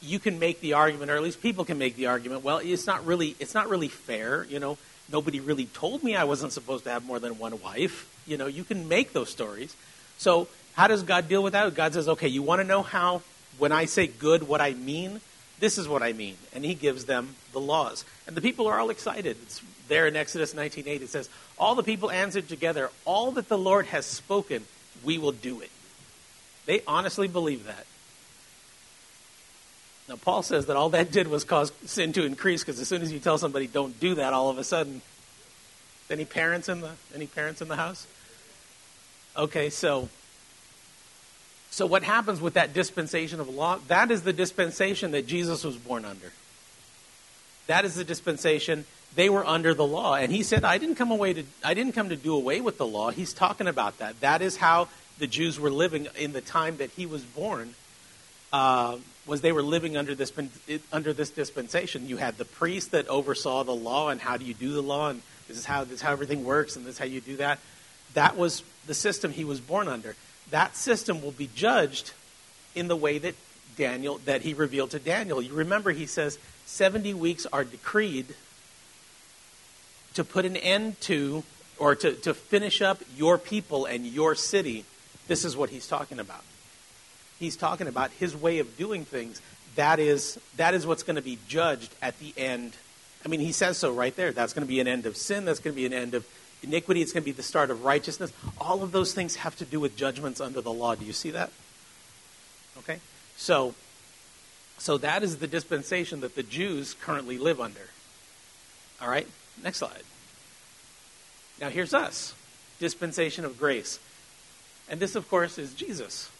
you 0.00 0.20
can 0.20 0.38
make 0.38 0.60
the 0.60 0.74
argument, 0.74 1.10
or 1.10 1.16
at 1.16 1.22
least 1.22 1.42
people 1.42 1.64
can 1.64 1.78
make 1.78 1.96
the 1.96 2.06
argument, 2.06 2.44
well, 2.44 2.58
it's 2.58 2.86
not 2.86 3.04
really, 3.04 3.34
it's 3.40 3.54
not 3.54 3.68
really 3.68 3.88
fair. 3.88 4.44
You 4.44 4.60
know, 4.60 4.78
nobody 5.10 5.40
really 5.40 5.66
told 5.66 6.04
me 6.04 6.14
I 6.14 6.24
wasn't 6.24 6.52
supposed 6.52 6.84
to 6.84 6.90
have 6.90 7.04
more 7.04 7.18
than 7.18 7.38
one 7.38 7.60
wife. 7.60 8.08
You 8.24 8.36
know, 8.36 8.46
you 8.46 8.62
can 8.62 8.88
make 8.88 9.12
those 9.12 9.30
stories. 9.30 9.74
So 10.16 10.46
how 10.80 10.86
does 10.86 11.02
God 11.02 11.28
deal 11.28 11.42
with 11.42 11.52
that? 11.52 11.74
God 11.74 11.92
says, 11.92 12.08
okay, 12.08 12.28
you 12.28 12.40
want 12.40 12.62
to 12.62 12.66
know 12.66 12.80
how, 12.80 13.20
when 13.58 13.70
I 13.70 13.84
say 13.84 14.06
good, 14.06 14.48
what 14.48 14.62
I 14.62 14.72
mean? 14.72 15.20
This 15.58 15.76
is 15.76 15.86
what 15.86 16.02
I 16.02 16.14
mean. 16.14 16.36
And 16.54 16.64
he 16.64 16.72
gives 16.72 17.04
them 17.04 17.34
the 17.52 17.60
laws. 17.60 18.06
And 18.26 18.34
the 18.34 18.40
people 18.40 18.66
are 18.66 18.80
all 18.80 18.88
excited. 18.88 19.36
It's 19.42 19.60
there 19.88 20.06
in 20.06 20.16
Exodus 20.16 20.54
19.8. 20.54 21.02
It 21.02 21.10
says, 21.10 21.28
All 21.58 21.74
the 21.74 21.82
people 21.82 22.10
answered 22.10 22.48
together, 22.48 22.88
All 23.04 23.30
that 23.32 23.50
the 23.50 23.58
Lord 23.58 23.84
has 23.88 24.06
spoken, 24.06 24.64
we 25.04 25.18
will 25.18 25.32
do 25.32 25.60
it. 25.60 25.70
They 26.64 26.80
honestly 26.86 27.28
believe 27.28 27.66
that. 27.66 27.84
Now, 30.08 30.16
Paul 30.16 30.42
says 30.42 30.64
that 30.64 30.76
all 30.76 30.88
that 30.88 31.12
did 31.12 31.28
was 31.28 31.44
cause 31.44 31.72
sin 31.84 32.14
to 32.14 32.24
increase 32.24 32.64
because 32.64 32.80
as 32.80 32.88
soon 32.88 33.02
as 33.02 33.12
you 33.12 33.18
tell 33.18 33.36
somebody 33.36 33.66
don't 33.66 34.00
do 34.00 34.14
that, 34.14 34.32
all 34.32 34.48
of 34.48 34.56
a 34.56 34.64
sudden, 34.64 35.02
any 36.08 36.24
parents 36.24 36.70
in 36.70 36.80
the 36.80 36.92
any 37.14 37.26
parents 37.26 37.60
in 37.60 37.68
the 37.68 37.76
house? 37.76 38.06
Okay, 39.36 39.68
so 39.68 40.08
so, 41.70 41.86
what 41.86 42.02
happens 42.02 42.40
with 42.40 42.54
that 42.54 42.72
dispensation 42.72 43.38
of 43.38 43.48
law? 43.48 43.78
That 43.86 44.10
is 44.10 44.22
the 44.22 44.32
dispensation 44.32 45.12
that 45.12 45.26
Jesus 45.26 45.62
was 45.62 45.76
born 45.76 46.04
under. 46.04 46.32
That 47.68 47.84
is 47.84 47.94
the 47.94 48.02
dispensation 48.02 48.84
they 49.14 49.28
were 49.28 49.46
under 49.46 49.72
the 49.72 49.86
law. 49.86 50.16
And 50.16 50.32
he 50.32 50.42
said, 50.42 50.64
I 50.64 50.78
didn't 50.78 50.96
come 50.96 51.12
away 51.12 51.32
to 51.34 51.44
I 51.64 51.74
didn't 51.74 51.92
come 51.92 52.08
to 52.08 52.16
do 52.16 52.34
away 52.34 52.60
with 52.60 52.76
the 52.76 52.86
law. 52.86 53.10
He's 53.10 53.32
talking 53.32 53.68
about 53.68 53.98
that. 53.98 54.18
That 54.20 54.42
is 54.42 54.56
how 54.56 54.88
the 55.18 55.28
Jews 55.28 55.60
were 55.60 55.70
living 55.70 56.08
in 56.18 56.32
the 56.32 56.40
time 56.40 56.78
that 56.78 56.90
he 56.90 57.06
was 57.06 57.22
born. 57.22 57.74
Uh, 58.52 58.96
was 59.26 59.42
they 59.42 59.52
were 59.52 59.62
living 59.62 59.96
under 59.96 60.16
this 60.16 60.32
under 60.92 61.12
this 61.12 61.30
dispensation. 61.30 62.08
You 62.08 62.16
had 62.16 62.36
the 62.36 62.44
priest 62.44 62.90
that 62.90 63.06
oversaw 63.06 63.62
the 63.62 63.70
law 63.70 64.08
and 64.08 64.20
how 64.20 64.36
do 64.36 64.44
you 64.44 64.54
do 64.54 64.72
the 64.72 64.82
law 64.82 65.10
and 65.10 65.22
this 65.46 65.56
is 65.56 65.64
how 65.64 65.84
this 65.84 65.94
is 65.94 66.02
how 66.02 66.10
everything 66.10 66.44
works 66.44 66.74
and 66.74 66.84
this 66.84 66.94
is 66.94 66.98
how 66.98 67.04
you 67.04 67.20
do 67.20 67.36
that. 67.36 67.60
That 68.14 68.36
was 68.36 68.64
the 68.88 68.94
system 68.94 69.30
he 69.30 69.44
was 69.44 69.60
born 69.60 69.86
under 69.86 70.16
that 70.50 70.76
system 70.76 71.22
will 71.22 71.32
be 71.32 71.48
judged 71.54 72.12
in 72.74 72.88
the 72.88 72.96
way 72.96 73.18
that 73.18 73.34
Daniel 73.76 74.18
that 74.24 74.42
he 74.42 74.54
revealed 74.54 74.90
to 74.90 74.98
Daniel. 74.98 75.40
You 75.40 75.54
remember 75.54 75.90
he 75.90 76.06
says 76.06 76.38
70 76.66 77.14
weeks 77.14 77.46
are 77.52 77.64
decreed 77.64 78.26
to 80.14 80.24
put 80.24 80.44
an 80.44 80.56
end 80.56 81.00
to 81.02 81.44
or 81.78 81.94
to, 81.96 82.12
to 82.12 82.34
finish 82.34 82.82
up 82.82 83.00
your 83.16 83.38
people 83.38 83.86
and 83.86 84.06
your 84.06 84.34
city. 84.34 84.84
This 85.26 85.44
is 85.44 85.56
what 85.56 85.70
he's 85.70 85.86
talking 85.86 86.18
about. 86.18 86.44
He's 87.38 87.56
talking 87.56 87.86
about 87.88 88.10
his 88.12 88.36
way 88.36 88.58
of 88.58 88.76
doing 88.76 89.04
things. 89.04 89.40
that 89.76 89.98
is, 89.98 90.38
that 90.56 90.74
is 90.74 90.86
what's 90.86 91.02
going 91.02 91.16
to 91.16 91.22
be 91.22 91.38
judged 91.48 91.94
at 92.02 92.18
the 92.18 92.34
end. 92.36 92.76
I 93.24 93.28
mean, 93.28 93.40
he 93.40 93.52
says 93.52 93.78
so 93.78 93.92
right 93.92 94.14
there. 94.14 94.32
That's 94.32 94.52
going 94.52 94.66
to 94.66 94.68
be 94.68 94.80
an 94.80 94.88
end 94.88 95.06
of 95.06 95.16
sin. 95.16 95.46
That's 95.46 95.60
going 95.60 95.74
to 95.74 95.76
be 95.76 95.86
an 95.86 95.92
end 95.94 96.14
of 96.14 96.26
iniquity. 96.62 97.02
It's 97.02 97.12
going 97.12 97.22
to 97.22 97.26
be 97.26 97.32
the 97.32 97.42
start 97.42 97.70
of 97.70 97.84
righteousness. 97.84 98.32
All 98.60 98.82
of 98.82 98.92
those 98.92 99.14
things 99.14 99.36
have 99.36 99.56
to 99.56 99.64
do 99.64 99.80
with 99.80 99.96
judgments 99.96 100.40
under 100.40 100.60
the 100.60 100.72
law. 100.72 100.94
Do 100.94 101.04
you 101.04 101.12
see 101.12 101.30
that? 101.30 101.50
Okay? 102.78 102.98
So, 103.36 103.74
so 104.78 104.98
that 104.98 105.22
is 105.22 105.38
the 105.38 105.46
dispensation 105.46 106.20
that 106.20 106.34
the 106.34 106.42
Jews 106.42 106.94
currently 106.94 107.38
live 107.38 107.60
under. 107.60 107.88
All 109.00 109.08
right? 109.08 109.26
Next 109.62 109.78
slide. 109.78 110.02
Now, 111.60 111.68
here's 111.68 111.94
us 111.94 112.34
dispensation 112.78 113.44
of 113.44 113.58
grace. 113.58 113.98
And 114.88 114.98
this, 114.98 115.14
of 115.14 115.28
course, 115.28 115.58
is 115.58 115.74
Jesus. 115.74 116.30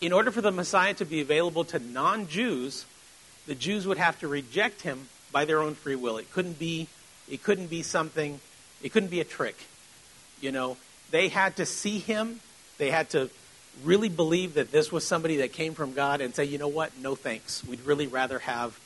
In 0.00 0.12
order 0.12 0.30
for 0.30 0.40
the 0.40 0.50
Messiah 0.50 0.94
to 0.94 1.04
be 1.04 1.20
available 1.20 1.64
to 1.64 1.78
non 1.78 2.26
Jews, 2.26 2.86
the 3.46 3.54
Jews 3.54 3.86
would 3.86 3.98
have 3.98 4.18
to 4.20 4.28
reject 4.28 4.82
him 4.82 5.08
by 5.30 5.44
their 5.44 5.60
own 5.60 5.74
free 5.74 5.94
will. 5.94 6.16
It 6.16 6.32
couldn't 6.32 6.58
be, 6.58 6.88
it 7.30 7.42
couldn't 7.42 7.68
be 7.68 7.82
something, 7.82 8.40
it 8.82 8.92
couldn't 8.92 9.10
be 9.10 9.20
a 9.20 9.24
trick. 9.24 9.56
You 10.40 10.52
know, 10.52 10.76
they 11.10 11.28
had 11.28 11.56
to 11.56 11.66
see 11.66 11.98
him, 11.98 12.40
they 12.78 12.90
had 12.90 13.10
to 13.10 13.30
really 13.84 14.08
believe 14.08 14.54
that 14.54 14.72
this 14.72 14.90
was 14.90 15.06
somebody 15.06 15.38
that 15.38 15.52
came 15.52 15.74
from 15.74 15.92
God 15.92 16.20
and 16.20 16.34
say, 16.34 16.44
you 16.44 16.58
know 16.58 16.68
what, 16.68 16.96
no 16.98 17.14
thanks. 17.14 17.64
We'd 17.64 17.80
really 17.86 18.06
rather 18.06 18.40
have 18.40 18.78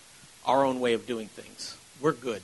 our 0.44 0.64
own 0.64 0.80
way 0.80 0.92
of 0.92 1.06
doing 1.06 1.28
things. 1.28 1.76
We're 2.00 2.12
good. 2.12 2.42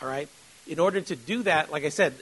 All 0.00 0.08
right? 0.08 0.28
In 0.66 0.78
order 0.78 1.00
to 1.00 1.16
do 1.16 1.42
that, 1.44 1.70
like 1.70 1.84
I 1.84 1.88
said, 1.88 2.14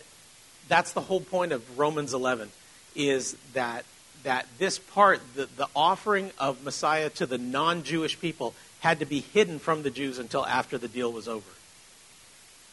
that's 0.68 0.92
the 0.92 1.00
whole 1.00 1.20
point 1.20 1.52
of 1.52 1.78
Romans 1.78 2.14
11 2.14 2.50
is 2.94 3.36
that 3.52 3.84
that 4.22 4.46
this 4.58 4.78
part, 4.78 5.20
the, 5.34 5.46
the 5.56 5.68
offering 5.76 6.32
of 6.38 6.64
Messiah 6.64 7.10
to 7.10 7.26
the 7.26 7.36
non-Jewish 7.36 8.18
people, 8.20 8.54
had 8.80 9.00
to 9.00 9.06
be 9.06 9.20
hidden 9.20 9.58
from 9.58 9.82
the 9.82 9.90
Jews 9.90 10.18
until 10.18 10.44
after 10.46 10.78
the 10.78 10.88
deal 10.88 11.12
was 11.12 11.28
over. 11.28 11.50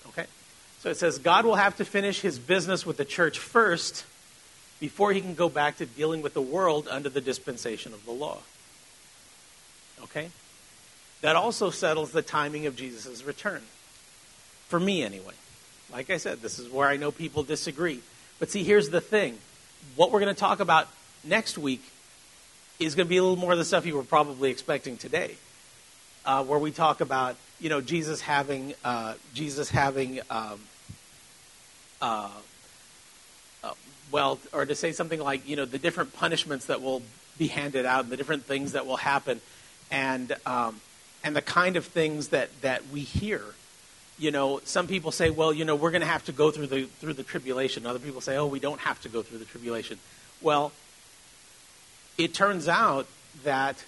Okay? 0.07 0.25
So 0.81 0.89
it 0.89 0.97
says 0.97 1.19
God 1.19 1.45
will 1.45 1.55
have 1.55 1.77
to 1.77 1.85
finish 1.85 2.21
his 2.21 2.39
business 2.39 2.87
with 2.87 2.97
the 2.97 3.05
church 3.05 3.37
first 3.37 4.03
before 4.79 5.13
he 5.13 5.21
can 5.21 5.35
go 5.35 5.47
back 5.47 5.77
to 5.77 5.85
dealing 5.85 6.23
with 6.23 6.33
the 6.33 6.41
world 6.41 6.87
under 6.89 7.07
the 7.07 7.21
dispensation 7.21 7.93
of 7.93 8.03
the 8.05 8.11
law. 8.11 8.39
Okay? 10.03 10.29
That 11.21 11.35
also 11.35 11.69
settles 11.69 12.11
the 12.11 12.23
timing 12.23 12.65
of 12.65 12.75
Jesus' 12.75 13.23
return. 13.23 13.61
For 14.69 14.79
me, 14.79 15.03
anyway. 15.03 15.35
Like 15.93 16.09
I 16.09 16.17
said, 16.17 16.41
this 16.41 16.57
is 16.57 16.67
where 16.67 16.87
I 16.87 16.97
know 16.97 17.11
people 17.11 17.43
disagree. 17.43 18.01
But 18.39 18.49
see, 18.49 18.63
here's 18.63 18.89
the 18.89 19.01
thing. 19.01 19.37
What 19.95 20.11
we're 20.11 20.21
going 20.21 20.33
to 20.33 20.39
talk 20.39 20.61
about 20.61 20.87
next 21.23 21.59
week 21.59 21.83
is 22.79 22.95
going 22.95 23.05
to 23.05 23.09
be 23.09 23.17
a 23.17 23.21
little 23.21 23.37
more 23.37 23.51
of 23.51 23.59
the 23.59 23.65
stuff 23.65 23.85
you 23.85 23.95
were 23.95 24.03
probably 24.03 24.49
expecting 24.49 24.97
today, 24.97 25.35
uh, 26.25 26.43
where 26.43 26.57
we 26.57 26.71
talk 26.71 27.01
about 27.01 27.35
you 27.59 27.69
know 27.69 27.81
Jesus 27.81 28.21
having 28.21 28.73
uh, 28.83 29.13
Jesus 29.35 29.69
having 29.69 30.21
um, 30.31 30.59
uh, 32.01 32.29
uh, 33.63 33.73
well, 34.11 34.39
or 34.53 34.65
to 34.65 34.75
say 34.75 34.91
something 34.91 35.19
like 35.19 35.47
you 35.47 35.55
know 35.55 35.65
the 35.65 35.79
different 35.79 36.13
punishments 36.13 36.65
that 36.65 36.81
will 36.81 37.01
be 37.37 37.47
handed 37.47 37.85
out 37.85 38.03
and 38.03 38.11
the 38.11 38.17
different 38.17 38.45
things 38.45 38.73
that 38.73 38.85
will 38.85 38.97
happen, 38.97 39.41
and 39.89 40.35
um, 40.45 40.81
and 41.23 41.35
the 41.35 41.41
kind 41.41 41.75
of 41.75 41.85
things 41.85 42.29
that 42.29 42.49
that 42.61 42.87
we 42.89 43.01
hear 43.01 43.43
you 44.21 44.29
know, 44.29 44.61
some 44.63 44.85
people 44.85 45.11
say, 45.11 45.31
well, 45.31 45.51
you 45.51 45.65
know, 45.65 45.75
we're 45.75 45.89
going 45.89 46.01
to 46.01 46.07
have 46.07 46.23
to 46.25 46.31
go 46.31 46.51
through 46.51 46.67
the 46.67 46.83
through 46.99 47.13
the 47.13 47.23
tribulation. 47.23 47.87
Other 47.87 47.97
people 47.97 48.21
say, 48.21 48.37
oh, 48.37 48.45
we 48.45 48.59
don't 48.59 48.79
have 48.81 49.01
to 49.01 49.09
go 49.09 49.23
through 49.23 49.39
the 49.39 49.45
tribulation. 49.45 49.97
Well, 50.41 50.71
it 52.19 52.33
turns 52.33 52.67
out 52.67 53.07
that 53.43 53.83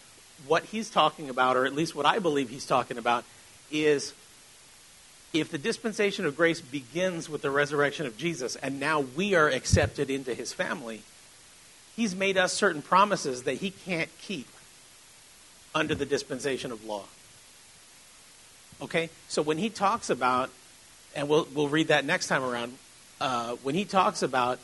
what 0.48 0.64
he's 0.65 0.90
talking 0.90 1.30
about, 1.30 1.56
or 1.56 1.65
at 1.65 1.76
least 1.76 1.95
what 1.95 2.07
I 2.07 2.18
believe 2.18 2.49
he's 2.49 2.65
talking 2.65 2.98
about, 2.98 3.26
is 3.72 4.14
if 5.34 5.49
the 5.49 5.57
dispensation 5.57 6.26
of 6.26 6.38
grace 6.38 6.61
begins 6.61 7.27
with 7.27 7.41
the 7.41 7.49
resurrection 7.49 8.05
of 8.05 8.18
Jesus 8.18 8.55
and 8.55 8.80
now 8.80 8.99
we 9.01 9.34
are 9.34 9.49
accepted 9.49 10.11
into 10.11 10.35
his 10.35 10.53
family, 10.53 11.01
he's 11.95 12.15
made 12.15 12.38
us 12.38 12.53
certain 12.53 12.84
promises 12.84 13.43
that 13.43 13.55
he 13.55 13.72
can't 13.72 14.10
keep 14.19 14.47
under 15.73 15.95
the 15.95 16.05
dispensation 16.05 16.72
of 16.72 16.85
law. 16.85 17.05
Okay? 18.80 19.10
So 19.27 19.41
when 19.41 19.57
he 19.57 19.69
talks 19.69 20.11
about, 20.11 20.51
and 21.15 21.27
we'll, 21.27 21.47
we'll 21.53 21.68
read 21.68 21.88
that 21.88 22.05
next 22.05 22.27
time 22.27 22.43
around, 22.43 22.77
uh, 23.19 23.55
when 23.64 23.73
he 23.73 23.85
talks 23.85 24.22
about 24.22 24.60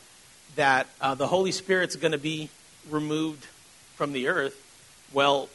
that 0.54 0.86
uh, 1.00 1.16
the 1.16 1.26
Holy 1.26 1.52
Spirit's 1.52 1.96
going 1.96 2.12
to 2.12 2.18
be 2.18 2.48
removed 2.88 3.46
from 3.96 4.12
the 4.12 4.28
earth, 4.28 4.56
well, 5.12 5.48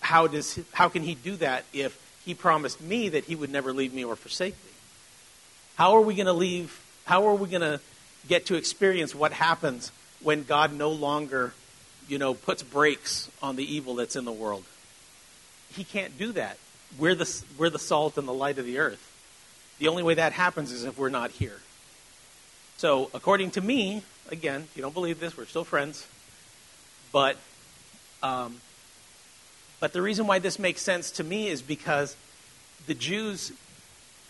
how, 0.00 0.26
does, 0.26 0.58
how 0.72 0.88
can 0.88 1.02
he 1.02 1.14
do 1.14 1.36
that 1.36 1.64
if 1.74 1.98
he 2.24 2.34
promised 2.34 2.80
me 2.80 3.08
that 3.10 3.24
he 3.24 3.34
would 3.34 3.50
never 3.50 3.72
leave 3.72 3.92
me 3.92 4.04
or 4.04 4.16
forsake 4.16 4.54
me? 4.54 4.70
How 5.76 5.96
are 5.96 6.00
we 6.00 6.14
going 6.14 6.26
to 6.26 6.32
leave? 6.32 6.80
How 7.04 7.26
are 7.26 7.34
we 7.34 7.48
going 7.48 7.62
to 7.62 7.80
get 8.28 8.46
to 8.46 8.54
experience 8.54 9.14
what 9.14 9.32
happens 9.32 9.90
when 10.20 10.44
God 10.44 10.72
no 10.72 10.90
longer, 10.90 11.52
you 12.08 12.18
know, 12.18 12.34
puts 12.34 12.62
brakes 12.62 13.30
on 13.42 13.56
the 13.56 13.64
evil 13.64 13.94
that's 13.94 14.16
in 14.16 14.24
the 14.24 14.32
world? 14.32 14.64
He 15.74 15.84
can't 15.84 16.16
do 16.18 16.32
that. 16.32 16.58
We're 16.98 17.14
the, 17.14 17.42
we're 17.58 17.70
the 17.70 17.78
salt 17.78 18.18
and 18.18 18.28
the 18.28 18.32
light 18.32 18.58
of 18.58 18.66
the 18.66 18.78
earth. 18.78 19.08
The 19.78 19.88
only 19.88 20.02
way 20.02 20.14
that 20.14 20.32
happens 20.32 20.70
is 20.70 20.84
if 20.84 20.98
we're 20.98 21.08
not 21.08 21.30
here. 21.30 21.58
So, 22.76 23.10
according 23.14 23.52
to 23.52 23.60
me, 23.60 24.02
again, 24.30 24.62
if 24.62 24.76
you 24.76 24.82
don't 24.82 24.94
believe 24.94 25.18
this, 25.18 25.36
we're 25.36 25.46
still 25.46 25.64
friends. 25.64 26.06
But, 27.10 27.36
um, 28.22 28.60
but 29.82 29.92
the 29.92 30.00
reason 30.00 30.28
why 30.28 30.38
this 30.38 30.60
makes 30.60 30.80
sense 30.80 31.10
to 31.10 31.24
me 31.24 31.48
is 31.48 31.60
because 31.60 32.14
the 32.86 32.94
Jews 32.94 33.50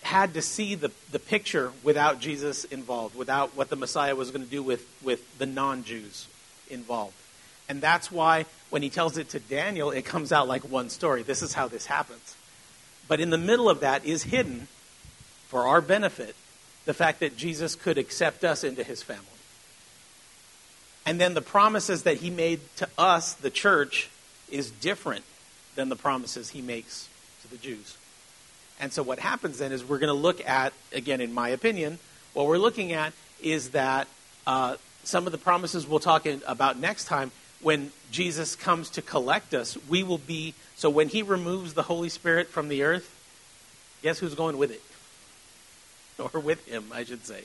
had 0.01 0.33
to 0.33 0.41
see 0.41 0.75
the, 0.75 0.91
the 1.11 1.19
picture 1.19 1.73
without 1.83 2.21
Jesus 2.21 2.65
involved, 2.65 3.15
without 3.15 3.55
what 3.55 3.69
the 3.69 3.77
Messiah 3.77 4.17
was 4.17 4.31
going 4.31 4.47
to 4.47 4.51
do 4.51 4.63
with, 4.63 4.89
with 5.03 5.37
the 5.37 5.45
non 5.45 5.85
Jews 5.85 6.27
involved. 6.71 7.13
And 7.69 7.83
that's 7.83 8.11
why 8.11 8.47
when 8.71 8.81
he 8.81 8.89
tells 8.89 9.19
it 9.19 9.29
to 9.29 9.41
Daniel, 9.41 9.91
it 9.91 10.07
comes 10.07 10.33
out 10.33 10.49
like 10.49 10.63
one 10.63 10.89
story. 10.89 11.23
This 11.23 11.43
is 11.43 11.53
how 11.53 11.69
this 11.69 11.85
happens. 11.85 12.35
But 13.07 13.21
in 13.21 13.29
the 13.29 13.37
middle 13.37 13.69
of 13.69 13.81
that 13.81 14.07
is 14.07 14.23
hidden, 14.23 14.69
for 15.49 15.67
our 15.67 15.83
benefit, 15.83 16.35
the 16.87 16.95
fact 16.95 17.21
that 17.21 17.37
Jesus 17.37 17.75
could 17.75 17.99
accept 17.99 18.43
us 18.43 18.65
into 18.65 18.83
his 18.83 19.03
family. 19.03 19.27
And 21.05 21.21
then 21.21 21.35
the 21.35 21.43
promises 21.43 22.05
that 22.05 22.17
he 22.17 22.31
made 22.31 22.61
to 22.77 22.89
us, 22.97 23.35
the 23.35 23.51
church, 23.51 24.09
is 24.51 24.71
different 24.71 25.27
than 25.75 25.89
the 25.89 25.97
promises 25.97 26.51
he 26.51 26.63
makes 26.63 27.09
to 27.43 27.51
the 27.51 27.57
Jews. 27.57 27.97
And 28.81 28.93
so 28.93 29.03
what 29.03 29.19
happens 29.19 29.59
then 29.59 29.73
is 29.73 29.85
we're 29.85 29.99
going 29.99 30.09
to 30.09 30.21
look 30.21 30.47
at, 30.47 30.73
again, 30.93 31.21
in 31.21 31.33
my 31.33 31.51
opinion, 31.51 31.99
what 32.33 32.47
we're 32.47 32.59
looking 32.59 32.93
at 32.93 33.13
is 33.41 33.71
that 33.71 34.09
uh, 34.47 34.77
some 35.05 35.27
of 35.27 35.33
the 35.33 35.39
promises 35.39 35.87
we'll 35.87 36.01
talk 36.01 36.27
in, 36.27 36.43
about 36.47 36.79
next 36.79 37.05
time, 37.05 37.31
when 37.61 37.93
Jesus 38.11 38.57
comes 38.57 38.91
to 38.91 39.03
collect 39.03 39.55
us, 39.55 39.79
we 39.89 40.03
will 40.03 40.19
be 40.19 40.55
so 40.77 40.91
when 40.91 41.09
he 41.09 41.23
removes 41.23 41.75
the 41.75 41.83
Holy 41.83 42.09
Spirit 42.09 42.49
from 42.49 42.69
the 42.69 42.83
earth, 42.83 43.15
guess 44.03 44.19
who's 44.19 44.35
going 44.35 44.59
with 44.59 44.71
it? 44.71 44.83
Or 46.35 46.41
with 46.41 46.67
him, 46.67 46.85
I 46.93 47.05
should 47.05 47.25
say. 47.25 47.45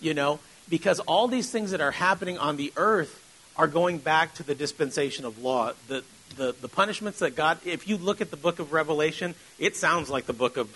You 0.00 0.14
know, 0.14 0.38
because 0.68 1.00
all 1.00 1.26
these 1.26 1.50
things 1.50 1.72
that 1.72 1.80
are 1.80 1.90
happening 1.90 2.38
on 2.38 2.56
the 2.56 2.72
earth 2.76 3.22
are 3.56 3.66
going 3.66 3.98
back 3.98 4.34
to 4.34 4.42
the 4.42 4.54
dispensation 4.54 5.24
of 5.24 5.42
law. 5.42 5.72
The, 5.88 6.04
the, 6.36 6.54
the 6.60 6.68
punishments 6.68 7.18
that 7.20 7.36
God, 7.36 7.58
if 7.64 7.88
you 7.88 7.96
look 7.96 8.20
at 8.20 8.30
the 8.30 8.36
book 8.36 8.58
of 8.58 8.72
Revelation, 8.72 9.34
it 9.58 9.76
sounds 9.76 10.10
like 10.10 10.26
the 10.26 10.32
book 10.32 10.56
of, 10.56 10.68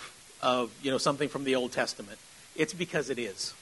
of, 0.43 0.71
you 0.83 0.91
know, 0.91 0.99
something 0.99 1.29
from 1.29 1.45
the 1.45 1.55
Old 1.55 1.73
Testament. 1.73 2.19
It's 2.57 2.75
because 2.75 3.11
it 3.11 3.19
is. 3.19 3.55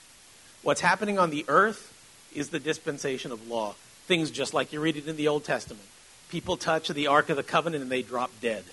What's 0.62 0.80
happening 0.80 1.18
on 1.18 1.30
the 1.30 1.44
earth 1.48 1.92
is 2.34 2.50
the 2.50 2.60
dispensation 2.60 3.32
of 3.32 3.48
law. 3.48 3.74
Things 4.06 4.30
just 4.30 4.54
like 4.54 4.72
you 4.72 4.80
read 4.80 4.96
it 4.96 5.06
in 5.06 5.16
the 5.16 5.28
Old 5.28 5.44
Testament. 5.44 5.84
People 6.30 6.56
touch 6.56 6.88
the 6.88 7.06
Ark 7.08 7.28
of 7.28 7.36
the 7.36 7.42
Covenant 7.42 7.82
and 7.82 7.92
they 7.92 8.02
drop 8.02 8.30
dead. 8.40 8.64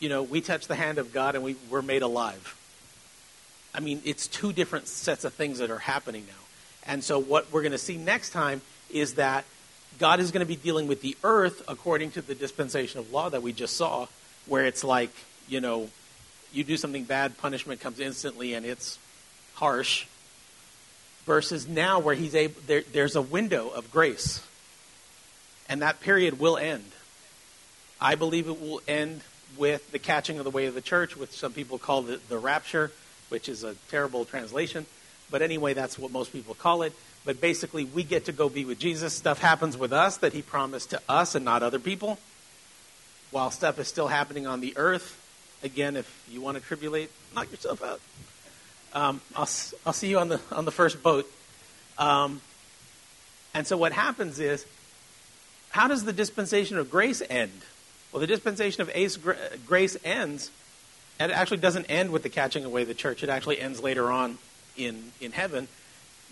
You 0.00 0.08
know, 0.08 0.22
we 0.22 0.40
touch 0.40 0.66
the 0.66 0.74
hand 0.74 0.98
of 0.98 1.12
God 1.12 1.34
and 1.34 1.44
we, 1.44 1.56
we're 1.70 1.82
made 1.82 2.02
alive. 2.02 2.56
I 3.74 3.80
mean, 3.80 4.02
it's 4.04 4.26
two 4.26 4.52
different 4.52 4.86
sets 4.86 5.24
of 5.24 5.32
things 5.32 5.58
that 5.58 5.70
are 5.70 5.78
happening 5.78 6.24
now. 6.26 6.42
And 6.84 7.02
so, 7.02 7.18
what 7.18 7.52
we're 7.52 7.62
going 7.62 7.72
to 7.72 7.78
see 7.78 7.96
next 7.96 8.30
time 8.30 8.60
is 8.90 9.14
that 9.14 9.44
God 9.98 10.20
is 10.20 10.30
going 10.30 10.40
to 10.40 10.46
be 10.46 10.56
dealing 10.56 10.86
with 10.86 11.00
the 11.00 11.16
earth 11.22 11.62
according 11.68 12.12
to 12.12 12.22
the 12.22 12.34
dispensation 12.34 13.00
of 13.00 13.12
law 13.12 13.28
that 13.30 13.42
we 13.42 13.52
just 13.52 13.76
saw, 13.76 14.06
where 14.46 14.66
it's 14.66 14.84
like, 14.84 15.12
you 15.48 15.60
know, 15.60 15.90
you 16.52 16.64
do 16.64 16.76
something 16.76 17.04
bad, 17.04 17.38
punishment 17.38 17.80
comes 17.80 18.00
instantly 18.00 18.54
and 18.54 18.66
it's 18.66 18.98
harsh. 19.54 20.06
Versus 21.24 21.68
now, 21.68 22.00
where 22.00 22.16
he's 22.16 22.34
able, 22.34 22.60
there, 22.66 22.82
there's 22.92 23.14
a 23.14 23.22
window 23.22 23.68
of 23.68 23.92
grace 23.92 24.44
and 25.72 25.80
that 25.80 26.00
period 26.00 26.38
will 26.38 26.58
end. 26.58 26.84
I 27.98 28.14
believe 28.14 28.46
it 28.46 28.60
will 28.60 28.82
end 28.86 29.22
with 29.56 29.90
the 29.90 29.98
catching 29.98 30.38
of 30.38 30.44
the 30.44 30.50
way 30.50 30.66
of 30.66 30.74
the 30.74 30.82
church, 30.82 31.16
which 31.16 31.30
some 31.30 31.52
people 31.52 31.78
call 31.78 32.02
the, 32.02 32.20
the 32.28 32.36
rapture, 32.36 32.90
which 33.30 33.48
is 33.48 33.64
a 33.64 33.74
terrible 33.90 34.26
translation. 34.26 34.84
But 35.30 35.40
anyway, 35.40 35.72
that's 35.72 35.98
what 35.98 36.10
most 36.10 36.30
people 36.30 36.54
call 36.54 36.82
it. 36.82 36.92
But 37.24 37.40
basically, 37.40 37.84
we 37.84 38.02
get 38.02 38.24
to 38.24 38.32
go 38.32 38.48
be 38.48 38.64
with 38.64 38.78
Jesus. 38.78 39.14
Stuff 39.14 39.38
happens 39.38 39.76
with 39.76 39.92
us 39.92 40.16
that 40.18 40.32
he 40.32 40.42
promised 40.42 40.90
to 40.90 41.00
us 41.08 41.34
and 41.34 41.44
not 41.44 41.62
other 41.62 41.78
people. 41.78 42.18
while 43.32 43.50
stuff 43.50 43.78
is 43.78 43.88
still 43.88 44.08
happening 44.08 44.46
on 44.46 44.60
the 44.60 44.74
earth. 44.76 45.18
Again, 45.64 45.96
if 45.96 46.24
you 46.30 46.40
want 46.40 46.58
to 46.58 46.62
tribulate, 46.62 47.10
knock 47.34 47.50
yourself 47.50 47.82
out. 47.82 48.00
Um, 48.92 49.20
I'll, 49.34 49.48
I'll 49.86 49.92
see 49.92 50.08
you 50.08 50.18
on 50.18 50.28
the, 50.28 50.40
on 50.52 50.64
the 50.64 50.70
first 50.70 51.02
boat. 51.02 51.28
Um, 51.98 52.40
and 53.54 53.66
so 53.66 53.76
what 53.76 53.92
happens 53.92 54.38
is, 54.38 54.66
how 55.70 55.88
does 55.88 56.04
the 56.04 56.12
dispensation 56.12 56.76
of 56.76 56.90
grace 56.90 57.22
end? 57.28 57.52
Well, 58.12 58.20
the 58.20 58.26
dispensation 58.26 58.82
of 58.82 58.90
ace, 58.94 59.18
grace 59.66 59.96
ends, 60.04 60.50
and 61.18 61.32
it 61.32 61.34
actually 61.34 61.58
doesn't 61.58 61.86
end 61.86 62.10
with 62.10 62.22
the 62.22 62.28
catching 62.28 62.66
away 62.66 62.82
of 62.82 62.88
the 62.88 62.94
church. 62.94 63.22
It 63.22 63.30
actually 63.30 63.60
ends 63.60 63.82
later 63.82 64.12
on 64.12 64.36
in, 64.76 65.12
in 65.20 65.32
heaven 65.32 65.68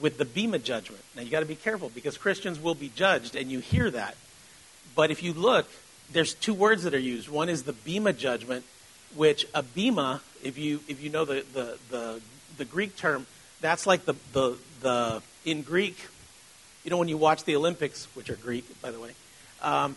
with 0.00 0.18
the 0.18 0.24
Bema 0.24 0.58
judgment. 0.58 1.02
Now, 1.14 1.22
you 1.22 1.30
got 1.30 1.40
to 1.40 1.46
be 1.46 1.54
careful 1.54 1.90
because 1.94 2.16
Christians 2.16 2.58
will 2.58 2.74
be 2.74 2.90
judged, 2.94 3.36
and 3.36 3.50
you 3.50 3.60
hear 3.60 3.90
that. 3.90 4.16
But 4.94 5.10
if 5.10 5.22
you 5.22 5.32
look, 5.32 5.68
there's 6.12 6.34
two 6.34 6.54
words 6.54 6.84
that 6.84 6.94
are 6.94 6.98
used. 6.98 7.28
One 7.28 7.48
is 7.48 7.64
the 7.64 7.72
Bema 7.72 8.12
judgment, 8.12 8.64
which 9.14 9.46
a 9.54 9.62
Bema, 9.62 10.20
if 10.42 10.58
you, 10.58 10.80
if 10.88 11.02
you 11.02 11.10
know 11.10 11.24
the, 11.24 11.44
the, 11.52 11.78
the, 11.90 12.20
the 12.56 12.64
Greek 12.64 12.96
term, 12.96 13.26
that's 13.60 13.86
like 13.86 14.04
the, 14.04 14.14
the, 14.32 14.56
the, 14.80 15.22
in 15.44 15.62
Greek, 15.62 15.98
you 16.84 16.90
know, 16.90 16.96
when 16.96 17.08
you 17.08 17.16
watch 17.16 17.44
the 17.44 17.56
Olympics, 17.56 18.06
which 18.14 18.30
are 18.30 18.36
Greek, 18.36 18.64
by 18.80 18.90
the 18.90 18.98
way, 18.98 19.10
um, 19.62 19.96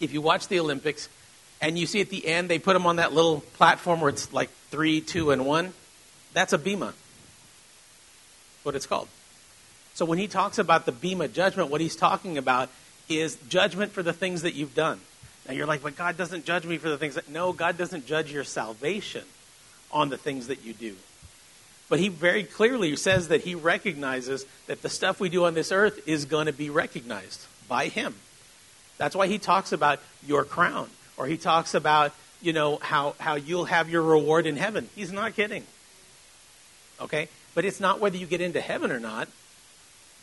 if 0.00 0.12
you 0.12 0.20
watch 0.20 0.48
the 0.48 0.60
Olympics 0.60 1.08
and 1.60 1.76
you 1.76 1.86
see 1.86 2.00
at 2.00 2.08
the 2.08 2.24
end 2.26 2.48
they 2.48 2.60
put 2.60 2.74
them 2.74 2.86
on 2.86 2.96
that 2.96 3.12
little 3.12 3.40
platform 3.54 4.00
where 4.00 4.10
it's 4.10 4.32
like 4.32 4.50
three, 4.70 5.00
two, 5.00 5.32
and 5.32 5.44
one, 5.44 5.72
that's 6.32 6.52
a 6.52 6.58
Bema. 6.58 6.94
What 8.62 8.74
it's 8.74 8.86
called. 8.86 9.08
So 9.94 10.04
when 10.04 10.18
he 10.18 10.28
talks 10.28 10.58
about 10.58 10.86
the 10.86 10.92
Bema 10.92 11.28
judgment, 11.28 11.70
what 11.70 11.80
he's 11.80 11.96
talking 11.96 12.38
about 12.38 12.68
is 13.08 13.36
judgment 13.48 13.92
for 13.92 14.02
the 14.02 14.12
things 14.12 14.42
that 14.42 14.54
you've 14.54 14.74
done. 14.74 15.00
Now 15.46 15.54
you're 15.54 15.66
like, 15.66 15.82
but 15.82 15.96
God 15.96 16.16
doesn't 16.16 16.44
judge 16.44 16.66
me 16.66 16.78
for 16.78 16.88
the 16.88 16.98
things 16.98 17.14
that. 17.14 17.28
No, 17.28 17.52
God 17.52 17.78
doesn't 17.78 18.06
judge 18.06 18.30
your 18.30 18.44
salvation 18.44 19.24
on 19.90 20.10
the 20.10 20.18
things 20.18 20.48
that 20.48 20.64
you 20.64 20.74
do. 20.74 20.94
But 21.88 22.00
he 22.00 22.10
very 22.10 22.44
clearly 22.44 22.94
says 22.96 23.28
that 23.28 23.42
he 23.42 23.54
recognizes 23.54 24.44
that 24.66 24.82
the 24.82 24.90
stuff 24.90 25.20
we 25.20 25.30
do 25.30 25.46
on 25.46 25.54
this 25.54 25.72
earth 25.72 26.06
is 26.06 26.26
going 26.26 26.46
to 26.46 26.52
be 26.52 26.68
recognized 26.68 27.46
by 27.66 27.86
him. 27.86 28.14
That's 28.98 29.16
why 29.16 29.26
he 29.26 29.38
talks 29.38 29.72
about 29.72 30.00
your 30.26 30.44
crown, 30.44 30.90
or 31.16 31.26
he 31.26 31.38
talks 31.38 31.74
about, 31.74 32.12
you 32.42 32.52
know, 32.52 32.76
how, 32.76 33.14
how 33.18 33.36
you'll 33.36 33.64
have 33.64 33.88
your 33.88 34.02
reward 34.02 34.46
in 34.46 34.56
heaven. 34.56 34.90
He's 34.94 35.12
not 35.12 35.34
kidding. 35.34 35.64
Okay? 37.00 37.28
But 37.54 37.64
it's 37.64 37.80
not 37.80 38.00
whether 38.00 38.16
you 38.16 38.26
get 38.26 38.40
into 38.40 38.60
heaven 38.60 38.90
or 38.90 39.00
not. 39.00 39.28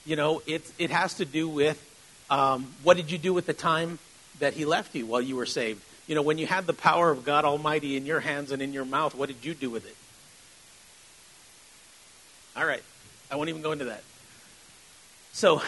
You 0.06 0.16
know, 0.16 0.42
it, 0.46 0.70
it 0.78 0.92
has 0.92 1.16
to 1.16 1.26
do 1.26 1.48
with 1.48 1.82
um, 2.30 2.72
what 2.84 2.98
did 2.98 3.12
you 3.12 3.18
do 3.18 3.34
with 3.34 3.46
the 3.46 3.54
time 3.54 4.00
that 4.40 4.54
he 4.54 4.66
left 4.66 4.96
you 4.96 5.06
while 5.06 5.22
you 5.22 5.36
were 5.36 5.46
saved? 5.46 5.82
You 6.08 6.16
know, 6.16 6.22
when 6.22 6.38
you 6.38 6.46
had 6.46 6.68
the 6.68 6.74
power 6.74 7.10
of 7.10 7.26
God 7.26 7.46
Almighty 7.46 7.98
in 7.98 8.06
your 8.06 8.20
hands 8.20 8.52
and 8.52 8.62
in 8.62 8.74
your 8.74 8.86
mouth, 8.86 9.16
what 9.16 9.28
did 9.28 9.44
you 9.44 9.54
do 9.54 9.70
with 9.70 9.86
it? 9.86 9.96
All 12.56 12.66
right. 12.66 12.84
I 13.32 13.36
won't 13.36 13.50
even 13.50 13.62
go 13.62 13.72
into 13.72 13.86
that. 13.86 14.04
So, 15.34 15.62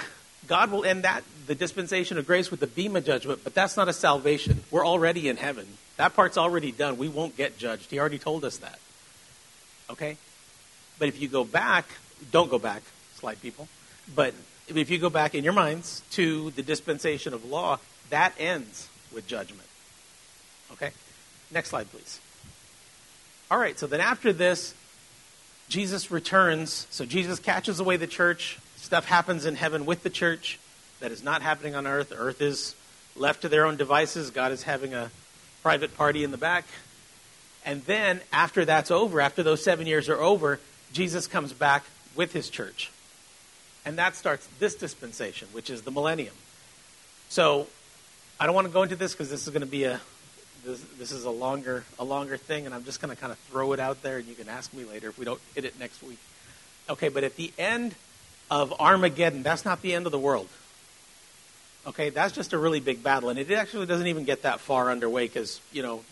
God 0.48 0.72
will 0.72 0.86
end 0.86 1.04
that, 1.04 1.24
the 1.48 1.56
dispensation 1.56 2.18
of 2.18 2.28
grace, 2.28 2.52
with 2.52 2.60
the 2.60 2.68
Bema 2.68 3.02
judgment, 3.02 3.42
but 3.44 3.54
that's 3.54 3.76
not 3.76 3.90
a 3.90 3.94
salvation. 3.94 4.64
We're 4.72 4.86
already 4.86 5.28
in 5.28 5.38
heaven. 5.38 5.68
That 5.98 6.16
part's 6.16 6.38
already 6.38 6.72
done. 6.72 6.98
We 6.98 7.10
won't 7.10 7.36
get 7.36 7.58
judged. 7.58 7.90
He 7.90 8.00
already 8.00 8.20
told 8.20 8.46
us 8.46 8.58
that. 8.58 8.80
Okay? 9.90 10.18
But 11.00 11.08
if 11.08 11.22
you 11.22 11.28
go 11.28 11.44
back, 11.44 11.86
don't 12.32 12.50
go 12.50 12.60
back, 12.60 12.82
slight 13.16 13.42
people, 13.42 13.68
but 14.16 14.34
if 14.68 14.90
you 14.90 14.98
go 14.98 15.10
back 15.10 15.36
in 15.36 15.44
your 15.44 15.54
minds 15.54 16.02
to 16.12 16.52
the 16.52 16.62
dispensation 16.62 17.34
of 17.34 17.46
law, 17.46 17.80
that 18.10 18.34
ends 18.40 18.90
with 19.14 19.28
judgment. 19.28 19.68
Okay? 20.74 20.92
Next 21.52 21.70
slide, 21.70 21.90
please. 21.92 22.20
All 23.50 23.58
right, 23.58 23.80
so 23.80 23.88
then 23.88 24.02
after 24.02 24.34
this, 24.34 24.74
Jesus 25.70 26.12
returns. 26.12 26.88
So 26.90 27.06
Jesus 27.06 27.40
catches 27.40 27.80
away 27.80 27.98
the 27.98 28.08
church. 28.08 28.60
Stuff 28.76 29.06
happens 29.06 29.46
in 29.46 29.56
heaven 29.56 29.86
with 29.86 30.04
the 30.04 30.10
church 30.10 30.60
that 31.00 31.12
is 31.12 31.24
not 31.24 31.42
happening 31.42 31.76
on 31.76 31.88
earth. 31.88 32.14
Earth 32.16 32.42
is 32.42 32.76
left 33.16 33.42
to 33.42 33.50
their 33.50 33.66
own 33.66 33.78
devices. 33.78 34.32
God 34.32 34.52
is 34.52 34.64
having 34.64 34.94
a 34.94 35.12
private 35.64 35.96
party 35.96 36.24
in 36.24 36.32
the 36.32 36.38
back. 36.38 36.66
And 37.66 37.84
then, 37.84 38.22
after 38.32 38.64
that's 38.64 38.92
over, 38.92 39.20
after 39.20 39.44
those 39.44 39.62
seven 39.62 39.88
years 39.88 40.08
are 40.08 40.22
over, 40.22 40.60
Jesus 40.94 41.28
comes 41.28 41.54
back 41.54 41.84
with 42.16 42.34
his 42.34 42.50
church. 42.50 42.92
And 43.86 43.98
that 43.98 44.16
starts 44.16 44.48
this 44.60 44.76
dispensation, 44.76 45.48
which 45.54 45.70
is 45.70 45.84
the 45.84 45.92
millennium. 45.92 46.34
So, 47.30 47.68
I 48.40 48.46
don't 48.46 48.54
want 48.54 48.68
to 48.68 48.74
go 48.74 48.84
into 48.84 48.96
this 48.96 49.14
because 49.14 49.30
this 49.30 49.44
is 49.48 49.50
going 49.50 49.62
to 49.62 49.68
be 49.68 49.86
a 49.86 50.00
this, 50.66 50.82
this 51.00 51.12
is 51.12 51.24
a 51.24 51.32
longer 51.32 51.86
a 51.98 52.04
longer 52.04 52.38
thing, 52.38 52.66
and 52.66 52.76
I'm 52.76 52.84
just 52.84 53.02
going 53.02 53.14
to 53.14 53.20
kind 53.20 53.32
of 53.32 53.38
throw 53.40 53.74
it 53.74 53.80
out 53.80 54.04
there, 54.04 54.18
and 54.18 54.28
you 54.28 54.36
can 54.36 54.50
ask 54.50 54.74
me 54.74 54.84
later 54.84 55.10
if 55.10 55.18
we 55.18 55.26
don't 55.26 55.40
hit 55.56 55.66
it 55.66 55.80
next 55.80 56.04
week. 56.04 56.20
Okay, 56.90 57.10
but 57.10 57.24
at 57.24 57.36
the 57.36 57.52
end 57.58 57.96
of 58.52 58.74
Armageddon, 58.80 59.44
that's 59.44 59.66
not 59.66 59.82
the 59.82 59.94
end 59.94 60.06
of 60.06 60.12
the 60.12 60.20
world. 60.20 60.48
Okay, 61.86 62.10
that's 62.10 62.34
just 62.34 62.54
a 62.54 62.58
really 62.58 62.80
big 62.80 63.02
battle, 63.02 63.30
and 63.30 63.40
it 63.40 63.50
actually 63.52 63.86
doesn't 63.86 64.08
even 64.08 64.26
get 64.26 64.44
that 64.44 64.60
far 64.60 64.92
underway 64.92 65.26
because 65.26 65.62
you 65.72 65.82
know 65.82 66.04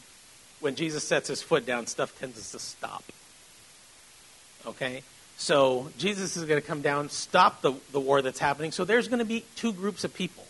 when 0.61 0.75
Jesus 0.75 1.03
sets 1.03 1.27
his 1.27 1.41
foot 1.41 1.65
down, 1.65 1.85
stuff 1.85 2.17
tends 2.19 2.51
to 2.51 2.59
stop. 2.59 3.03
Okay, 4.67 5.03
so 5.37 5.89
Jesus 5.97 6.37
is 6.37 6.45
going 6.45 6.59
to 6.59 6.67
come 6.67 6.81
down, 6.81 7.09
stop 7.09 7.61
the, 7.61 7.73
the 7.91 7.99
war 7.99 8.21
that's 8.21 8.39
happening. 8.39 8.71
So 8.71 8.85
there's 8.85 9.07
going 9.07 9.19
to 9.19 9.25
be 9.25 9.45
two 9.55 9.73
groups 9.73 10.03
of 10.03 10.13
people. 10.13 10.45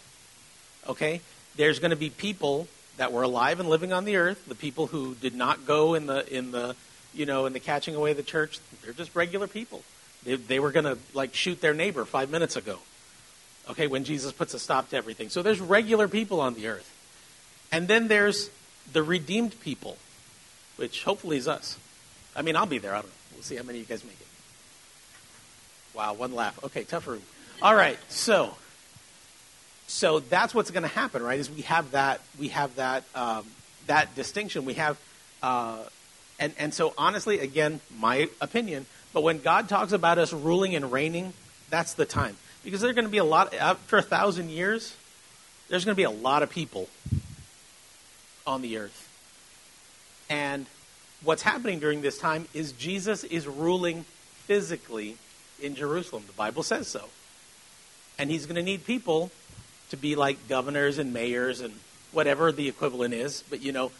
Okay, 0.87 1.21
there's 1.55 1.79
going 1.79 1.91
to 1.91 1.97
be 1.97 2.09
people 2.09 2.67
that 2.97 3.11
were 3.11 3.23
alive 3.23 3.59
and 3.59 3.67
living 3.67 3.91
on 3.91 4.05
the 4.05 4.15
earth, 4.15 4.45
the 4.47 4.55
people 4.55 4.87
who 4.87 5.15
did 5.15 5.35
not 5.35 5.65
go 5.65 5.95
in 5.95 6.05
the 6.05 6.33
in 6.33 6.51
the 6.51 6.75
you 7.13 7.25
know 7.25 7.45
in 7.45 7.53
the 7.53 7.59
catching 7.59 7.95
away 7.95 8.11
of 8.11 8.17
the 8.17 8.23
church, 8.23 8.59
they're 8.83 8.93
just 8.93 9.15
regular 9.15 9.47
people. 9.47 9.83
They, 10.23 10.35
they 10.35 10.59
were 10.59 10.71
going 10.71 10.85
to 10.85 10.97
like 11.13 11.33
shoot 11.33 11.61
their 11.61 11.73
neighbor 11.73 12.05
five 12.05 12.29
minutes 12.29 12.55
ago. 12.55 12.79
Okay, 13.69 13.87
when 13.87 14.03
Jesus 14.03 14.31
puts 14.31 14.53
a 14.53 14.59
stop 14.59 14.89
to 14.91 14.97
everything. 14.97 15.29
So 15.29 15.41
there's 15.41 15.59
regular 15.59 16.07
people 16.07 16.39
on 16.39 16.53
the 16.53 16.67
earth, 16.67 16.89
and 17.71 17.87
then 17.87 18.07
there's 18.07 18.49
the 18.93 19.03
redeemed 19.03 19.59
people, 19.59 19.97
which 20.77 21.03
hopefully 21.03 21.37
is 21.37 21.47
us. 21.47 21.77
I 22.35 22.43
mean, 22.43 22.55
I'll 22.55 22.65
be 22.65 22.77
there. 22.77 22.93
I 22.93 23.01
don't 23.01 23.07
know. 23.07 23.14
We'll 23.35 23.43
see 23.43 23.55
how 23.55 23.63
many 23.63 23.79
of 23.79 23.87
you 23.87 23.93
guys 23.93 24.03
make 24.03 24.19
it. 24.19 24.27
Wow, 25.93 26.13
one 26.13 26.33
laugh. 26.33 26.61
Okay, 26.63 26.83
tough 26.83 27.07
room. 27.07 27.21
All 27.61 27.75
right, 27.75 27.97
so 28.09 28.55
so 29.87 30.19
that's 30.19 30.53
what's 30.53 30.71
going 30.71 30.83
to 30.83 30.89
happen, 30.89 31.21
right? 31.21 31.39
Is 31.39 31.49
we 31.49 31.61
have 31.61 31.91
that 31.91 32.21
we 32.39 32.49
have 32.49 32.75
that 32.75 33.03
um, 33.13 33.45
that 33.87 34.15
distinction. 34.15 34.65
We 34.65 34.73
have, 34.75 34.97
uh, 35.43 35.83
and 36.39 36.53
and 36.57 36.73
so 36.73 36.93
honestly, 36.97 37.39
again, 37.39 37.79
my 37.97 38.29
opinion. 38.41 38.85
But 39.13 39.21
when 39.21 39.39
God 39.39 39.69
talks 39.69 39.93
about 39.93 40.17
us 40.17 40.33
ruling 40.33 40.75
and 40.75 40.91
reigning, 40.91 41.33
that's 41.69 41.93
the 41.93 42.05
time 42.05 42.35
because 42.63 42.81
there's 42.81 42.95
going 42.95 43.05
to 43.05 43.11
be 43.11 43.19
a 43.19 43.23
lot 43.23 43.53
after 43.53 43.97
a 43.97 44.01
thousand 44.01 44.49
years. 44.49 44.95
There's 45.69 45.85
going 45.85 45.95
to 45.95 45.99
be 45.99 46.03
a 46.03 46.09
lot 46.09 46.43
of 46.43 46.49
people 46.49 46.89
on 48.45 48.61
the 48.61 48.77
earth, 48.77 49.09
and 50.29 50.65
what's 51.25 51.41
happening 51.41 51.79
during 51.79 52.01
this 52.01 52.17
time 52.17 52.47
is 52.53 52.71
Jesus 52.71 53.23
is 53.25 53.47
ruling 53.47 54.05
physically 54.45 55.17
in 55.61 55.75
Jerusalem. 55.75 56.23
The 56.27 56.33
Bible 56.33 56.63
says 56.63 56.87
so, 56.87 57.09
and 58.17 58.29
He's 58.29 58.45
going 58.45 58.55
to 58.55 58.63
need 58.63 58.85
people 58.85 59.31
to 59.89 59.97
be 59.97 60.15
like 60.15 60.47
governors 60.47 60.97
and 60.97 61.13
mayors 61.13 61.61
and 61.61 61.73
whatever 62.11 62.51
the 62.51 62.67
equivalent 62.67 63.13
is. 63.13 63.43
But, 63.49 63.61
you 63.61 63.71
know, 63.71 63.91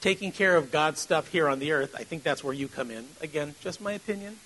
taking 0.00 0.32
care 0.32 0.56
of 0.56 0.70
God's 0.70 1.00
stuff 1.00 1.28
here 1.28 1.48
on 1.48 1.58
the 1.58 1.72
earth, 1.72 1.94
I 1.96 2.04
think 2.04 2.22
that's 2.22 2.44
where 2.44 2.54
you 2.54 2.68
come 2.68 2.90
in. 2.90 3.06
Again, 3.20 3.54
just 3.60 3.80
my 3.80 3.92
opinion. 3.92 4.36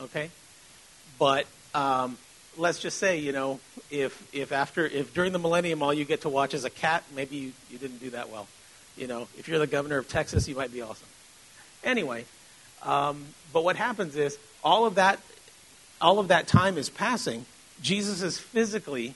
Okay? 0.00 0.30
But 1.18 1.46
um, 1.74 2.18
let's 2.56 2.78
just 2.78 2.98
say, 2.98 3.18
you 3.18 3.32
know, 3.32 3.60
if, 3.90 4.28
if 4.34 4.52
after, 4.52 4.86
if 4.86 5.14
during 5.14 5.32
the 5.32 5.38
millennium 5.38 5.82
all 5.82 5.94
you 5.94 6.04
get 6.04 6.22
to 6.22 6.28
watch 6.28 6.54
is 6.54 6.64
a 6.64 6.70
cat, 6.70 7.04
maybe 7.14 7.36
you, 7.36 7.52
you 7.70 7.78
didn't 7.78 8.00
do 8.00 8.10
that 8.10 8.30
well. 8.30 8.48
You 8.96 9.06
know, 9.06 9.28
if 9.38 9.48
you're 9.48 9.58
the 9.58 9.66
governor 9.66 9.98
of 9.98 10.08
Texas, 10.08 10.48
you 10.48 10.54
might 10.54 10.72
be 10.72 10.82
awesome. 10.82 11.08
Anyway, 11.82 12.24
um, 12.84 13.24
but 13.52 13.64
what 13.64 13.76
happens 13.76 14.16
is 14.16 14.38
all 14.62 14.86
of 14.86 14.96
that, 14.96 15.18
all 16.00 16.18
of 16.18 16.28
that 16.28 16.46
time 16.46 16.78
is 16.78 16.88
passing. 16.88 17.46
Jesus 17.80 18.22
is 18.22 18.38
physically 18.38 19.14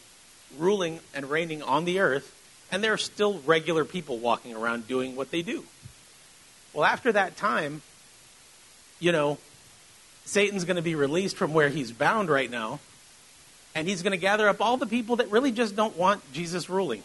ruling 0.58 1.00
and 1.14 1.30
reigning 1.30 1.62
on 1.62 1.84
the 1.84 2.00
earth, 2.00 2.34
and 2.72 2.82
there 2.82 2.92
are 2.92 2.98
still 2.98 3.40
regular 3.46 3.84
people 3.84 4.18
walking 4.18 4.54
around 4.54 4.88
doing 4.88 5.14
what 5.14 5.30
they 5.30 5.42
do. 5.42 5.64
Well, 6.72 6.84
after 6.84 7.12
that 7.12 7.36
time, 7.36 7.82
you 8.98 9.12
know, 9.12 9.38
Satan's 10.24 10.64
going 10.64 10.76
to 10.76 10.82
be 10.82 10.94
released 10.94 11.36
from 11.36 11.52
where 11.52 11.68
he's 11.68 11.92
bound 11.92 12.28
right 12.28 12.50
now, 12.50 12.80
and 13.74 13.86
he's 13.86 14.02
going 14.02 14.12
to 14.12 14.18
gather 14.18 14.48
up 14.48 14.60
all 14.60 14.76
the 14.76 14.86
people 14.86 15.16
that 15.16 15.30
really 15.30 15.52
just 15.52 15.76
don't 15.76 15.96
want 15.96 16.20
Jesus 16.32 16.68
ruling. 16.68 17.02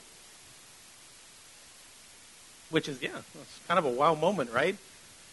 Which 2.72 2.90
is, 2.90 3.02
yeah, 3.02 3.10
it's 3.16 3.60
kind 3.68 3.78
of 3.78 3.86
a 3.86 3.90
wow 3.90 4.16
moment, 4.16 4.52
right? 4.52 4.76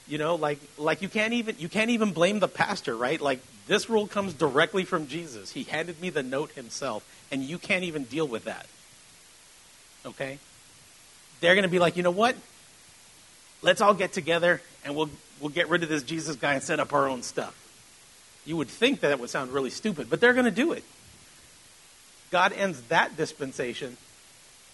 You 0.07 0.19
know, 0.19 0.35
like 0.35 0.59
like 0.77 1.03
you 1.03 1.09
can't 1.09 1.33
even 1.33 1.57
you 1.59 1.69
can't 1.69 1.91
even 1.91 2.13
blame 2.13 2.41
the 2.41 2.49
pastor, 2.49 2.97
right? 2.97 3.21
Like 3.21 3.41
this 3.67 3.89
rule 3.89 4.07
comes 4.07 4.35
directly 4.35 4.85
from 4.85 5.07
Jesus. 5.07 5.53
He 5.53 5.65
handed 5.65 6.01
me 6.01 6.11
the 6.11 6.23
note 6.23 6.53
himself 6.53 7.05
and 7.31 7.43
you 7.43 7.59
can't 7.59 7.85
even 7.85 8.05
deal 8.05 8.27
with 8.27 8.45
that. 8.45 8.67
Okay? 10.07 10.39
they're 11.41 11.55
going 11.55 11.65
to 11.65 11.71
be 11.71 11.79
like, 11.79 11.97
you 11.97 12.03
know 12.03 12.11
what? 12.11 12.37
Let's 13.63 13.81
all 13.81 13.95
get 13.95 14.13
together 14.13 14.61
and 14.85 14.95
we'll, 14.95 15.11
we'll 15.41 15.51
get 15.51 15.69
rid 15.69 15.83
of 15.83 15.89
this 15.89 16.03
Jesus 16.03 16.37
guy 16.37 16.55
and 16.55 16.63
set 16.63 16.81
up 16.81 16.93
our 16.93 17.09
own 17.09 17.23
stuff. 17.23 17.55
You 18.45 18.57
would 18.57 18.69
think 18.69 19.01
that, 19.01 19.09
that 19.09 19.21
would 19.21 19.31
sound 19.31 19.53
really 19.53 19.71
stupid, 19.71 20.09
but 20.09 20.21
they're 20.21 20.33
going 20.33 20.45
to 20.45 20.51
do 20.51 20.73
it. 20.73 20.85
God 22.31 22.53
ends 22.53 22.81
that 22.83 23.17
dispensation 23.17 23.97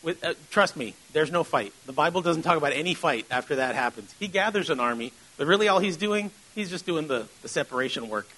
with, 0.05 0.23
uh, 0.23 0.35
trust 0.51 0.77
me, 0.77 0.95
there's 1.13 1.31
no 1.31 1.43
fight. 1.43 1.73
The 1.87 1.93
Bible 1.93 2.21
doesn't 2.21 2.43
talk 2.43 2.57
about 2.57 2.73
any 2.73 2.95
fight 2.95 3.27
after 3.31 3.57
that 3.57 3.75
happens. 3.75 4.15
He 4.21 4.29
gathers 4.29 4.71
an 4.71 4.79
army, 4.79 5.13
but 5.37 5.47
really 5.47 5.67
all 5.67 5.81
he's 5.81 5.97
doing, 5.97 6.31
he's 6.55 6.71
just 6.71 6.87
doing 6.87 7.09
the, 7.09 7.27
the 7.43 7.49
separation 7.49 8.09
work. 8.09 8.29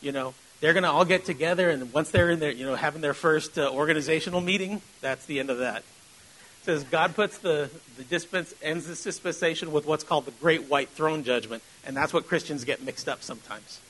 You 0.00 0.12
know, 0.12 0.34
they're 0.60 0.72
going 0.72 0.82
to 0.82 0.90
all 0.90 1.04
get 1.04 1.24
together, 1.24 1.70
and 1.70 1.92
once 1.92 2.10
they're 2.10 2.30
in 2.30 2.40
there, 2.40 2.50
you 2.50 2.66
know, 2.66 2.74
having 2.74 3.00
their 3.00 3.14
first 3.14 3.58
uh, 3.58 3.70
organizational 3.70 4.40
meeting, 4.40 4.82
that's 5.00 5.24
the 5.26 5.40
end 5.40 5.50
of 5.50 5.58
that. 5.58 5.78
It 5.78 6.64
says 6.64 6.84
God 6.84 7.14
puts 7.14 7.38
the, 7.38 7.70
the 7.96 8.04
dispense, 8.04 8.54
ends 8.62 8.86
this 8.86 9.02
dispensation 9.02 9.72
with 9.72 9.86
what's 9.86 10.04
called 10.04 10.24
the 10.24 10.32
Great 10.32 10.68
White 10.68 10.88
Throne 10.90 11.24
Judgment, 11.24 11.62
and 11.84 11.96
that's 11.96 12.12
what 12.12 12.26
Christians 12.26 12.64
get 12.64 12.82
mixed 12.82 13.08
up 13.08 13.22
sometimes. 13.22 13.80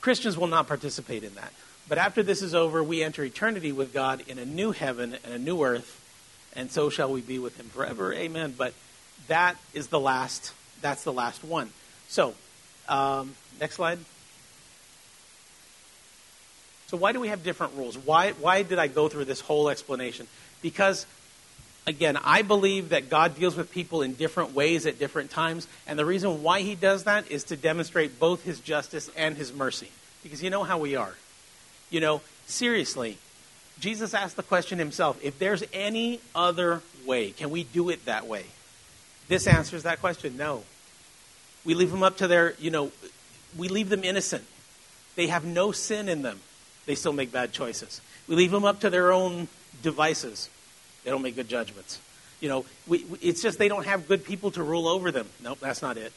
Christians 0.00 0.38
will 0.38 0.46
not 0.46 0.66
participate 0.66 1.24
in 1.24 1.34
that. 1.34 1.52
But 1.90 1.98
after 1.98 2.22
this 2.22 2.40
is 2.40 2.54
over, 2.54 2.84
we 2.84 3.02
enter 3.02 3.24
eternity 3.24 3.72
with 3.72 3.92
God 3.92 4.22
in 4.28 4.38
a 4.38 4.44
new 4.44 4.70
heaven 4.70 5.16
and 5.24 5.34
a 5.34 5.38
new 5.40 5.64
earth, 5.64 6.00
and 6.54 6.70
so 6.70 6.88
shall 6.88 7.12
we 7.12 7.20
be 7.20 7.40
with 7.40 7.56
him 7.56 7.66
forever. 7.66 8.14
Amen. 8.14 8.54
But 8.56 8.74
that 9.26 9.56
is 9.74 9.88
the 9.88 9.98
last, 9.98 10.52
that's 10.80 11.02
the 11.02 11.12
last 11.12 11.42
one. 11.42 11.70
So, 12.06 12.34
um, 12.88 13.34
next 13.60 13.74
slide. 13.74 13.98
So 16.86 16.96
why 16.96 17.10
do 17.10 17.18
we 17.18 17.26
have 17.26 17.42
different 17.42 17.74
rules? 17.74 17.98
Why, 17.98 18.32
why 18.34 18.62
did 18.62 18.78
I 18.78 18.86
go 18.86 19.08
through 19.08 19.24
this 19.24 19.40
whole 19.40 19.68
explanation? 19.68 20.28
Because, 20.62 21.06
again, 21.88 22.16
I 22.22 22.42
believe 22.42 22.90
that 22.90 23.10
God 23.10 23.34
deals 23.34 23.56
with 23.56 23.72
people 23.72 24.02
in 24.02 24.14
different 24.14 24.54
ways 24.54 24.86
at 24.86 25.00
different 25.00 25.32
times, 25.32 25.66
and 25.88 25.98
the 25.98 26.06
reason 26.06 26.44
why 26.44 26.60
he 26.60 26.76
does 26.76 27.02
that 27.02 27.28
is 27.32 27.42
to 27.44 27.56
demonstrate 27.56 28.20
both 28.20 28.44
his 28.44 28.60
justice 28.60 29.10
and 29.16 29.36
his 29.36 29.52
mercy. 29.52 29.88
Because 30.22 30.40
you 30.40 30.50
know 30.50 30.62
how 30.62 30.78
we 30.78 30.94
are. 30.94 31.16
You 31.90 32.00
know, 32.00 32.20
seriously, 32.46 33.18
Jesus 33.80 34.14
asked 34.14 34.36
the 34.36 34.42
question 34.42 34.78
himself 34.78 35.18
if 35.22 35.38
there's 35.38 35.64
any 35.72 36.20
other 36.34 36.82
way, 37.06 37.30
can 37.30 37.50
we 37.50 37.64
do 37.64 37.90
it 37.90 38.04
that 38.04 38.26
way? 38.26 38.46
This 39.28 39.46
answers 39.46 39.82
that 39.84 40.00
question 40.00 40.36
no. 40.36 40.64
We 41.64 41.74
leave 41.74 41.90
them 41.90 42.02
up 42.02 42.16
to 42.18 42.28
their, 42.28 42.54
you 42.58 42.70
know, 42.70 42.90
we 43.56 43.68
leave 43.68 43.88
them 43.88 44.04
innocent. 44.04 44.44
They 45.16 45.26
have 45.26 45.44
no 45.44 45.72
sin 45.72 46.08
in 46.08 46.22
them. 46.22 46.40
They 46.86 46.94
still 46.94 47.12
make 47.12 47.32
bad 47.32 47.52
choices. 47.52 48.00
We 48.26 48.36
leave 48.36 48.50
them 48.50 48.64
up 48.64 48.80
to 48.80 48.90
their 48.90 49.12
own 49.12 49.48
devices. 49.82 50.48
They 51.04 51.10
don't 51.10 51.22
make 51.22 51.36
good 51.36 51.48
judgments. 51.48 52.00
You 52.40 52.48
know, 52.48 52.64
we, 52.86 53.04
it's 53.20 53.42
just 53.42 53.58
they 53.58 53.68
don't 53.68 53.84
have 53.84 54.08
good 54.08 54.24
people 54.24 54.50
to 54.52 54.62
rule 54.62 54.88
over 54.88 55.10
them. 55.10 55.28
Nope, 55.42 55.58
that's 55.60 55.82
not 55.82 55.96
it. 55.96 56.12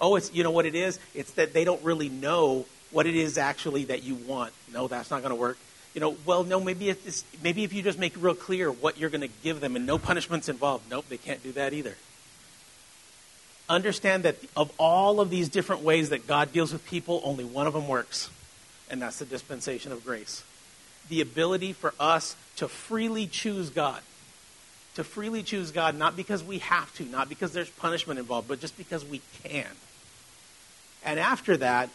Oh, 0.00 0.16
it's 0.16 0.32
you 0.34 0.42
know 0.42 0.50
what 0.50 0.66
it 0.66 0.74
is? 0.74 0.98
It's 1.14 1.32
that 1.32 1.52
they 1.54 1.64
don't 1.64 1.82
really 1.82 2.08
know 2.08 2.66
what 2.92 3.06
it 3.06 3.16
is 3.16 3.38
actually 3.38 3.84
that 3.86 4.02
you 4.02 4.14
want. 4.14 4.52
No, 4.72 4.86
that's 4.86 5.10
not 5.10 5.22
going 5.22 5.30
to 5.30 5.40
work. 5.40 5.58
You 5.94 6.00
know, 6.00 6.16
well, 6.24 6.44
no, 6.44 6.60
maybe 6.60 6.88
it's, 6.88 7.24
maybe 7.42 7.64
if 7.64 7.72
you 7.72 7.82
just 7.82 7.98
make 7.98 8.14
real 8.18 8.34
clear 8.34 8.70
what 8.70 8.98
you're 8.98 9.10
going 9.10 9.22
to 9.22 9.34
give 9.42 9.60
them 9.60 9.76
and 9.76 9.84
no 9.84 9.98
punishments 9.98 10.48
involved. 10.48 10.90
Nope, 10.90 11.06
they 11.08 11.18
can't 11.18 11.42
do 11.42 11.52
that 11.52 11.74
either. 11.74 11.96
Understand 13.68 14.22
that 14.24 14.36
of 14.56 14.72
all 14.78 15.20
of 15.20 15.30
these 15.30 15.48
different 15.48 15.82
ways 15.82 16.10
that 16.10 16.26
God 16.26 16.52
deals 16.52 16.72
with 16.72 16.84
people, 16.86 17.20
only 17.24 17.44
one 17.44 17.66
of 17.66 17.72
them 17.72 17.88
works, 17.88 18.30
and 18.90 19.02
that's 19.02 19.18
the 19.18 19.24
dispensation 19.24 19.92
of 19.92 20.04
grace. 20.04 20.44
The 21.08 21.20
ability 21.20 21.72
for 21.72 21.94
us 22.00 22.36
to 22.56 22.68
freely 22.68 23.26
choose 23.26 23.70
God. 23.70 24.00
To 24.96 25.04
freely 25.04 25.42
choose 25.42 25.70
God, 25.70 25.96
not 25.96 26.16
because 26.16 26.44
we 26.44 26.58
have 26.58 26.94
to, 26.96 27.04
not 27.04 27.28
because 27.28 27.52
there's 27.52 27.70
punishment 27.70 28.18
involved, 28.18 28.48
but 28.48 28.60
just 28.60 28.76
because 28.76 29.04
we 29.04 29.22
can. 29.42 29.66
And 31.04 31.18
after 31.18 31.56
that, 31.58 31.88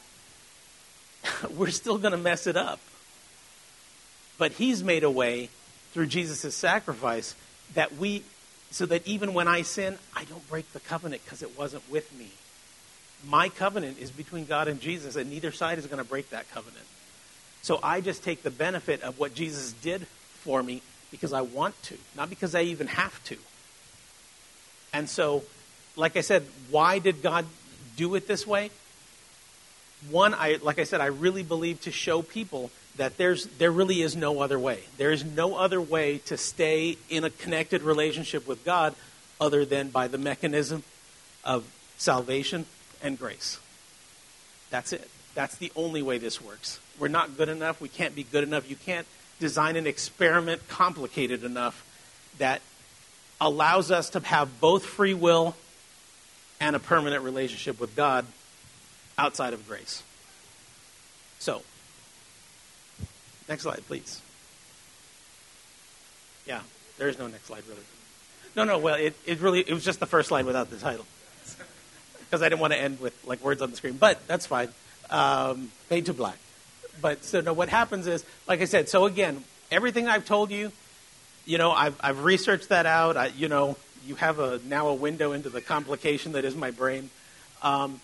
we're 1.57 1.69
still 1.69 1.97
going 1.97 2.11
to 2.11 2.17
mess 2.17 2.47
it 2.47 2.57
up. 2.57 2.79
But 4.37 4.53
he's 4.53 4.83
made 4.83 5.03
a 5.03 5.11
way 5.11 5.49
through 5.93 6.07
Jesus' 6.07 6.53
sacrifice 6.53 7.35
that 7.73 7.97
we, 7.97 8.23
so 8.71 8.85
that 8.85 9.07
even 9.07 9.33
when 9.33 9.47
I 9.47 9.63
sin, 9.63 9.97
I 10.15 10.25
don't 10.25 10.47
break 10.49 10.71
the 10.73 10.79
covenant 10.79 11.23
because 11.25 11.41
it 11.41 11.57
wasn't 11.57 11.89
with 11.89 12.17
me. 12.17 12.29
My 13.27 13.49
covenant 13.49 13.97
is 13.99 14.11
between 14.11 14.45
God 14.45 14.67
and 14.67 14.79
Jesus, 14.79 15.15
and 15.15 15.29
neither 15.29 15.51
side 15.51 15.79
is 15.79 15.87
going 15.87 16.03
to 16.03 16.07
break 16.07 16.29
that 16.29 16.49
covenant. 16.51 16.85
So 17.63 17.79
I 17.81 18.01
just 18.01 18.23
take 18.23 18.43
the 18.43 18.51
benefit 18.51 19.01
of 19.01 19.19
what 19.19 19.33
Jesus 19.33 19.73
did 19.73 20.05
for 20.41 20.61
me 20.61 20.81
because 21.09 21.33
I 21.33 21.41
want 21.41 21.81
to, 21.83 21.97
not 22.15 22.29
because 22.29 22.53
I 22.53 22.61
even 22.61 22.87
have 22.87 23.23
to. 23.25 23.37
And 24.93 25.09
so, 25.09 25.43
like 25.95 26.15
I 26.15 26.21
said, 26.21 26.45
why 26.69 26.99
did 26.99 27.21
God 27.21 27.45
do 27.95 28.15
it 28.15 28.27
this 28.27 28.45
way? 28.45 28.69
One, 30.10 30.34
I 30.34 30.60
like 30.61 30.80
I 30.80 30.84
said, 30.84 31.02
I 31.02 31.07
really 31.07 31.44
believe 31.44 31.82
to 31.82 31.91
show 31.91 32.22
people 32.22 32.72
that 32.98 33.18
there's 33.18 33.45
there 33.57 33.72
really 33.72 34.02
is 34.02 34.15
no 34.15 34.41
other 34.41 34.60
way. 34.60 34.80
There 34.98 35.11
is 35.11 35.24
no 35.24 35.56
other 35.56 35.82
way 35.82 36.19
to 36.26 36.38
stay 36.38 36.98
in 37.10 37.24
a 37.24 37.30
connected 37.30 37.82
relationship 37.82 38.48
with 38.48 38.64
God 38.64 38.95
other 39.40 39.65
than 39.65 39.90
by 39.90 40.07
the 40.07 40.18
mechanism 40.18 40.84
of 41.44 41.64
salvation 41.98 42.65
and 43.02 43.18
grace. 43.18 43.60
That's 44.69 44.94
it. 44.94 45.10
That's 45.36 45.56
the 45.56 45.72
only 45.76 46.02
way 46.02 46.18
this 46.18 46.41
works. 46.41 46.80
We're 46.99 47.07
not 47.07 47.38
good 47.38 47.49
enough. 47.49 47.80
We 47.80 47.90
can't 47.90 48.15
be 48.15 48.24
good 48.24 48.44
enough. 48.44 48.69
You 48.69 48.76
can't 48.76 49.06
design 49.40 49.76
an 49.76 49.86
experiment 49.86 50.68
complicated 50.68 51.44
enough 51.44 51.86
that 52.40 52.61
allows 53.40 53.91
us 53.91 54.10
to 54.11 54.19
have 54.19 54.60
both 54.60 54.84
free 54.84 55.14
will 55.14 55.56
and 56.60 56.76
a 56.76 56.80
permanent 56.80 57.24
relationship 57.24 57.80
with 57.80 57.95
God 57.95 58.26
outside 59.18 59.53
of 59.53 59.68
grace. 59.68 60.03
So, 61.39 61.61
next 63.49 63.64
slide, 63.64 63.81
please. 63.88 64.22
Yeah, 66.45 66.61
there 66.98 67.07
is 67.07 67.19
no 67.19 67.27
next 67.27 67.45
slide, 67.45 67.64
really. 67.68 67.81
No, 68.56 68.64
no, 68.64 68.77
well, 68.77 68.95
it, 68.95 69.15
it 69.26 69.39
really, 69.39 69.60
it 69.60 69.73
was 69.73 69.84
just 69.84 69.99
the 69.99 70.06
first 70.06 70.30
slide 70.30 70.45
without 70.45 70.69
the 70.69 70.77
title. 70.77 71.06
Because 72.19 72.41
I 72.41 72.49
didn't 72.49 72.61
want 72.61 72.73
to 72.73 72.80
end 72.80 72.99
with 72.99 73.14
like 73.26 73.44
words 73.44 73.61
on 73.61 73.69
the 73.72 73.77
screen, 73.77 73.98
but 73.98 74.26
that's 74.27 74.45
fine. 74.45 74.69
Um, 75.10 75.72
fade 75.88 76.07
to 76.07 76.14
black. 76.14 76.38
But 77.02 77.23
so 77.23 77.41
no, 77.41 77.53
what 77.53 77.69
happens 77.69 78.07
is, 78.07 78.26
like 78.48 78.61
I 78.61 78.65
said, 78.65 78.89
so 78.89 79.06
again, 79.06 79.44
everything 79.72 80.07
I've 80.07 80.26
told 80.26 80.52
you, 80.52 80.72
you 81.45 81.57
know, 81.57 81.72
I've, 81.72 81.95
I've 82.02 82.23
researched 82.23 82.69
that 82.69 82.85
out. 82.85 83.15
I, 83.15 83.27
you 83.27 83.48
know, 83.48 83.77
you 84.06 84.15
have 84.15 84.39
a 84.39 84.60
now 84.65 84.88
a 84.88 84.94
window 84.94 85.31
into 85.31 85.49
the 85.49 85.61
complication 85.61 86.34
that 86.34 86.44
is 86.44 86.56
my 86.56 86.72
brain. 86.72 87.10
Um, 87.61 88.02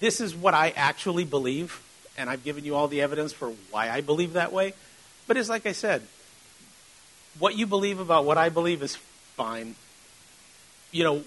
this 0.00 0.20
is 0.20 0.34
what 0.34 0.54
I 0.54 0.70
actually 0.70 1.24
believe, 1.24 1.80
and 2.16 2.28
I've 2.28 2.44
given 2.44 2.64
you 2.64 2.74
all 2.74 2.88
the 2.88 3.02
evidence 3.02 3.32
for 3.32 3.50
why 3.70 3.90
I 3.90 4.00
believe 4.00 4.34
that 4.34 4.52
way. 4.52 4.74
But 5.26 5.36
it's 5.36 5.48
like 5.48 5.66
I 5.66 5.72
said, 5.72 6.02
what 7.38 7.56
you 7.56 7.66
believe 7.66 8.00
about 8.00 8.24
what 8.24 8.38
I 8.38 8.48
believe 8.48 8.82
is 8.82 8.96
fine. 8.96 9.74
You 10.92 11.04
know, 11.04 11.22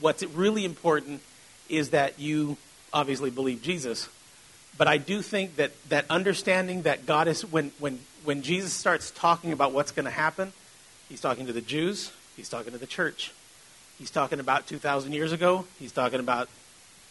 what's 0.00 0.22
really 0.22 0.64
important 0.64 1.22
is 1.68 1.90
that 1.90 2.18
you 2.18 2.56
obviously 2.92 3.30
believe 3.30 3.62
Jesus. 3.62 4.08
But 4.76 4.88
I 4.88 4.98
do 4.98 5.22
think 5.22 5.56
that, 5.56 5.72
that 5.88 6.06
understanding 6.10 6.82
that 6.82 7.06
God 7.06 7.28
is, 7.28 7.44
when, 7.44 7.72
when, 7.78 8.00
when 8.24 8.42
Jesus 8.42 8.72
starts 8.72 9.10
talking 9.10 9.52
about 9.52 9.72
what's 9.72 9.92
going 9.92 10.04
to 10.04 10.10
happen, 10.10 10.52
he's 11.08 11.20
talking 11.20 11.46
to 11.46 11.52
the 11.52 11.60
Jews, 11.60 12.12
he's 12.36 12.48
talking 12.48 12.72
to 12.72 12.78
the 12.78 12.86
church. 12.86 13.32
He's 13.98 14.10
talking 14.10 14.40
about 14.40 14.66
2,000 14.66 15.12
years 15.12 15.32
ago, 15.32 15.66
he's 15.78 15.92
talking 15.92 16.20
about 16.20 16.48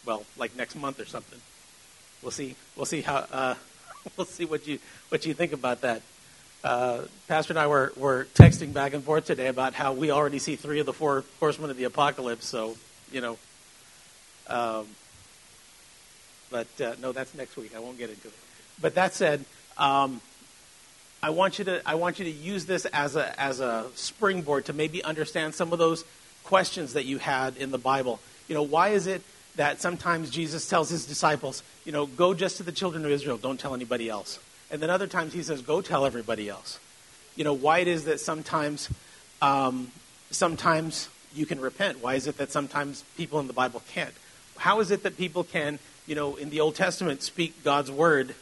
well, 0.04 0.24
like 0.36 0.56
next 0.56 0.76
month 0.76 1.00
or 1.00 1.04
something. 1.04 1.40
We'll 2.22 2.30
see. 2.30 2.56
We'll 2.76 2.86
see 2.86 3.02
how. 3.02 3.26
Uh, 3.30 3.54
we'll 4.16 4.26
see 4.26 4.44
what 4.44 4.66
you 4.66 4.78
what 5.08 5.26
you 5.26 5.34
think 5.34 5.52
about 5.52 5.82
that. 5.82 6.02
Uh, 6.62 7.02
Pastor 7.26 7.52
and 7.52 7.58
I 7.58 7.66
were, 7.66 7.92
were 7.96 8.26
texting 8.34 8.74
back 8.74 8.92
and 8.92 9.02
forth 9.02 9.24
today 9.24 9.46
about 9.46 9.72
how 9.72 9.94
we 9.94 10.10
already 10.10 10.38
see 10.38 10.56
three 10.56 10.78
of 10.78 10.86
the 10.86 10.92
four 10.92 11.24
horsemen 11.38 11.70
of 11.70 11.76
the 11.76 11.84
apocalypse. 11.84 12.46
So 12.46 12.76
you 13.12 13.20
know. 13.20 13.38
Um, 14.46 14.86
but 16.50 16.66
uh, 16.80 16.94
no, 17.00 17.12
that's 17.12 17.34
next 17.34 17.56
week. 17.56 17.74
I 17.76 17.78
won't 17.78 17.96
get 17.96 18.10
into 18.10 18.28
it. 18.28 18.34
But 18.80 18.96
that 18.96 19.14
said, 19.14 19.44
um, 19.78 20.20
I 21.22 21.30
want 21.30 21.58
you 21.58 21.64
to 21.66 21.82
I 21.86 21.94
want 21.94 22.18
you 22.18 22.24
to 22.24 22.30
use 22.30 22.66
this 22.66 22.86
as 22.86 23.16
a 23.16 23.38
as 23.40 23.60
a 23.60 23.86
springboard 23.94 24.66
to 24.66 24.72
maybe 24.72 25.04
understand 25.04 25.54
some 25.54 25.72
of 25.72 25.78
those 25.78 26.04
questions 26.44 26.94
that 26.94 27.04
you 27.04 27.18
had 27.18 27.56
in 27.56 27.70
the 27.70 27.78
Bible. 27.78 28.20
You 28.48 28.54
know, 28.54 28.62
why 28.62 28.90
is 28.90 29.06
it 29.06 29.22
that 29.56 29.80
sometimes 29.80 30.30
Jesus 30.30 30.68
tells 30.68 30.90
his 30.90 31.06
disciples, 31.06 31.62
you 31.84 31.92
know, 31.92 32.06
go 32.06 32.34
just 32.34 32.56
to 32.58 32.62
the 32.62 32.72
children 32.72 33.04
of 33.04 33.10
Israel, 33.10 33.36
don't 33.36 33.58
tell 33.58 33.74
anybody 33.74 34.08
else. 34.08 34.38
And 34.70 34.80
then 34.80 34.90
other 34.90 35.06
times 35.06 35.32
he 35.32 35.42
says, 35.42 35.62
go 35.62 35.80
tell 35.80 36.06
everybody 36.06 36.48
else. 36.48 36.78
You 37.36 37.44
know, 37.44 37.52
why 37.52 37.80
it 37.80 37.88
is 37.88 38.04
that 38.04 38.20
sometimes, 38.20 38.88
um, 39.42 39.90
sometimes 40.30 41.08
you 41.34 41.46
can 41.46 41.60
repent? 41.60 42.02
Why 42.02 42.14
is 42.14 42.26
it 42.26 42.38
that 42.38 42.52
sometimes 42.52 43.04
people 43.16 43.40
in 43.40 43.46
the 43.46 43.52
Bible 43.52 43.82
can't? 43.92 44.14
How 44.56 44.80
is 44.80 44.90
it 44.90 45.02
that 45.04 45.16
people 45.16 45.44
can, 45.44 45.78
you 46.06 46.14
know, 46.14 46.36
in 46.36 46.50
the 46.50 46.60
Old 46.60 46.74
Testament 46.74 47.22
speak 47.22 47.64
God's 47.64 47.90
word 47.90 48.34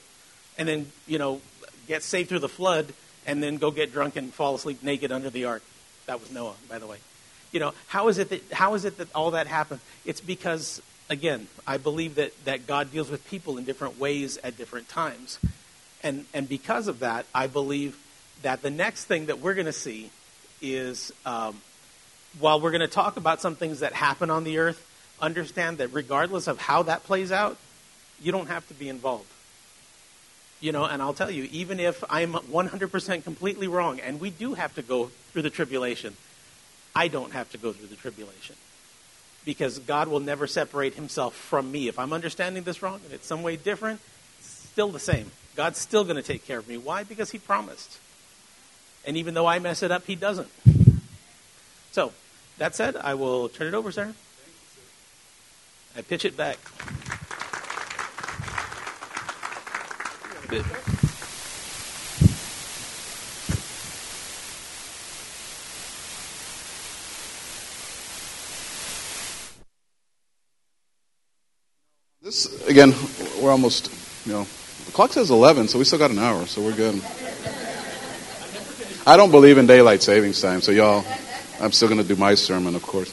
and 0.56 0.68
then, 0.68 0.90
you 1.06 1.18
know, 1.18 1.40
get 1.86 2.02
saved 2.02 2.28
through 2.28 2.40
the 2.40 2.48
flood 2.48 2.92
and 3.26 3.42
then 3.42 3.56
go 3.56 3.70
get 3.70 3.92
drunk 3.92 4.16
and 4.16 4.32
fall 4.32 4.54
asleep 4.54 4.82
naked 4.82 5.12
under 5.12 5.30
the 5.30 5.44
ark? 5.44 5.62
That 6.06 6.20
was 6.20 6.30
Noah, 6.32 6.54
by 6.68 6.78
the 6.78 6.86
way. 6.86 6.98
You 7.52 7.60
know, 7.60 7.72
how 7.86 8.08
is 8.08 8.18
it 8.18 8.30
that 8.30 8.52
how 8.52 8.74
is 8.74 8.84
it 8.84 8.98
that 8.98 9.14
all 9.14 9.30
that 9.32 9.46
happened? 9.46 9.80
It's 10.04 10.20
because 10.20 10.82
again, 11.08 11.48
I 11.66 11.76
believe 11.78 12.16
that, 12.16 12.32
that 12.44 12.66
God 12.66 12.92
deals 12.92 13.10
with 13.10 13.26
people 13.28 13.58
in 13.58 13.64
different 13.64 13.98
ways 13.98 14.38
at 14.44 14.56
different 14.56 14.88
times. 14.88 15.38
And 16.02 16.26
and 16.32 16.48
because 16.48 16.86
of 16.86 17.00
that, 17.00 17.26
I 17.34 17.48
believe 17.48 17.98
that 18.42 18.62
the 18.62 18.70
next 18.70 19.06
thing 19.06 19.26
that 19.26 19.40
we're 19.40 19.54
going 19.54 19.66
to 19.66 19.72
see 19.72 20.10
is 20.62 21.12
um, 21.26 21.60
while 22.38 22.60
we're 22.60 22.70
going 22.70 22.80
to 22.80 22.86
talk 22.86 23.16
about 23.16 23.40
some 23.40 23.56
things 23.56 23.80
that 23.80 23.92
happen 23.92 24.30
on 24.30 24.44
the 24.44 24.58
earth, 24.58 24.84
understand 25.20 25.78
that 25.78 25.88
regardless 25.92 26.46
of 26.46 26.58
how 26.58 26.84
that 26.84 27.04
plays 27.04 27.32
out, 27.32 27.56
you 28.20 28.30
don't 28.30 28.48
have 28.48 28.66
to 28.68 28.74
be 28.74 28.88
involved. 28.88 29.30
You 30.60 30.72
know, 30.72 30.84
and 30.84 31.00
I'll 31.00 31.14
tell 31.14 31.30
you, 31.30 31.48
even 31.52 31.78
if 31.78 32.02
I'm 32.10 32.32
100% 32.32 33.24
completely 33.24 33.68
wrong, 33.68 34.00
and 34.00 34.20
we 34.20 34.30
do 34.30 34.54
have 34.54 34.74
to 34.74 34.82
go 34.82 35.10
through 35.32 35.42
the 35.42 35.50
tribulation, 35.50 36.16
I 36.96 37.06
don't 37.08 37.32
have 37.32 37.50
to 37.52 37.58
go 37.58 37.72
through 37.72 37.88
the 37.88 37.96
tribulation. 37.96 38.56
Because 39.44 39.78
God 39.78 40.08
will 40.08 40.20
never 40.20 40.46
separate 40.46 40.94
himself 40.94 41.34
from 41.34 41.72
me. 41.72 41.88
If 41.88 41.98
I'm 41.98 42.12
understanding 42.12 42.64
this 42.64 42.82
wrong 42.82 43.00
and 43.04 43.12
it's 43.12 43.26
some 43.26 43.42
way 43.42 43.56
different, 43.56 44.00
still 44.40 44.88
the 44.88 45.00
same. 45.00 45.30
God's 45.56 45.78
still 45.78 46.04
going 46.04 46.16
to 46.16 46.22
take 46.22 46.46
care 46.46 46.58
of 46.58 46.68
me. 46.68 46.76
Why? 46.76 47.02
Because 47.02 47.30
he 47.30 47.38
promised. 47.38 47.98
And 49.04 49.16
even 49.16 49.34
though 49.34 49.46
I 49.46 49.58
mess 49.58 49.82
it 49.82 49.90
up, 49.90 50.06
he 50.06 50.14
doesn't. 50.14 50.48
So, 51.92 52.12
that 52.58 52.74
said, 52.74 52.96
I 52.96 53.14
will 53.14 53.48
turn 53.48 53.68
it 53.68 53.74
over, 53.74 53.90
sir. 53.90 54.14
I 55.96 56.02
pitch 56.02 56.24
it 56.24 56.36
back. 56.36 56.58
This 72.20 72.60
again, 72.78 72.94
we're 73.42 73.50
almost. 73.50 73.90
You 74.24 74.34
know, 74.34 74.46
the 74.86 74.92
clock 74.92 75.12
says 75.12 75.30
eleven, 75.30 75.66
so 75.66 75.78
we 75.78 75.84
still 75.84 75.98
got 75.98 76.12
an 76.12 76.18
hour, 76.18 76.46
so 76.46 76.62
we're 76.62 76.76
good. 76.76 77.02
I 79.04 79.16
don't 79.16 79.32
believe 79.32 79.58
in 79.58 79.66
daylight 79.66 80.00
savings 80.00 80.40
time, 80.40 80.60
so 80.60 80.70
y'all, 80.70 81.04
I'm 81.60 81.72
still 81.72 81.88
going 81.88 82.00
to 82.00 82.06
do 82.06 82.14
my 82.14 82.34
sermon, 82.34 82.76
of 82.76 82.82
course. 82.82 83.10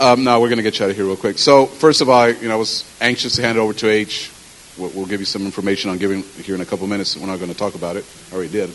Um, 0.00 0.24
no, 0.24 0.40
we're 0.40 0.48
going 0.48 0.56
to 0.56 0.64
get 0.64 0.80
you 0.80 0.86
out 0.86 0.90
of 0.90 0.96
here 0.96 1.04
real 1.04 1.16
quick. 1.16 1.38
So, 1.38 1.66
first 1.66 2.00
of 2.00 2.08
all, 2.08 2.22
I, 2.22 2.28
you 2.28 2.48
know, 2.48 2.54
I 2.54 2.56
was 2.56 2.84
anxious 3.00 3.36
to 3.36 3.42
hand 3.42 3.56
it 3.56 3.60
over 3.60 3.72
to 3.74 3.88
H. 3.88 4.32
We'll, 4.76 4.90
we'll 4.90 5.06
give 5.06 5.20
you 5.20 5.26
some 5.26 5.44
information 5.44 5.90
on 5.90 5.98
giving 5.98 6.22
here 6.22 6.56
in 6.56 6.60
a 6.60 6.66
couple 6.66 6.88
minutes. 6.88 7.16
We're 7.16 7.28
not 7.28 7.38
going 7.38 7.52
to 7.52 7.56
talk 7.56 7.76
about 7.76 7.96
it. 7.96 8.04
I 8.32 8.34
already 8.34 8.50
did. 8.50 8.74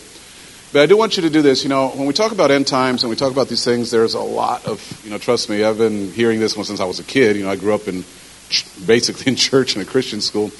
But 0.72 0.82
I 0.82 0.86
do 0.86 0.96
want 0.96 1.18
you 1.18 1.22
to 1.24 1.30
do 1.30 1.42
this. 1.42 1.64
You 1.64 1.68
know, 1.68 1.88
when 1.88 2.06
we 2.06 2.14
talk 2.14 2.32
about 2.32 2.50
end 2.50 2.66
times 2.66 3.02
and 3.02 3.10
we 3.10 3.16
talk 3.16 3.32
about 3.32 3.48
these 3.48 3.64
things, 3.64 3.90
there's 3.90 4.14
a 4.14 4.20
lot 4.20 4.64
of, 4.64 5.02
you 5.04 5.10
know, 5.10 5.18
trust 5.18 5.50
me, 5.50 5.64
I've 5.64 5.76
been 5.76 6.10
hearing 6.12 6.40
this 6.40 6.56
one 6.56 6.64
since 6.64 6.80
I 6.80 6.84
was 6.84 6.98
a 6.98 7.04
kid. 7.04 7.36
You 7.36 7.42
know, 7.42 7.50
I 7.50 7.56
grew 7.56 7.74
up 7.74 7.88
in 7.88 8.04
basically 8.86 9.30
in 9.30 9.36
church 9.36 9.76
in 9.76 9.82
a 9.82 9.84
Christian 9.84 10.20
school. 10.20 10.50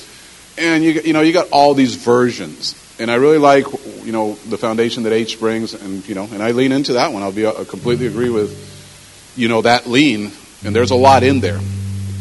And 0.58 0.84
you, 0.84 0.92
you 0.92 1.12
know, 1.12 1.20
you 1.20 1.32
got 1.32 1.48
all 1.50 1.74
these 1.74 1.94
versions. 1.94 2.74
And 2.98 3.10
I 3.10 3.14
really 3.14 3.38
like, 3.38 3.64
you 4.04 4.12
know, 4.12 4.34
the 4.48 4.58
foundation 4.58 5.04
that 5.04 5.12
H 5.12 5.40
brings, 5.40 5.72
and 5.72 6.06
you 6.06 6.14
know, 6.14 6.28
and 6.32 6.42
I 6.42 6.50
lean 6.50 6.70
into 6.70 6.94
that 6.94 7.12
one. 7.12 7.22
I'll 7.22 7.32
be 7.32 7.46
I 7.46 7.64
completely 7.64 8.06
agree 8.06 8.28
with, 8.28 9.32
you 9.36 9.48
know, 9.48 9.62
that 9.62 9.86
lean. 9.86 10.32
And 10.64 10.76
there's 10.76 10.90
a 10.90 10.96
lot 10.96 11.22
in 11.22 11.40
there. 11.40 11.58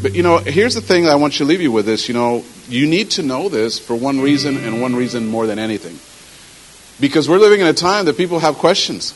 But 0.02 0.16
you 0.16 0.24
know, 0.24 0.38
here's 0.38 0.76
the 0.76 0.82
thing 0.82 1.06
I 1.08 1.16
want 1.16 1.34
you 1.34 1.46
to 1.46 1.50
leave 1.50 1.60
you 1.60 1.74
with 1.74 1.86
this. 1.86 2.08
You 2.08 2.14
know, 2.14 2.46
you 2.70 2.88
need 2.88 3.12
to 3.12 3.24
know 3.24 3.50
this 3.50 3.78
for 3.78 3.94
one 3.94 4.22
reason 4.22 4.56
and 4.56 4.82
one 4.82 4.96
reason 4.96 5.28
more 5.28 5.46
than 5.46 5.60
anything, 5.60 6.00
because 7.02 7.28
we're 7.28 7.40
living 7.40 7.60
in 7.60 7.68
a 7.68 7.74
time 7.74 8.06
that 8.06 8.16
people 8.16 8.40
have 8.40 8.56
questions. 8.56 9.14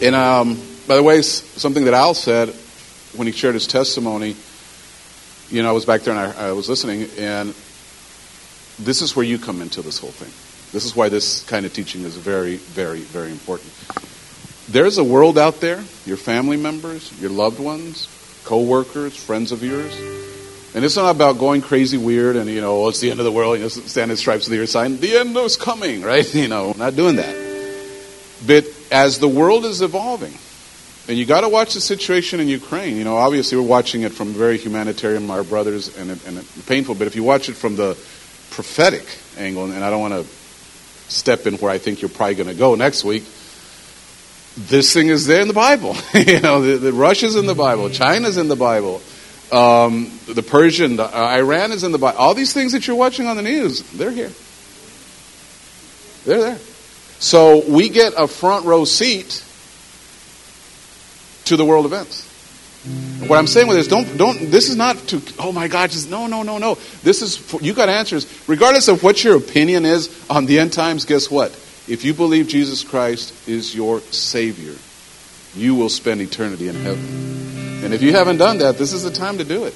And 0.00 0.14
um, 0.14 0.62
by 0.86 0.94
the 0.94 1.02
way, 1.02 1.22
something 1.22 1.84
that 1.86 1.94
Al 1.94 2.14
said 2.14 2.50
when 3.16 3.26
he 3.26 3.32
shared 3.32 3.54
his 3.54 3.66
testimony 3.66 4.36
you 5.52 5.62
know, 5.62 5.68
I 5.68 5.72
was 5.72 5.84
back 5.84 6.00
there 6.00 6.16
and 6.16 6.32
I, 6.34 6.48
I 6.48 6.52
was 6.52 6.68
listening, 6.68 7.02
and 7.18 7.50
this 8.78 9.02
is 9.02 9.14
where 9.14 9.24
you 9.24 9.38
come 9.38 9.60
into 9.60 9.82
this 9.82 9.98
whole 9.98 10.10
thing. 10.10 10.32
This 10.72 10.86
is 10.86 10.96
why 10.96 11.10
this 11.10 11.44
kind 11.44 11.66
of 11.66 11.74
teaching 11.74 12.02
is 12.02 12.16
very, 12.16 12.56
very, 12.56 13.00
very 13.00 13.30
important. 13.30 13.70
There's 14.70 14.96
a 14.96 15.04
world 15.04 15.36
out 15.36 15.60
there, 15.60 15.84
your 16.06 16.16
family 16.16 16.56
members, 16.56 17.12
your 17.20 17.30
loved 17.30 17.60
ones, 17.60 18.08
co-workers, 18.44 19.14
friends 19.14 19.52
of 19.52 19.62
yours, 19.62 19.94
and 20.74 20.86
it's 20.86 20.96
not 20.96 21.14
about 21.14 21.38
going 21.38 21.60
crazy 21.60 21.98
weird 21.98 22.36
and, 22.36 22.48
you 22.48 22.62
know, 22.62 22.84
oh, 22.84 22.88
it's 22.88 23.00
the 23.00 23.10
end 23.10 23.20
of 23.20 23.24
the 23.24 23.32
world, 23.32 23.58
you 23.58 23.64
know, 23.64 23.68
stand 23.68 24.10
in 24.10 24.16
stripes 24.16 24.46
of 24.46 24.52
the 24.52 24.58
earth 24.58 24.70
sign, 24.70 24.96
the 25.00 25.18
end 25.18 25.36
is 25.36 25.56
coming, 25.56 26.00
right? 26.12 26.34
You 26.34 26.48
know, 26.48 26.72
not 26.78 26.96
doing 26.96 27.16
that. 27.16 27.36
But 28.46 28.64
as 28.90 29.18
the 29.18 29.28
world 29.28 29.66
is 29.66 29.82
evolving, 29.82 30.32
and 31.08 31.18
you 31.18 31.26
got 31.26 31.40
to 31.40 31.48
watch 31.48 31.74
the 31.74 31.80
situation 31.80 32.38
in 32.38 32.48
Ukraine. 32.48 32.96
You 32.96 33.04
know, 33.04 33.16
obviously 33.16 33.58
we're 33.58 33.64
watching 33.64 34.02
it 34.02 34.12
from 34.12 34.28
very 34.28 34.56
humanitarian, 34.56 35.28
our 35.30 35.42
brothers, 35.42 35.96
and, 35.96 36.10
and 36.10 36.46
painful. 36.66 36.94
But 36.94 37.08
if 37.08 37.16
you 37.16 37.24
watch 37.24 37.48
it 37.48 37.54
from 37.54 37.74
the 37.74 37.94
prophetic 38.50 39.04
angle, 39.36 39.64
and 39.64 39.84
I 39.84 39.90
don't 39.90 40.00
want 40.00 40.14
to 40.14 40.24
step 41.12 41.46
in 41.46 41.54
where 41.54 41.72
I 41.72 41.78
think 41.78 42.02
you're 42.02 42.08
probably 42.08 42.36
going 42.36 42.48
to 42.48 42.54
go 42.54 42.76
next 42.76 43.04
week, 43.04 43.24
this 44.56 44.92
thing 44.92 45.08
is 45.08 45.26
there 45.26 45.40
in 45.40 45.48
the 45.48 45.54
Bible. 45.54 45.96
you 46.14 46.40
know, 46.40 46.62
the, 46.62 46.76
the 46.76 46.92
Russia's 46.92 47.34
in 47.34 47.46
the 47.46 47.54
Bible, 47.54 47.90
China's 47.90 48.36
in 48.36 48.46
the 48.46 48.56
Bible, 48.56 49.02
um, 49.50 50.10
the 50.26 50.42
Persian, 50.42 50.96
the, 50.96 51.04
uh, 51.04 51.36
Iran 51.36 51.72
is 51.72 51.82
in 51.82 51.90
the 51.90 51.98
Bible. 51.98 52.18
All 52.18 52.34
these 52.34 52.52
things 52.52 52.72
that 52.72 52.86
you're 52.86 52.96
watching 52.96 53.26
on 53.26 53.36
the 53.36 53.42
news, 53.42 53.82
they're 53.92 54.12
here. 54.12 54.30
They're 56.24 56.40
there. 56.40 56.58
So 57.18 57.68
we 57.68 57.88
get 57.88 58.14
a 58.16 58.28
front 58.28 58.66
row 58.66 58.84
seat 58.84 59.44
to 61.46 61.56
the 61.56 61.64
world 61.64 61.86
events. 61.86 62.28
What 63.28 63.38
I'm 63.38 63.46
saying 63.46 63.68
with 63.68 63.76
this, 63.76 63.86
don't, 63.86 64.18
don't, 64.18 64.50
this 64.50 64.68
is 64.68 64.74
not 64.74 64.96
to, 65.08 65.22
oh 65.38 65.52
my 65.52 65.68
God, 65.68 65.90
just, 65.90 66.10
no, 66.10 66.26
no, 66.26 66.42
no, 66.42 66.58
no. 66.58 66.74
This 67.04 67.22
is, 67.22 67.36
for, 67.36 67.60
you 67.60 67.74
got 67.74 67.88
answers. 67.88 68.26
Regardless 68.48 68.88
of 68.88 69.04
what 69.04 69.22
your 69.22 69.36
opinion 69.36 69.84
is 69.84 70.26
on 70.28 70.46
the 70.46 70.58
end 70.58 70.72
times, 70.72 71.04
guess 71.04 71.30
what? 71.30 71.52
If 71.86 72.04
you 72.04 72.12
believe 72.12 72.48
Jesus 72.48 72.82
Christ 72.82 73.48
is 73.48 73.74
your 73.74 74.00
Savior, 74.00 74.74
you 75.54 75.76
will 75.76 75.90
spend 75.90 76.20
eternity 76.20 76.68
in 76.68 76.74
heaven. 76.74 77.84
And 77.84 77.94
if 77.94 78.02
you 78.02 78.12
haven't 78.12 78.38
done 78.38 78.58
that, 78.58 78.78
this 78.78 78.92
is 78.92 79.04
the 79.04 79.10
time 79.10 79.38
to 79.38 79.44
do 79.44 79.64
it. 79.64 79.74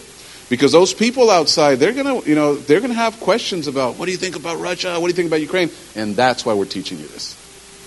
Because 0.48 0.72
those 0.72 0.94
people 0.94 1.30
outside, 1.30 1.76
they're 1.76 1.93
gonna, 1.93 2.20
you 2.22 2.34
know, 2.34 2.55
they're 2.55 2.80
gonna 2.80 2.94
have 2.94 3.18
questions 3.20 3.66
about 3.66 3.97
what 3.97 4.06
do 4.06 4.12
you 4.12 4.18
think 4.18 4.36
about 4.36 4.59
Russia? 4.59 4.94
What 5.01 5.02
do 5.02 5.09
you 5.09 5.12
think 5.16 5.28
about 5.28 5.40
Ukraine? 5.40 5.70
And 5.97 6.14
that's 6.14 6.47
why 6.47 6.55
we're 6.55 6.66
teaching 6.66 6.98
you 6.98 7.06
this. 7.06 7.34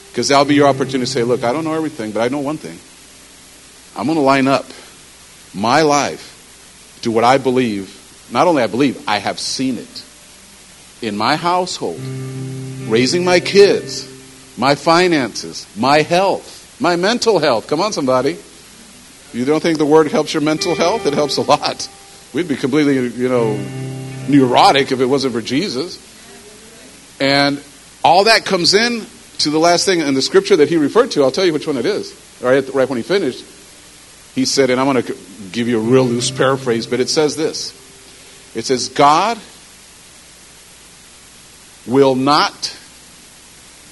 Because 0.09 0.27
that'll 0.27 0.45
be 0.45 0.55
your 0.55 0.67
opportunity 0.67 0.99
to 0.99 1.07
say, 1.07 1.23
look, 1.23 1.43
I 1.43 1.53
don't 1.53 1.63
know 1.63 1.73
everything, 1.73 2.11
but 2.11 2.21
I 2.21 2.27
know 2.27 2.39
one 2.39 2.57
thing. 2.57 2.77
I'm 3.95 4.05
going 4.05 4.17
to 4.17 4.23
line 4.23 4.47
up 4.47 4.65
my 5.53 5.81
life 5.81 6.99
to 7.01 7.11
what 7.11 7.23
I 7.23 7.37
believe. 7.37 7.95
Not 8.31 8.47
only 8.47 8.63
I 8.63 8.67
believe, 8.67 9.07
I 9.07 9.17
have 9.17 9.39
seen 9.39 9.77
it 9.77 10.05
in 11.01 11.17
my 11.17 11.35
household, 11.35 11.99
raising 12.87 13.23
my 13.23 13.39
kids, 13.39 14.07
my 14.57 14.75
finances, 14.75 15.65
my 15.77 16.01
health, 16.01 16.77
my 16.79 16.95
mental 16.95 17.39
health. 17.39 17.67
Come 17.67 17.81
on, 17.81 17.93
somebody. 17.93 18.37
You 19.33 19.45
don't 19.45 19.61
think 19.61 19.77
the 19.77 19.85
word 19.85 20.11
helps 20.11 20.33
your 20.33 20.41
mental 20.41 20.75
health? 20.75 21.05
It 21.05 21.13
helps 21.13 21.37
a 21.37 21.41
lot. 21.41 21.89
We'd 22.33 22.47
be 22.47 22.55
completely, 22.55 23.07
you 23.09 23.29
know, 23.29 23.55
neurotic 24.27 24.91
if 24.91 24.99
it 24.99 25.05
wasn't 25.05 25.33
for 25.33 25.41
Jesus. 25.41 26.05
And 27.19 27.61
all 28.03 28.25
that 28.25 28.45
comes 28.45 28.73
in 28.73 29.05
to 29.39 29.49
the 29.49 29.59
last 29.59 29.85
thing 29.85 29.99
in 29.99 30.13
the 30.13 30.21
scripture 30.21 30.57
that 30.57 30.69
he 30.69 30.77
referred 30.77 31.11
to. 31.11 31.23
I'll 31.23 31.31
tell 31.31 31.45
you 31.45 31.53
which 31.53 31.67
one 31.67 31.77
it 31.77 31.85
is. 31.85 32.13
Right, 32.41 32.67
right 32.73 32.87
when 32.87 32.97
he 32.97 33.03
finished 33.03 33.43
he 34.35 34.45
said, 34.45 34.69
and 34.69 34.79
I'm 34.79 34.91
going 34.91 35.03
to 35.03 35.15
give 35.51 35.67
you 35.67 35.79
a 35.79 35.83
real 35.83 36.05
loose 36.05 36.31
paraphrase, 36.31 36.87
but 36.87 36.99
it 36.99 37.09
says 37.09 37.35
this 37.35 37.75
it 38.55 38.65
says, 38.65 38.89
God 38.89 39.37
will 41.85 42.15
not, 42.15 42.77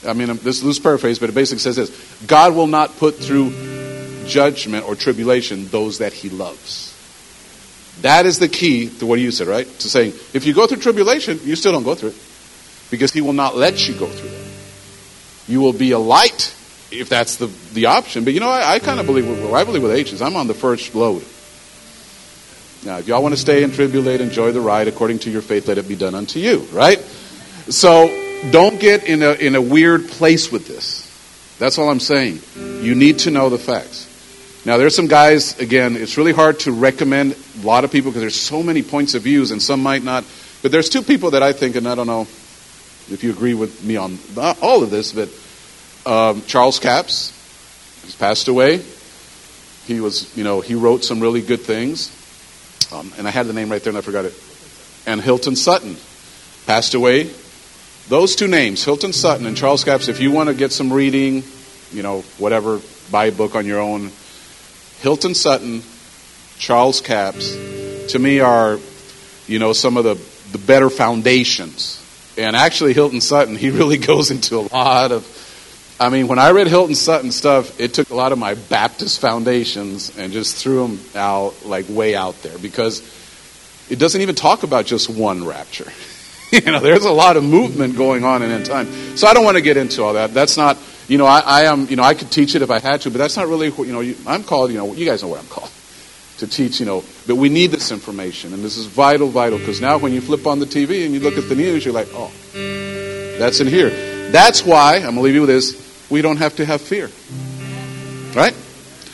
I 0.06 0.14
mean, 0.14 0.30
um, 0.30 0.38
this 0.38 0.64
loose 0.64 0.80
paraphrase, 0.80 1.20
but 1.20 1.30
it 1.30 1.36
basically 1.36 1.60
says 1.60 1.76
this 1.76 2.26
God 2.26 2.56
will 2.56 2.68
not 2.68 2.98
put 2.98 3.16
through 3.16 3.52
judgment 4.26 4.88
or 4.88 4.96
tribulation 4.96 5.68
those 5.68 6.00
that 6.00 6.14
he 6.14 6.30
loves. 6.30 6.94
That 8.02 8.26
is 8.26 8.38
the 8.40 8.48
key 8.48 8.90
to 9.00 9.06
what 9.06 9.20
you 9.20 9.32
said, 9.32 9.48
right? 9.48 9.68
To 9.68 9.90
saying, 9.90 10.14
if 10.34 10.46
you 10.46 10.54
go 10.54 10.68
through 10.68 10.78
tribulation, 10.78 11.40
you 11.44 11.56
still 11.56 11.72
don't 11.72 11.84
go 11.84 11.96
through 11.96 12.10
it. 12.10 12.24
Because 12.92 13.12
he 13.12 13.22
will 13.22 13.34
not 13.34 13.56
let 13.58 13.88
you 13.88 13.96
go 13.96 14.06
through 14.06 14.30
it. 14.30 14.48
You 15.48 15.62
will 15.62 15.74
be 15.74 15.92
a 15.92 16.00
light 16.00 16.56
if 16.92 17.10
that's 17.10 17.38
the, 17.38 17.48
the 17.74 17.88
option. 17.88 18.24
But 18.24 18.34
you 18.34 18.40
know, 18.40 18.50
I, 18.50 18.76
I 18.76 18.80
kind 18.80 19.00
of 19.00 19.06
believe, 19.06 19.28
I 19.54 19.64
believe 19.64 19.84
with 19.84 19.92
H 19.92 20.14
is 20.14 20.22
I'm 20.22 20.36
on 20.36 20.48
the 20.48 20.54
first 20.54 20.96
load. 20.96 21.24
Now, 22.86 23.00
if 23.00 23.08
y'all 23.08 23.22
want 23.22 23.34
to 23.34 23.40
stay 23.40 23.64
and 23.64 23.74
tribulate, 23.74 24.22
enjoy 24.22 24.52
the 24.52 24.62
ride 24.62 24.88
according 24.88 25.20
to 25.20 25.32
your 25.32 25.42
faith, 25.42 25.68
let 25.68 25.78
it 25.78 25.88
be 25.88 25.96
done 25.96 26.16
unto 26.16 26.40
you, 26.40 26.60
right? 26.72 27.00
So 27.70 28.08
don't 28.52 28.80
get 28.80 29.04
in 29.04 29.24
a, 29.24 29.34
in 29.34 29.56
a 29.56 29.62
weird 29.62 30.08
place 30.08 30.52
with 30.52 30.68
this. 30.68 31.04
That's 31.60 31.78
all 31.80 31.90
I'm 31.90 32.00
saying. 32.00 32.40
You 32.56 32.94
need 32.96 33.20
to 33.20 33.32
know 33.32 33.50
the 33.50 33.58
facts. 33.58 34.06
Now, 34.66 34.78
there's 34.78 34.96
some 34.96 35.08
guys, 35.08 35.60
again, 35.60 35.96
it's 35.96 36.18
really 36.18 36.34
hard 36.34 36.60
to 36.62 36.72
recommend 36.72 37.36
a 37.62 37.66
lot 37.66 37.84
of 37.84 37.92
people 37.92 38.12
because 38.12 38.22
there's 38.22 38.40
so 38.40 38.62
many 38.62 38.84
points 38.84 39.16
of 39.16 39.24
views 39.24 39.52
and 39.52 39.62
some 39.62 39.82
might 39.82 40.04
not. 40.04 40.24
But 40.62 40.72
there's 40.72 40.90
two 40.90 41.02
people 41.02 41.32
that 41.32 41.42
I 41.42 41.54
think, 41.54 41.76
and 41.76 41.88
I 41.88 41.96
don't 41.96 42.08
know 42.08 42.22
if 43.10 43.20
you 43.24 43.32
agree 43.32 43.54
with 43.54 43.84
me 43.84 43.96
on 43.96 44.20
uh, 44.38 44.54
all 44.62 44.84
of 44.84 44.90
this, 44.92 45.14
but 45.14 45.30
um, 46.08 46.42
Charles 46.44 46.80
Capps, 46.80 47.34
he's 48.04 48.16
passed 48.16 48.48
away. 48.48 48.82
he 49.86 50.00
was, 50.00 50.36
you 50.38 50.44
know, 50.44 50.62
he 50.62 50.74
wrote 50.74 51.04
some 51.04 51.20
really 51.20 51.42
good 51.42 51.60
things. 51.60 52.14
Um, 52.94 53.12
and 53.18 53.28
I 53.28 53.32
had 53.32 53.46
the 53.48 53.54
name 53.54 53.70
right 53.70 53.84
there 53.84 53.92
and 53.92 53.98
I 53.98 54.02
forgot 54.02 54.24
it. 54.24 54.34
And 55.06 55.22
Hilton 55.22 55.58
Sutton 55.58 55.98
passed 56.66 56.94
away. 56.94 57.30
Those 58.08 58.38
two 58.38 58.48
names, 58.48 58.86
Hilton 58.86 59.12
Sutton 59.12 59.46
and 59.46 59.58
Charles 59.58 59.84
Capps, 59.84 60.08
if 60.08 60.22
you 60.22 60.32
want 60.32 60.48
to 60.48 60.56
get 60.56 60.72
some 60.72 60.94
reading, 60.94 61.44
you 61.92 62.04
know, 62.04 62.22
whatever, 62.38 62.80
buy 63.12 63.26
a 63.26 63.32
book 63.34 63.56
on 63.56 63.66
your 63.66 63.82
own. 63.82 64.12
Hilton 65.02 65.36
Sutton, 65.36 65.84
Charles 66.58 67.02
Capps, 67.02 67.52
to 68.14 68.20
me 68.20 68.40
are, 68.40 68.80
you 69.46 69.60
know, 69.60 69.74
some 69.74 69.98
of 69.98 70.06
the, 70.06 70.16
the 70.54 70.58
better 70.58 70.90
foundations. 70.90 72.02
And 72.38 72.56
actually, 72.56 72.94
Hilton 72.94 73.20
Sutton, 73.20 73.58
he 73.58 73.70
really 73.72 73.98
goes 73.98 74.32
into 74.32 74.58
a 74.58 74.66
lot 74.74 75.12
of 75.12 75.26
I 76.00 76.10
mean, 76.10 76.28
when 76.28 76.38
I 76.38 76.52
read 76.52 76.68
Hilton 76.68 76.94
Sutton 76.94 77.32
stuff, 77.32 77.80
it 77.80 77.96
took 77.96 78.12
a 78.12 78.16
lot 78.16 78.32
of 78.32 78.38
my 78.38 78.54
Baptist 78.54 79.20
foundations 79.20 80.16
and 80.16 80.32
just 80.32 80.56
threw 80.56 80.88
them 80.88 81.00
out, 81.16 81.66
like 81.66 81.86
way 81.90 82.16
out 82.16 82.40
there, 82.44 82.58
because 82.60 83.02
it 83.90 83.98
doesn't 83.98 84.22
even 84.22 84.36
talk 84.36 84.62
about 84.62 84.86
just 84.86 85.10
one 85.10 85.44
rapture. 85.44 85.92
you 86.52 86.62
know, 86.62 86.80
there's 86.80 87.06
a 87.06 87.12
lot 87.12 87.36
of 87.36 87.44
movement 87.44 87.98
going 87.98 88.24
on 88.24 88.44
in 88.44 88.52
end 88.52 88.68
time. 88.68 88.86
So 89.18 89.28
I 89.28 89.34
don't 89.34 89.44
want 89.44 89.58
to 89.58 89.62
get 89.62 89.76
into 89.76 90.04
all 90.04 90.14
that. 90.14 90.36
That's 90.36 90.56
not, 90.56 90.78
you 91.08 91.18
know, 91.18 91.26
I, 91.26 91.40
I 91.40 91.62
am, 91.64 91.88
you 91.88 91.96
know, 91.96 92.04
I 92.04 92.14
could 92.14 92.30
teach 92.30 92.54
it 92.54 92.62
if 92.62 92.70
I 92.70 92.78
had 92.78 93.02
to, 93.02 93.10
but 93.10 93.18
that's 93.18 93.36
not 93.36 93.48
really, 93.48 93.70
what, 93.72 93.88
you 93.88 93.94
know, 93.94 94.16
I'm 94.28 94.44
called, 94.44 94.72
you 94.72 94.78
know, 94.78 94.94
you 94.94 95.06
guys 95.06 95.24
know 95.24 95.30
what 95.30 95.40
I'm 95.40 95.48
called 95.48 95.72
to 96.38 96.46
teach, 96.46 96.80
you 96.80 96.86
know, 96.86 97.04
but 97.26 97.38
we 97.38 97.50
need 97.50 97.72
this 97.72 97.92
information, 97.92 98.54
and 98.54 98.64
this 98.64 98.78
is 98.78 98.86
vital, 98.86 99.30
vital, 99.30 99.58
because 99.58 99.82
now 99.82 99.98
when 99.98 100.14
you 100.14 100.22
flip 100.22 100.46
on 100.46 100.60
the 100.60 100.68
TV 100.68 101.06
and 101.06 101.14
you 101.16 101.20
look 101.20 101.38
at 101.38 101.50
the 101.50 101.56
news, 101.56 101.84
you're 101.84 101.94
like, 101.94 102.10
oh, 102.14 102.32
that's 103.40 103.60
in 103.62 103.68
here. 103.68 103.90
That's 104.30 104.64
why, 104.64 104.98
I'm 104.98 105.02
going 105.02 105.16
to 105.16 105.22
leave 105.22 105.34
you 105.34 105.42
with 105.42 105.50
this, 105.50 105.87
we 106.10 106.22
don't 106.22 106.38
have 106.38 106.56
to 106.58 106.66
have 106.66 106.82
fear. 106.82 107.10
Right? 108.36 108.56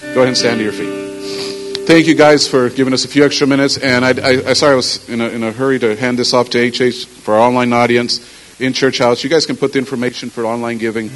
Go 0.02 0.22
ahead 0.22 0.28
and 0.28 0.38
stand 0.38 0.58
to 0.60 0.64
your 0.64 0.74
feet. 0.74 1.88
Thank 1.88 2.08
you 2.08 2.16
guys 2.16 2.48
for 2.48 2.70
giving 2.70 2.94
us 2.94 3.04
a 3.04 3.08
few 3.08 3.26
extra 3.26 3.46
minutes. 3.46 3.78
And 3.78 4.06
I, 4.06 4.10
I, 4.10 4.50
I 4.50 4.54
sorry 4.54 4.74
I 4.74 4.76
was 4.76 5.10
in 5.10 5.22
a, 5.22 5.28
in 5.30 5.44
a 5.44 5.52
hurry 5.52 5.80
to 5.80 5.96
hand 5.96 6.18
this 6.18 6.34
off 6.34 6.50
to 6.52 6.70
HH 6.70 7.06
for 7.06 7.36
our 7.36 7.42
online 7.42 7.74
audience 7.74 8.22
in 8.60 8.74
Church 8.74 9.00
House. 9.00 9.24
You 9.24 9.30
guys 9.30 9.46
can 9.46 9.58
put 9.58 9.74
the 9.74 9.80
information 9.80 10.30
for 10.30 10.46
online 10.46 10.78
giving. 10.78 11.10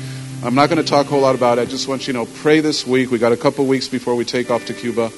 I'm 0.44 0.56
not 0.56 0.70
going 0.70 0.84
to 0.84 0.88
talk 0.88 1.06
a 1.08 1.10
whole 1.10 1.22
lot 1.22 1.36
about 1.36 1.58
it. 1.58 1.62
I 1.62 1.66
just 1.66 1.88
want 1.88 2.08
you 2.08 2.14
to 2.14 2.20
know, 2.20 2.26
pray 2.26 2.60
this 2.60 2.86
week. 2.86 3.12
We 3.12 3.18
got 3.18 3.32
a 3.32 3.38
couple 3.38 3.66
weeks 3.66 3.88
before 3.88 4.16
we 4.16 4.26
take 4.26 4.52
off 4.52 4.66
to 4.66 4.74
Cuba. 4.74 5.12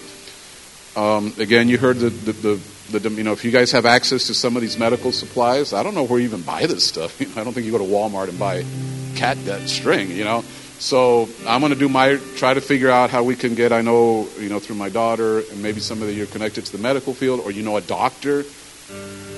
Um, 0.96 1.34
again, 1.38 1.68
you 1.68 1.78
heard 1.78 1.98
the, 1.98 2.10
the, 2.10 2.32
the, 2.32 2.62
the, 2.92 3.10
you 3.10 3.24
know, 3.24 3.34
if 3.34 3.46
you 3.46 3.52
guys 3.52 3.72
have 3.72 3.86
access 3.86 4.28
to 4.28 4.34
some 4.34 4.56
of 4.56 4.62
these 4.62 4.78
medical 4.78 5.12
supplies, 5.12 5.74
I 5.74 5.84
don't 5.84 5.96
know 5.96 6.04
where 6.04 6.20
you 6.20 6.26
even 6.26 6.42
buy 6.42 6.66
this 6.66 6.88
stuff. 6.88 7.20
I 7.38 7.44
don't 7.44 7.54
think 7.54 7.66
you 7.66 7.72
go 7.72 7.78
to 7.78 7.84
Walmart 7.84 8.30
and 8.30 8.40
buy 8.40 8.64
catgut 9.14 9.68
string, 9.68 10.12
you 10.12 10.24
know. 10.24 10.44
So 10.80 11.28
I'm 11.46 11.60
going 11.60 11.74
to 11.74 11.80
do 11.80 11.90
my 11.90 12.20
try 12.38 12.54
to 12.54 12.62
figure 12.62 12.90
out 12.90 13.10
how 13.10 13.24
we 13.24 13.36
can 13.36 13.54
get. 13.54 13.74
I 13.74 13.82
know 13.82 14.30
you 14.40 14.48
know 14.48 14.60
through 14.60 14.78
my 14.78 14.88
daughter 14.88 15.40
and 15.40 15.62
maybe 15.62 15.82
some 15.82 16.02
of 16.02 16.10
you 16.10 16.24
are 16.24 16.28
connected 16.28 16.66
to 16.66 16.72
the 16.72 16.78
medical 16.78 17.14
field, 17.14 17.42
or 17.42 17.52
you 17.52 17.64
know 17.64 17.76
a 17.76 17.82
doctor, 17.82 18.46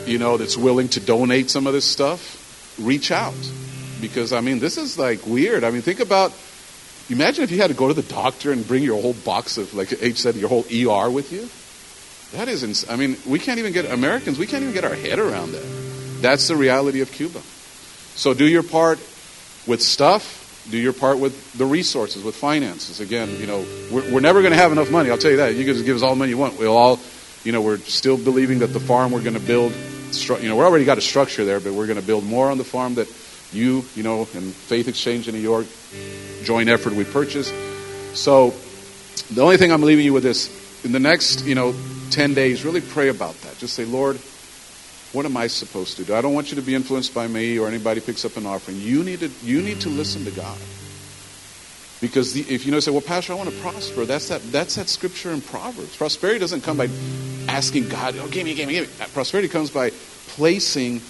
you 0.06 0.20
know 0.20 0.38
that's 0.38 0.56
willing 0.56 0.88
to 0.90 1.00
donate 1.00 1.50
some 1.50 1.66
of 1.66 1.74
this 1.74 1.86
stuff. 1.86 2.38
Reach 2.80 3.12
out 3.12 3.34
because 4.00 4.34
I 4.34 4.42
mean 4.42 4.60
this 4.60 4.78
is 4.78 5.00
like 5.00 5.26
weird. 5.26 5.64
I 5.64 5.72
mean 5.72 5.82
think 5.82 6.00
about. 6.00 6.32
Imagine 7.10 7.44
if 7.44 7.52
you 7.52 7.58
had 7.58 7.68
to 7.68 7.74
go 7.74 7.90
to 7.90 7.94
the 7.94 8.04
doctor 8.04 8.54
and 8.54 8.66
bring 8.66 8.84
your 8.84 9.02
whole 9.02 9.14
box 9.14 9.58
of, 9.58 9.74
like 9.74 9.92
H 10.02 10.22
said, 10.22 10.36
your 10.36 10.48
whole 10.48 10.64
ER 10.64 11.10
with 11.10 11.34
you. 11.34 11.50
That 12.34 12.48
is, 12.48 12.64
ins- 12.64 12.90
I 12.90 12.96
mean, 12.96 13.18
we 13.26 13.40
can't 13.40 13.60
even 13.60 13.74
get 13.74 13.92
Americans. 13.92 14.40
We 14.40 14.48
can't 14.48 14.64
even 14.64 14.74
get 14.74 14.86
our 14.86 14.94
head 14.96 15.20
around 15.20 15.52
that. 15.52 15.66
That's 16.22 16.48
the 16.48 16.56
reality 16.56 17.02
of 17.02 17.12
Cuba. 17.12 17.42
So 18.16 18.34
do 18.34 18.46
your 18.46 18.64
part 18.64 19.00
with 19.68 19.82
stuff, 19.82 20.68
do 20.70 20.78
your 20.78 20.94
part 20.94 21.20
with 21.20 21.54
the 21.58 21.66
resources, 21.66 22.24
with 22.24 22.36
finances. 22.36 23.00
Again, 23.00 23.36
you 23.38 23.48
know, 23.48 23.66
we're, 23.92 24.14
we're 24.14 24.22
never 24.22 24.42
going 24.42 24.52
to 24.52 24.58
have 24.58 24.72
enough 24.72 24.92
money. 24.92 25.10
I'll 25.10 25.18
tell 25.18 25.32
you 25.32 25.38
that. 25.38 25.56
You 25.56 25.66
can 25.66 25.74
just 25.74 25.86
give 25.86 25.96
us 25.96 26.04
all 26.04 26.12
the 26.12 26.20
money 26.20 26.30
you 26.30 26.38
want. 26.38 26.58
We'll 26.58 26.78
all, 26.78 27.00
you 27.44 27.52
know, 27.52 27.62
we're 27.62 27.78
still 27.78 28.18
believing 28.18 28.60
that 28.60 28.68
the 28.68 28.80
farm 28.80 29.12
we're 29.12 29.24
going 29.24 29.34
to 29.34 29.40
build, 29.40 29.74
you 30.40 30.50
know, 30.50 30.56
we 30.56 30.64
already 30.64 30.86
got 30.86 30.98
a 30.98 31.02
structure 31.02 31.44
there, 31.44 31.60
but 31.60 31.74
we're 31.74 31.88
going 31.88 32.00
to 32.00 32.06
build 32.06 32.24
more 32.24 32.50
on 32.50 32.58
the 32.58 32.64
farm 32.64 32.96
that 32.96 33.08
you, 33.52 33.84
you 33.96 34.04
know, 34.04 34.22
and 34.36 34.54
Faith 34.54 34.88
Exchange 34.88 35.28
in 35.28 35.36
New 35.36 35.42
York, 35.42 35.66
joint 36.44 36.70
effort 36.70 36.94
we 36.94 37.04
purchased. 37.04 37.54
So 38.14 38.54
the 39.32 39.42
only 39.42 39.58
thing 39.58 39.72
I'm 39.72 39.82
leaving 39.82 40.06
you 40.06 40.14
with 40.14 40.26
is 40.26 40.61
in 40.84 40.92
the 40.92 41.00
next, 41.00 41.46
you 41.46 41.56
know, 41.56 41.76
10 42.12 42.34
days, 42.34 42.66
really 42.66 42.82
pray 42.82 43.10
about 43.10 43.40
that. 43.42 43.58
Just 43.58 43.76
say, 43.76 43.86
Lord, 43.86 44.18
what 45.14 45.26
am 45.26 45.36
I 45.38 45.48
supposed 45.48 45.98
to 45.98 46.04
do? 46.04 46.16
I 46.16 46.22
don't 46.22 46.34
want 46.34 46.52
you 46.52 46.56
to 46.56 46.62
be 46.62 46.74
influenced 46.74 47.14
by 47.14 47.28
me 47.28 47.60
or 47.60 47.68
anybody 47.68 48.02
picks 48.02 48.26
up 48.26 48.38
an 48.38 48.46
offering. 48.46 48.78
You 48.78 49.04
need 49.04 49.20
to, 49.20 49.30
you 49.44 49.62
need 49.62 49.82
to 49.82 49.90
listen 49.90 50.26
to 50.26 50.32
God. 50.32 50.58
Because 52.00 52.34
the, 52.34 52.42
if 52.42 52.66
you 52.66 52.72
know, 52.72 52.80
say, 52.80 52.92
well, 52.92 53.02
Pastor, 53.02 53.34
I 53.34 53.36
want 53.36 53.50
to 53.50 53.56
prosper. 53.60 54.06
That's 54.06 54.30
that, 54.30 54.42
that's 54.52 54.76
that 54.76 54.90
scripture 54.90 55.32
in 55.32 55.42
Proverbs. 55.42 55.96
Prosperity 55.96 56.40
doesn't 56.40 56.62
come 56.62 56.78
by 56.78 56.90
asking 57.48 57.90
God, 57.90 58.16
oh, 58.18 58.28
give 58.28 58.46
me, 58.46 58.56
give 58.56 58.68
me, 58.68 58.74
give 58.74 59.00
me. 59.00 59.06
Prosperity 59.14 59.50
comes 59.50 59.70
by 59.70 59.92
placing 60.30 61.02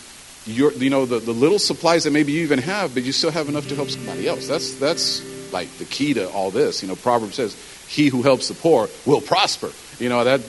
your, 0.46 0.74
you 0.74 0.90
know, 0.90 1.06
the, 1.06 1.20
the 1.20 1.32
little 1.32 1.60
supplies 1.60 2.04
that 2.04 2.12
maybe 2.12 2.34
you 2.34 2.42
even 2.42 2.60
have, 2.60 2.94
but 2.94 3.04
you 3.04 3.12
still 3.12 3.32
have 3.32 3.48
enough 3.48 3.68
to 3.70 3.76
help 3.76 3.90
somebody 3.90 4.28
else. 4.28 4.48
That's, 4.48 4.76
that's 4.76 5.54
like 5.54 5.70
the 5.78 5.86
key 5.86 6.14
to 6.16 6.30
all 6.30 6.52
this. 6.52 6.82
You 6.82 6.90
know, 6.90 6.96
Proverbs 6.96 7.36
says, 7.36 7.56
he 7.92 8.08
who 8.08 8.22
helps 8.22 8.48
the 8.48 8.54
poor 8.54 8.90
will 9.06 9.22
prosper. 9.22 9.70
You 10.00 10.10
know, 10.10 10.24
that, 10.24 10.42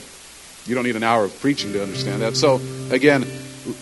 you 0.65 0.75
don't 0.75 0.85
need 0.85 0.95
an 0.95 1.03
hour 1.03 1.25
of 1.25 1.39
preaching 1.41 1.73
to 1.73 1.83
understand 1.83 2.21
that. 2.21 2.37
So, 2.37 2.61
again, 2.89 3.25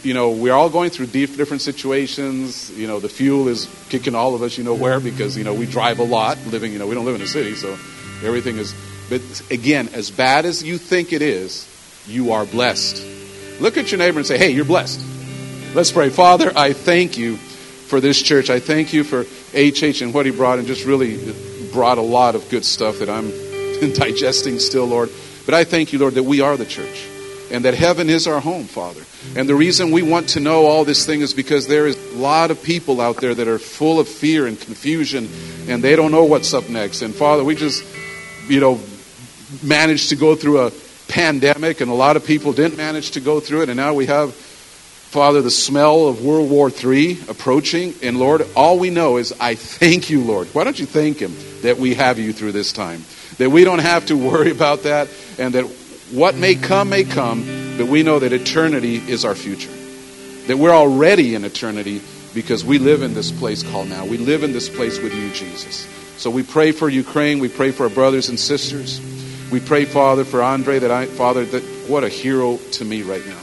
you 0.02 0.16
know, 0.16 0.32
we're 0.32 0.54
all 0.54 0.70
going 0.70 0.90
through 0.90 1.08
different 1.08 1.62
situations. 1.62 2.72
You 2.72 2.88
know, 2.88 3.00
the 3.00 3.08
fuel 3.08 3.48
is 3.48 3.70
kicking 3.90 4.16
all 4.16 4.34
of 4.34 4.42
us, 4.42 4.58
you 4.58 4.64
know, 4.64 4.74
where 4.74 5.00
because, 5.00 5.38
you 5.38 5.44
know, 5.44 5.54
we 5.54 5.68
drive 5.68 6.00
a 6.00 6.04
lot 6.04 6.40
living, 6.48 6.74
you 6.74 6.80
know, 6.80 6.88
we 6.88 6.96
don't 6.96 7.06
live 7.06 7.16
in 7.16 7.22
a 7.22 7.28
city, 7.28 7.54
so 7.54 7.74
everything 8.24 8.58
is. 8.58 8.74
But 9.10 9.22
again, 9.52 9.90
as 9.94 10.10
bad 10.10 10.46
as 10.46 10.64
you 10.64 10.80
think 10.80 11.14
it 11.14 11.22
is, 11.22 11.68
you 12.08 12.32
are 12.32 12.46
blessed. 12.46 13.06
Look 13.60 13.78
at 13.78 13.92
your 13.92 14.00
neighbor 14.00 14.18
and 14.18 14.28
say, 14.28 14.40
hey, 14.40 14.50
you're 14.50 14.66
blessed. 14.66 15.00
Let's 15.76 15.92
pray. 15.92 16.10
Father, 16.10 16.52
I 16.56 16.74
thank 16.74 17.18
you 17.18 17.38
for 17.38 18.02
this 18.02 18.20
church. 18.22 18.50
I 18.50 18.60
thank 18.60 18.92
you 18.92 19.04
for 19.04 19.24
HH 19.54 20.02
and 20.02 20.14
what 20.16 20.26
he 20.26 20.32
brought 20.32 20.58
and 20.58 20.68
just 20.68 20.86
really 20.86 21.34
brought 21.72 22.00
a 22.00 22.02
lot 22.02 22.36
of 22.36 22.50
good 22.50 22.66
stuff 22.66 23.00
that 23.00 23.10
I'm 23.10 23.51
digesting 23.94 24.60
still, 24.60 24.86
Lord. 24.86 25.10
But 25.46 25.56
I 25.56 25.64
thank 25.64 25.94
you, 25.94 26.00
Lord, 26.00 26.14
that 26.16 26.24
we 26.24 26.42
are 26.42 26.56
the 26.56 26.66
church 26.66 27.08
and 27.52 27.66
that 27.66 27.74
heaven 27.74 28.10
is 28.10 28.28
our 28.28 28.40
home, 28.40 28.66
Father. 28.66 29.02
And 29.36 29.48
the 29.48 29.56
reason 29.56 29.92
we 29.92 30.02
want 30.02 30.30
to 30.30 30.40
know 30.40 30.66
all 30.66 30.86
this 30.86 31.06
thing 31.06 31.22
is 31.22 31.34
because 31.34 31.68
there 31.68 31.88
is 31.88 32.14
a 32.14 32.18
lot 32.18 32.52
of 32.52 32.64
people 32.64 33.02
out 33.02 33.18
there 33.18 33.36
that 33.36 33.48
are 33.48 33.60
full 33.60 34.00
of 34.00 34.08
fear 34.08 34.48
and 34.48 34.60
confusion 34.60 35.30
and 35.68 35.84
they 35.84 35.96
don't 35.96 36.12
know 36.12 36.24
what's 36.24 36.54
up 36.54 36.70
next. 36.70 37.02
And 37.02 37.14
Father, 37.14 37.44
we 37.44 37.56
just, 37.56 37.84
you 38.48 38.60
know, 38.60 38.80
managed 39.62 40.10
to 40.10 40.16
go 40.16 40.36
through 40.36 40.62
a 40.62 40.72
pandemic 41.08 41.82
and 41.82 41.92
a 41.92 41.94
lot 41.94 42.16
of 42.16 42.26
people 42.26 42.54
didn't 42.54 42.78
manage 42.78 43.12
to 43.12 43.20
go 43.20 43.40
through 43.40 43.64
it. 43.64 43.70
And 43.70 43.78
now 43.78 43.94
we 43.94 44.06
have, 44.06 44.34
Father, 44.34 45.42
the 45.42 45.52
smell 45.52 46.08
of 46.08 46.24
World 46.24 46.50
War 46.50 46.72
III 46.72 47.18
approaching. 47.28 47.94
And 48.02 48.18
Lord, 48.18 48.48
all 48.56 48.80
we 48.80 48.90
know 48.90 49.18
is 49.18 49.34
I 49.40 49.56
thank 49.56 50.10
you, 50.10 50.24
Lord. 50.24 50.48
Why 50.54 50.64
don't 50.64 50.80
you 50.80 50.86
thank 50.86 51.20
Him 51.20 51.36
that 51.64 51.78
we 51.78 51.96
have 51.96 52.18
you 52.18 52.32
through 52.32 52.54
this 52.54 52.72
time? 52.72 53.04
That 53.38 53.50
we 53.50 53.64
don't 53.64 53.80
have 53.80 54.06
to 54.08 54.18
worry 54.18 54.52
about 54.52 54.84
that 54.84 55.10
and 55.40 55.56
that 55.56 55.64
what 56.12 56.36
may 56.36 56.56
come, 56.56 56.90
may 56.90 57.04
come, 57.04 57.46
but 57.78 57.88
we 57.88 58.04
know 58.04 58.20
that 58.20 58.34
eternity 58.34 58.96
is 58.96 59.24
our 59.24 59.36
future. 59.36 59.72
That 60.48 60.58
we're 60.58 60.72
already 60.72 61.36
in 61.36 61.46
eternity 61.46 62.02
because 62.34 62.66
we 62.66 62.78
live 62.78 63.02
in 63.02 63.14
this 63.14 63.32
place 63.32 63.64
called 63.64 63.90
now. 63.90 64.06
We 64.06 64.18
live 64.18 64.44
in 64.44 64.52
this 64.54 64.70
place 64.70 65.00
with 65.02 65.14
you, 65.14 65.32
Jesus. 65.32 65.88
So 66.18 66.30
we 66.30 66.44
pray 66.44 66.72
for 66.72 66.90
Ukraine. 66.90 67.40
We 67.40 67.50
pray 67.50 67.72
for 67.72 67.84
our 67.84 67.90
brothers 67.90 68.30
and 68.30 68.40
sisters. 68.40 69.02
We 69.52 69.60
pray, 69.60 69.86
Father, 69.86 70.24
for 70.24 70.42
Andre, 70.42 70.80
that 70.80 70.92
I, 70.92 71.06
Father, 71.06 71.46
that 71.46 71.64
what 71.88 72.04
a 72.04 72.10
hero 72.10 72.58
to 72.74 72.86
me 72.86 73.02
right 73.02 73.26
now. 73.26 73.40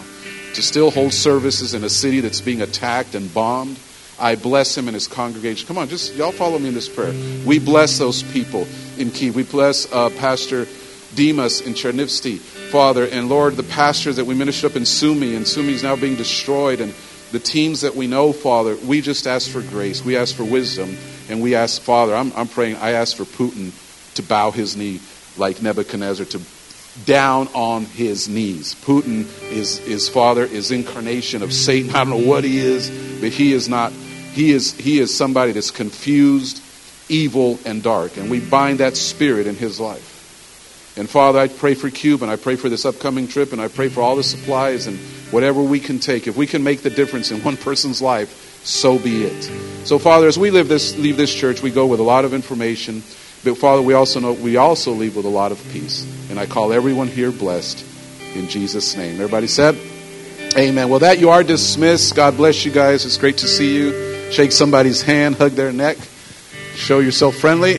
To 0.55 0.63
still 0.63 0.91
hold 0.91 1.13
services 1.13 1.75
in 1.75 1.85
a 1.85 1.91
city 1.91 2.21
that's 2.21 2.41
being 2.41 2.63
attacked 2.63 3.15
and 3.15 3.33
bombed. 3.33 3.79
I 4.21 4.37
bless 4.37 4.77
him 4.77 4.89
and 4.89 4.95
his 4.95 5.09
congregation. 5.09 5.67
Come 5.67 5.79
on, 5.79 5.89
just 5.89 6.15
y'all 6.15 6.33
follow 6.33 6.59
me 6.59 6.69
in 6.69 6.75
this 6.75 6.89
prayer. 6.89 7.13
We 7.47 7.59
bless 7.59 7.99
those 7.99 8.23
people 8.23 8.67
in 8.97 9.11
Kiev. 9.11 9.37
We 9.37 9.45
bless 9.45 9.91
uh, 9.93 10.11
Pastor 10.11 10.67
Demas 11.15 11.61
in 11.61 11.75
Chernivtsi. 11.75 12.39
Father, 12.39 13.05
and 13.05 13.29
Lord, 13.29 13.57
the 13.57 13.63
pastors 13.63 14.17
that 14.17 14.27
we 14.27 14.35
ministered 14.35 14.73
up 14.73 14.77
in 14.77 14.85
Sumy, 14.85 15.35
and 15.35 15.47
Sumy 15.47 15.73
is 15.73 15.83
now 15.83 15.97
being 15.97 16.17
destroyed, 16.17 16.81
and 16.81 16.93
the 17.33 17.39
teams 17.39 17.83
that 17.83 17.95
we 17.95 18.07
know, 18.07 18.33
Father, 18.33 18.77
we 18.77 19.01
just 19.01 19.27
ask 19.27 19.51
for 19.51 19.63
grace. 19.63 20.05
We 20.05 20.17
ask 20.17 20.35
for 20.35 20.45
wisdom, 20.45 20.97
and 21.29 21.41
we 21.41 21.55
ask, 21.55 21.81
Father, 21.81 22.15
I'm, 22.15 22.33
I'm 22.35 22.49
praying, 22.49 22.77
I 22.77 22.93
ask 22.93 23.17
for 23.17 23.25
Putin 23.25 23.73
to 24.15 24.23
bow 24.23 24.51
his 24.51 24.77
knee 24.77 25.01
like 25.37 25.63
Nebuchadnezzar, 25.63 26.27
to 26.27 26.41
down 27.05 27.49
on 27.55 27.85
his 27.85 28.29
knees. 28.29 28.75
Putin 28.75 29.27
is, 29.51 29.79
is 29.81 30.09
Father, 30.09 30.45
is 30.45 30.71
incarnation 30.71 31.43
of 31.43 31.53
Satan. 31.53 31.91
I 31.91 32.05
don't 32.05 32.11
know 32.11 32.29
what 32.29 32.45
he 32.45 32.59
is, 32.59 32.91
but 33.21 33.31
he 33.31 33.53
is 33.53 33.69
not, 33.69 33.93
he 34.33 34.53
is, 34.53 34.75
he 34.75 34.99
is 34.99 35.17
somebody 35.17 35.53
that's 35.53 35.71
confused, 35.71 36.63
evil, 37.09 37.59
and 37.65 37.83
dark. 37.83 38.17
And 38.17 38.31
we 38.31 38.41
bind 38.41 38.81
that 38.81 38.97
spirit 38.97 39.47
in 39.47 39.57
his 39.57 39.81
life. 39.81 40.17
And 40.97 41.09
Father, 41.09 41.39
I 41.39 41.47
pray 41.47 41.75
for 41.75 41.91
Cuba, 41.91 42.25
and 42.25 42.33
I 42.33 42.37
pray 42.37 42.57
for 42.57 42.69
this 42.69 42.85
upcoming 42.85 43.29
trip, 43.29 43.53
and 43.53 43.61
I 43.61 43.69
pray 43.69 43.89
for 43.89 44.01
all 44.01 44.17
the 44.17 44.25
supplies 44.25 44.89
and 44.89 44.99
whatever 45.31 45.63
we 45.63 45.79
can 45.79 46.01
take. 46.01 46.27
If 46.27 46.37
we 46.37 46.47
can 46.47 46.65
make 46.65 46.83
the 46.83 46.91
difference 46.91 47.31
in 47.31 47.41
one 47.45 47.57
person's 47.57 48.03
life, 48.03 48.63
so 48.65 48.99
be 48.99 49.25
it. 49.25 49.43
So, 49.87 49.99
Father, 49.99 50.27
as 50.27 50.39
we 50.39 50.51
this, 50.51 50.99
leave 50.99 51.17
this 51.17 51.33
church, 51.33 51.63
we 51.63 51.71
go 51.71 51.87
with 51.87 52.01
a 52.01 52.03
lot 52.03 52.25
of 52.25 52.35
information. 52.35 53.03
But 53.45 53.57
Father, 53.57 53.81
we 53.81 53.95
also 53.95 54.19
know 54.19 54.33
we 54.33 54.57
also 54.57 54.91
leave 54.91 55.15
with 55.15 55.25
a 55.25 55.31
lot 55.31 55.53
of 55.53 55.73
peace. 55.73 56.05
And 56.31 56.39
I 56.39 56.47
call 56.47 56.73
everyone 56.73 57.07
here 57.07 57.31
blessed 57.31 57.85
in 58.35 58.49
Jesus' 58.49 58.97
name. 58.97 59.15
Everybody 59.15 59.47
said, 59.47 59.79
Amen. 60.57 60.89
Well, 60.89 60.99
that 61.01 61.21
you 61.21 61.31
are 61.31 61.45
dismissed. 61.45 62.17
God 62.17 62.37
bless 62.37 62.65
you 62.65 62.73
guys. 62.73 63.05
It's 63.07 63.19
great 63.19 63.39
to 63.39 63.47
see 63.47 63.77
you. 63.77 64.18
Shake 64.31 64.53
somebody's 64.53 65.03
hand, 65.03 65.37
hug 65.37 65.53
their 65.53 65.73
neck, 65.73 65.97
show 66.75 67.01
yourself 67.01 67.37
friendly. 67.37 67.77